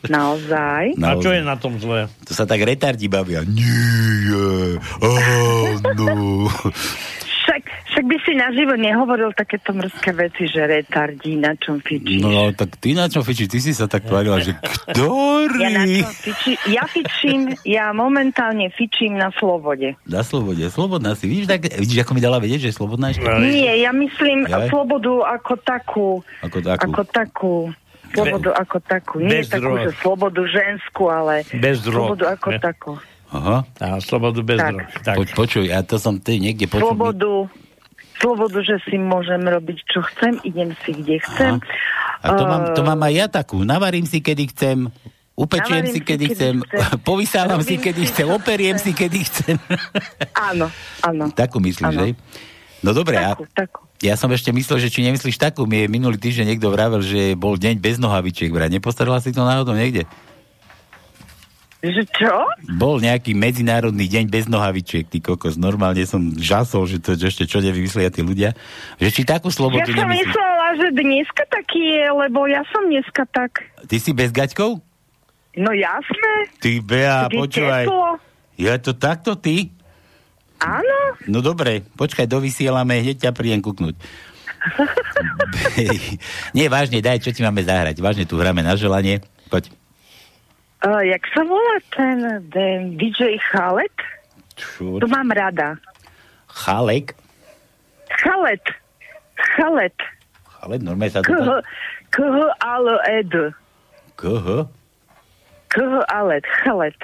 Naozaj? 0.07 0.97
A 0.97 1.19
čo 1.19 1.31
je 1.31 1.43
na 1.43 1.57
tom 1.59 1.77
zlé? 1.77 2.07
To 2.25 2.33
sa 2.33 2.47
tak 2.47 2.63
retardi 2.63 3.07
bavia. 3.07 3.43
Nie, 3.43 4.79
áno. 5.03 6.47
Však, 7.97 8.05
by 8.05 8.19
si 8.21 8.33
naživo 8.35 8.77
nehovoril 8.77 9.33
takéto 9.33 9.73
mrzké 9.73 10.13
veci, 10.13 10.45
že 10.45 10.61
retardí, 10.63 11.33
na 11.33 11.57
čom 11.57 11.81
fičíš. 11.81 12.21
No 12.21 12.53
tak 12.53 12.77
ty 12.77 12.93
na 12.93 13.09
čo 13.09 13.25
fičíš? 13.25 13.49
Ty 13.49 13.59
si 13.59 13.73
sa 13.73 13.89
tak 13.89 14.05
tvárila, 14.05 14.37
že 14.39 14.53
ktorý? 14.87 15.57
Ja, 15.59 15.69
na 15.73 15.85
čom 15.87 16.13
fiči, 16.13 16.53
ja 16.69 16.85
fičím, 16.85 17.41
ja 17.65 17.91
momentálne 17.91 18.69
fičím 18.71 19.17
na 19.17 19.33
slobode. 19.33 19.97
Na 20.05 20.21
slobode. 20.21 20.69
Slobodná 20.69 21.17
si. 21.17 21.25
Vidíš, 21.25 21.49
tak, 21.49 21.73
vidíš, 21.73 22.05
ako 22.05 22.13
mi 22.13 22.21
dala 22.21 22.37
vedieť, 22.37 22.61
že 22.61 22.69
je 22.69 22.77
slobodná 22.77 23.07
ešte? 23.11 23.25
Nie, 23.25 23.81
ja 23.81 23.91
myslím 23.91 24.45
Jaj. 24.45 24.69
slobodu 24.69 25.13
ako 25.33 25.53
takú. 25.59 26.09
Ako 26.43 26.59
takú. 26.61 26.83
Ako 26.85 27.03
takú. 27.07 27.55
Slobodu 28.07 28.51
ako 28.55 28.77
takú. 28.83 29.17
Nie 29.19 29.41
bez 29.41 29.49
takú, 29.49 29.73
že 29.75 29.91
slobodu 29.99 30.41
ženskú, 30.45 31.09
ale 31.09 31.49
Bez 31.51 31.81
drog. 31.81 32.13
slobodu 32.13 32.25
ako 32.31 32.49
Ne? 32.51 32.61
takú. 32.61 32.93
Aha. 33.27 33.57
A 33.77 33.99
slobodu 33.99 34.41
bez 34.41 34.57
Tak. 34.57 34.69
drog. 34.71 34.85
Tak. 35.03 35.17
Po, 35.17 35.23
počuj, 35.35 35.65
ja 35.65 35.81
to 35.81 35.97
som 35.97 36.17
ty 36.17 36.37
niekde 36.37 36.65
počul. 36.67 36.93
Slobodu, 36.93 37.51
slobodu, 38.17 38.59
že 38.61 38.77
si 38.83 38.97
môžem 38.97 39.41
robiť, 39.41 39.79
čo 39.85 40.01
chcem, 40.05 40.41
idem 40.43 40.73
si, 40.83 40.93
kde 40.93 41.21
chcem. 41.21 41.53
A 42.19 42.29
to 42.33 42.43
mám, 42.43 42.63
to 42.73 42.81
Eh, 42.81 42.87
mám 42.87 43.01
aj 43.03 43.13
ja 43.13 43.27
takú. 43.27 43.61
Navarím 43.61 44.05
si, 44.05 44.19
kedy 44.19 44.45
chcem. 44.51 44.79
Upečiem 45.33 45.85
si, 45.85 45.93
si, 45.93 46.01
kedy 46.01 46.03
kedy 46.03 46.25
chcem. 46.33 46.55
chcem. 46.59 46.81
Povysávam 47.09 47.61
si, 47.61 47.77
kedy 47.77 48.03
si, 48.03 48.09
chcem. 48.09 48.27
Operiem 48.27 48.77
si, 48.77 48.91
kedy 48.91 49.19
chcem. 49.23 49.57
Áno, 50.49 50.73
áno. 51.01 51.29
Takú 51.31 51.61
myslíš, 51.61 51.87
Áno. 51.87 52.01
že? 52.03 52.17
No 52.81 52.93
dobre, 52.93 53.17
a 53.17 53.33
Takú, 53.33 53.45
takú. 53.51 53.79
ja 54.01 54.15
som 54.15 54.29
ešte 54.29 54.49
myslel, 54.51 54.79
že 54.79 54.89
či 54.89 55.01
nemyslíš 55.03 55.37
takú. 55.37 55.65
Mi 55.65 55.85
minulý 55.87 56.17
týždeň 56.17 56.55
niekto 56.55 56.69
vravel, 56.69 57.01
že 57.01 57.33
bol 57.35 57.57
deň 57.57 57.77
bez 57.77 57.97
nohavičiek. 57.97 58.49
Vraj, 58.49 58.69
nepostarala 58.69 59.19
si 59.19 59.33
to 59.33 59.43
náhodou 59.43 59.73
niekde? 59.73 60.05
Že 61.87 62.03
čo? 62.11 62.35
Bol 62.73 62.99
nejaký 62.99 63.31
medzinárodný 63.33 64.05
deň 64.05 64.25
bez 64.27 64.45
nohavičiek, 64.47 65.05
ty 65.05 65.21
kokos. 65.21 65.55
Normálne 65.55 66.03
som 66.03 66.19
žasol, 66.33 66.85
že 66.85 66.99
to 66.99 67.15
že 67.15 67.29
ešte 67.29 67.45
čo 67.47 67.61
nevymyslia 67.61 68.09
tí 68.09 68.21
ľudia. 68.21 68.59
Že 68.97 69.09
či 69.09 69.23
takú 69.23 69.47
Ja 69.47 69.55
slobodu 69.55 69.87
som 69.87 70.03
nemyslíš? 70.03 70.27
myslela, 70.27 70.67
že 70.75 70.87
dneska 70.93 71.45
taký 71.47 71.83
je, 71.95 72.05
lebo 72.09 72.39
ja 72.45 72.67
som 72.69 72.83
dneska 72.85 73.23
tak. 73.29 73.63
Ty 73.83 73.97
si 73.97 74.11
bez 74.11 74.31
gaťkov? 74.31 74.83
No 75.55 75.71
jasné. 75.71 76.33
Ty, 76.59 76.71
Bea, 76.81 77.29
je 77.29 77.39
počúvaj. 77.39 77.85
teplo. 77.87 78.11
Je 78.57 78.73
to 78.77 78.93
takto, 78.93 79.37
ty? 79.37 79.71
Áno. 80.59 80.99
No 81.25 81.39
dobre, 81.39 81.85
počkaj, 81.95 82.27
dovysielame, 82.27 82.99
hneď 82.99 83.25
ťa 83.25 83.33
príjem 83.33 83.61
kuknúť. 83.61 83.97
Nie, 86.57 86.67
vážne, 86.67 86.99
daj, 86.99 87.21
čo 87.21 87.31
ti 87.31 87.41
máme 87.41 87.63
zahrať. 87.63 88.01
Vážne 88.01 88.25
tu 88.25 88.35
hráme 88.35 88.61
na 88.61 88.75
želanie. 88.75 89.21
Poď. 89.47 89.71
Uh, 90.85 91.01
jak 91.01 91.25
sa 91.33 91.41
volá 91.43 91.77
ten, 91.95 92.17
ten 92.53 93.01
DJ 93.01 93.41
Chalet? 93.53 93.97
Čo? 94.57 95.01
To 95.01 95.09
mám 95.09 95.33
rada. 95.33 95.81
Chalek. 96.49 97.17
Chalet. 98.21 98.65
Chalet. 99.57 99.97
Ale 100.65 100.81
normálne 100.81 101.13
sa 101.13 101.21
to 101.21 101.29
K, 101.29 101.33
tak... 101.33 101.65
K, 102.13 102.19
ale 102.65 102.93
ed. 103.09 103.33
KH? 104.17 104.49
K, 105.69 105.77
ale 106.09 106.41
Chalet. 106.65 106.97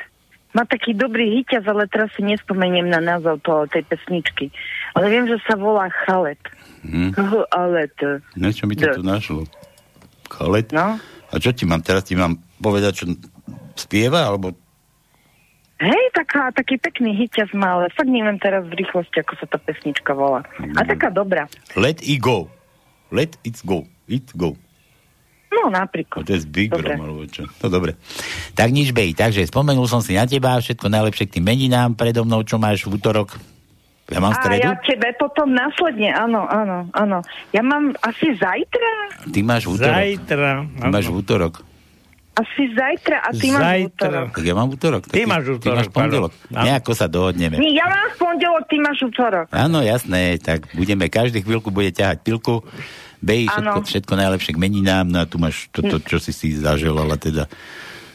Má 0.52 0.68
taký 0.68 0.92
dobrý 0.92 1.40
hyťaz, 1.40 1.64
ale 1.64 1.88
teraz 1.88 2.12
si 2.12 2.24
nespomeniem 2.24 2.88
na 2.88 3.00
názov 3.00 3.40
toho, 3.40 3.64
tej 3.68 3.84
pesničky. 3.88 4.52
Ale 4.92 5.08
viem, 5.08 5.24
že 5.28 5.40
sa 5.48 5.56
volá 5.56 5.88
Chalet. 6.04 6.40
Hm. 6.84 7.12
K, 7.12 7.18
ale 7.52 7.88
Niečo 8.36 8.68
mi 8.68 8.76
to 8.76 8.88
D. 8.88 9.00
tu 9.00 9.04
našlo. 9.04 9.48
Chalet? 10.28 10.68
No. 10.72 10.96
A 11.32 11.34
čo 11.40 11.52
ti 11.52 11.64
mám 11.64 11.80
teraz? 11.80 12.04
Ti 12.04 12.16
mám 12.16 12.36
povedať, 12.60 12.92
čo 12.92 13.04
spieva? 13.76 14.26
Alebo 14.26 14.56
Hej, 15.82 16.14
taká, 16.14 16.54
taký 16.54 16.78
pekný 16.78 17.10
hyťaz 17.26 17.50
má, 17.58 17.74
ale 17.74 17.90
fakt 17.90 18.06
neviem 18.06 18.38
teraz 18.38 18.62
v 18.70 18.86
rýchlosti, 18.86 19.18
ako 19.18 19.34
sa 19.34 19.50
tá 19.50 19.58
pesnička 19.58 20.14
volá. 20.14 20.46
A 20.78 20.86
taká 20.86 21.10
dobrá. 21.10 21.50
Let 21.74 21.98
it 22.06 22.22
go. 22.22 22.46
Let 23.10 23.34
it 23.42 23.58
go. 23.66 23.82
It 24.06 24.30
go. 24.38 24.54
No, 25.50 25.74
A 25.74 25.84
napríklad. 25.84 26.22
to 26.22 26.32
je 26.32 26.46
z 26.46 26.48
Big 26.48 26.70
Dobre. 26.70 26.94
Brom, 26.94 27.02
alebo 27.02 27.26
čo. 27.26 27.50
No 27.60 27.66
dobre. 27.66 27.98
Tak 28.54 28.70
nič, 28.70 28.94
bej. 28.94 29.12
Takže 29.12 29.42
spomenul 29.50 29.90
som 29.90 29.98
si 29.98 30.14
na 30.14 30.24
teba, 30.24 30.54
všetko 30.54 30.86
najlepšie 30.86 31.26
k 31.28 31.34
tým 31.38 31.44
meninám 31.50 31.98
predo 31.98 32.22
mnou, 32.22 32.46
čo 32.46 32.62
máš 32.62 32.86
v 32.86 32.96
útorok. 32.96 33.36
Ja 34.06 34.22
mám 34.22 34.38
A 34.38 34.54
ja 34.54 34.76
tebe 34.86 35.08
potom 35.18 35.50
následne, 35.50 36.14
áno, 36.14 36.44
áno, 36.46 36.86
áno. 36.94 37.18
Ja 37.50 37.62
mám 37.64 37.96
asi 38.06 38.34
zajtra, 38.38 38.90
Ty 39.30 39.38
máš 39.42 39.66
v 39.66 39.78
útorok. 39.78 39.94
Zajtra. 39.98 40.50
Ty 40.68 40.86
máš 40.90 41.06
v 41.10 41.16
útorok. 41.18 41.54
Asi 42.32 42.62
zajtra 42.72 43.16
a 43.20 43.28
ty 43.36 43.52
máš 43.52 43.60
Zajtra. 43.60 44.08
útorok. 44.08 44.28
Tak 44.32 44.44
ja 44.44 44.54
mám 44.56 44.68
útorok. 44.72 45.02
Tak 45.04 45.12
Ty 45.12 45.22
máš 45.28 45.44
Ty 45.44 45.52
útorok, 45.52 45.76
máš 45.76 45.88
pondelok. 45.92 46.32
pardon. 46.32 46.56
Áno. 46.56 46.64
Nejako 46.64 46.92
sa 46.96 47.06
dohodneme. 47.06 47.56
Nie, 47.60 47.72
ja 47.76 47.86
mám 47.86 48.08
v 48.08 48.16
pondelok, 48.16 48.62
ty 48.72 48.76
máš 48.80 48.98
útorok. 49.04 49.46
Áno, 49.52 49.78
jasné, 49.84 50.20
tak 50.40 50.72
budeme, 50.72 51.12
každý 51.12 51.44
chvíľku 51.44 51.68
bude 51.68 51.92
ťahať 51.92 52.24
pilku. 52.24 52.64
Bej, 53.22 53.52
všetko, 53.52 53.78
všetko 53.86 54.12
najlepšie 54.18 54.52
k 54.56 54.58
meninám, 54.58 55.06
no 55.06 55.22
a 55.22 55.28
tu 55.28 55.38
máš 55.38 55.70
toto, 55.70 56.02
čo 56.02 56.18
si 56.18 56.34
si 56.34 56.56
zaželala 56.56 57.14
teda. 57.14 57.46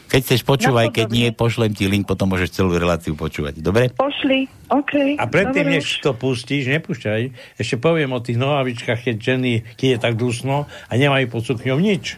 Keď 0.08 0.20
chceš 0.24 0.40
počúvaj, 0.40 0.88
keď 0.88 1.08
nie, 1.12 1.28
pošlem 1.32 1.76
ti 1.76 1.84
link, 1.84 2.08
potom 2.08 2.32
môžeš 2.32 2.56
celú 2.56 2.72
reláciu 2.72 3.12
počúvať. 3.12 3.60
Dobre? 3.60 3.92
Pošli, 3.92 4.48
OK. 4.72 5.20
A 5.20 5.24
predtým, 5.28 5.68
dobre. 5.68 5.74
než 5.80 6.00
to 6.00 6.16
pustíš, 6.16 6.64
nepúšťaj, 6.68 7.22
ešte 7.60 7.76
poviem 7.76 8.16
o 8.16 8.20
tých 8.20 8.40
nohavičkách, 8.40 9.04
keď 9.04 9.16
ženy, 9.20 9.52
keď 9.76 9.88
je 9.94 9.98
tak 10.00 10.16
dusno 10.16 10.64
a 10.64 10.92
nemajú 10.96 11.28
pod 11.28 11.44
sukňou 11.44 11.76
nič. 11.76 12.16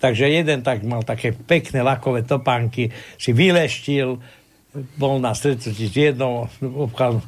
Takže 0.00 0.32
jeden 0.32 0.64
tak 0.64 0.80
mal 0.80 1.04
také 1.04 1.36
pekné 1.36 1.84
lakové 1.84 2.24
topánky, 2.24 2.88
si 3.20 3.30
vyleštil, 3.36 4.16
bol 4.96 5.20
na 5.20 5.36
stretnutí 5.36 5.86
s 5.86 5.94
jednou, 5.94 6.48
obchal 6.64 7.20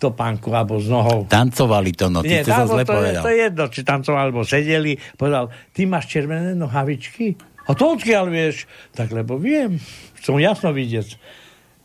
topánku 0.00 0.48
alebo 0.50 0.80
s 0.80 0.88
nohou. 0.88 1.28
Tancovali 1.28 1.92
to, 1.92 2.08
no, 2.08 2.24
ty 2.24 2.40
Nie, 2.40 2.42
si 2.42 2.50
tam, 2.50 2.66
zle 2.66 2.82
to, 2.82 2.96
je, 2.96 2.98
povedal. 2.98 3.22
to 3.22 3.30
je 3.30 3.38
jedno, 3.46 3.64
či 3.68 3.80
tancovali 3.84 4.22
alebo 4.26 4.40
sedeli. 4.42 4.92
Povedal, 5.14 5.52
ty 5.76 5.84
máš 5.84 6.08
červené 6.08 6.56
nohavičky? 6.56 7.36
A 7.68 7.76
to 7.76 7.94
odkiaľ 7.94 8.32
vieš? 8.32 8.64
Tak 8.96 9.12
lebo 9.12 9.36
viem, 9.36 9.76
som 10.18 10.40
jasno 10.40 10.72
vidieť. 10.72 11.20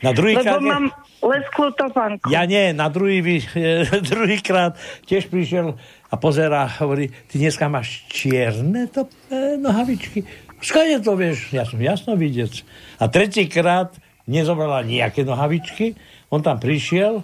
Na 0.01 0.11
druhý 0.15 0.35
Lebo 0.39 0.59
krát... 0.59 0.63
mám 0.63 0.85
lesklú 1.25 1.73
topánku. 1.73 2.29
Ja 2.29 2.45
nie, 2.45 2.71
na 2.71 2.87
druhý, 2.93 3.25
vy- 3.25 3.49
druhý 4.11 4.37
krát 4.41 4.77
tiež 5.09 5.27
prišiel 5.27 5.75
a 6.09 6.15
pozerá, 6.15 6.69
hovorí, 6.79 7.09
ty 7.27 7.41
dneska 7.41 7.65
máš 7.65 8.05
čierne 8.07 8.87
to, 8.87 9.09
e, 9.33 9.57
nohavičky. 9.57 10.23
Skade 10.61 11.03
to 11.03 11.17
vieš? 11.17 11.51
Ja 11.51 11.65
som 11.65 11.81
jasno 11.81 12.15
vidieť. 12.15 12.63
A 13.01 13.09
tretíkrát 13.11 13.97
nezobrala 14.25 14.85
nejaké 14.85 15.25
nohavičky, 15.25 15.97
on 16.33 16.41
tam 16.41 16.57
prišiel, 16.57 17.21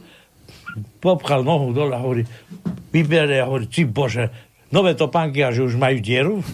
popchal 1.01 1.41
nohu 1.41 1.73
dole 1.73 1.95
a 1.95 2.01
hovorí, 2.01 2.23
vybere 2.93 3.41
a 3.41 3.49
hovorí, 3.49 3.65
ty 3.65 3.87
bože, 3.87 4.29
nové 4.69 4.93
topánky 4.93 5.41
a 5.41 5.53
že 5.53 5.65
už 5.65 5.77
majú 5.77 5.97
dieru? 6.01 6.35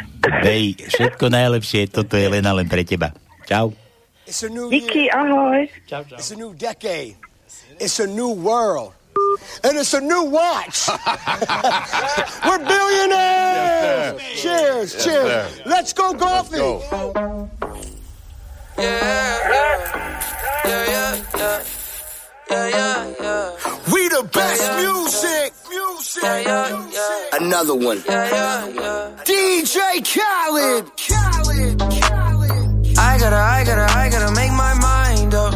Bej, 0.20 0.76
všetko 0.92 1.32
najlepšie, 1.32 1.88
toto 1.88 2.20
je 2.20 2.28
len 2.28 2.44
a 2.44 2.52
len 2.52 2.68
pre 2.68 2.84
teba. 2.84 3.16
Čau. 3.48 3.72
It's 4.28 4.44
a 4.44 4.50
new 4.52 4.68
Díky, 4.68 5.08
ahoj. 5.10 5.66
It's 6.14 6.30
a 6.30 6.36
new 6.36 6.52
decade. 6.54 7.16
It's 7.80 7.98
a 7.98 8.06
new 8.06 8.30
world. 8.36 8.92
And 9.64 9.78
it's 9.78 9.94
a 9.94 10.00
new 10.00 10.24
watch. 10.28 10.88
We're 12.46 12.62
billionaires. 12.62 14.20
cheers, 14.36 15.04
cheers. 15.04 15.60
Let's 15.66 15.92
go 15.92 16.12
golfing. 16.12 16.84
We 22.50 22.56
the 24.08 24.28
best 24.32 24.62
music. 24.82 25.52
Music. 25.70 26.24
Another 27.40 27.76
one. 27.76 27.98
DJ 29.22 29.76
uh, 29.78 30.02
Khaled. 30.02 30.90
I 32.98 33.18
gotta, 33.20 33.36
I 33.36 33.62
gotta, 33.64 33.86
I 33.96 34.10
gotta 34.10 34.34
make 34.34 34.50
my 34.50 34.74
mind 34.74 35.32
up. 35.32 35.54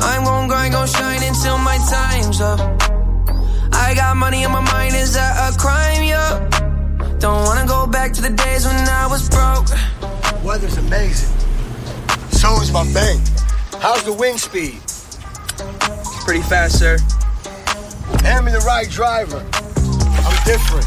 I'm 0.00 0.24
gon' 0.24 0.48
grind, 0.48 0.72
gon' 0.72 0.86
shine 0.86 1.22
until 1.22 1.58
my 1.58 1.76
time's 1.76 2.40
up. 2.40 2.60
I 3.74 3.92
got 3.94 4.16
money 4.16 4.42
on 4.46 4.52
my 4.52 4.62
mind, 4.62 4.94
is 4.94 5.12
that 5.12 5.52
a 5.52 5.58
crime? 5.58 6.02
Yeah. 6.02 7.18
Don't 7.18 7.44
wanna 7.44 7.66
go 7.66 7.86
back 7.86 8.14
to 8.14 8.22
the 8.22 8.30
days 8.30 8.64
when 8.64 8.76
I 8.88 9.06
was 9.06 9.28
broke. 9.28 9.68
Weather's 10.42 10.78
amazing. 10.78 11.28
So 12.30 12.58
is 12.62 12.72
my 12.72 12.90
bank. 12.94 13.20
How's 13.80 14.02
the 14.04 14.14
wind 14.14 14.40
speed? 14.40 14.80
Pretty 16.24 16.42
fast, 16.42 16.78
sir. 16.78 16.96
Hand 18.22 18.46
me 18.46 18.52
the 18.52 18.64
right 18.66 18.88
driver. 18.88 19.38
I'm 19.38 20.44
different. 20.46 20.86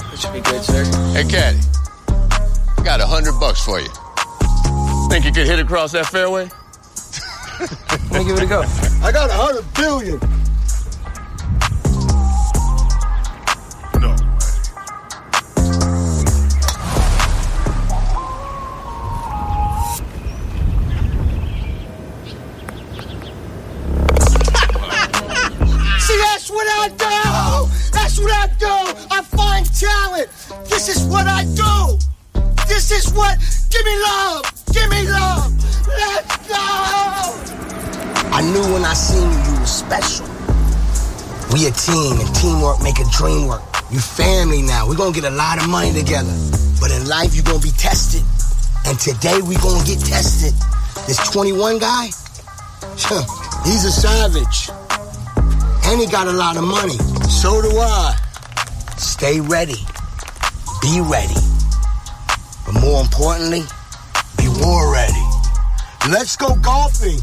That 0.00 0.16
should 0.18 0.32
be 0.32 0.40
good, 0.40 0.64
sir. 0.64 0.84
Hey, 1.12 1.24
Caddy. 1.28 1.60
I 2.78 2.82
got 2.82 3.00
a 3.00 3.06
hundred 3.06 3.38
bucks 3.38 3.62
for 3.62 3.80
you. 3.80 3.88
Think 5.10 5.26
you 5.26 5.32
could 5.32 5.46
hit 5.46 5.58
across 5.58 5.92
that 5.92 6.06
fairway? 6.06 6.48
Let 8.10 8.12
me 8.12 8.24
give 8.24 8.38
it 8.38 8.44
a 8.44 8.46
go. 8.46 8.62
I 9.02 9.12
got 9.12 9.28
a 9.28 9.34
hundred 9.34 9.64
billion. 9.74 10.18
I 26.74 26.88
do. 26.88 27.70
That's 27.92 28.18
what 28.18 28.32
I 28.32 28.46
do. 28.58 28.74
I 29.10 29.22
find 29.22 29.64
talent. 29.74 30.28
This 30.68 30.88
is 30.88 31.06
what 31.06 31.26
I 31.26 31.44
do. 31.44 31.98
This 32.68 32.90
is 32.90 33.12
what. 33.12 33.38
Give 33.70 33.84
me 33.84 33.96
love. 34.02 34.42
Give 34.72 34.88
me 34.90 35.08
love. 35.08 35.52
Let's 35.86 36.36
go. 36.48 36.64
I 38.34 38.42
knew 38.42 38.72
when 38.72 38.84
I 38.84 38.94
seen 38.94 39.30
you, 39.30 39.38
you 39.46 39.60
were 39.60 39.66
special. 39.66 40.26
We 41.52 41.66
a 41.66 41.70
team, 41.70 42.18
and 42.18 42.34
teamwork 42.34 42.82
make 42.82 42.98
a 42.98 43.08
dream 43.10 43.46
work. 43.46 43.62
You 43.90 44.00
family 44.00 44.62
now. 44.62 44.88
We're 44.88 44.96
gonna 44.96 45.14
get 45.14 45.24
a 45.24 45.30
lot 45.30 45.62
of 45.62 45.68
money 45.68 45.92
together. 45.92 46.34
But 46.80 46.90
in 46.90 47.06
life, 47.06 47.34
you're 47.34 47.44
gonna 47.44 47.60
be 47.60 47.70
tested. 47.70 48.22
And 48.86 48.98
today, 48.98 49.40
we 49.40 49.54
gonna 49.56 49.84
get 49.84 50.00
tested. 50.00 50.52
This 51.06 51.18
21 51.30 51.78
guy, 51.78 52.06
he's 53.64 53.84
a 53.84 53.92
savage. 53.92 54.70
And 55.86 56.00
he 56.00 56.06
got 56.06 56.26
a 56.26 56.32
lot 56.32 56.56
of 56.56 56.64
money. 56.64 56.96
So 57.28 57.60
do 57.60 57.78
I. 57.78 58.16
Stay 58.96 59.40
ready. 59.40 59.80
Be 60.80 61.00
ready. 61.00 61.34
But 62.64 62.80
more 62.80 63.00
importantly, 63.02 63.62
be 64.38 64.48
war 64.62 64.92
ready. 64.92 65.22
Let's 66.08 66.36
go 66.36 66.54
golfing. 66.56 67.20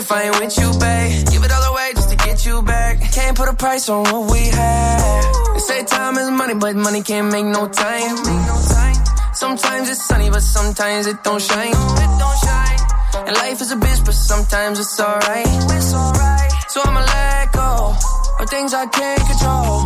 If 0.00 0.10
I 0.10 0.22
ain't 0.24 0.40
with 0.40 0.56
you, 0.58 0.68
babe. 0.80 1.26
Give 1.30 1.44
it 1.44 1.52
all 1.52 1.72
away 1.72 1.92
just 1.94 2.08
to 2.10 2.16
get 2.16 2.46
you 2.46 2.62
back. 2.62 3.00
Can't 3.12 3.36
put 3.36 3.48
a 3.48 3.54
price 3.54 3.88
on 3.88 4.02
what 4.04 4.30
we 4.32 4.40
have. 4.48 5.24
They 5.54 5.60
say 5.60 5.84
time 5.84 6.16
is 6.16 6.30
money, 6.30 6.54
but 6.54 6.74
money 6.74 7.02
can't 7.02 7.30
make 7.30 7.44
no 7.44 7.68
time. 7.68 8.16
Sometimes 9.34 9.88
it's 9.88 10.02
sunny, 10.06 10.30
but 10.30 10.42
sometimes 10.42 11.06
it 11.06 11.22
don't 11.22 11.42
shine. 11.42 11.74
And 13.26 13.36
life 13.44 13.60
is 13.60 13.70
a 13.72 13.76
bitch, 13.76 14.04
but 14.04 14.14
sometimes 14.14 14.80
it's 14.80 14.98
alright. 15.00 15.46
It's 15.76 15.92
alright. 15.94 16.52
So 16.68 16.80
I'ma 16.82 17.00
let 17.00 17.52
go 17.52 17.94
of 18.40 18.48
things 18.48 18.72
I 18.72 18.86
can't 18.86 19.22
control. 19.28 19.84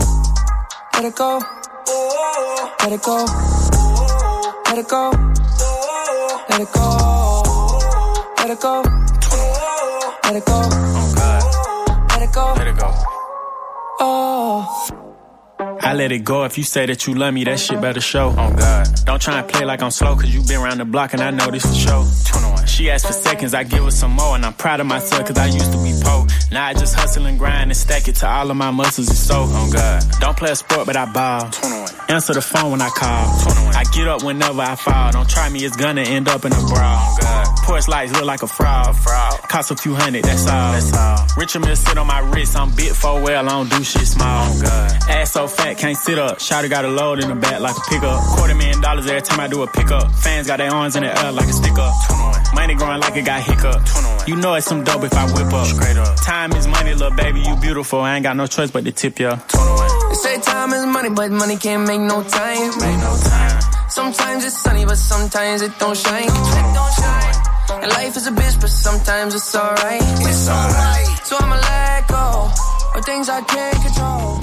Let 0.95 1.05
it 1.11 1.16
go. 1.16 1.43
Let 2.82 2.93
it 2.93 3.03
go. 3.03 3.16
Let 4.66 4.78
it 4.78 4.89
go. 4.89 5.11
Let 5.69 5.81
it 5.81 5.93
go. 5.93 6.05
Let 6.51 6.61
it 6.61 6.73
go. 6.73 7.43
Let 8.39 8.51
it 8.51 8.61
go. 8.61 9.03
Oh, 10.36 12.06
let 12.11 12.23
it 12.23 12.32
go. 12.35 12.55
Let 12.56 12.66
it 12.66 12.77
go. 12.77 12.90
Oh. 14.01 14.89
I 15.81 15.94
let 15.94 16.11
it 16.11 16.24
go 16.24 16.44
if 16.44 16.59
you 16.59 16.65
say 16.65 16.86
that 16.86 17.06
you 17.06 17.15
love 17.15 17.32
me, 17.32 17.44
that 17.44 17.61
shit 17.61 17.81
better 17.81 18.01
show. 18.01 18.35
Oh 18.36 18.52
God. 18.56 18.89
Don't 19.05 19.23
try 19.23 19.39
and 19.39 19.48
play 19.48 19.65
like 19.65 19.81
I'm 19.81 19.93
slow, 19.93 20.16
cause 20.16 20.35
you 20.35 20.43
been 20.43 20.61
around 20.61 20.78
the 20.78 20.85
block 20.85 21.12
and 21.12 21.23
I 21.23 21.31
know 21.31 21.51
this 21.52 21.65
for 21.65 21.73
sure. 21.73 22.05
21. 22.27 22.64
She 22.74 22.90
asked 22.90 23.06
for 23.06 23.12
seconds, 23.12 23.55
I 23.55 23.62
give 23.62 23.84
her 23.84 23.92
some 23.92 24.10
more, 24.10 24.34
and 24.34 24.44
I'm 24.44 24.52
proud 24.52 24.80
of 24.80 24.86
myself 24.86 25.28
cause 25.28 25.38
I 25.38 25.46
used 25.46 25.70
to 25.70 25.78
be 25.78 25.94
poor. 26.02 26.26
Now 26.51 26.66
I 26.66 26.74
just 26.74 26.96
hustle 26.96 27.24
and 27.26 27.38
grind 27.38 27.70
and 27.70 27.76
stack 27.76 28.09
it 28.09 28.16
to 28.16 28.28
all 28.28 28.51
of 28.51 28.56
my 28.56 28.72
muscles 28.72 29.06
and 29.09 29.16
so. 29.16 29.46
Oh 29.46 29.70
God. 29.72 30.02
Don't 30.18 30.36
play 30.36 30.51
a 30.51 30.56
sport, 30.56 30.84
but 30.84 30.96
I 30.96 31.06
ball. 31.12 31.48
21. 31.51 31.88
Answer 32.09 32.34
the 32.34 32.42
phone 32.42 32.72
when 32.72 32.82
I 32.82 32.88
call. 32.88 33.38
21. 33.42 33.76
I 33.76 33.84
get 33.94 34.09
up 34.09 34.24
whenever 34.24 34.60
I 34.60 34.74
fall. 34.74 35.12
Don't 35.12 35.30
try 35.30 35.48
me, 35.51 35.64
it's 35.64 35.76
gonna 35.76 36.01
end 36.01 36.26
up 36.26 36.44
in 36.44 36.52
a 36.52 36.62
brawl. 36.66 36.98
Oh. 37.22 37.55
Porch 37.62 37.86
lights 37.86 38.12
look 38.12 38.24
like 38.24 38.42
a 38.42 38.48
fraud. 38.48 38.96
fraud. 38.96 39.38
Cost 39.48 39.70
a 39.70 39.76
few 39.76 39.94
hundred, 39.94 40.24
that's 40.24 40.48
all. 40.48 40.72
That's 40.72 40.92
all. 40.96 41.26
Richard 41.36 41.60
Mill 41.60 41.76
sit 41.76 41.96
on 41.96 42.09
my 42.09 42.18
wrist, 42.18 42.56
I'm 42.56 42.74
bit 42.74 42.96
for 42.96 43.22
well, 43.22 43.48
I 43.48 43.52
don't 43.52 43.70
do 43.70 43.84
shit 43.84 44.09
small. 44.09 44.51
Oh 44.51 44.60
God. 44.60 44.90
Ass 45.09 45.30
so 45.30 45.46
fat, 45.46 45.78
can't 45.78 45.96
sit 45.96 46.18
up. 46.18 46.38
Shotty 46.38 46.68
got 46.68 46.84
a 46.84 46.88
load 46.88 47.22
in 47.22 47.28
the 47.28 47.36
back 47.36 47.60
like 47.60 47.76
a 47.76 47.88
pickup. 47.88 48.20
Quarter 48.34 48.56
million 48.56 48.80
dollars 48.80 49.06
every 49.06 49.22
time 49.22 49.38
I 49.38 49.46
do 49.46 49.62
a 49.62 49.66
pickup. 49.68 50.10
Fans 50.16 50.48
got 50.48 50.56
their 50.56 50.72
arms 50.72 50.96
in 50.96 51.05
the 51.05 51.24
air 51.24 51.30
like 51.30 51.46
a 51.46 51.52
stick 51.52 51.78
up. 51.78 51.94
Money 52.65 52.81
growing 52.81 53.01
like 53.05 53.12
it 53.12 53.28
got 53.28 53.45
hiccup. 53.45 53.77
You 54.24 54.36
know 54.41 54.55
it's 54.55 54.65
some 54.65 54.85
dope 54.89 55.05
if 55.05 55.12
I 55.12 55.28
whip 55.36 55.53
up. 55.53 55.69
Straight 55.69 56.01
up. 56.01 56.16
Time 56.24 56.51
is 56.57 56.65
money, 56.66 56.97
little 56.97 57.12
baby, 57.12 57.45
you 57.45 57.55
beautiful. 57.61 58.01
I 58.01 58.16
ain't 58.16 58.24
got 58.24 58.41
no 58.41 58.47
choice 58.47 58.70
but 58.73 58.89
to 58.89 58.93
tip 58.93 59.20
ya. 59.20 59.36
They 59.36 60.16
say 60.16 60.41
time 60.41 60.73
is 60.73 60.89
money, 60.89 61.12
but 61.12 61.28
money 61.28 61.61
can't 61.61 61.85
make 61.85 62.01
no 62.01 62.24
time. 62.24 62.73
Make 62.81 62.97
no 63.05 63.12
time. 63.20 63.61
Sometimes 63.93 64.49
it's 64.49 64.57
sunny, 64.65 64.89
but 64.89 64.97
sometimes 64.97 65.61
it 65.61 65.77
don't 65.77 65.93
shine. 65.93 66.24
It 66.24 66.69
don't 66.73 66.95
shine. 66.97 67.36
And 67.85 67.91
life 68.01 68.16
is 68.16 68.24
a 68.28 68.32
bitch, 68.32 68.57
but 68.57 68.73
sometimes 68.73 69.36
it's 69.36 69.53
alright. 69.53 70.01
It's 70.24 70.49
alright. 70.49 71.05
So 71.28 71.36
I'ma 71.36 71.61
let 71.61 72.09
go 72.09 72.49
of 72.97 73.05
things 73.05 73.28
I 73.28 73.45
can't 73.45 73.77
control. 73.77 74.41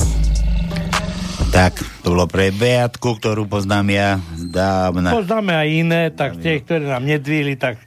Tak, 1.49 1.73
to 2.05 2.13
bolo 2.13 2.29
pre 2.29 2.53
Beatku, 2.53 3.17
ktorú 3.17 3.49
poznám 3.49 3.89
ja 3.89 4.09
dávna. 4.37 5.09
Poznáme 5.09 5.57
aj 5.57 5.67
iné, 5.73 6.01
tak 6.13 6.37
tie, 6.37 6.61
ktoré 6.61 6.85
nám 6.85 7.01
nedvihli, 7.01 7.57
tak 7.57 7.81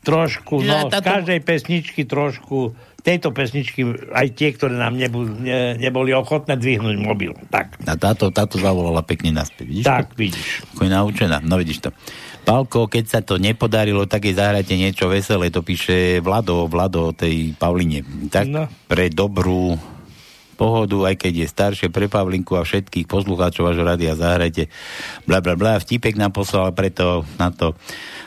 trošku, 0.00 0.60
no, 0.60 0.86
z 0.86 0.92
táto- 0.92 1.08
každej 1.08 1.40
pesničky 1.40 2.02
trošku, 2.02 2.72
tejto 3.00 3.30
pesničky 3.30 3.82
aj 4.08 4.26
tie, 4.30 4.48
ktoré 4.50 4.74
nám 4.74 4.94
nebu, 4.94 5.26
ne, 5.26 5.74
neboli 5.74 6.12
ochotné 6.12 6.54
dvihnúť 6.54 6.96
mobil. 6.96 7.34
Tak. 7.48 7.82
A 7.82 7.94
táto, 7.94 8.30
táto 8.30 8.56
zavolala 8.56 9.00
pekne 9.00 9.32
naspäť, 9.32 9.66
vidíš? 9.66 9.84
Tak, 9.84 10.14
vidíš. 10.14 10.48
Ako 10.70 10.82
je 10.82 10.92
naučená, 10.92 11.36
no 11.40 11.56
vidíš 11.56 11.82
to. 11.82 11.90
Pálko, 12.42 12.86
keď 12.86 13.04
sa 13.04 13.20
to 13.20 13.38
nepodarilo, 13.38 14.02
tak 14.04 14.22
jej 14.22 14.34
zahrajte 14.34 14.74
niečo 14.74 15.06
veselé, 15.06 15.48
to 15.48 15.60
píše 15.60 16.18
Vlado, 16.18 16.66
Vlado 16.66 17.10
o 17.10 17.16
tej 17.16 17.54
Pavline. 17.54 18.02
Tak 18.28 18.46
No. 18.46 18.66
pre 18.86 19.08
dobrú 19.08 19.78
pohodu, 20.52 21.10
aj 21.10 21.18
keď 21.18 21.32
je 21.36 21.46
staršie 21.48 21.88
pre 21.88 22.06
Pavlinku 22.06 22.54
a 22.54 22.62
všetkých 22.62 23.06
poslucháčov 23.06 23.66
vášho 23.66 23.82
rádia 23.82 24.14
zahrajte. 24.14 24.70
Bla, 25.24 25.38
bla, 25.38 25.54
bla. 25.54 25.74
Vtipek 25.74 26.14
nám 26.14 26.30
poslal 26.30 26.70
preto 26.70 27.26
na 27.34 27.50
to. 27.50 27.74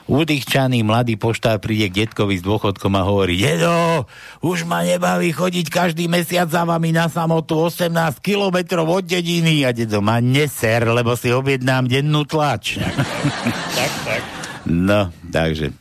Udýchčaný 0.06 0.86
mladý 0.86 1.18
poštár 1.18 1.58
príde 1.58 1.90
k 1.90 2.06
detkovi 2.06 2.38
s 2.38 2.46
dôchodkom 2.46 2.94
a 2.94 3.02
hovorí 3.02 3.42
Dedo, 3.42 4.06
už 4.46 4.70
ma 4.70 4.86
nebaví 4.86 5.34
chodiť 5.34 5.66
každý 5.74 6.06
mesiac 6.06 6.46
za 6.46 6.62
vami 6.62 6.94
na 6.94 7.10
samotu 7.10 7.58
18 7.58 8.22
kilometrov 8.22 8.86
od 8.86 9.06
dediny. 9.06 9.66
A 9.66 9.74
dedo 9.74 10.06
ma 10.06 10.22
neser, 10.22 10.86
lebo 10.86 11.18
si 11.18 11.34
objednám 11.34 11.90
dennú 11.90 12.22
tlač. 12.30 12.78
Tak, 13.76 13.92
tak. 14.06 14.22
No, 14.66 15.10
takže 15.30 15.74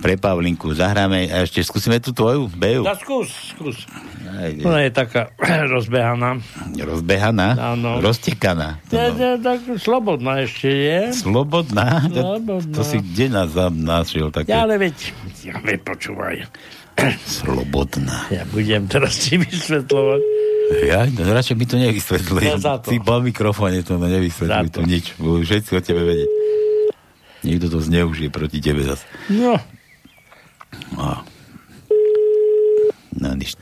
pre 0.00 0.16
Pavlinku 0.16 0.72
zahráme 0.72 1.28
a 1.28 1.44
ešte 1.44 1.60
skúsime 1.60 2.00
tú 2.00 2.16
tvoju, 2.16 2.48
Beju. 2.48 2.82
No, 2.82 2.96
skús, 2.96 3.28
skús. 3.52 3.84
Ona 4.64 4.88
je 4.88 4.90
taká 4.90 5.30
rozbehaná. 5.76 6.40
Rozbehaná? 6.74 7.76
Áno. 7.76 8.00
Roztekaná. 8.00 8.80
Je, 8.88 8.96
je, 8.96 9.30
tak 9.44 9.60
slobodná 9.76 10.40
ešte 10.40 10.68
je. 10.72 11.00
Slobodná? 11.12 12.08
To, 12.08 12.40
Slobodná. 12.40 12.74
to 12.74 12.82
si 12.82 12.96
kde 13.04 13.26
nás 13.28 13.52
našiel 13.76 14.32
také? 14.32 14.56
Ja, 14.56 14.64
ale 14.64 14.80
veď, 14.80 14.96
ja 15.44 15.60
veď 15.60 15.84
počúvaj. 15.84 16.48
Slobodná. 17.44 18.26
Ja 18.32 18.48
budem 18.48 18.88
teraz 18.88 19.20
ti 19.20 19.36
vysvetľovať. 19.36 20.20
Ja, 20.86 21.02
no 21.02 21.26
radšej 21.34 21.56
mi 21.58 21.66
to 21.66 21.76
nevysvetli. 21.76 22.40
Ja 22.46 22.56
za 22.56 22.78
to. 22.78 22.94
Ty 22.94 22.96
po 23.02 23.18
mikrofóne 23.18 23.82
to 23.82 23.98
no 23.98 24.06
nevysvetli 24.06 24.70
tu 24.70 24.80
nič. 24.86 25.18
Budú 25.18 25.42
všetci 25.42 25.70
o 25.74 25.80
tebe 25.82 26.02
vedieť. 26.06 26.30
Niekto 27.40 27.66
to 27.72 27.78
zneužije 27.80 28.28
proti 28.30 28.60
tebe 28.62 28.84
zase. 28.84 29.02
No. 29.32 29.58
No, 30.94 31.22
no 33.18 33.28
nič. 33.34 33.58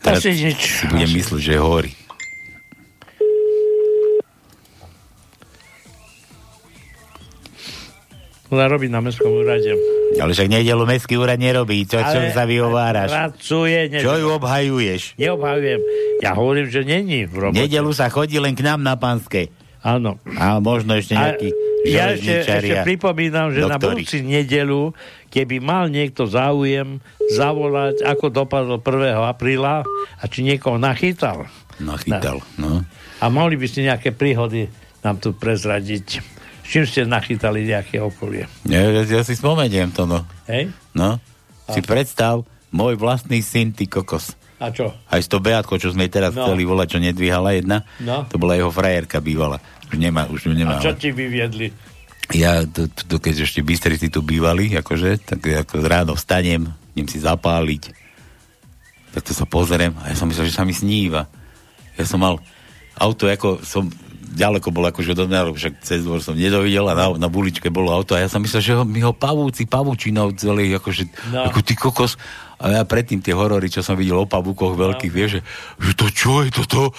Nič. 0.00 0.60
Si 0.60 0.84
budem 0.88 1.10
mysleť, 1.12 1.42
že 1.42 1.54
horí. 1.60 1.92
Ona 8.50 8.66
robí 8.66 8.90
na 8.90 8.98
mestskom 8.98 9.30
úrade. 9.30 9.78
Ale 10.18 10.34
však 10.34 10.50
nedelu 10.50 10.82
mestský 10.82 11.14
úrad 11.14 11.38
nerobí. 11.38 11.86
Čo, 11.86 12.02
čo 12.02 12.18
sa 12.34 12.42
vyhováraš? 12.50 13.14
Pracuje. 13.14 13.86
Ne... 13.86 14.02
Čo 14.02 14.18
ju 14.18 14.26
obhajuješ? 14.34 15.14
Neobhajujem. 15.22 15.80
Ja 16.18 16.34
hovorím, 16.34 16.66
že 16.66 16.82
není 16.82 17.30
v 17.30 17.46
robote. 17.46 17.62
Nedelu 17.62 17.90
sa 17.94 18.10
chodí 18.10 18.42
len 18.42 18.58
k 18.58 18.66
nám 18.66 18.82
na 18.82 18.98
pánske. 18.98 19.54
Áno. 19.80 20.20
A 20.36 20.60
možno 20.60 20.96
ešte 20.96 21.16
A 21.16 21.32
nejaký 21.32 21.48
ja 21.88 22.12
ešte, 22.12 22.44
ešte 22.44 22.76
pripomínam, 22.84 23.48
že 23.56 23.64
na 23.64 23.80
doktori. 23.80 24.04
budúci 24.04 24.20
nedelu, 24.20 24.92
keby 25.32 25.64
mal 25.64 25.88
niekto 25.88 26.28
záujem 26.28 27.00
zavolať, 27.32 28.04
ako 28.04 28.28
dopadlo 28.28 28.76
1. 28.76 29.16
apríla 29.24 29.88
a 30.20 30.24
či 30.28 30.44
niekoho 30.44 30.76
nachytal. 30.76 31.48
Nachytal, 31.80 32.44
no. 32.60 32.84
A 33.20 33.24
mohli 33.32 33.56
by 33.56 33.64
ste 33.64 33.88
nejaké 33.88 34.12
príhody 34.12 34.68
nám 35.00 35.16
tu 35.24 35.32
prezradiť. 35.32 36.20
S 36.60 36.68
čím 36.68 36.84
ste 36.84 37.08
nachytali 37.08 37.64
nejaké 37.64 37.96
okolie? 38.04 38.44
Ja, 38.68 38.84
ja, 38.84 39.02
ja 39.08 39.22
si 39.24 39.32
spomeniem 39.32 39.88
to, 39.96 40.04
no. 40.04 40.28
Hej? 40.44 40.68
No, 40.92 41.16
si 41.72 41.80
predstav, 41.80 42.44
môj 42.68 43.00
vlastný 43.00 43.40
syn, 43.40 43.72
ty 43.72 43.88
kokos. 43.88 44.36
A 44.60 44.68
čo? 44.68 44.92
Aj 45.08 45.20
to 45.24 45.40
Beatko, 45.40 45.80
čo 45.80 45.88
sme 45.90 46.12
teraz 46.12 46.36
No. 46.36 46.44
chceli 46.44 46.68
volať, 46.68 46.96
čo 46.96 46.98
nedvíhala 47.00 47.56
jedna, 47.56 47.88
No. 48.04 48.28
to 48.28 48.36
bola 48.36 48.60
jeho 48.60 48.68
frajerka 48.68 49.18
bývala. 49.18 49.56
Už 49.88 49.96
nemá, 49.96 50.28
už 50.28 50.46
ju 50.46 50.52
nemá. 50.52 50.76
A 50.76 50.84
čo 50.84 50.92
ti 50.92 51.10
vyviedli? 51.10 51.72
Ja, 52.30 52.62
to, 52.62 52.86
to, 52.86 53.18
keď 53.18 53.42
ešte 53.42 53.64
Bystrici 53.64 54.06
tu 54.06 54.22
bývali, 54.22 54.70
akože, 54.76 55.18
tak 55.24 55.42
ako 55.42 55.82
ráno 55.82 56.12
vstanem, 56.14 56.70
idem 56.94 57.08
si 57.10 57.18
zapáliť, 57.18 57.90
tak 59.10 59.26
to 59.26 59.34
sa 59.34 59.42
pozriem 59.48 59.90
a 60.06 60.12
ja 60.12 60.14
som 60.14 60.30
myslel, 60.30 60.46
že 60.46 60.54
sa 60.54 60.62
mi 60.62 60.70
sníva. 60.70 61.26
Ja 61.98 62.06
som 62.06 62.22
mal 62.22 62.38
auto, 62.94 63.26
ako 63.26 63.58
som 63.66 63.90
ďaleko 64.30 64.70
bol 64.70 64.86
akože 64.86 65.18
do 65.18 65.26
mňa, 65.26 65.50
však 65.50 65.74
cez 65.82 66.06
dvor 66.06 66.22
som 66.22 66.38
nedovidel 66.38 66.86
a 66.86 66.94
na, 66.94 67.06
na 67.18 67.26
buličke 67.26 67.66
bolo 67.66 67.90
auto 67.90 68.14
a 68.14 68.22
ja 68.22 68.30
som 68.30 68.38
myslel, 68.38 68.62
že 68.62 68.72
ho, 68.78 68.86
mi 68.86 69.02
ho 69.02 69.10
pavúci, 69.10 69.66
pavúčinou 69.66 70.30
celý, 70.38 70.70
akože, 70.78 71.34
no. 71.34 71.50
ako 71.50 71.58
ty 71.66 71.74
kokos. 71.74 72.14
A 72.60 72.68
ja 72.76 72.82
predtým 72.84 73.24
tie 73.24 73.32
horory, 73.32 73.72
čo 73.72 73.80
som 73.80 73.96
videl 73.96 74.20
o 74.20 74.28
pavúkoch 74.28 74.76
veľkých, 74.76 75.12
vieš, 75.12 75.40
že, 75.40 75.42
že 75.80 75.92
to 75.96 76.06
čo 76.12 76.44
je 76.44 76.52
toto? 76.52 76.92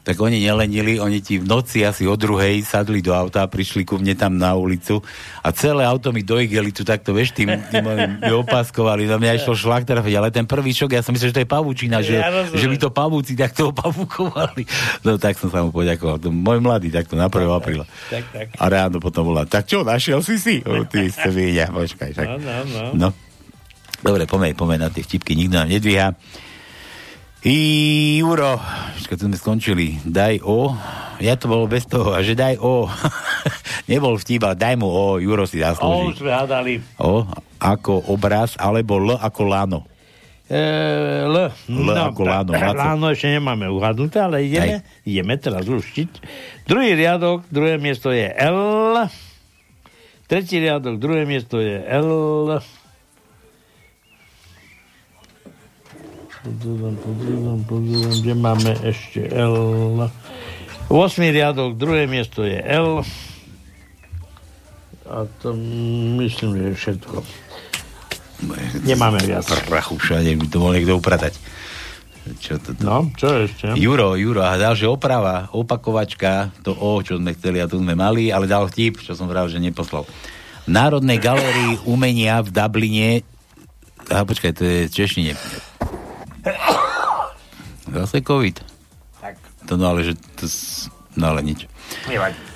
Tak 0.00 0.16
oni 0.16 0.40
nelenili, 0.40 0.96
oni 0.96 1.20
ti 1.20 1.36
v 1.36 1.44
noci 1.44 1.84
asi 1.84 2.08
o 2.08 2.16
druhej 2.16 2.64
sadli 2.64 3.04
do 3.04 3.12
auta 3.12 3.44
a 3.44 3.52
prišli 3.52 3.84
ku 3.84 4.00
mne 4.00 4.16
tam 4.16 4.40
na 4.40 4.56
ulicu 4.56 5.04
a 5.44 5.52
celé 5.52 5.84
auto 5.84 6.08
mi 6.08 6.24
do 6.24 6.40
igelitu 6.40 6.88
takto, 6.88 7.12
vieš, 7.12 7.36
tým, 7.36 7.52
tým 7.68 7.84
mi 8.16 8.32
opáskovali, 8.32 9.04
na 9.04 9.20
mňa 9.20 9.44
išlo 9.44 9.52
šlak 9.52 9.84
trafiť, 9.84 10.14
ale 10.16 10.32
ten 10.32 10.48
prvý 10.48 10.72
šok, 10.72 10.96
ja 10.96 11.04
som 11.04 11.12
myslel, 11.12 11.34
že 11.34 11.36
to 11.36 11.44
je 11.44 11.50
pavúčina, 11.52 12.00
že, 12.00 12.16
Ja 12.16 12.32
že 12.48 12.66
by 12.70 12.76
to 12.80 12.88
pavúci 12.88 13.36
takto 13.36 13.76
opavúkovali. 13.76 14.64
No 15.04 15.20
tak 15.20 15.36
som 15.36 15.52
sa 15.52 15.60
mu 15.60 15.68
poďakoval. 15.68 16.16
To 16.22 16.32
môj 16.32 16.64
mladý 16.64 16.88
takto 16.88 17.18
na 17.20 17.28
1. 17.28 17.36
apríla. 17.50 17.84
Tak, 18.08 18.24
tak. 18.32 18.46
A 18.56 18.64
ráno 18.72 19.04
potom 19.04 19.28
bola, 19.28 19.44
tak 19.44 19.68
čo, 19.68 19.84
našiel 19.84 20.24
si 20.24 20.40
si? 20.40 20.64
O, 20.64 20.80
ty 20.88 21.12
ste 21.12 21.28
počkaj. 21.68 22.10
Tak. 22.16 22.26
No, 22.26 22.36
no, 22.40 22.56
no. 22.64 22.82
no. 22.96 23.29
Dobre, 24.00 24.24
pomeň, 24.24 24.52
pomeň 24.56 24.78
na 24.80 24.88
tie 24.88 25.04
vtipky, 25.04 25.36
nikto 25.36 25.60
nám 25.60 25.68
nedvíha. 25.68 26.16
I 27.40 27.56
Juro, 28.20 28.60
tu 29.00 29.16
sme 29.16 29.36
skončili. 29.36 29.96
Daj 30.04 30.44
o. 30.44 30.76
Ja 31.20 31.40
to 31.40 31.48
bolo 31.48 31.64
bez 31.64 31.88
toho. 31.88 32.12
A 32.12 32.20
že 32.20 32.36
daj 32.36 32.60
o. 32.60 32.84
Nebol 33.90 34.20
vtip, 34.20 34.44
ale 34.44 34.56
daj 34.56 34.76
mu 34.76 34.88
o. 34.88 35.16
Juro 35.16 35.48
si 35.48 35.56
O, 35.56 35.64
zaslúži. 35.64 36.04
už 36.12 36.16
sme 36.20 36.32
hádali. 36.32 36.74
O, 37.00 37.24
ako 37.56 38.12
obraz, 38.12 38.56
alebo 38.60 39.00
L 39.00 39.16
ako 39.16 39.40
lano. 39.48 39.80
E, 40.48 40.60
L. 41.24 41.48
L 41.48 41.88
ako 41.92 42.20
Láno, 42.24 42.50
Laco. 42.52 42.76
Láno 42.76 43.06
ešte 43.08 43.32
nemáme 43.32 43.68
uhadnuté, 43.72 44.20
ale 44.20 44.44
ideme, 44.44 44.84
ideme 45.04 45.36
teraz 45.40 45.64
uštiť. 45.64 46.10
Druhý 46.68 46.92
riadok, 46.92 47.48
druhé 47.48 47.80
miesto 47.80 48.12
je 48.12 48.28
L. 48.32 48.58
Tretí 50.28 50.60
riadok, 50.60 51.00
druhé 51.00 51.24
miesto 51.24 51.56
je 51.56 51.80
L. 51.84 52.08
Pozriem, 56.40 56.96
pozriem, 56.96 57.60
pozriem, 57.68 58.12
kde 58.24 58.34
máme 58.34 58.72
ešte 58.80 59.28
L. 59.28 60.08
8. 60.88 61.20
riadok, 61.28 61.76
druhé 61.76 62.08
miesto 62.08 62.42
je 62.42 62.56
L. 62.56 63.04
A 65.04 65.28
to 65.44 65.52
myslím, 66.16 66.56
že 66.56 66.62
je 66.64 66.74
všetko. 66.80 67.16
Nemáme 68.88 69.20
viac. 69.20 69.44
Prachu 69.68 70.00
všade, 70.00 70.32
by 70.40 70.46
to 70.48 70.56
mohol 70.56 70.72
niekto 70.72 70.96
upratať. 70.96 71.36
Čo 72.40 72.56
to, 72.56 72.72
to? 72.72 72.82
No, 72.88 73.12
čo 73.20 73.44
ešte? 73.44 73.76
Juro, 73.76 74.16
Juro, 74.16 74.40
a 74.40 74.56
dal, 74.56 74.72
že 74.72 74.88
oprava, 74.88 75.52
opakovačka, 75.52 76.56
to 76.64 76.72
O, 76.72 77.04
čo 77.04 77.20
sme 77.20 77.36
chceli 77.36 77.60
a 77.60 77.68
tu 77.68 77.76
sme 77.76 77.92
mali, 77.92 78.32
ale 78.32 78.48
dal 78.48 78.64
vtip, 78.64 79.04
čo 79.04 79.12
som 79.12 79.28
vral, 79.28 79.50
že 79.52 79.60
neposlal. 79.60 80.08
V 80.64 80.70
Národnej 80.72 81.20
galérii 81.20 81.84
umenia 81.84 82.40
v 82.40 82.48
Dubline 82.48 83.10
Aha, 84.10 84.26
počkaj, 84.26 84.52
to 84.58 84.66
je 84.66 84.78
v 84.90 84.92
češtine. 84.92 85.32
Zase 87.94 88.18
COVID. 88.22 88.56
Tak. 89.20 89.34
To 89.68 89.76
no 89.76 89.92
ale, 89.92 90.00
že 90.06 90.12
to, 90.38 90.46
no 91.18 91.36
ale 91.36 91.40
nič. 91.44 91.66
Nevadí. 92.08 92.50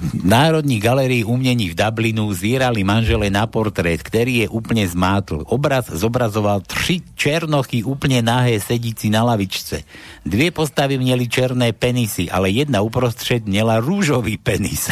V 0.00 0.24
Národní 0.24 0.80
galerii 0.80 1.28
umení 1.28 1.68
v 1.68 1.76
Dublinu 1.76 2.32
zírali 2.32 2.80
manžele 2.80 3.28
na 3.28 3.44
portrét, 3.44 4.00
ktorý 4.00 4.44
je 4.44 4.46
úplne 4.48 4.80
zmátl. 4.88 5.44
Obraz 5.52 5.92
zobrazoval 5.92 6.64
tri 6.64 7.04
černochy 7.20 7.84
úplne 7.84 8.24
nahé 8.24 8.56
sedíci 8.64 9.12
na 9.12 9.28
lavičce. 9.28 9.84
Dve 10.24 10.56
postavy 10.56 10.96
mieli 10.96 11.28
černé 11.28 11.76
penisy, 11.76 12.32
ale 12.32 12.48
jedna 12.48 12.80
uprostred 12.80 13.44
miela 13.44 13.76
rúžový 13.76 14.40
penis. 14.40 14.88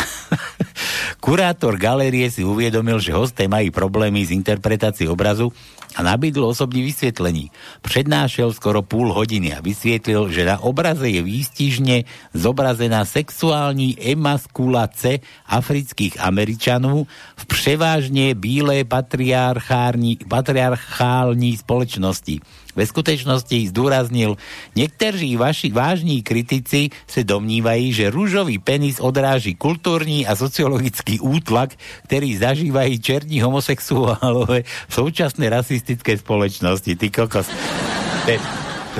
Kurátor 1.24 1.80
galérie 1.80 2.28
si 2.28 2.44
uvedomil, 2.44 3.00
že 3.00 3.16
hosté 3.16 3.48
majú 3.48 3.72
problémy 3.72 4.28
s 4.28 4.30
interpretáciou 4.36 5.16
obrazu 5.16 5.48
a 5.96 6.00
nabídol 6.02 6.52
osobní 6.52 6.82
vysvetlení. 6.82 7.50
Prednášel 7.80 8.52
skoro 8.52 8.82
púl 8.82 9.12
hodiny 9.12 9.54
a 9.54 9.64
vysvietlil, 9.64 10.28
že 10.28 10.44
na 10.44 10.60
obraze 10.60 11.08
je 11.08 11.22
výstižne 11.22 11.96
zobrazená 12.34 13.04
sexuální 13.04 13.96
emaskulace 13.98 15.24
afrických 15.48 16.20
Američanov 16.20 17.08
v 17.36 17.44
převážne 17.46 18.34
bílé 18.34 18.84
patriarchární, 18.84 20.18
patriarchální 20.28 21.56
spoločnosti. 21.56 22.40
Ve 22.78 22.86
skutečnosti 22.86 23.74
zdôraznil, 23.74 24.38
niektorí 24.78 25.34
vaši 25.34 25.74
vážní 25.74 26.22
kritici 26.22 26.94
se 27.10 27.26
domnívají, 27.26 27.90
že 27.90 28.14
rúžový 28.14 28.62
penis 28.62 29.02
odráži 29.02 29.58
kultúrny 29.58 30.22
a 30.22 30.38
sociologický 30.38 31.18
útlak, 31.18 31.74
ktorý 32.06 32.38
zažívajú 32.38 32.94
černí 33.02 33.42
homosexuálové 33.42 34.62
v 34.62 34.92
súčasnej 34.94 35.50
rasistickej 35.50 36.22
spoločnosti. 36.22 36.94
Ty 36.94 37.06
kokos. 37.10 37.50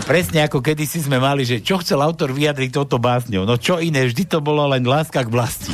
Presne 0.03 0.47
ako 0.47 0.59
kedysi 0.59 1.03
sme 1.03 1.23
mali, 1.23 1.47
že 1.47 1.63
čo 1.63 1.79
chcel 1.79 2.03
autor 2.03 2.35
vyjadriť 2.35 2.71
touto 2.75 2.99
básňou. 2.99 3.47
No 3.47 3.59
čo 3.59 3.79
iné, 3.79 4.07
vždy 4.11 4.27
to 4.27 4.39
bolo 4.43 4.67
len 4.71 4.83
láska 4.87 5.23
k 5.23 5.31
vlasti. 5.31 5.71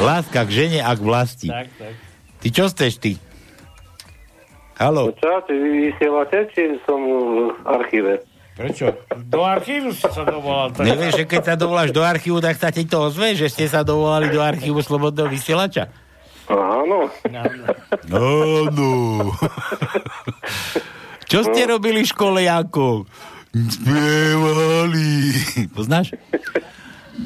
Láska 0.00 0.48
k 0.48 0.50
žene 0.52 0.80
a 0.80 0.92
k 0.96 1.00
vlasti. 1.00 1.48
Tak, 1.52 1.68
tak. 1.76 1.94
Ty 2.44 2.48
čo 2.52 2.64
chceš 2.72 2.92
ty? 3.00 3.12
Haló? 4.74 5.14
Čo, 5.14 5.38
ty 5.46 5.54
vysielate, 5.54 6.50
či 6.50 6.78
som 6.82 6.98
v 6.98 7.54
archíve? 7.62 8.12
Prečo? 8.54 8.94
Do 9.26 9.42
archívu 9.42 9.90
si 9.90 10.06
sa 10.06 10.22
dovolal. 10.22 10.70
Tak... 10.70 10.86
Nevieš, 10.86 11.22
že 11.22 11.24
keď 11.26 11.42
sa 11.42 11.54
dovoláš 11.58 11.90
do 11.90 12.02
archívu, 12.06 12.38
tak 12.38 12.54
sa 12.54 12.70
ti 12.70 12.86
to 12.86 13.10
ozve, 13.10 13.34
že 13.34 13.50
ste 13.50 13.66
sa 13.66 13.82
dovolali 13.82 14.30
do 14.30 14.38
archívu 14.38 14.78
Slobodného 14.78 15.26
vysielača? 15.26 15.90
Áno. 16.46 17.10
Áno. 18.14 19.32
Čo 21.26 21.40
ste 21.50 21.66
robili 21.66 22.06
v 22.06 22.10
škole, 22.14 22.46
Janko? 22.46 23.10
Spievali. 23.50 25.34
Poznáš? 25.74 26.14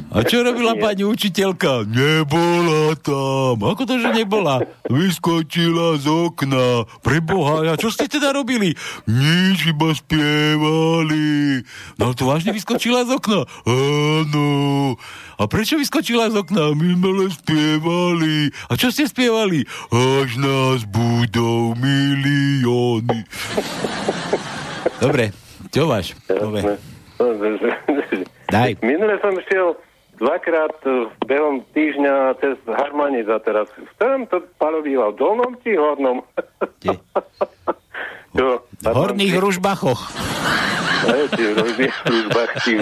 A 0.09 0.25
čo 0.25 0.41
robila 0.41 0.77
pani 0.77 1.05
učiteľka? 1.05 1.85
Nebola 1.89 2.97
tam. 3.01 3.61
Ako 3.61 3.85
to, 3.85 4.01
že 4.01 4.13
nebola? 4.13 4.61
Vyskočila 4.89 5.97
z 6.01 6.09
okna. 6.09 6.89
Preboha, 7.01 7.65
a 7.73 7.77
čo 7.77 7.93
ste 7.93 8.09
teda 8.09 8.33
robili? 8.33 8.73
Nič, 9.09 9.69
iba 9.69 9.93
spievali. 9.93 11.61
No 12.01 12.13
to 12.13 12.29
vážne 12.29 12.53
vyskočila 12.53 13.05
z 13.05 13.17
okna? 13.17 13.45
Áno. 13.69 14.49
A 15.41 15.43
prečo 15.49 15.81
vyskočila 15.81 16.33
z 16.33 16.41
okna? 16.41 16.73
My 16.73 16.89
sme 16.97 17.29
spievali. 17.33 18.53
A 18.69 18.77
čo 18.77 18.89
ste 18.93 19.09
spievali? 19.09 19.65
Až 19.93 20.41
nás 20.41 20.85
budú 20.89 21.77
milióny. 21.77 23.25
Dobre, 25.05 25.33
čo 25.73 25.89
máš? 25.89 26.17
Dobre. 26.29 26.77
Daj. 28.49 28.81
Minule 28.81 29.21
som 29.21 29.37
šiel 29.45 29.77
dvakrát 30.17 30.77
eh, 30.89 31.07
behom 31.29 31.63
týždňa 31.77 32.41
cez 32.43 32.57
Harmanic 32.67 33.29
a 33.29 33.39
teraz 33.45 33.69
chcem 33.71 34.27
to 34.33 34.43
Palo 34.57 34.83
býval 34.83 35.15
v 35.15 35.19
dolnom 35.21 35.53
či 35.63 35.77
hornom? 35.77 36.25
Čo? 36.81 36.97
V 38.39 38.95
horných 38.95 39.35
ružbachoch. 39.41 40.01
V 40.99 41.09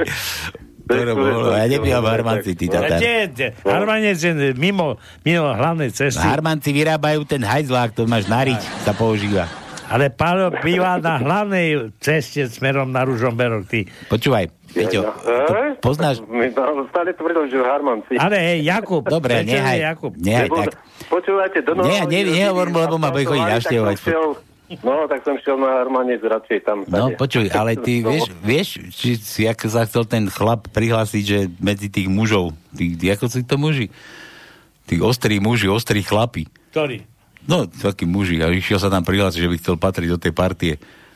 Ktoré 0.86 1.18
bolo, 1.18 1.50
ja 1.58 1.66
nebývam 1.66 2.06
v 2.06 2.10
Harmanci, 2.14 2.54
ty 2.54 2.70
je? 2.70 3.50
Harmanec 3.66 4.22
je 4.22 4.54
mimo, 4.54 5.02
mimo 5.26 5.50
hlavnej 5.50 5.90
cesty. 5.90 6.22
Harmanci 6.22 6.70
vyrábajú 6.70 7.26
ten 7.26 7.42
hajzlák, 7.42 7.98
to 7.98 8.06
máš 8.06 8.30
nariť, 8.30 8.62
sa 8.86 8.94
používa. 8.94 9.50
Ale 9.86 10.10
Pálo 10.10 10.50
býva 10.60 10.98
na 10.98 11.18
hlavnej 11.18 11.94
ceste 12.00 12.46
smerom 12.46 12.90
na 12.90 13.06
Ružomberok. 13.06 13.66
Ty. 13.66 13.86
Počúvaj, 14.10 14.50
Peťo, 14.74 15.08
Eh? 15.08 15.80
poznáš... 15.80 16.20
My 16.26 16.52
stále 16.92 17.16
tvrdil, 17.16 17.48
že 17.48 17.58
v 17.58 17.66
Harmanci. 17.66 18.14
Ale 18.20 18.36
hej, 18.36 18.60
Jakub. 18.66 19.08
Dobre, 19.08 19.40
prečo 19.40 19.56
nehaj, 19.56 19.80
Jakub? 19.80 20.12
nehaj 20.18 20.50
tak. 20.52 20.74
Počúvajte, 21.08 21.58
do 21.64 21.72
Nie, 21.80 22.04
nie, 22.04 22.28
nehovor 22.28 22.68
mu, 22.68 22.84
lebo 22.84 23.00
ma 23.00 23.08
bude 23.08 23.24
chodiť 23.24 23.48
navštevovať. 23.48 23.98
No, 24.82 25.06
tak 25.06 25.22
som 25.22 25.38
šiel 25.38 25.62
na 25.62 25.78
Harmanec 25.78 26.26
radšej 26.26 26.60
tam. 26.66 26.82
No 26.90 27.14
počuj, 27.14 27.54
ale 27.54 27.78
ty 27.78 28.02
vieš, 28.10 28.34
vieš, 28.42 28.68
či 28.92 29.14
si 29.14 29.46
ako 29.46 29.66
sa 29.70 29.86
chcel 29.86 30.10
ten 30.10 30.26
chlap 30.26 30.66
prihlásiť, 30.74 31.24
že 31.24 31.40
medzi 31.62 31.86
tých 31.88 32.10
mužov, 32.10 32.52
tí, 32.74 32.98
ako 33.06 33.30
sú 33.30 33.46
to 33.46 33.56
muži? 33.56 33.94
Tí 34.86 34.98
ostrí 35.00 35.38
muži, 35.38 35.70
ostrí 35.70 36.02
chlapi. 36.02 36.50
Ktorý? 36.74 37.06
No, 37.46 37.70
takí 37.70 38.10
muži. 38.10 38.42
A 38.42 38.50
išiel 38.50 38.82
sa 38.82 38.90
tam 38.90 39.06
prihlásiť, 39.06 39.42
že 39.42 39.52
by 39.52 39.58
chcel 39.62 39.76
patriť 39.78 40.10
do 40.10 40.20
tej 40.22 40.34
partie. 40.34 40.74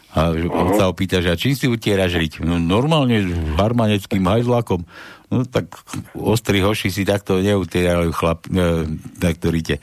A 0.10 0.34
on 0.34 0.73
sa 0.73 0.89
ho 0.89 0.93
pýta, 0.97 1.22
že 1.22 1.30
a 1.30 1.38
čím 1.38 1.53
si 1.53 1.69
utieraš 1.69 2.18
riť? 2.18 2.34
No 2.41 2.57
normálne 2.57 3.30
harmaneckým 3.61 4.26
hajzlakom. 4.26 4.81
No 5.30 5.45
tak 5.45 5.69
ostrí 6.18 6.65
hoši 6.65 6.89
si 6.89 7.06
takto 7.06 7.38
neutierajú 7.38 8.10
chlap, 8.10 8.49
e, 8.49 8.89
takto 9.22 9.53
rite. 9.53 9.77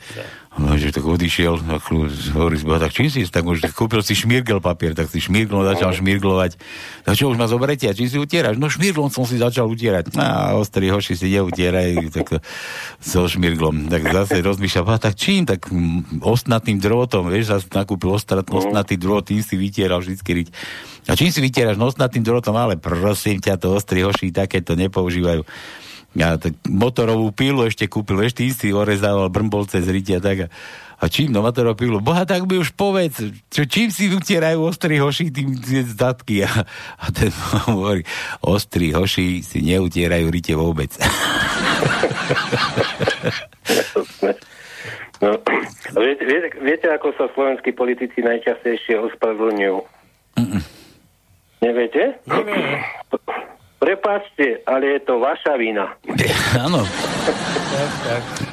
No, 0.57 0.73
že 0.73 0.89
tak 0.89 1.05
odišiel, 1.05 1.61
chlu- 1.85 2.09
hovorí, 2.33 2.57
tak 2.57 2.89
čím 2.89 3.13
si, 3.13 3.21
tak 3.29 3.45
už 3.45 3.61
kúpil 3.77 4.01
si 4.01 4.17
šmirgel 4.17 4.57
papier, 4.57 4.97
tak 4.97 5.05
si 5.05 5.21
šmirglom 5.21 5.61
začal 5.61 5.93
šmirglovať. 5.93 6.57
Tak 7.05 7.13
čo, 7.13 7.29
už 7.29 7.37
ma 7.37 7.45
zoberete, 7.45 7.85
a 7.85 7.93
čím 7.93 8.09
si 8.09 8.17
utieraš? 8.17 8.57
No 8.57 8.65
šmirglom 8.65 9.13
som 9.13 9.29
si 9.29 9.37
začal 9.37 9.69
utierať. 9.69 10.17
No, 10.17 10.21
A 10.25 10.57
ostrí 10.57 10.89
hoši 10.89 11.13
si 11.13 11.29
neutierajú, 11.29 12.09
tak 12.17 12.41
so 12.97 13.29
šmirglom. 13.29 13.85
Tak 13.85 14.01
zase 14.09 14.41
rozmýšľal, 14.41 14.97
a 14.97 14.97
tak 14.97 15.13
čím? 15.13 15.45
Tak 15.45 15.69
mm, 15.69 16.25
ostnatým 16.25 16.81
drôtom, 16.81 17.29
vieš, 17.29 17.53
zase 17.53 17.69
nakúpil 17.69 18.09
ostrat, 18.17 18.49
ostnatý 18.49 18.97
drôt, 18.97 19.21
tým 19.21 19.45
si 19.45 19.53
vytieral 19.53 20.01
vždycky 20.01 20.41
riť. 20.41 20.47
A 21.07 21.13
čím 21.13 21.29
si 21.29 21.37
vytieraš? 21.37 21.77
No 21.77 21.93
ostnatým 21.93 22.25
drôtom, 22.25 22.57
ale 22.57 22.81
prosím 22.81 23.37
ťa, 23.37 23.61
to 23.61 23.77
ostrí 23.77 24.01
hoši 24.01 24.33
takéto 24.33 24.73
nepoužívajú. 24.73 25.45
Ja 26.17 26.33
tak 26.41 26.57
motorovú 26.65 27.29
pílu 27.29 27.69
ešte 27.69 27.85
kúpil, 27.85 28.25
ešte 28.25 28.41
istý 28.41 28.73
orezával 28.73 29.29
brmbolce 29.29 29.85
z 29.85 29.89
rytia, 29.93 30.17
tak 30.17 30.49
a, 30.97 30.97
a 30.97 31.05
čím 31.13 31.29
no 31.29 31.45
motorovú 31.45 31.77
pílu? 31.77 32.01
Boha, 32.01 32.25
tak 32.25 32.49
by 32.49 32.57
už 32.57 32.73
povedz, 32.73 33.21
čo, 33.53 33.69
čím 33.69 33.93
si 33.93 34.09
utierajú 34.09 34.65
ostrí 34.65 34.97
hoši 34.97 35.29
tým 35.29 35.53
zdatky? 35.61 36.41
A, 36.41 36.65
a 36.97 37.05
ten 37.13 37.29
hovorí, 37.69 38.01
ostrí 38.41 38.97
hoši 38.97 39.45
si 39.45 39.61
neutierajú 39.61 40.25
rite 40.33 40.57
vôbec. 40.57 40.89
No, 45.17 45.33
viete, 45.97 46.29
viete, 46.29 46.53
viete, 46.61 46.93
ako 46.93 47.09
sa 47.17 47.25
slovenskí 47.33 47.73
politici 47.73 48.21
najčastejšie 48.21 49.01
ospravedlňujú? 49.01 49.81
Neviete? 51.57 52.21
Neviem. 52.29 52.85
Prepáčte, 53.77 54.65
ale 54.65 54.97
je 54.97 55.05
to 55.05 55.17
vaša 55.17 55.53
vina. 55.55 55.93
Áno. 56.65 56.81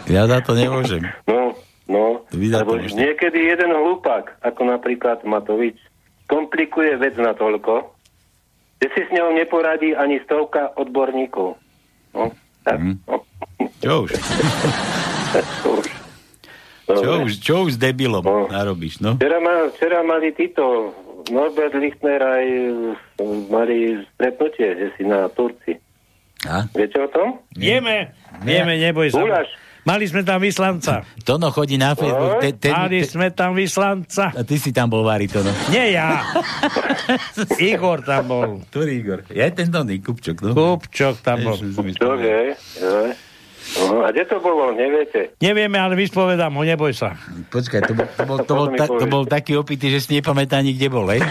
Ja 0.04 0.28
za 0.28 0.38
to 0.40 0.52
nemôžem. 0.52 1.00
No, 1.24 1.56
no. 1.86 2.20
Lebo 2.28 2.76
niekedy 2.76 3.38
jeden 3.46 3.70
hlupák, 3.70 4.36
ako 4.40 4.60
napríklad 4.66 5.24
Matovič, 5.24 5.80
komplikuje 6.24 6.96
vec 6.96 7.16
natoľko, 7.16 7.88
že 8.78 8.88
si 8.92 9.00
s 9.00 9.10
ňou 9.10 9.32
neporadí 9.32 9.96
ani 9.96 10.20
stovka 10.20 10.76
odborníkov. 10.76 11.56
No, 12.12 12.28
tak, 12.62 12.76
Mhm. 12.76 12.92
no. 13.06 13.16
Čo 13.80 14.04
už? 14.04 14.10
Dobre. 16.84 17.00
Čo 17.00 17.10
už, 17.18 17.32
čo 17.40 17.54
už 17.64 17.70
s 17.70 17.78
debilom 17.80 18.20
narobíš, 18.46 19.00
no? 19.00 19.16
Včera, 19.16 19.40
ma, 19.40 19.72
včera 19.72 20.04
mali 20.04 20.36
títo, 20.36 20.92
Norbert 21.32 21.72
Lichtner 21.76 22.20
aj 22.20 22.46
e, 22.48 23.24
mali 23.48 24.02
stretnutie, 24.16 24.68
že 24.76 24.86
si 24.96 25.02
na 25.08 25.28
Turci. 25.32 25.80
A? 26.44 26.68
Viete 26.76 27.00
o 27.00 27.08
tom? 27.08 27.40
Vieme, 27.56 28.12
vieme, 28.44 28.76
neboj 28.76 29.08
sa. 29.08 29.20
Guláš. 29.24 29.48
Mali 29.84 30.08
sme 30.08 30.24
tam 30.24 30.40
vyslanca. 30.40 31.04
Tono 31.28 31.52
chodí 31.52 31.76
na 31.76 31.92
Facebook. 31.92 32.40
Te, 32.40 32.56
te, 32.56 32.72
Mali 32.72 33.04
te, 33.04 33.08
sme 33.08 33.28
tam 33.36 33.52
vyslanca. 33.52 34.32
a 34.32 34.40
ty 34.40 34.56
si 34.56 34.72
tam 34.72 34.88
bol, 34.88 35.04
Vári, 35.04 35.28
Tono. 35.28 35.52
Nie 35.68 35.92
ja. 35.92 36.24
Igor 37.60 38.00
tam 38.00 38.24
bol. 38.24 38.48
Ktorý 38.72 38.92
Igor? 38.96 39.20
Ja 39.28 39.52
ten 39.52 39.68
Tony, 39.68 40.00
Kupčok, 40.00 40.40
no. 40.40 40.52
Kupčok 40.56 41.20
tam 41.20 41.44
bol. 41.44 41.56
Čože? 41.60 42.56
Joj. 42.80 43.12
No, 43.74 44.06
a 44.06 44.14
kde 44.14 44.24
to 44.30 44.38
bolo, 44.38 44.70
neviete? 44.70 45.34
Nevieme, 45.42 45.82
ale 45.82 45.98
vyspovedám 45.98 46.54
ho, 46.54 46.62
neboj 46.62 46.94
sa. 46.94 47.18
Počkaj, 47.50 47.80
to 47.84 47.92
bol, 47.94 48.06
to 48.06 48.24
bol, 48.24 48.38
to 48.38 48.54
bol, 48.54 48.66
ta, 48.70 48.86
to 48.86 49.06
bol 49.10 49.22
taký 49.26 49.58
opitý, 49.58 49.90
že 49.90 49.98
si 49.98 50.14
nepamätá 50.14 50.62
ani 50.62 50.78
kde 50.78 50.88
bol, 50.92 51.06
hej? 51.10 51.20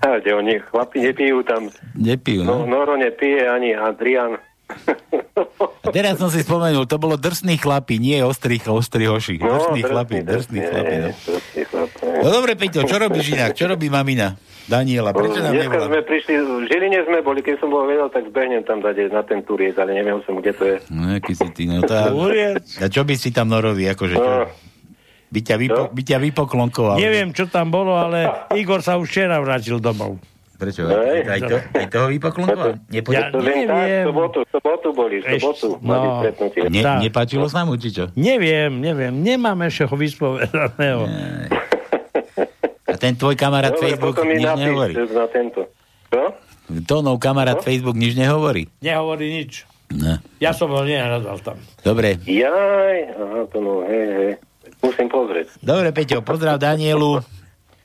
A 0.00 0.16
kde 0.24 0.32
oni, 0.32 0.54
chlapi 0.64 1.04
nepijú 1.04 1.44
tam. 1.44 1.68
Nepijú, 1.92 2.40
No, 2.40 2.64
no. 2.64 2.80
Noro 2.80 2.96
nepije, 2.96 3.44
ani 3.44 3.76
Adrian. 3.76 4.40
A 5.84 5.88
teraz 5.92 6.16
som 6.20 6.28
si 6.32 6.44
spomenul, 6.44 6.84
to 6.88 7.00
bolo 7.00 7.16
drsný 7.16 7.56
chlapi, 7.56 7.96
nie 8.00 8.20
ostrý, 8.20 8.60
ostrý 8.64 9.08
hoši. 9.08 9.40
Drsný 9.40 9.80
chlapi, 9.84 10.16
drsný 10.24 10.60
chlapi, 10.60 10.94
no. 11.00 11.08
drsný 11.12 11.62
chlapi. 11.68 12.04
No 12.24 12.28
dobre, 12.32 12.52
Peťo, 12.56 12.84
čo 12.84 12.96
robíš 13.00 13.32
inak? 13.32 13.52
Čo 13.56 13.68
robí 13.68 13.88
mamina? 13.92 14.36
Daniela, 14.68 15.16
prečo 15.16 15.40
nám 15.40 15.56
Dneska 15.56 15.80
nevolá? 15.80 15.88
sme 15.88 16.00
prišli, 16.04 16.34
v 16.36 16.68
Žiline 16.68 17.00
sme 17.08 17.18
boli, 17.24 17.40
keď 17.40 17.56
som 17.56 17.72
bol 17.72 17.88
vedel, 17.88 18.12
tak 18.12 18.28
zbehnem 18.28 18.60
tam 18.68 18.84
dať 18.84 19.08
na 19.08 19.24
ten 19.24 19.40
turiec, 19.40 19.72
ale 19.80 19.96
neviem 19.96 20.20
som, 20.28 20.36
kde 20.36 20.52
to 20.52 20.64
je. 20.68 20.76
No, 20.92 21.16
aký 21.16 21.32
si 21.32 21.48
ty, 21.56 21.64
no 21.64 21.80
tá... 21.80 22.12
A 22.78 22.86
čo 22.92 23.00
by 23.00 23.14
si 23.16 23.32
tam 23.32 23.48
norovi, 23.48 23.88
akože 23.88 24.14
čo? 24.14 24.20
No. 24.20 24.44
By 25.28 25.40
ťa, 25.44 25.56
vypo, 25.60 25.82
by 25.92 26.02
ťa 26.04 26.18
vypoklonkoval. 26.24 26.96
Neviem, 27.00 27.32
čo 27.32 27.48
tam 27.48 27.72
bolo, 27.72 27.96
ale 27.96 28.28
Igor 28.60 28.84
sa 28.84 29.00
už 29.00 29.08
včera 29.08 29.40
vrátil 29.40 29.80
domov. 29.80 30.20
Prečo? 30.58 30.84
Aj, 30.90 31.22
aj, 31.22 31.40
to, 31.46 31.56
aj 31.72 31.86
toho 31.86 32.06
vypoklonkoval? 32.12 32.72
Nepo... 32.90 33.08
Ja 33.14 33.30
To 33.30 33.38
len 33.38 33.64
tak, 33.64 33.72
neviem. 33.72 34.04
sobotu, 34.10 34.38
sobotu 34.50 34.88
boli, 34.90 35.22
sobotu 35.22 35.68
Eš- 35.76 35.84
no. 35.86 35.96
Ne, 36.68 36.82
nepáčilo 37.08 37.46
sa 37.46 37.62
mu, 37.64 37.78
či 37.78 37.94
čo? 37.94 38.10
Neviem, 38.18 38.82
neviem. 38.82 39.14
Nemám 39.16 39.64
ešte 39.64 39.86
ho 39.86 39.94
vyspovedaného. 39.96 41.06
A 42.88 42.96
ten 42.96 43.12
tvoj 43.12 43.36
kamarát 43.36 43.76
Dobre, 43.76 43.92
Facebook 43.92 44.16
nič 44.24 44.40
napíš 44.40 44.64
nehovorí. 44.64 44.94
na 44.96 45.26
tento. 45.28 45.60
Čo? 46.08 46.22
Tónov 46.88 47.20
kamarát 47.20 47.60
Facebook 47.60 47.96
nič 47.96 48.16
nehovorí. 48.16 48.68
Nehovorí 48.80 49.44
nič. 49.44 49.68
No. 49.88 50.20
Ja 50.40 50.52
som 50.52 50.72
ho 50.72 50.84
nehľadal 50.84 51.40
tam. 51.40 51.56
Dobre. 51.80 52.20
Jaj, 52.24 52.96
aha, 53.12 53.40
to 53.48 53.56
no, 53.60 53.84
hej, 53.84 54.04
hej. 54.08 54.32
Musím 54.80 55.08
pozrieť. 55.08 55.48
Dobre, 55.60 55.92
Peťo, 55.92 56.20
pozdrav 56.20 56.60
Danielu. 56.60 57.24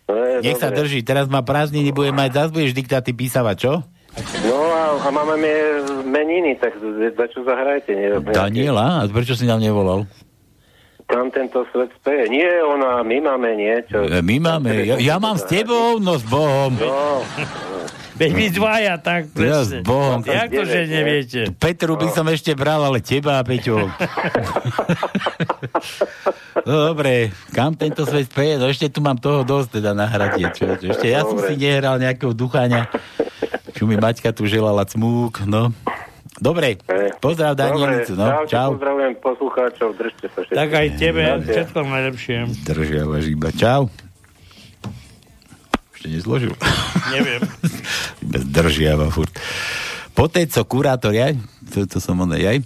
No, 0.04 0.14
je, 0.14 0.44
Nech 0.44 0.60
sa 0.60 0.68
dobre. 0.68 0.84
drží. 0.84 1.00
Teraz 1.02 1.32
má 1.32 1.40
prázdniny, 1.40 1.96
bude 1.96 2.12
mať, 2.12 2.30
zás 2.36 2.50
budeš 2.52 2.76
diktáty 2.76 3.16
písavať, 3.16 3.56
čo? 3.56 3.74
No 4.46 4.58
a, 4.70 5.00
a 5.00 5.10
máme 5.10 5.36
meniny, 6.06 6.60
tak 6.60 6.76
za 7.18 7.26
čo 7.32 7.42
zahrajte? 7.48 7.96
Nie, 7.96 8.20
Daniela? 8.30 9.02
A 9.02 9.10
prečo 9.10 9.34
si 9.34 9.48
nám 9.48 9.64
nevolal? 9.64 10.06
Tam 11.14 11.30
tento 11.30 11.62
svet 11.70 11.94
speje. 11.94 12.26
Nie 12.28 12.50
ona, 12.60 13.00
my 13.00 13.18
máme 13.24 13.54
niečo. 13.54 14.02
E, 14.02 14.18
My 14.20 14.42
máme, 14.42 14.74
ja, 14.82 14.98
ja 14.98 15.16
mám 15.18 15.38
s 15.38 15.46
tebou, 15.46 16.02
no 16.02 16.18
s 16.18 16.26
Bohom. 16.26 16.74
No, 16.74 17.22
Veď 18.14 18.30
my 18.32 18.46
dvaja, 18.48 18.94
tak 18.98 19.30
Ja 19.32 19.62
s 19.62 19.74
presne. 19.74 19.78
Bohom. 19.82 20.22
Jak 20.22 20.50
to, 20.50 20.64
že 20.64 20.80
neviete? 20.86 21.40
Petru 21.56 21.94
by 21.94 22.10
som 22.10 22.26
ešte 22.28 22.54
bral, 22.54 22.82
ale 22.82 22.98
teba, 23.00 23.42
Peťo. 23.42 23.90
No 26.64 26.90
dobre, 26.90 27.30
kam 27.52 27.74
tento 27.74 28.06
svet 28.06 28.26
speje? 28.26 28.56
No 28.56 28.66
ešte 28.66 28.88
tu 28.88 29.02
mám 29.02 29.18
toho 29.18 29.42
dosť 29.44 29.82
teda 29.82 29.92
na 29.92 30.06
hradie. 30.06 30.46
Čo, 30.50 30.78
čo, 30.78 30.94
ešte 30.94 31.08
ja 31.08 31.22
som 31.22 31.36
Dobre. 31.36 31.50
si 31.50 31.60
nehral 31.60 31.98
nejakého 31.98 32.32
ducháňa, 32.32 32.88
čo 33.74 33.84
mi 33.84 33.98
Maťka 33.98 34.32
tu 34.32 34.46
želala 34.46 34.82
cmúk, 34.84 35.44
no. 35.44 35.74
Dobre, 36.42 36.82
pozdrav 37.22 37.54
Danielicu, 37.54 38.18
no. 38.18 38.26
čaute, 38.26 38.50
Čau. 38.50 38.70
pozdravujem 38.74 39.14
poslucháčov, 39.22 39.90
držte 39.94 40.26
sa 40.34 40.40
všetci. 40.42 40.58
Tak 40.58 40.70
aj 40.74 40.88
tebe, 40.98 41.24
všetko 41.46 41.78
najlepšie. 41.86 42.38
Držiavaš 42.66 43.26
iba. 43.30 43.50
Čau. 43.54 43.82
Ešte 45.94 46.08
nezložil. 46.10 46.54
Neviem. 47.14 47.42
Zdržiava 48.50 49.14
furt. 49.14 49.30
Poté, 50.18 50.50
co 50.50 50.62
kurátor, 50.66 51.14
jaj, 51.14 51.38
to, 51.70 51.86
to 51.86 51.98
som 52.02 52.18
on, 52.22 52.34
jaj, 52.34 52.66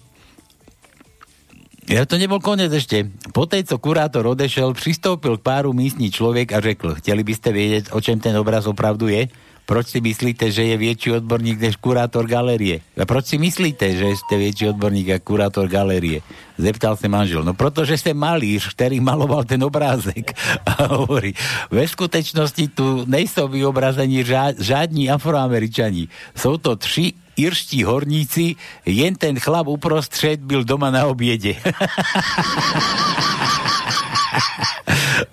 Ja 1.87 2.03
to 2.03 2.19
nebol 2.19 2.43
koniec 2.43 2.67
ešte. 2.67 3.07
Po 3.31 3.47
tej, 3.47 3.63
co 3.63 3.79
kurátor 3.79 4.27
odešel, 4.27 4.75
pristúpil 4.75 5.39
k 5.39 5.45
páru 5.47 5.71
místní 5.71 6.11
človek 6.11 6.51
a 6.51 6.59
řekl, 6.59 6.99
chceli 6.99 7.23
by 7.23 7.31
ste 7.31 7.49
vedieť, 7.55 7.83
o 7.95 8.03
čem 8.03 8.19
ten 8.19 8.35
obraz 8.35 8.67
opravdu 8.67 9.07
je? 9.07 9.31
Proč 9.67 9.91
si 9.91 9.99
myslíte, 9.99 10.47
že 10.47 10.63
je 10.63 10.79
väčší 10.79 11.19
odborník 11.19 11.59
než 11.59 11.75
kurátor 11.75 12.23
galérie? 12.23 12.79
A 12.95 13.03
proč 13.03 13.35
si 13.35 13.37
myslíte, 13.37 13.99
že 13.99 14.15
ste 14.15 14.39
väčší 14.39 14.71
odborník 14.71 15.19
ako 15.19 15.27
kurátor 15.27 15.67
galérie? 15.67 16.23
Zeptal 16.55 16.95
sa 16.95 17.11
manžel. 17.11 17.43
No 17.43 17.51
protože 17.51 17.99
ste 17.99 18.15
malíř, 18.15 18.71
ktorý 18.71 19.03
maloval 19.03 19.43
ten 19.43 19.59
obrázek. 19.59 20.31
A 20.63 20.87
hovorí, 20.87 21.35
ve 21.67 21.83
skutečnosti 21.83 22.63
tu 22.71 23.03
nejsou 23.11 23.51
vyobrazení 23.51 24.23
žádní 24.55 25.11
afroameričani. 25.11 26.07
Jsou 26.31 26.55
to 26.57 26.79
tři 26.79 27.11
irští 27.35 27.83
horníci, 27.83 28.55
jen 28.87 29.15
ten 29.15 29.35
chlap 29.39 29.67
uprostřed 29.67 30.39
byl 30.39 30.63
doma 30.63 30.91
na 30.91 31.05
obiede. 31.05 31.59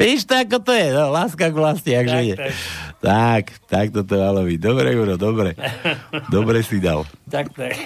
Víš, 0.01 0.25
to 0.25 0.35
ako 0.37 0.59
to 0.59 0.73
je, 0.73 0.93
no, 0.93 1.13
láska 1.13 1.49
k 1.49 1.55
vlasti, 1.55 1.97
akže 1.97 2.21
je. 2.25 2.37
tak. 2.37 2.53
Tak, 3.05 3.69
tak 3.69 3.93
toto 3.93 4.17
malo 4.17 4.49
byť. 4.49 4.59
Dobre, 4.65 4.97
Juro, 4.97 5.15
dobre. 5.21 5.53
Dobre 6.33 6.65
si 6.65 6.81
dal. 6.81 7.05
Tak, 7.29 7.53
tak. 7.53 7.77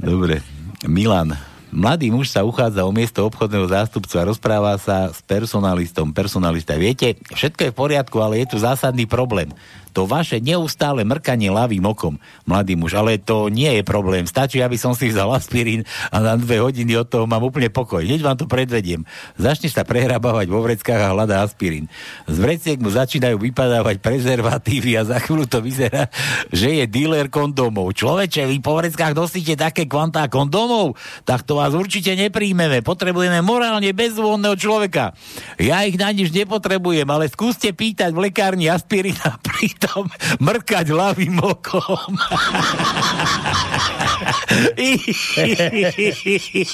Dobre. 0.00 0.40
Milan. 0.88 1.36
Mladý 1.72 2.12
muž 2.12 2.28
sa 2.28 2.44
uchádza 2.44 2.84
o 2.84 2.92
miesto 2.92 3.24
obchodného 3.24 3.64
zástupcu 3.64 4.14
a 4.20 4.28
rozpráva 4.28 4.76
sa 4.76 5.08
s 5.08 5.24
personalistom. 5.24 6.12
Personalista, 6.12 6.76
viete, 6.76 7.16
všetko 7.32 7.60
je 7.64 7.72
v 7.72 7.80
poriadku, 7.80 8.16
ale 8.20 8.44
je 8.44 8.52
tu 8.52 8.56
zásadný 8.60 9.08
problém. 9.08 9.48
To 9.92 10.08
vaše 10.08 10.40
neustále 10.40 11.04
mrkanie 11.04 11.52
ľavým 11.52 11.84
okom, 11.84 12.16
mladý 12.48 12.74
muž, 12.74 12.96
ale 12.96 13.20
to 13.20 13.52
nie 13.52 13.68
je 13.80 13.82
problém. 13.84 14.24
Stačí, 14.24 14.64
aby 14.64 14.80
som 14.80 14.96
si 14.96 15.12
vzal 15.12 15.28
aspirín 15.36 15.84
a 16.08 16.24
na 16.24 16.34
dve 16.40 16.64
hodiny 16.64 16.96
od 16.96 17.08
toho 17.08 17.28
mám 17.28 17.44
úplne 17.44 17.68
pokoj. 17.68 18.00
Hneď 18.00 18.24
vám 18.24 18.40
to 18.40 18.48
predvediem. 18.48 19.04
Začne 19.36 19.68
sa 19.68 19.84
prehrabávať 19.84 20.48
vo 20.48 20.64
vreckách 20.64 21.00
a 21.00 21.12
hľadá 21.12 21.44
aspirín. 21.44 21.92
Z 22.24 22.36
vreciek 22.40 22.80
mu 22.80 22.88
začínajú 22.88 23.36
vypadávať 23.36 24.00
prezervatívy 24.00 24.96
a 24.96 25.04
za 25.04 25.20
chvíľu 25.20 25.44
to 25.44 25.60
vyzerá, 25.60 26.08
že 26.48 26.82
je 26.82 26.84
dealer 26.88 27.28
kondómov. 27.28 27.92
Človeče, 27.92 28.48
vy 28.48 28.58
po 28.64 28.80
vreckách 28.80 29.12
nosíte 29.12 29.54
také 29.54 29.84
kvantá 29.84 30.24
kondómov? 30.32 30.96
Tak 31.28 31.44
to 31.44 31.60
vás 31.60 31.76
určite 31.76 32.16
nepríjmeme. 32.16 32.80
Potrebujeme 32.80 33.44
morálne 33.44 33.92
bezvonného 33.92 34.56
človeka. 34.56 35.12
Ja 35.60 35.84
ich 35.84 36.00
na 36.00 36.08
nič 36.10 36.32
nepotrebujem, 36.32 37.06
ale 37.06 37.28
skúste 37.28 37.70
pýtať 37.76 38.10
v 38.16 38.32
lekárni 38.32 38.72
aspirín 38.72 39.16
a 39.26 39.36
pritom 39.82 40.06
mrkať 40.38 40.94
ľavým 40.94 41.42
okom. 41.42 42.14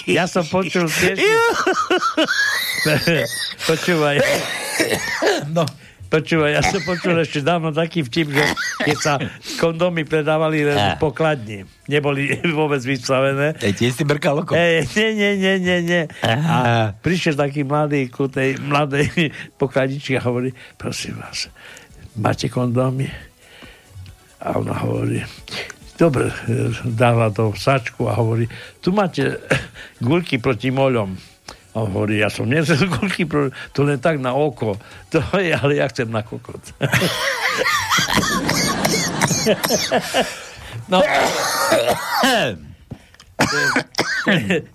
ja 0.05 0.28
som 0.28 0.44
počul 0.44 0.93
tiež... 0.93 1.16
Počúvaj. 3.64 4.16
No. 5.56 5.64
Počúvaj, 6.09 6.56
ja 6.56 6.64
som 6.64 6.80
počul 6.89 7.20
ešte 7.20 7.44
dávno 7.44 7.68
taký 7.68 8.01
vtip, 8.01 8.32
že 8.32 8.40
keď 8.80 8.97
sa 8.97 9.20
kondómy 9.60 10.09
predávali 10.09 10.64
len 10.64 10.97
v 10.97 10.97
pokladni, 10.97 11.68
neboli 11.85 12.32
vôbec 12.56 12.80
vystavené. 12.80 13.52
Ej, 13.60 13.76
tiež 13.76 13.93
si 13.93 14.09
brkal 14.09 14.40
oko? 14.40 14.56
Ej, 14.56 14.89
nie, 14.97 15.12
nie, 15.12 15.32
nie, 15.36 15.55
nie, 15.60 15.78
nie. 15.85 16.02
A 16.24 16.97
prišiel 16.97 17.36
taký 17.36 17.60
mladý 17.60 18.09
ku 18.09 18.24
tej 18.24 18.56
mladej 18.56 19.28
pokladničke 19.60 20.16
a 20.16 20.24
hovorí, 20.24 20.56
prosím 20.80 21.20
vás, 21.20 21.52
máte 22.19 22.51
kondómy? 22.51 23.07
A 24.39 24.59
ona 24.59 24.74
hovorí, 24.74 25.23
dobre, 25.99 26.31
e, 26.31 26.70
dáva 26.86 27.35
to 27.35 27.51
v 27.51 27.59
sačku 27.59 28.07
a 28.07 28.15
hovorí, 28.15 28.47
tu 28.78 28.95
máte 28.95 29.43
guľky 30.07 30.39
proti 30.39 30.70
moľom. 30.70 31.19
A 31.74 31.82
on 31.82 31.90
hovorí, 31.95 32.19
ja 32.23 32.31
som 32.31 32.47
nezel 32.47 32.86
guľky, 32.99 33.27
pro... 33.27 33.51
to 33.74 33.82
len 33.86 34.01
tak 34.03 34.20
na 34.23 34.35
oko. 34.35 34.77
To 35.15 35.23
je, 35.40 35.57
ale 35.57 35.74
ja 35.81 35.89
chcem 35.89 36.11
na 36.11 36.23
kokot. 36.23 36.61
no. 40.93 41.01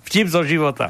Vtip 0.10 0.28
zo 0.28 0.42
života. 0.42 0.90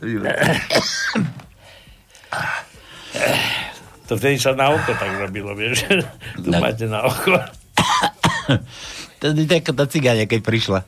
To 4.04 4.14
vtedy 4.14 4.36
sa 4.36 4.52
na 4.52 4.68
oko 4.68 4.92
tak 4.92 5.16
robilo, 5.16 5.56
vieš. 5.56 5.88
Tu 6.36 6.48
No. 6.48 6.60
máte 6.60 6.84
na 6.84 7.02
oko. 7.02 7.34
To 9.18 9.32
je 9.32 9.48
taká 9.48 9.72
tá 9.72 9.88
cigáňa, 9.88 10.28
keď 10.28 10.40
prišla 10.44 10.80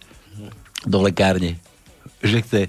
do 0.84 1.00
lekárne, 1.00 1.56
že 2.20 2.44
chce, 2.44 2.60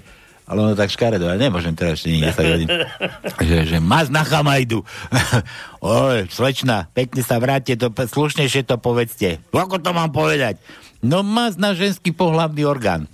ale 0.48 0.58
ono 0.58 0.72
tak 0.72 0.88
škaredo, 0.88 1.28
ja 1.28 1.36
nemôžem 1.36 1.76
teraz 1.76 2.00
ešte 2.00 2.08
niekde 2.08 2.32
sa 2.32 2.40
hodín. 2.42 2.68
Že, 3.44 3.56
že 3.68 3.78
maz 3.78 4.08
na 4.08 4.24
chamajdu. 4.24 4.80
Oj, 5.84 6.24
slečna, 6.32 6.88
pekne 6.90 7.20
sa 7.20 7.36
vráte, 7.36 7.76
to 7.76 7.92
slušnejšie 7.92 8.64
to 8.64 8.80
povedzte. 8.80 9.44
Ako 9.52 9.76
to 9.76 9.92
mám 9.92 10.08
povedať? 10.08 10.56
No 11.04 11.20
maz 11.20 11.60
na 11.60 11.76
ženský 11.76 12.10
pohlavný 12.10 12.64
orgán. 12.64 13.04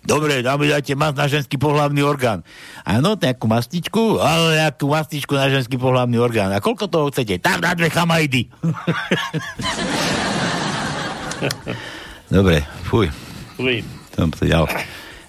Dobre, 0.00 0.40
dáme 0.40 0.64
dajte 0.64 0.96
maz 0.96 1.12
na 1.12 1.28
ženský 1.28 1.60
pohlavný 1.60 2.00
orgán. 2.00 2.40
Áno, 2.88 3.20
nejakú 3.20 3.44
mastičku, 3.44 4.16
ale 4.16 4.64
nejakú 4.64 4.88
mastičku 4.88 5.36
na 5.36 5.52
ženský 5.52 5.76
pohlavný 5.76 6.16
orgán. 6.16 6.48
A 6.56 6.64
koľko 6.64 6.88
toho 6.88 7.12
chcete? 7.12 7.36
Tam 7.36 7.60
na 7.60 7.76
dve 7.76 7.92
chamajdy. 7.92 8.48
Dobre, 12.34 12.64
fuj. 12.88 13.12
Fuj. 13.60 13.84
Som 14.16 14.32
sa 14.32 14.44
ďal. 14.48 14.64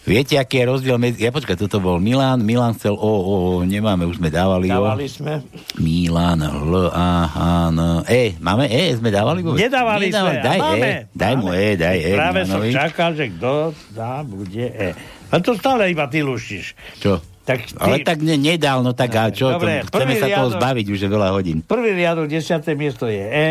Viete, 0.02 0.34
aký 0.42 0.62
je 0.62 0.66
rozdiel 0.66 0.98
medzi... 0.98 1.22
Ja 1.22 1.30
počkaj, 1.30 1.62
toto 1.62 1.78
bol 1.78 2.02
Milan. 2.02 2.42
Milan 2.42 2.74
chcel 2.74 2.98
O, 2.98 3.06
O, 3.06 3.14
O, 3.22 3.62
nemáme, 3.62 4.10
už 4.10 4.18
sme 4.18 4.34
dávali 4.34 4.66
O. 4.74 4.82
Dávali 4.82 5.06
sme. 5.06 5.46
Milan, 5.78 6.42
L, 6.42 6.90
A, 6.90 7.30
H, 7.30 7.38
N, 7.70 7.80
E. 8.10 8.34
Máme 8.42 8.66
E? 8.66 8.98
Sme 8.98 9.14
dávali? 9.14 9.46
vôbec? 9.46 9.62
Nedávali 9.62 10.10
sme. 10.10 10.42
Daj 10.42 10.58
a 10.58 10.64
máme. 10.66 10.88
E. 10.90 10.98
Daj 11.14 11.34
mu 11.38 11.48
E, 11.54 11.78
daj 11.78 11.98
E. 12.02 12.14
Práve 12.18 12.42
som 12.50 12.58
Milanovi. 12.66 12.74
čakal, 12.74 13.10
že 13.14 13.26
kto 13.38 13.52
dá, 13.94 14.26
bude 14.26 14.66
E. 14.74 14.90
A 15.30 15.38
to 15.38 15.54
stále 15.54 15.86
iba 15.94 16.10
ty 16.10 16.26
luštíš. 16.26 16.74
Čo? 16.98 17.22
Tak 17.46 17.60
ty, 17.62 17.78
Ale 17.78 18.02
tak 18.02 18.26
ne, 18.26 18.42
nedal, 18.42 18.82
no 18.82 18.98
tak 18.98 19.14
a 19.14 19.30
čo? 19.30 19.54
Dobre, 19.54 19.86
to, 19.86 20.02
chceme 20.02 20.14
sa 20.18 20.26
toho 20.30 20.50
riadok. 20.50 20.58
zbaviť 20.58 20.86
už 20.94 21.00
je 21.06 21.10
veľa 21.10 21.30
hodín. 21.30 21.58
Prvý 21.62 21.94
riadok, 21.94 22.26
desiaté 22.26 22.74
miesto 22.74 23.06
je 23.06 23.22
E. 23.22 23.48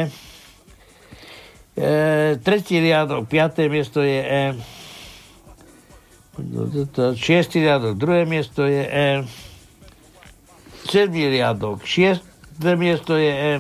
e 1.79 1.91
tretí 2.43 2.83
riadok, 2.83 3.31
piaté 3.31 3.71
miesto 3.71 4.03
je 4.03 4.19
E. 4.19 4.45
Šiestý 7.19 7.67
riadok, 7.67 7.99
druhé 7.99 8.25
miesto 8.25 8.65
je 8.65 8.87
E. 8.87 9.11
Sedmý 10.87 11.29
riadok, 11.29 11.85
šiesté 11.85 12.73
miesto 12.79 13.19
je 13.19 13.33
E. 13.33 13.55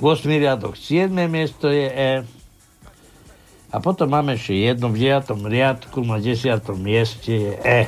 Vosmý 0.00 0.40
riadok, 0.40 0.76
siedme 0.76 1.28
miesto 1.28 1.68
je 1.68 1.88
E. 1.88 2.12
A 3.70 3.78
potom 3.78 4.10
máme 4.10 4.34
ešte 4.34 4.58
jedno 4.58 4.90
v 4.90 4.98
deviatom 4.98 5.46
riadku, 5.46 6.02
na 6.02 6.18
desiatom 6.18 6.80
mieste 6.80 7.30
je 7.30 7.52
E. 7.60 7.82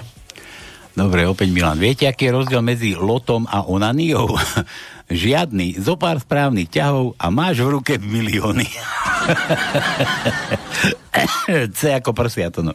Dobre, 0.93 1.25
opäť 1.25 1.49
Milan. 1.49 1.81
Viete, 1.81 2.05
aký 2.05 2.29
je 2.29 2.37
rozdiel 2.37 2.61
medzi 2.61 2.93
lotom 2.93 3.49
a 3.49 3.65
onaniou? 3.65 4.37
Žiadny. 5.09 5.81
Zopár 5.81 6.21
správnych 6.21 6.69
ťahov 6.69 7.17
a 7.17 7.33
máš 7.33 7.65
v 7.65 7.81
ruke 7.81 7.97
milióny. 7.97 8.69
C 11.77 11.81
ako 11.93 12.11
prsia 12.17 12.49
to 12.49 12.65
no. 12.65 12.73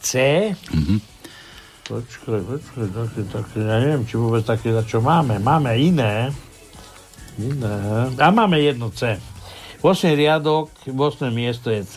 C? 0.00 0.18
Mhm. 0.72 1.18
Počkaj, 1.88 2.40
počkaj, 2.44 2.86
také, 2.92 3.20
také, 3.32 3.58
ja 3.64 3.80
neviem, 3.80 4.04
či 4.04 4.20
vôbec 4.20 4.44
také, 4.44 4.76
za 4.76 4.84
čo 4.84 5.00
máme. 5.00 5.40
Máme 5.40 5.72
iné. 5.80 6.28
Iné. 7.40 7.76
A 8.20 8.28
máme 8.28 8.60
jedno 8.60 8.92
C. 8.92 9.16
8 9.80 10.12
riadok, 10.12 10.68
8 10.84 11.32
miesto 11.32 11.72
je 11.72 11.82
C. 11.88 11.96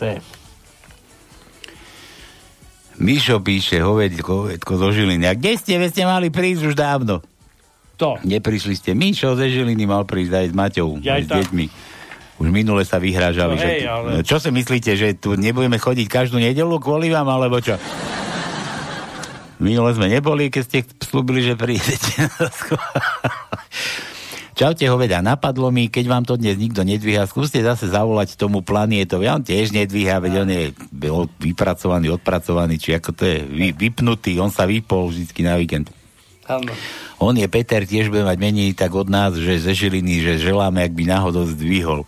Mišo 2.96 3.44
píše, 3.44 3.84
hovedko, 3.84 4.48
hovedko 4.48 4.72
zo 4.80 4.88
Žiliny. 4.96 5.28
A 5.28 5.36
kde 5.36 5.60
ste? 5.60 5.76
Veď 5.76 5.90
ste 5.92 6.04
mali 6.08 6.32
prísť 6.32 6.72
už 6.72 6.74
dávno. 6.78 7.20
To. 8.00 8.16
Neprišli 8.24 8.72
ste. 8.72 8.96
Mišo 8.96 9.36
ze 9.36 9.52
Žiliny 9.52 9.84
mal 9.84 10.08
prísť 10.08 10.32
aj 10.32 10.46
s 10.48 10.54
Maťou, 10.56 10.88
aj 11.04 11.22
s 11.26 11.28
deťmi. 11.28 11.66
Už 12.42 12.50
minule 12.50 12.82
sa 12.82 12.98
vyhrážali. 12.98 13.54
No 13.54 13.62
že 13.62 13.70
hej, 13.70 13.82
ale- 13.86 14.26
Čo 14.26 14.42
si 14.42 14.50
myslíte, 14.50 14.98
že 14.98 15.14
tu 15.14 15.38
nebudeme 15.38 15.78
chodiť 15.78 16.10
každú 16.10 16.42
nedelu 16.42 16.74
kvôli 16.82 17.06
vám, 17.14 17.30
alebo 17.30 17.62
čo? 17.62 17.78
Minule 19.62 19.94
sme 19.94 20.10
neboli, 20.10 20.50
keď 20.50 20.62
ste 20.66 20.78
slúbili, 21.06 21.46
že 21.46 21.54
prídete. 21.54 22.26
Čaute, 24.52 24.84
hoveda, 24.84 25.24
napadlo 25.24 25.72
mi, 25.72 25.88
keď 25.88 26.04
vám 26.10 26.24
to 26.26 26.36
dnes 26.36 26.58
nikto 26.60 26.84
nedvíha, 26.84 27.24
skúste 27.24 27.62
zase 27.62 27.88
zavolať 27.88 28.36
tomu 28.36 28.60
planietovi. 28.60 29.24
On 29.30 29.40
tiež 29.40 29.72
nedvíha, 29.72 30.20
veď 30.20 30.32
on 30.44 30.48
je 30.50 30.64
bol 30.92 31.24
vypracovaný, 31.40 32.12
odpracovaný, 32.12 32.76
či 32.76 32.92
ako 32.92 33.10
to 33.16 33.22
je, 33.22 33.38
vy, 33.48 33.68
vypnutý, 33.72 34.36
on 34.42 34.52
sa 34.52 34.68
vypol 34.68 35.08
vždycky 35.08 35.40
na 35.46 35.56
víkend. 35.56 35.88
Áno. 36.50 36.68
On 37.22 37.32
je, 37.32 37.46
Peter, 37.46 37.86
tiež 37.86 38.10
bude 38.10 38.26
mať 38.26 38.38
menej 38.38 38.74
tak 38.74 38.92
od 38.92 39.06
nás, 39.06 39.38
že 39.38 39.62
ze 39.62 39.72
Žiliny, 39.72 40.20
že 40.20 40.32
želáme, 40.42 40.84
ak 40.84 40.92
by 40.92 41.04
náhodou 41.06 41.46
zdvihol. 41.46 42.02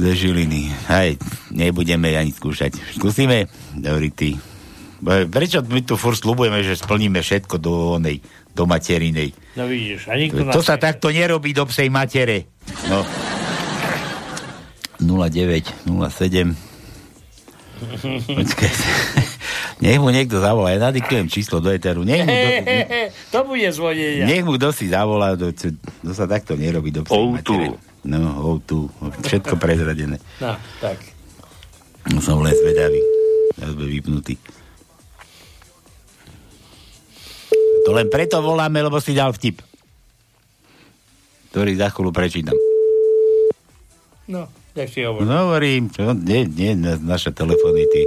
Ze 0.00 0.12
Žiliny. 0.16 0.72
Hej, 0.88 1.20
nebudeme 1.52 2.16
ani 2.16 2.32
skúšať. 2.32 2.76
Skúsime? 2.96 3.46
Dobrý 3.76 4.08
ty. 4.10 4.36
Prečo 5.02 5.66
my 5.66 5.82
tu 5.82 5.98
furt 5.98 6.14
slubujeme, 6.14 6.62
že 6.62 6.78
splníme 6.78 7.18
všetko 7.20 7.58
do 7.58 7.98
onej, 7.98 8.22
do 8.54 8.70
materinej? 8.70 9.34
No 9.58 9.66
vidíš, 9.66 10.06
a 10.06 10.14
nikto 10.14 10.46
To 10.46 10.62
sa 10.62 10.78
takto 10.78 11.10
nerobí 11.10 11.50
do 11.50 11.66
psej 11.66 11.90
matere. 11.90 12.46
No. 12.86 13.02
09, 15.02 15.90
07. 15.90 16.54
Počkaj. 18.38 18.72
Nech 19.82 19.98
mu 19.98 20.14
niekto 20.14 20.38
zavolá. 20.38 20.78
Ja 20.78 20.94
nadiktujem 20.94 21.26
číslo 21.26 21.58
do 21.58 21.74
eteru. 21.74 22.06
Nech 22.06 22.22
mu, 22.22 22.30
do, 22.30 22.50
to 23.34 23.38
bude 23.42 23.66
zvonenia. 23.74 24.30
nech 24.30 24.46
mu 24.46 24.54
kto 24.54 24.70
si 24.70 24.86
zavolá. 24.86 25.34
Do, 25.34 25.50
to, 25.50 25.74
to 25.74 26.12
sa 26.14 26.30
takto 26.30 26.54
nerobí 26.54 26.94
do 26.94 27.02
psej 27.02 27.18
matere. 27.18 27.74
No, 28.02 28.18
O2. 28.58 28.90
Všetko 29.20 29.54
prezradené. 29.56 30.18
No, 30.38 30.52
tak. 30.78 30.98
No, 32.04 32.18
som 32.18 32.42
len 32.42 32.50
zvedavý. 32.52 32.98
Ja 33.54 33.68
sme 33.68 33.86
vypnutý. 33.86 34.34
To 37.82 37.90
len 37.90 38.06
preto 38.08 38.38
voláme, 38.38 38.78
lebo 38.80 38.98
si 38.98 39.12
dal 39.12 39.30
vtip. 39.30 39.62
Ktorý 41.50 41.74
za 41.74 41.90
chvíľu 41.90 42.10
prečítam. 42.10 42.56
No, 44.24 44.46
jak 44.72 44.88
si 44.88 45.02
hovoríš. 45.02 45.26
No 45.26 45.36
hovorím, 45.46 45.90
čo, 45.90 46.10
nie, 46.12 46.46
nie, 46.48 46.72
na- 46.72 46.96
naše 46.96 47.30
telefóny, 47.30 47.84
ty. 47.86 48.02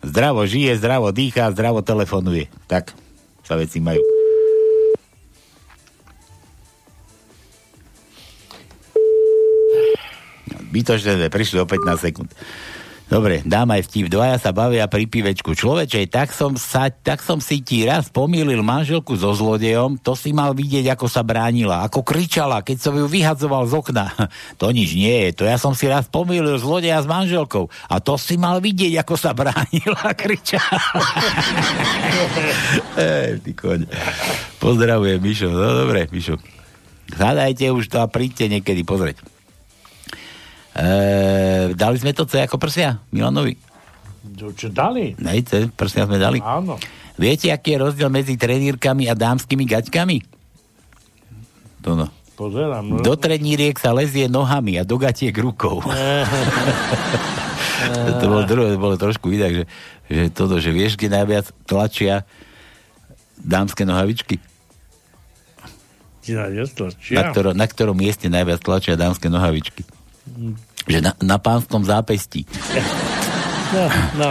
Zdravo 0.00 0.42
žije, 0.42 0.74
zdravo 0.74 1.10
dýchá, 1.10 1.50
zdravo 1.50 1.82
telefonuje. 1.82 2.46
Tak 2.64 2.94
sa 3.42 3.54
veci 3.54 3.78
majú. 3.78 4.00
Bytočné 10.70 11.18
sme 11.18 11.28
prišli 11.30 11.62
o 11.62 11.66
15 11.66 12.06
sekúnd. 12.06 12.30
Dobre, 13.06 13.38
dám 13.46 13.70
aj 13.70 13.86
vtip. 13.86 14.10
Dvaja 14.10 14.34
sa 14.34 14.50
bavia 14.50 14.90
pri 14.90 15.06
pivečku. 15.06 15.54
Človeče, 15.54 16.10
tak 16.10 16.34
som, 16.34 16.58
sa, 16.58 16.90
tak 16.90 17.22
som 17.22 17.38
si 17.38 17.62
ti 17.62 17.86
raz 17.86 18.10
pomýlil 18.10 18.66
manželku 18.66 19.14
so 19.14 19.30
zlodejom, 19.30 19.94
to 20.02 20.18
si 20.18 20.34
mal 20.34 20.58
vidieť, 20.58 20.90
ako 20.90 21.06
sa 21.06 21.22
bránila, 21.22 21.86
ako 21.86 22.02
kričala, 22.02 22.66
keď 22.66 22.82
som 22.82 22.98
ju 22.98 23.06
vyhadzoval 23.06 23.70
z 23.70 23.78
okna. 23.78 24.10
To 24.58 24.74
nič 24.74 24.98
nie 24.98 25.30
je, 25.30 25.38
to 25.38 25.42
ja 25.46 25.54
som 25.54 25.76
si 25.76 25.86
raz 25.86 26.10
pomýlil 26.10 26.58
zlodeja 26.58 26.98
s 26.98 27.06
manželkou. 27.06 27.70
A 27.86 28.02
to 28.02 28.18
si 28.18 28.34
mal 28.34 28.58
vidieť, 28.58 28.98
ako 28.98 29.14
sa 29.14 29.30
bránila, 29.38 30.10
kričala. 30.18 30.74
Ej, 32.98 33.38
ty 33.46 33.54
koň. 33.54 33.86
Pozdravujem, 34.58 35.22
Mišo. 35.22 35.54
No 35.54 35.86
dobre, 35.86 36.10
Mišo. 36.10 36.42
Zadajte 37.14 37.70
už 37.70 37.86
to 37.86 38.02
a 38.02 38.10
príďte 38.10 38.50
niekedy 38.50 38.82
pozrieť. 38.82 39.35
E, 40.76 41.72
dali 41.72 41.96
sme 41.96 42.12
to 42.12 42.28
C 42.28 42.44
ako 42.44 42.60
prsia 42.60 43.00
Milanovi? 43.08 43.56
Čo, 44.36 44.52
čo 44.52 44.68
dali? 44.68 45.16
Nej, 45.16 45.40
C, 45.40 45.72
prsia 45.72 46.04
sme 46.04 46.20
dali. 46.20 46.36
Áno. 46.44 46.76
Viete, 47.16 47.48
aký 47.48 47.72
je 47.72 47.78
rozdiel 47.80 48.12
medzi 48.12 48.36
trenírkami 48.36 49.08
a 49.08 49.16
dámskymi 49.16 49.64
gaťkami? 49.64 50.18
To 51.80 51.96
no. 51.96 52.12
Pozerám. 52.36 52.84
No. 52.84 53.00
Do 53.00 53.16
treníriek 53.16 53.80
sa 53.80 53.96
lezie 53.96 54.28
nohami 54.28 54.76
a 54.76 54.84
do 54.84 55.00
gatiek 55.00 55.32
rukou. 55.32 55.80
to 58.20 58.24
bolo, 58.28 58.44
druhé, 58.44 58.76
bolo 58.76 59.00
trošku 59.00 59.32
inak, 59.32 59.56
že, 59.56 59.64
že 60.12 60.22
toto, 60.28 60.60
že 60.60 60.68
vieš, 60.68 61.00
kde 61.00 61.16
najviac 61.16 61.48
tlačia 61.64 62.28
dámske 63.40 63.88
nohavičky? 63.88 64.36
Na 66.28 66.52
Na, 67.16 67.32
ktorom, 67.32 67.54
na 67.56 67.64
ktorom 67.64 67.96
mieste 67.96 68.28
najviac 68.28 68.60
tlačia 68.60 69.00
dámske 69.00 69.32
nohavičky? 69.32 69.80
Že 70.86 70.98
na, 71.02 71.12
na 71.18 71.36
pánskom 71.42 71.82
zápestí. 71.82 72.46
No, 73.74 73.84
no. 74.14 74.30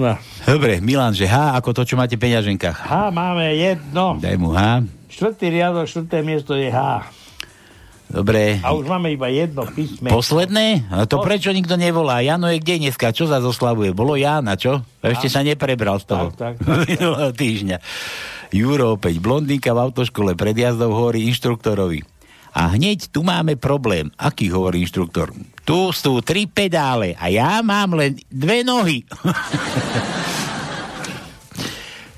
no. 0.00 0.12
Dobre, 0.48 0.80
Milan, 0.80 1.12
že 1.12 1.28
H 1.28 1.56
ako 1.60 1.76
to, 1.76 1.82
čo 1.84 1.94
máte 2.00 2.16
v 2.16 2.24
peňaženkách. 2.24 2.76
H 2.80 3.12
máme 3.12 3.52
jedno. 3.54 4.16
Daj 4.16 4.36
mu 4.40 4.56
H. 4.56 4.84
Štvrtý 5.12 5.52
riadok, 5.52 5.84
štvrté 5.84 6.24
miesto 6.24 6.56
je 6.56 6.72
H. 6.72 7.04
Dobre. 8.10 8.58
A 8.66 8.74
už 8.74 8.90
máme 8.90 9.14
iba 9.14 9.30
jedno 9.30 9.62
písme. 9.70 10.10
Posledné? 10.10 10.90
A 10.90 11.06
to 11.06 11.22
prečo 11.22 11.54
nikto 11.54 11.78
nevolá? 11.78 12.18
Jano 12.18 12.50
je 12.50 12.58
kde 12.58 12.82
dneska? 12.82 13.14
Čo 13.14 13.30
za 13.30 13.38
zoslavuje? 13.38 13.94
Bolo 13.94 14.18
Jana, 14.18 14.58
čo? 14.58 14.82
Ešte 14.98 15.30
sa 15.30 15.46
neprebral 15.46 16.02
z 16.02 16.10
toho. 16.10 16.26
Tak, 16.34 16.58
tak, 16.58 16.88
Minulého 16.90 17.30
týždňa. 17.30 17.78
Juro 18.50 18.98
opäť. 18.98 19.22
Blondínka 19.22 19.70
v 19.70 19.82
autoškole 19.86 20.34
pred 20.34 20.58
jazdou 20.58 20.90
hovorí 20.90 21.30
inštruktorovi. 21.30 22.02
A 22.50 22.74
hneď 22.74 23.10
tu 23.14 23.22
máme 23.22 23.54
problém. 23.54 24.10
Aký 24.18 24.50
hovorí 24.50 24.82
inštruktor? 24.82 25.30
Tu 25.62 25.78
sú 25.94 26.18
tri 26.20 26.50
pedále 26.50 27.14
a 27.14 27.30
ja 27.30 27.62
mám 27.62 27.94
len 27.94 28.18
dve 28.26 28.66
nohy. 28.66 29.06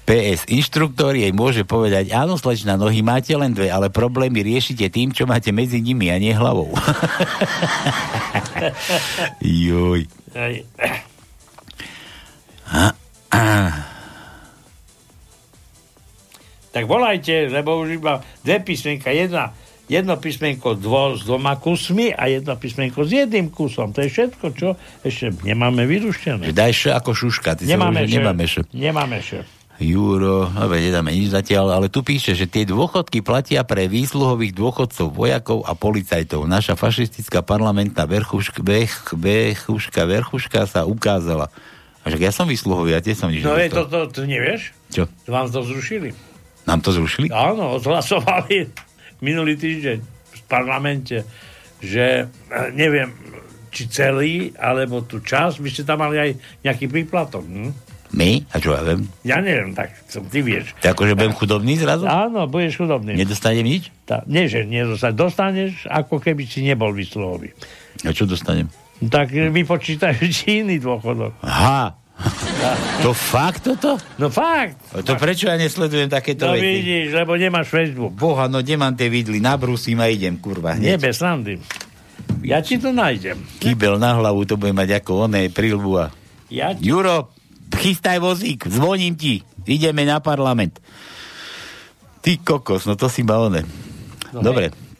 PS. 0.02 0.50
Inštruktor 0.50 1.14
jej 1.14 1.30
môže 1.30 1.62
povedať, 1.62 2.10
áno, 2.10 2.34
slečna, 2.34 2.74
nohy 2.74 3.00
máte 3.06 3.32
len 3.38 3.54
dve, 3.54 3.70
ale 3.70 3.88
problémy 3.88 4.42
riešite 4.42 4.90
tým, 4.90 5.14
čo 5.14 5.30
máte 5.30 5.54
medzi 5.54 5.78
nimi 5.78 6.10
a 6.10 6.18
nie 6.18 6.34
hlavou. 6.34 6.74
Joj. 9.40 10.04
Tak 16.72 16.84
volajte, 16.88 17.52
lebo 17.52 17.80
už 17.84 18.02
iba 18.02 18.20
dve 18.42 18.58
písmenka. 18.64 19.12
Jedna, 19.14 19.54
jedno 19.92 20.16
písmenko 20.16 20.72
dvo, 20.80 21.20
s 21.20 21.28
dvoma 21.28 21.60
kusmi 21.60 22.16
a 22.16 22.32
jedno 22.32 22.56
písmenko 22.56 23.04
s 23.04 23.12
jedným 23.12 23.52
kusom. 23.52 23.92
To 23.92 24.00
je 24.00 24.08
všetko, 24.08 24.46
čo 24.56 24.68
ešte 25.04 25.36
nemáme 25.44 25.84
vyruštené. 25.84 26.48
Daj 26.56 26.72
š 26.72 26.82
ako 26.96 27.12
šuška. 27.12 27.60
Ty 27.60 27.68
Nemáme 27.68 28.08
že 28.08 28.16
nemáme 28.16 28.44
š. 28.48 28.54
Nemáme 28.72 29.20
š. 29.20 29.44
Juro, 29.82 30.46
dobre, 30.46 30.78
nedáme 30.78 31.10
nič 31.10 31.34
zatiaľ, 31.34 31.74
ale 31.74 31.86
tu 31.90 32.06
píše, 32.06 32.38
že 32.38 32.46
tie 32.46 32.62
dôchodky 32.62 33.18
platia 33.18 33.66
pre 33.66 33.90
výsluhových 33.90 34.54
dôchodcov, 34.54 35.10
vojakov 35.10 35.66
a 35.66 35.74
policajtov. 35.74 36.46
Naša 36.46 36.78
fašistická 36.78 37.42
parlamentná 37.42 38.06
verchuška, 38.06 38.62
bech, 38.62 39.16
bechuška, 39.16 40.06
verchuška 40.06 40.70
sa 40.70 40.86
ukázala. 40.86 41.50
A 42.06 42.14
že 42.14 42.20
ja 42.20 42.30
som 42.30 42.46
výsluhový, 42.46 42.94
ja 42.94 43.02
tiež 43.02 43.26
som 43.26 43.30
nič 43.30 43.42
No 43.42 43.58
je 43.58 43.70
to, 43.72 43.82
to, 43.90 44.00
to 44.10 44.22
nevieš? 44.22 44.70
Čo? 44.92 45.10
Vám 45.26 45.50
to 45.50 45.66
zrušili. 45.66 46.14
Nám 46.62 46.78
to 46.78 46.94
zrušili? 46.94 47.26
Áno, 47.34 47.72
odhlasovali 47.82 48.70
minulý 49.22 49.54
týždeň 49.56 49.98
v 50.32 50.40
parlamente, 50.50 51.22
že 51.78 52.26
eh, 52.26 52.68
neviem, 52.74 53.14
či 53.72 53.88
celý, 53.88 54.52
alebo 54.60 55.00
tú 55.00 55.24
časť, 55.24 55.56
by 55.64 55.68
ste 55.72 55.82
tam 55.88 56.04
mali 56.04 56.20
aj 56.20 56.30
nejaký 56.60 56.92
príplatok. 56.92 57.40
Hm? 57.46 57.72
My? 58.12 58.44
A 58.52 58.60
čo 58.60 58.76
ja 58.76 58.84
viem? 58.84 59.08
Ja 59.24 59.40
neviem, 59.40 59.72
tak 59.72 59.96
som, 60.04 60.28
ty 60.28 60.44
vieš. 60.44 60.76
Tak 60.84 60.92
akože 60.92 61.16
budem 61.16 61.32
chudobný 61.32 61.80
zrazu? 61.80 62.04
Áno, 62.04 62.44
budeš 62.44 62.84
chudobný. 62.84 63.16
Nedostanem 63.16 63.64
nič? 63.64 63.88
Tá, 64.04 64.20
nie, 64.28 64.52
že 64.52 64.68
nedostaneš. 64.68 65.16
Dostaneš, 65.16 65.72
ako 65.88 66.20
keby 66.20 66.44
si 66.44 66.60
nebol 66.60 66.92
vyslohový. 66.92 67.56
A 68.04 68.12
čo 68.12 68.28
dostanem? 68.28 68.68
No 69.00 69.08
Tak 69.08 69.32
vypočítajú 69.32 70.28
ti 70.28 70.60
iný 70.60 70.76
dôchodok. 70.76 71.40
Aha. 71.40 72.01
To 73.02 73.10
fakt 73.10 73.66
toto? 73.66 73.98
No 74.14 74.30
fakt. 74.30 74.78
To 74.94 75.18
prečo 75.18 75.50
ja 75.50 75.58
nesledujem 75.58 76.06
takéto 76.06 76.46
No 76.46 76.54
veci? 76.54 76.62
vidíš, 76.62 77.10
lebo 77.12 77.34
nemáš 77.34 77.66
Facebook. 77.66 78.14
Boha, 78.14 78.46
no 78.46 78.62
kde 78.62 78.78
mám 78.78 78.94
tie 78.94 79.10
vidly? 79.10 79.42
Nabrúsim 79.42 79.98
a 79.98 80.06
idem, 80.06 80.38
kurva, 80.38 80.78
hneď. 80.78 80.86
Nie, 80.86 80.96
bez 80.96 81.18
srandy. 81.18 81.58
Ja 82.42 82.58
ti 82.58 82.78
to 82.78 82.90
nájdem. 82.90 83.42
Kýbel 83.58 83.98
na 83.98 84.14
hlavu, 84.14 84.44
to 84.44 84.54
bude 84.54 84.70
mať 84.70 85.02
ako 85.02 85.26
oné 85.26 85.50
prilbu 85.50 85.92
a... 85.98 86.06
Ja 86.46 86.70
ti... 86.70 86.86
Juro, 86.86 87.34
chystaj 87.72 88.18
vozík, 88.18 88.66
zvoním 88.66 89.18
ti. 89.18 89.42
Ideme 89.64 90.04
na 90.04 90.18
parlament. 90.18 90.78
Ty 92.22 92.38
kokos, 92.38 92.86
no 92.86 92.94
to 92.94 93.06
si 93.06 93.22
ma 93.22 93.40
oné. 93.40 93.66
No 94.30 94.38
Dobre. 94.38 94.70
Juro, 94.70 94.91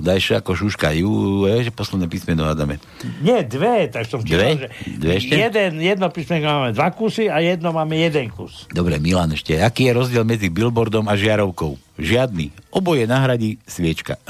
daj 0.00 0.18
še 0.22 0.34
ako 0.38 0.54
šuška. 0.54 0.94
Je, 0.94 1.66
že 1.66 1.72
posledné 1.74 2.06
písmeno 2.06 2.46
hádame. 2.46 2.78
Nie, 3.20 3.42
dve, 3.42 3.90
tak 3.90 4.06
som 4.06 4.22
ti 4.22 4.34
Dve? 4.34 4.70
Dve 4.86 5.18
ešte? 5.18 5.34
jeden, 5.34 5.82
jedno 5.82 6.06
písmenko 6.08 6.46
máme 6.46 6.70
dva 6.72 6.88
kusy 6.94 7.26
a 7.26 7.42
jedno 7.42 7.74
máme 7.74 7.98
jeden 7.98 8.30
kus. 8.30 8.70
Dobre, 8.70 9.02
Milan 9.02 9.34
ešte. 9.34 9.58
Aký 9.58 9.90
je 9.90 9.98
rozdiel 9.98 10.22
medzi 10.22 10.46
billboardom 10.48 11.10
a 11.10 11.18
žiarovkou? 11.18 11.76
Žiadny. 11.98 12.70
Oboje 12.70 13.04
nahradí 13.10 13.58
sviečka. 13.66 14.16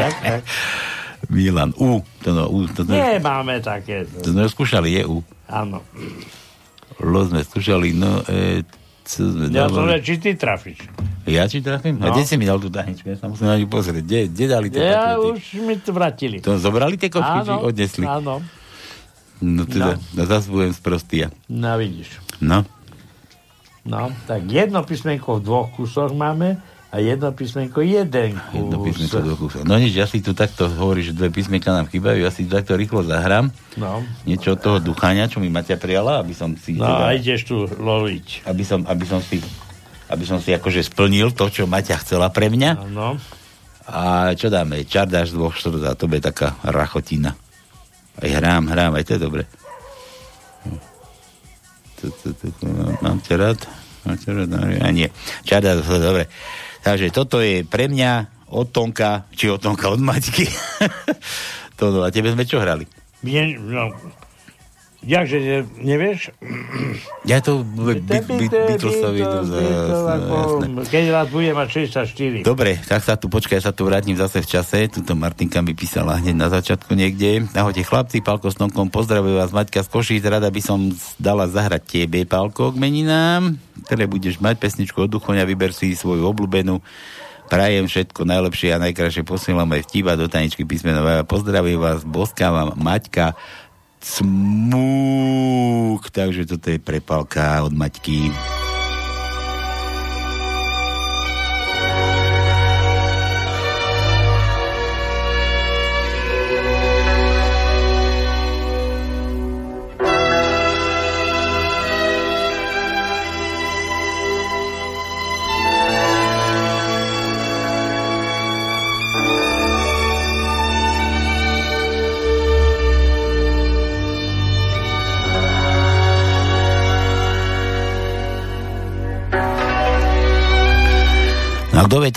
Tak, 0.00 0.14
tak. 0.24 0.40
Milan, 1.28 1.76
U. 1.76 2.00
To 2.24 2.32
no, 2.32 2.48
U. 2.48 2.64
To, 2.72 2.88
to, 2.88 2.92
Nemáme 2.96 3.60
také. 3.60 4.08
to 4.08 4.32
sme 4.32 4.48
skúšali, 4.48 4.96
je 4.96 5.02
U. 5.04 5.20
Áno. 5.44 5.84
Lo 7.04 7.20
sme 7.28 7.44
skúšali, 7.44 7.92
no, 7.92 8.24
e, 8.24 8.64
co 9.10 9.26
sme 9.26 9.46
Ja 9.48 9.66
dávali? 9.66 9.96
že 9.96 10.04
či 10.04 10.14
ty 10.16 10.30
trafíš. 10.32 10.78
Ja 11.24 11.44
či 11.44 11.58
trafím? 11.58 11.98
A 11.98 12.08
No. 12.08 12.12
kde 12.12 12.22
si 12.22 12.34
mi 12.34 12.44
dal 12.44 12.56
tú 12.56 12.68
tahničku? 12.68 13.06
Ja 13.06 13.16
sa 13.16 13.26
musím 13.26 13.46
na 13.46 13.56
ňu 13.56 13.66
pozrieť. 13.66 14.00
Kde, 14.00 14.20
kde 14.28 14.44
dali 14.46 14.66
tie 14.68 14.80
Ja 14.88 15.14
už 15.16 15.40
mi 15.58 15.74
to 15.76 15.90
vrátili. 15.90 16.38
To 16.38 16.56
zobrali 16.56 16.94
tie 16.94 17.08
kočky, 17.08 17.38
či 17.40 17.50
odnesli? 17.52 18.04
áno. 18.04 18.38
No 19.40 19.62
teda, 19.64 19.96
no. 20.12 20.22
zase 20.22 20.46
budem 20.46 20.70
sprostý 20.70 21.24
ja. 21.24 21.28
No 21.46 21.74
vidíš. 21.74 22.20
No. 22.38 22.62
No, 23.82 24.12
tak 24.22 24.44
jedno 24.44 24.80
písmenko 24.80 25.40
v 25.40 25.42
dvoch 25.42 25.68
kusoch 25.72 26.12
máme, 26.12 26.60
A 26.90 26.98
jedno 26.98 27.30
písmenko 27.30 27.86
jeden 27.86 28.34
kus. 28.34 28.58
Jedno 28.58 28.76
písmenko 28.82 29.18
do 29.22 29.34
kusa. 29.38 29.62
No 29.62 29.78
nič, 29.78 29.94
ja 29.94 30.10
si 30.10 30.18
tu 30.18 30.34
takto 30.34 30.66
hovorí, 30.66 31.06
že 31.06 31.14
dve 31.14 31.30
písmenka 31.30 31.70
nám 31.70 31.86
chýbajú, 31.86 32.18
ja 32.18 32.34
si 32.34 32.50
takto 32.50 32.74
rýchlo 32.74 33.06
zahrám. 33.06 33.54
No. 33.78 34.02
Niečo 34.26 34.58
od 34.58 34.60
toho 34.60 34.78
duchania, 34.82 35.30
čo 35.30 35.38
mi 35.38 35.46
Maťa 35.54 35.78
prijala, 35.78 36.18
aby 36.18 36.34
som 36.34 36.50
si... 36.58 36.74
No 36.74 36.90
a 36.90 37.14
ideš 37.14 37.46
tu 37.46 37.62
loviť. 37.62 38.42
Aby 38.50 38.62
som, 38.66 38.82
aby 38.90 39.06
som 39.06 39.22
si 39.22 39.38
aby 40.10 40.26
som 40.26 40.42
si 40.42 40.50
akože 40.50 40.82
splnil 40.82 41.30
to, 41.30 41.46
čo 41.46 41.70
Maťa 41.70 42.02
chcela 42.02 42.34
pre 42.34 42.50
mňa. 42.50 42.70
No. 42.90 43.14
A 43.86 44.34
čo 44.34 44.50
dáme? 44.50 44.82
Čardáš 44.82 45.30
dvoch 45.30 45.54
štvrť 45.54 45.82
a 45.86 45.94
to 45.94 46.10
bude 46.10 46.22
taká 46.26 46.58
rachotina. 46.66 47.38
Aj 48.18 48.26
hrám, 48.26 48.66
hrám, 48.66 48.98
aj 48.98 49.04
to 49.06 49.14
je 49.14 49.20
dobre. 49.22 49.42
Mám 53.02 53.22
ťa 53.22 53.34
rád? 53.38 53.60
Mám 54.02 54.16
ťa 54.18 54.30
rád? 54.34 54.50
A 54.82 54.90
nie. 54.90 55.06
Čardá, 55.46 55.78
to 55.78 55.86
je 55.86 56.02
dobre. 56.02 56.24
Takže 56.80 57.12
toto 57.12 57.44
je 57.44 57.62
pre 57.66 57.86
mňa 57.88 58.40
od 58.50 58.72
Tonka, 58.72 59.28
či 59.36 59.52
od 59.52 59.60
Tonka, 59.62 59.92
od 59.92 60.00
Maťky. 60.00 60.48
to, 61.78 61.92
no, 61.92 62.02
a 62.02 62.10
tebe 62.10 62.32
sme 62.32 62.48
čo 62.48 62.58
hrali? 62.58 62.88
Nie, 63.20 63.54
no, 63.60 63.92
Jakže 65.00 65.40
ne, 65.40 65.58
nevieš? 65.80 66.36
Ja 67.24 67.40
to 67.40 67.64
Beatlesovi. 67.64 69.24
Keď 70.92 71.04
raz 71.08 71.26
bude 71.32 71.56
mať 71.56 71.88
64. 71.88 72.44
Dobre, 72.44 72.76
tak 72.84 73.00
sa 73.00 73.16
tu 73.16 73.32
počkaj, 73.32 73.56
ja 73.60 73.64
sa 73.64 73.72
tu 73.72 73.88
vrátim 73.88 74.12
zase 74.12 74.44
v 74.44 74.48
čase. 74.48 74.92
Tuto 74.92 75.16
Martinka 75.16 75.64
mi 75.64 75.72
písala 75.72 76.20
hneď 76.20 76.36
na 76.36 76.52
začiatku 76.52 76.92
niekde. 76.92 77.48
Ahojte 77.56 77.80
chlapci, 77.80 78.20
Palko 78.20 78.52
s 78.52 78.60
Tonkom, 78.60 78.92
pozdravujem 78.92 79.40
vás 79.40 79.56
Maťka 79.56 79.80
z 79.80 79.88
Košíc. 79.88 80.20
Rada 80.20 80.52
by 80.52 80.60
som 80.60 80.92
dala 81.16 81.48
zahrať 81.48 82.04
tebe, 82.04 82.28
Palko, 82.28 82.76
k 82.76 82.76
meninám. 82.76 83.56
Ktoré 83.88 84.04
budeš 84.04 84.36
mať 84.44 84.60
pesničku 84.60 85.00
od 85.00 85.16
Duchoňa, 85.16 85.48
vyber 85.48 85.72
si 85.72 85.96
svoju 85.96 86.28
obľúbenú. 86.28 86.84
Prajem 87.48 87.88
všetko 87.88 88.28
najlepšie 88.28 88.76
a 88.76 88.82
najkrajšie 88.84 89.26
posielam 89.26 89.66
aj 89.72 89.88
vtíba 89.88 90.14
do 90.14 90.28
taničky 90.28 90.62
písmenové. 90.68 91.24
Pozdravujem 91.24 91.80
vás, 91.80 92.04
boskávam 92.04 92.76
Maťka 92.76 93.34
Smúk. 94.00 94.80
Takže 96.08 96.48
toto 96.48 96.72
je 96.72 96.80
prepalka 96.80 97.60
od 97.64 97.76
Maťky. 97.76 98.59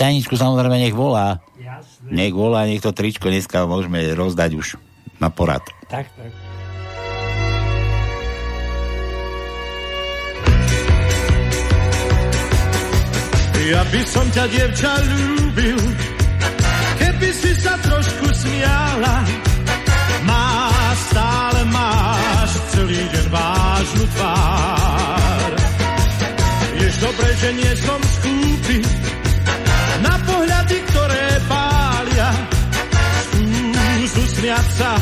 Tajničku, 0.04 0.36
samozrejme 0.36 0.76
nech 0.76 0.92
volá. 0.92 1.40
Jasné. 1.56 2.12
Nech 2.12 2.36
volá, 2.36 2.68
nech 2.68 2.84
to 2.84 2.92
tričko 2.92 3.32
dneska 3.32 3.64
môžeme 3.64 4.04
rozdať 4.12 4.50
už 4.52 4.76
na 5.16 5.32
porad. 5.32 5.64
Tak, 5.88 6.04
tak. 6.12 6.30
Ja 13.64 13.80
by 13.88 14.00
som 14.04 14.26
ťa, 14.28 14.44
dievča, 14.52 14.92
ľúbil, 15.08 15.80
keby 17.00 17.28
si 17.32 17.52
sa 17.64 17.72
trošku 17.80 18.28
smiala. 18.44 19.24
Má, 20.28 20.68
stále 21.08 21.60
máš 21.72 22.50
celý 22.76 23.00
deň 23.08 23.26
vážnu 23.32 24.04
tvár. 24.04 25.50
Jež 26.76 26.94
dobre, 27.00 27.28
že 27.40 27.48
nie 27.56 27.72
som 27.80 28.00
skúpi 28.04 28.78
usmiať 34.44 34.68
sa, 34.76 34.92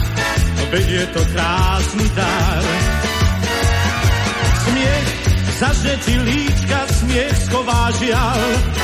veď 0.70 0.86
je 0.86 1.05
to 1.19 1.23
krásny 1.35 2.06
dar. 2.14 2.62
Smiech 4.62 5.09
Zažne 5.62 5.94
ti 6.02 6.14
líčka, 6.19 6.78
smiech 6.90 7.36
schová 7.47 7.90
žiaľ, 7.94 8.40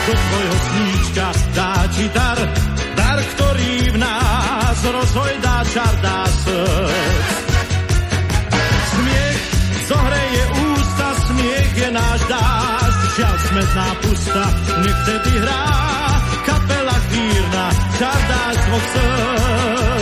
do 0.07 0.15
tvojho 0.15 0.57
sníčka 0.63 1.27
dá 1.55 1.75
ti 1.91 2.07
dar, 2.15 2.39
dar, 2.95 3.19
ktorý 3.35 3.75
v 3.95 3.97
nás 3.99 4.79
rozhojdá 4.87 5.57
čar, 5.75 5.95
dá 6.03 6.23
srdc. 6.27 7.35
Smiech 8.95 9.41
zohreje 9.91 10.43
ústa, 10.71 11.09
smiech 11.27 11.71
je 11.83 11.89
náš 11.91 12.21
dáš, 12.31 12.93
žiaľ 13.19 13.37
smetná 13.43 13.89
pusta, 14.03 14.45
nech 14.87 14.99
vtedy 15.03 15.33
hrá, 15.39 15.63
kapela 16.47 16.97
chvírna, 17.11 17.67
čar 17.99 18.19
dáš 18.27 18.57
dvoch 18.71 18.87
srdc. 18.95 19.98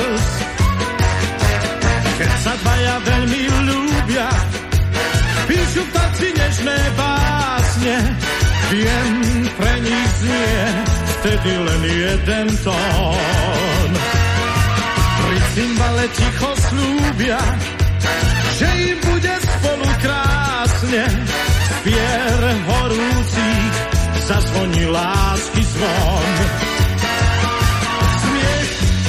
Veľmi 3.00 3.42
ľúbia, 3.68 4.28
píšu 5.48 5.82
v 5.84 5.90
taci 5.92 6.28
nežné 6.32 6.78
básne, 6.96 7.96
viem, 8.72 9.10
pre 9.56 9.74
nich 9.84 10.10
znie 10.20 10.96
vtedy 11.26 11.52
len 11.58 11.82
jeden 11.90 12.48
tón. 12.62 13.90
Pri 15.16 15.38
cymbale 15.58 16.04
ticho 16.14 16.50
slúbia, 16.70 17.40
že 18.62 18.68
im 18.94 18.98
bude 19.02 19.34
spolu 19.42 19.88
krásne, 19.98 21.04
pier 21.82 22.42
horúcich 22.70 23.74
zazvoní 24.26 24.84
lásky 24.86 25.62
zvon. 25.66 26.65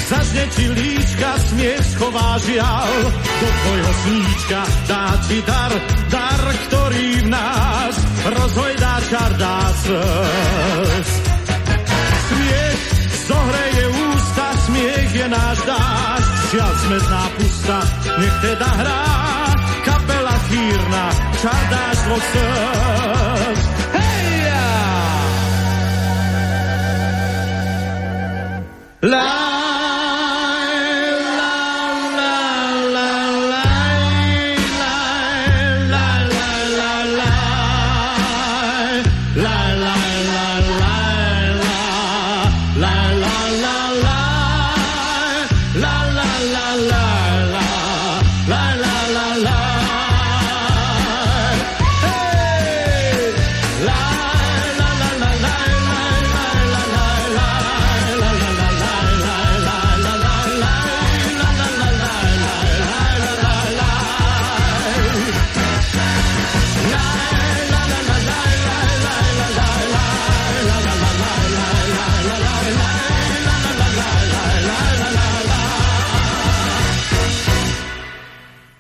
Zažne 0.08 0.48
ti 0.56 0.66
líčka, 0.72 1.36
smiech 1.52 1.84
schová 1.92 2.40
žiaľ, 2.40 2.92
do 3.12 3.48
tvojho 3.52 3.92
sníčka 3.92 4.60
dá 4.88 5.06
ti 5.28 5.38
dar, 5.44 5.72
dar, 6.08 6.42
ktorý 6.64 7.08
v 7.20 7.28
nás 7.28 7.96
rozhojdá 8.32 8.94
čar, 9.12 9.32
dá 9.36 9.60
srdc. 9.84 11.12
Smiech 12.24 12.82
zohreje 13.28 13.86
ústa, 14.08 14.48
smiech 14.72 15.12
je 15.12 15.28
náš 15.28 15.58
dáš, 15.68 16.24
žiaľ 16.56 16.74
smetná 16.88 17.24
pusta, 17.36 17.78
nech 18.24 18.36
teda 18.48 18.70
hrá, 18.80 19.04
kapela 19.84 20.36
chýrna, 20.48 21.06
čar 21.44 21.62
dáš 21.68 21.98
dvoch 22.08 22.26
srdc. 22.32 23.60
Hej! 23.92 24.28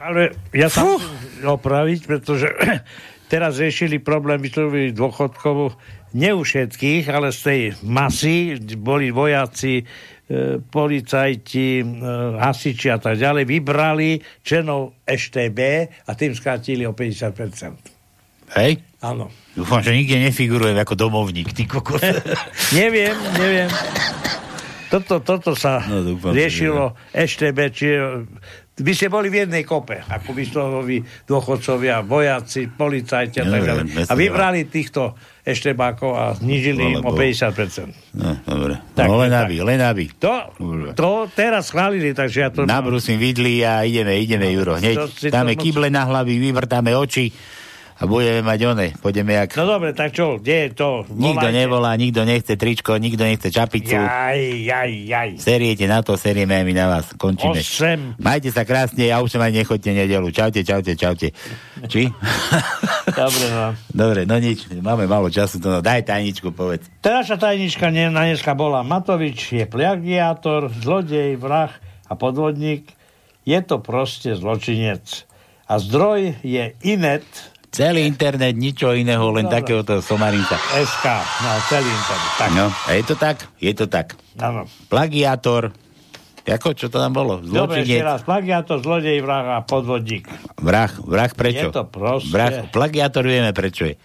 Ale 0.08 0.32
ja 0.56 0.72
sa 0.72 0.88
musím 0.88 1.44
opraviť, 1.44 2.08
pretože 2.08 2.48
teraz 3.32 3.60
riešili 3.60 4.00
problém 4.00 4.40
vyšlových 4.40 4.96
dôchodkov 4.96 5.76
nie 6.16 6.32
u 6.32 6.48
všetkých, 6.48 7.12
ale 7.12 7.36
z 7.36 7.40
tej 7.44 7.62
masy 7.84 8.56
boli 8.80 9.12
vojaci, 9.12 9.84
e, 9.84 9.84
policajti, 10.64 11.84
e, 11.84 11.86
hasiči 12.40 12.88
a 12.88 12.98
tak 13.04 13.20
ďalej, 13.20 13.44
vybrali 13.44 14.24
členov 14.40 14.96
EŠTB 15.04 15.60
a 16.08 16.12
tým 16.16 16.32
skrátili 16.32 16.88
o 16.88 16.96
50%. 16.96 18.56
Hej? 18.56 18.80
Áno. 19.04 19.28
Dúfam, 19.52 19.84
že 19.84 19.92
nikde 19.92 20.24
nefigurujem 20.24 20.80
ako 20.80 20.96
domovník, 20.96 21.52
ty 21.52 21.68
kokos. 21.68 22.00
neviem, 22.80 23.12
neviem. 23.36 23.68
Toto, 24.88 25.20
toto 25.20 25.52
sa 25.52 25.84
No, 25.84 26.00
dúfam, 26.00 26.32
riešilo 26.32 26.96
EŠTB, 27.12 27.60
či 27.76 27.88
by 28.78 28.94
ste 28.94 29.08
boli 29.08 29.28
v 29.28 29.44
jednej 29.44 29.62
kope, 29.62 29.99
ako 29.99 30.30
vyslovoví 30.32 30.98
dôchodcovia, 31.26 32.02
vojaci, 32.02 32.70
policajti 32.70 33.41
a 33.41 33.44
No, 33.44 33.52
tak 33.52 33.62
ďalej. 33.64 33.84
A 34.06 34.14
vybrali 34.14 34.60
týchto 34.64 35.18
eštebákov 35.41 36.12
a 36.12 36.24
znižili 36.36 36.94
im 36.94 37.02
o 37.02 37.10
Lebo- 37.10 37.18
50%. 37.18 38.14
No, 38.14 38.38
dobre. 38.40 38.78
Tak, 38.94 39.08
no, 39.08 39.18
len 39.18 39.32
tak. 39.32 39.41
aby, 39.44 39.56
len 39.62 39.80
aby. 39.80 40.04
To, 40.18 40.34
to 40.94 41.08
teraz 41.32 41.68
schválili, 41.68 42.12
takže 42.12 42.38
ja 42.38 42.49
to... 42.49 42.64
Nabrusím 42.64 43.18
vidli 43.18 43.62
a 43.62 43.82
ideme, 43.82 44.14
ideme, 44.16 44.52
Juro. 44.52 44.76
Hneď 44.76 44.95
To 44.95 45.06
to 45.08 45.28
dáme 45.28 45.54
moc- 45.54 45.62
kyble 45.62 45.88
na 45.90 46.04
hlavy, 46.04 46.38
vyvrtáme 46.38 46.94
oči 46.94 47.34
a 47.98 48.06
budeme 48.06 48.45
mať 48.45 48.60
one. 48.69 48.88
Pôjdeme 49.02 49.34
jak... 49.34 49.57
No 49.57 49.65
dobre, 49.65 49.90
tak 49.90 50.14
čo, 50.14 50.38
kde 50.38 50.69
je 50.69 50.69
to? 50.78 50.90
Nikto 51.10 51.41
Volajte. 51.41 51.57
nevolá, 51.57 51.91
nikto 51.98 52.22
nechce 52.30 52.53
tričko, 52.53 53.02
nikto 53.02 53.26
nechce 53.26 53.49
čapicu. 53.49 53.98
Jaj, 53.98 54.41
jaj, 54.69 54.91
jaj. 55.10 55.30
Seriete 55.41 55.90
na 55.90 56.06
to, 56.06 56.14
serieme 56.14 56.53
aj 56.53 56.65
my 56.69 56.74
na 56.78 56.86
vás. 56.94 57.06
Končíme. 57.18 57.57
Osem. 57.57 58.14
Majte 58.22 58.53
sa 58.53 58.69
krásne, 58.69 59.10
ja 59.10 59.18
už 59.18 59.34
sem 59.34 59.41
aj 59.41 59.49
nechoďte 59.49 59.91
nedelu. 59.98 60.30
Čaute, 60.30 60.61
čaute, 60.61 60.94
čaute. 60.94 61.34
Či? 61.90 62.14
Dobre, 63.10 63.45
no. 63.49 63.74
Dobre, 64.06 64.30
no 64.30 64.38
nič, 64.38 64.69
máme 64.78 65.10
málo 65.10 65.34
času, 65.34 65.57
to 65.57 65.74
no, 65.74 65.80
daj 65.82 66.06
tajničku, 66.06 66.53
povedz. 66.53 66.86
Terajšia 67.02 67.41
tajnička 67.41 67.90
ne- 67.90 68.14
na 68.14 68.30
dneska 68.30 68.53
bola 68.53 68.86
Matovič 68.86 69.57
je 69.57 69.65
plagiátor, 69.65 70.69
zlodej, 70.69 71.34
vrah 71.41 71.74
a 72.06 72.14
podvodník. 72.14 72.94
Je 73.41 73.57
to 73.65 73.82
proste 73.82 74.38
zločinec. 74.38 75.26
A 75.65 75.82
zdroj 75.82 76.40
je 76.45 76.78
Inet 76.86 77.26
Celý 77.68 78.07
internet, 78.07 78.56
ničo 78.56 78.89
iného, 78.91 79.27
len 79.30 79.45
Dobre. 79.45 79.56
takéhoto 79.60 79.99
somarinca. 79.99 80.56
SK. 80.73 81.06
No, 81.44 81.49
celý 81.68 81.89
internet. 81.89 82.31
Tak. 82.35 82.49
No, 82.52 82.65
a 82.72 82.89
je 82.91 83.03
to 83.03 83.15
tak? 83.15 83.38
Je 83.60 83.73
to 83.76 83.85
tak. 83.85 84.15
Áno. 84.35 84.65
Plagiátor, 84.88 85.76
ako, 86.48 86.72
čo 86.72 86.88
to 86.88 86.95
tam 86.95 87.11
bolo? 87.11 87.44
Dobre, 87.44 87.84
ešte 87.84 87.91
Zločinec, 87.91 88.07
raz. 88.07 88.19
Plagiátor, 88.23 88.77
zlodej, 88.80 89.19
vrah 89.19 89.45
a 89.53 89.68
podvodník. 89.68 90.31
vrah, 90.57 90.91
vrah 91.03 91.27
prečo? 91.27 91.68
Je 91.68 91.76
to 91.76 91.84
proste- 91.84 92.31
Vrah, 92.31 92.72
plagiátor 92.72 93.27
vieme 93.27 93.52
prečo 93.52 93.84
je. 93.84 93.99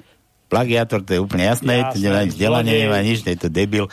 Plagiátor, 0.51 1.01
to 1.01 1.16
je 1.16 1.20
úplne 1.22 1.48
jasné, 1.48 1.80
to 1.89 1.97
Jasné, 1.97 2.02
nemá 2.02 2.20
vzdelanie, 2.26 2.74
nemá 2.76 2.98
nič, 3.01 3.22
to 3.22 3.30
je 3.30 3.39
to 3.39 3.48
debil. 3.48 3.86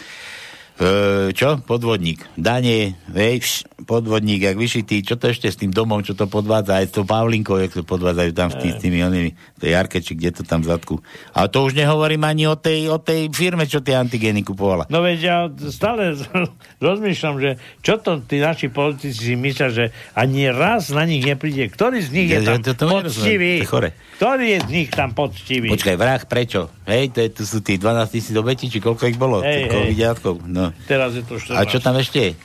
E, 0.80 0.90
čo? 1.36 1.60
Podvodník. 1.60 2.24
Danie, 2.34 2.96
vej, 3.06 3.44
vš, 3.44 3.54
podvodník, 3.84 4.40
jak 4.42 4.56
vyšitý, 4.56 5.04
čo 5.04 5.20
to 5.20 5.28
ešte 5.28 5.52
s 5.52 5.60
tým 5.60 5.70
domom, 5.70 6.00
čo 6.00 6.16
to 6.16 6.24
podvádza, 6.24 6.80
aj 6.80 6.86
s 6.88 6.94
tou 6.94 7.04
Pavlinkou, 7.04 7.60
jak 7.60 7.76
to 7.76 7.84
podvádzajú 7.84 8.32
tam 8.32 8.48
s, 8.48 8.56
tým, 8.56 8.72
s 8.72 8.80
tými 8.80 9.00
onými, 9.02 9.30
tej 9.60 9.76
Jarke, 9.76 10.00
či 10.00 10.16
kde 10.16 10.40
to 10.40 10.44
tam 10.44 10.64
v 10.64 10.72
zadku. 10.72 10.96
A 11.32 11.46
to 11.46 11.68
už 11.68 11.76
nehovorím 11.76 12.24
ani 12.24 12.48
o 12.48 12.56
tej, 12.56 12.88
o 12.88 12.96
tej 12.96 13.28
firme, 13.28 13.68
čo 13.68 13.84
tie 13.84 14.00
antigény 14.00 14.40
kupovala. 14.40 14.88
No 14.88 15.04
veď 15.04 15.20
ja 15.20 15.38
stále 15.68 16.16
rozmýšľam, 16.80 17.36
že 17.38 17.50
čo 17.82 18.00
to 18.00 18.24
tí 18.24 18.40
naši 18.40 18.72
politici 18.72 19.12
si 19.12 19.36
myslia, 19.36 19.68
že 19.68 19.86
ani 20.14 20.48
raz 20.48 20.96
na 20.96 21.04
nich 21.04 21.22
nepríde. 21.22 21.68
Ktorý 21.68 22.00
z 22.00 22.10
nich 22.10 22.28
je 22.30 22.40
Ja- 22.40 22.46
tam 22.46 22.56
ja 22.56 22.72
to- 22.72 22.78
to 22.78 22.86
poctivý? 22.88 23.52
to 23.58 23.64
je 23.64 23.70
chore. 23.70 23.90
Ktorý 24.16 24.46
je 24.48 24.60
z 24.64 24.70
nich 24.70 24.90
tam 24.90 25.12
poctivý? 25.12 25.68
Počkaj, 25.68 25.96
vrah, 25.96 26.22
prečo? 26.24 26.72
Hej, 26.88 27.12
to, 27.12 27.20
je, 27.20 27.30
to 27.32 27.44
sú 27.44 27.60
tí 27.60 27.76
12 27.76 28.08
tisíc 28.10 28.32
obetí, 28.34 28.72
či 28.72 28.80
koľko 28.80 29.04
ich 29.06 29.20
bolo? 29.20 29.44
Hej, 29.44 29.68
hej. 29.68 29.86
vidiatkov? 29.92 30.40
Teraz 30.88 31.16
je 31.16 31.24
to 31.26 31.42
14. 31.42 31.58
A 31.58 31.62
čo 31.66 31.78
tam 31.82 31.96
ešte? 31.98 32.38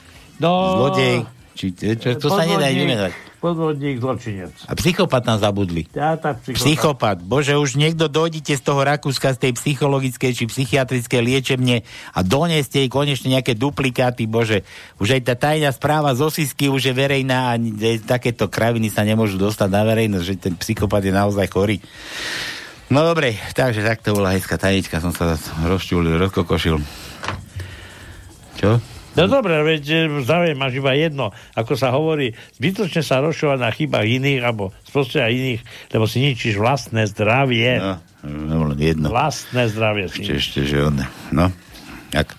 No, 0.42 0.50
Zlodej? 0.78 1.24
Či, 1.54 1.70
čo, 1.78 2.18
to 2.18 2.28
sa 2.34 2.42
nedá 2.42 2.66
vymenovať. 2.66 3.14
Podvodník, 3.38 4.00
zločinec. 4.00 4.56
A 4.66 4.72
psychopat 4.72 5.20
tam 5.20 5.36
zabudli. 5.36 5.84
Ja 5.92 6.16
tak 6.16 6.40
psychopat. 6.40 6.58
Psychopat. 6.64 7.16
Bože, 7.20 7.60
už 7.60 7.76
niekto 7.76 8.08
dojdite 8.08 8.56
z 8.56 8.62
toho 8.64 8.80
Rakúska, 8.80 9.36
z 9.36 9.38
tej 9.44 9.52
psychologickej 9.60 10.32
či 10.32 10.44
psychiatrickej 10.48 11.20
liečebne 11.20 11.84
a 12.16 12.24
doneste 12.24 12.80
jej 12.80 12.88
konečne 12.88 13.36
nejaké 13.36 13.52
duplikáty. 13.52 14.24
Bože, 14.24 14.64
už 14.96 15.20
aj 15.20 15.22
tá 15.28 15.34
tajná 15.36 15.68
správa 15.76 16.16
z 16.16 16.24
Osisky 16.24 16.72
už 16.72 16.88
je 16.88 16.94
verejná 16.96 17.52
a 17.52 17.60
e, 17.60 18.00
takéto 18.00 18.48
kraviny 18.48 18.88
sa 18.88 19.04
nemôžu 19.04 19.36
dostať 19.36 19.68
na 19.68 19.84
verejnosť, 19.84 20.24
že 20.24 20.34
ten 20.40 20.54
psychopat 20.56 21.04
je 21.04 21.12
naozaj 21.12 21.44
chorý. 21.52 21.84
No 22.88 23.04
dobre, 23.04 23.36
takže 23.52 23.84
takto 23.84 24.16
bola 24.16 24.32
hezká 24.32 24.56
tajnička, 24.56 25.04
som 25.04 25.12
sa 25.12 25.36
rozčulil, 25.68 26.16
rozkokošil. 26.16 26.80
Čo? 28.64 28.72
No 29.14 29.30
dobre, 29.30 29.62
veď 29.62 30.10
zdravie 30.26 30.58
máš 30.58 30.82
iba 30.82 30.90
jedno. 30.98 31.30
Ako 31.54 31.78
sa 31.78 31.94
hovorí, 31.94 32.34
zbytočne 32.58 32.98
sa 33.04 33.22
rozšovať 33.22 33.58
na 33.62 33.70
chybách 33.70 34.08
iných 34.10 34.40
alebo 34.42 34.74
sprostredať 34.82 35.30
iných, 35.30 35.60
lebo 35.94 36.04
si 36.10 36.18
ničíš 36.18 36.58
vlastné 36.58 37.06
zdravie. 37.14 37.78
No, 37.78 37.94
no 38.26 38.74
jedno. 38.74 39.14
Vlastné 39.14 39.70
zdravie 39.70 40.10
Ešte, 40.10 40.32
ešte, 40.34 40.60
že 40.66 40.82
on... 40.82 40.98
No, 41.30 41.46
tak. 42.10 42.34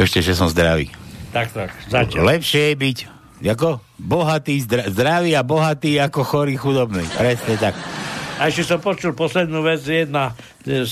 Ešte, 0.00 0.24
že 0.24 0.32
som 0.32 0.48
zdravý. 0.48 0.88
Tak, 1.36 1.52
tak, 1.52 1.76
zatiaľ. 1.92 2.24
Lepšie 2.24 2.72
je 2.72 2.76
byť 2.80 2.98
ako 3.44 3.84
bohatý, 4.00 4.56
zdra, 4.64 4.88
zdravý 4.88 5.36
a 5.36 5.44
bohatý 5.44 6.00
ako 6.00 6.24
chorý 6.24 6.56
chudobný. 6.56 7.04
Presne 7.20 7.60
tak. 7.60 7.76
A 8.36 8.52
ešte 8.52 8.68
som 8.68 8.84
počul 8.84 9.16
poslednú 9.16 9.64
vec, 9.64 9.80
jedna, 9.80 10.36
e, 10.68 10.84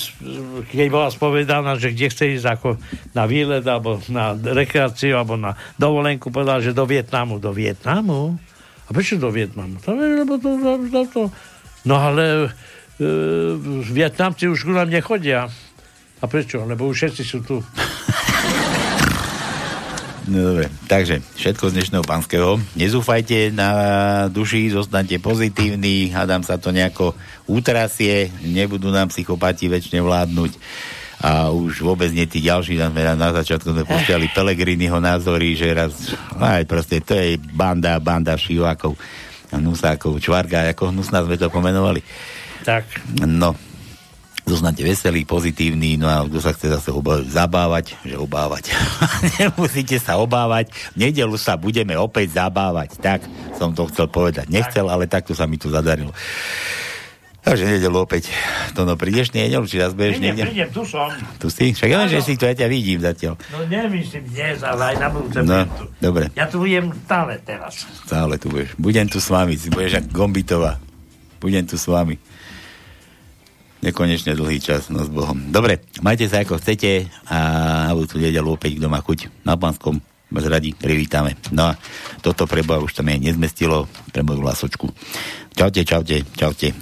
keď 0.73 0.87
bola 0.89 1.09
spovedaná, 1.13 1.77
že 1.77 1.93
kde 1.93 2.09
chce 2.09 2.25
ísť 2.41 2.47
ako 2.57 2.69
na 3.13 3.29
výlet, 3.29 3.61
alebo 3.69 4.01
na 4.09 4.33
rekreáciu, 4.33 5.21
alebo 5.21 5.37
na 5.37 5.53
dovolenku, 5.77 6.33
povedal, 6.33 6.65
že 6.65 6.73
do 6.73 6.89
Vietnamu. 6.89 7.37
Do 7.37 7.53
Vietnamu? 7.53 8.41
A 8.89 8.91
prečo 8.97 9.21
do 9.21 9.29
Vietnamu? 9.29 9.77
To, 9.85 9.93
lebo 9.93 10.41
to, 10.41 10.57
to, 10.89 11.01
to. 11.13 11.23
No 11.85 12.01
ale 12.01 12.49
e, 12.97 13.09
Vietnamci 13.93 14.49
už 14.49 14.65
ku 14.65 14.73
nám 14.73 14.89
nechodia. 14.89 15.45
A 16.21 16.25
prečo? 16.25 16.65
Lebo 16.65 16.89
už 16.89 16.97
všetci 16.97 17.23
sú 17.29 17.39
tu. 17.45 17.61
No 20.25 20.41
dobre, 20.41 20.73
takže 20.89 21.21
všetko 21.37 21.69
z 21.69 21.75
dnešného 21.77 22.05
pánskeho. 22.05 22.57
Nezúfajte 22.81 23.53
na 23.53 23.71
duši, 24.33 24.73
zostanete 24.73 25.21
pozitívni, 25.21 26.09
hádam 26.09 26.41
sa 26.41 26.57
to 26.57 26.73
nejako 26.73 27.13
útrasie, 27.45 28.33
nebudú 28.41 28.89
nám 28.89 29.13
psychopati 29.13 29.69
väčšine 29.69 30.01
vládnuť 30.01 30.53
a 31.25 31.53
už 31.53 31.85
vôbec 31.85 32.09
nie 32.13 32.25
tí 32.25 32.41
ďalší, 32.41 32.81
na, 32.81 32.89
na 33.17 33.31
začiatku 33.37 33.69
sme 33.69 33.85
púšťali 33.85 34.33
Pelegriniho 34.33 34.97
názory, 34.97 35.57
že 35.57 35.77
raz, 35.77 36.17
aj 36.37 36.65
proste, 36.69 37.05
to 37.05 37.17
je 37.17 37.37
banda, 37.37 38.01
banda 38.01 38.37
šivákov, 38.37 38.97
hnusákov, 39.53 40.21
čvarga, 40.25 40.69
ako 40.73 40.93
hnusná 40.93 41.21
sme 41.25 41.37
to 41.37 41.53
pomenovali. 41.53 42.01
Tak. 42.65 42.85
No, 43.25 43.53
zostanete 44.45 44.85
veselí, 44.85 45.25
pozitívni, 45.25 45.97
no 45.97 46.05
a 46.05 46.25
kto 46.29 46.39
sa 46.39 46.53
chce 46.53 46.69
zase 46.69 46.93
oba- 46.93 47.25
zabávať, 47.25 47.97
že 48.05 48.15
obávať. 48.15 48.71
Nemusíte 49.41 49.97
sa 49.97 50.21
obávať, 50.21 50.69
v 50.93 51.09
nedelu 51.09 51.35
sa 51.41 51.57
budeme 51.57 51.97
opäť 51.97 52.37
zabávať. 52.37 53.01
Tak 53.01 53.25
som 53.57 53.73
to 53.73 53.89
chcel 53.89 54.07
povedať. 54.07 54.53
Nechcel, 54.53 54.87
ale 54.93 55.09
takto 55.09 55.33
sa 55.33 55.49
mi 55.49 55.57
to 55.57 55.73
zadarilo. 55.73 56.13
Takže 57.45 57.77
nedelu 57.77 58.01
opäť. 58.01 58.33
To 58.73 58.89
no, 58.89 58.97
prídeš 58.97 59.29
nedelu, 59.37 59.69
či 59.69 59.77
raz 59.77 59.93
budeš 59.93 60.17
niekde? 60.17 60.49
prídem, 60.49 60.69
tu 60.73 60.81
som. 60.89 61.13
Tu 61.37 61.53
si? 61.53 61.77
Však 61.77 61.89
ja 61.93 62.09
že 62.09 62.25
si 62.25 62.41
tu, 62.41 62.49
ja 62.49 62.57
ťa 62.57 62.73
vidím 62.73 63.05
zatiaľ. 63.05 63.37
No 63.53 63.69
nemyslím 63.69 64.25
dnes, 64.33 64.65
ale 64.65 64.93
aj 64.93 64.97
na 64.97 65.09
budúce. 65.13 65.39
No, 65.45 65.69
tu. 65.69 65.85
dobre, 66.01 66.33
Ja 66.33 66.49
tu 66.49 66.65
budem 66.65 66.89
stále 67.05 67.37
teraz. 67.45 67.85
stále 68.09 68.41
tu 68.41 68.49
budeš. 68.49 68.73
Budem 68.81 69.05
tu 69.13 69.21
s 69.21 69.29
vami, 69.29 69.61
si 69.61 69.69
budeš 69.69 70.01
ako 70.01 70.09
Gombitová. 70.17 70.81
Budem 71.37 71.69
tu 71.69 71.77
s 71.77 71.85
vami. 71.85 72.17
Nekonečne 73.85 74.33
dlhý 74.33 74.65
čas, 74.65 74.89
no 74.89 75.05
s 75.05 75.13
Bohom. 75.13 75.37
Dobre, 75.53 75.85
majte 76.01 76.25
sa 76.25 76.41
ako 76.41 76.57
chcete 76.57 77.05
a 77.29 77.93
budúcu 77.93 78.17
nedelu 78.17 78.49
opäť, 78.49 78.81
kto 78.81 78.89
má 78.89 79.05
chuť 79.05 79.45
na 79.45 79.61
Panskom, 79.61 80.01
vás 80.33 80.49
radi 80.49 80.73
privítame. 80.73 81.37
No 81.53 81.69
a 81.69 81.77
toto 82.25 82.49
pre 82.49 82.65
Boha 82.65 82.81
už 82.81 82.97
tam 82.97 83.13
je 83.13 83.29
nezmestilo 83.29 83.85
pre 84.09 84.25
moju 84.25 84.41
lasočku. 84.41 84.89
Čaute, 85.53 85.85
čaute, 85.85 86.25
čaute. 86.33 86.73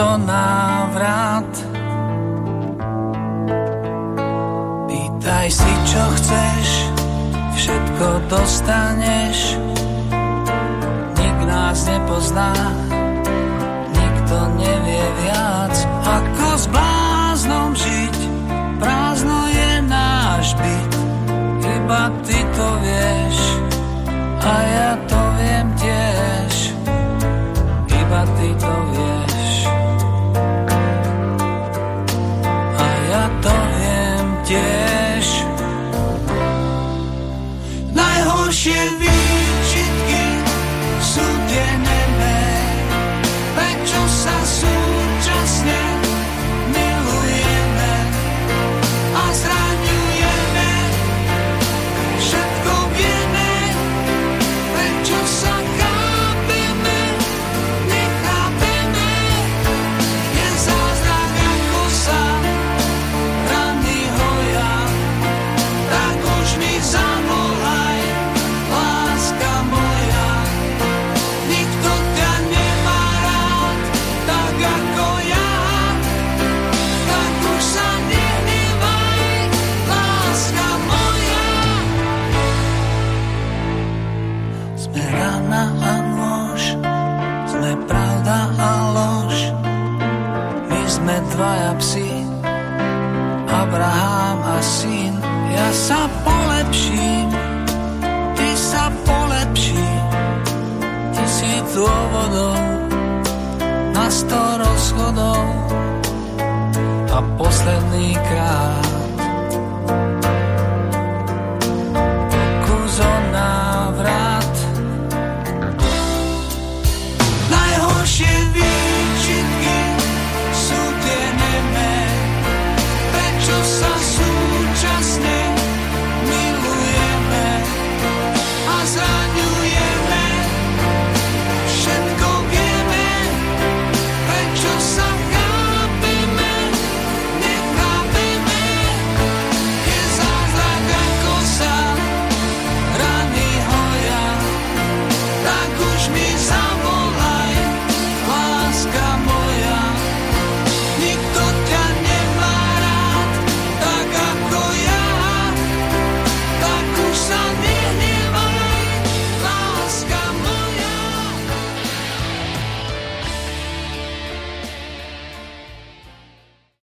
možno 0.00 0.24
návrat. 0.24 1.52
Pýtaj 4.88 5.48
si, 5.52 5.72
čo 5.92 6.02
chceš 6.16 6.68
Všetko 7.60 8.06
dostaneš. 8.32 9.60
Nik 11.20 11.38
nás 11.44 11.78
nepozná. 11.84 12.56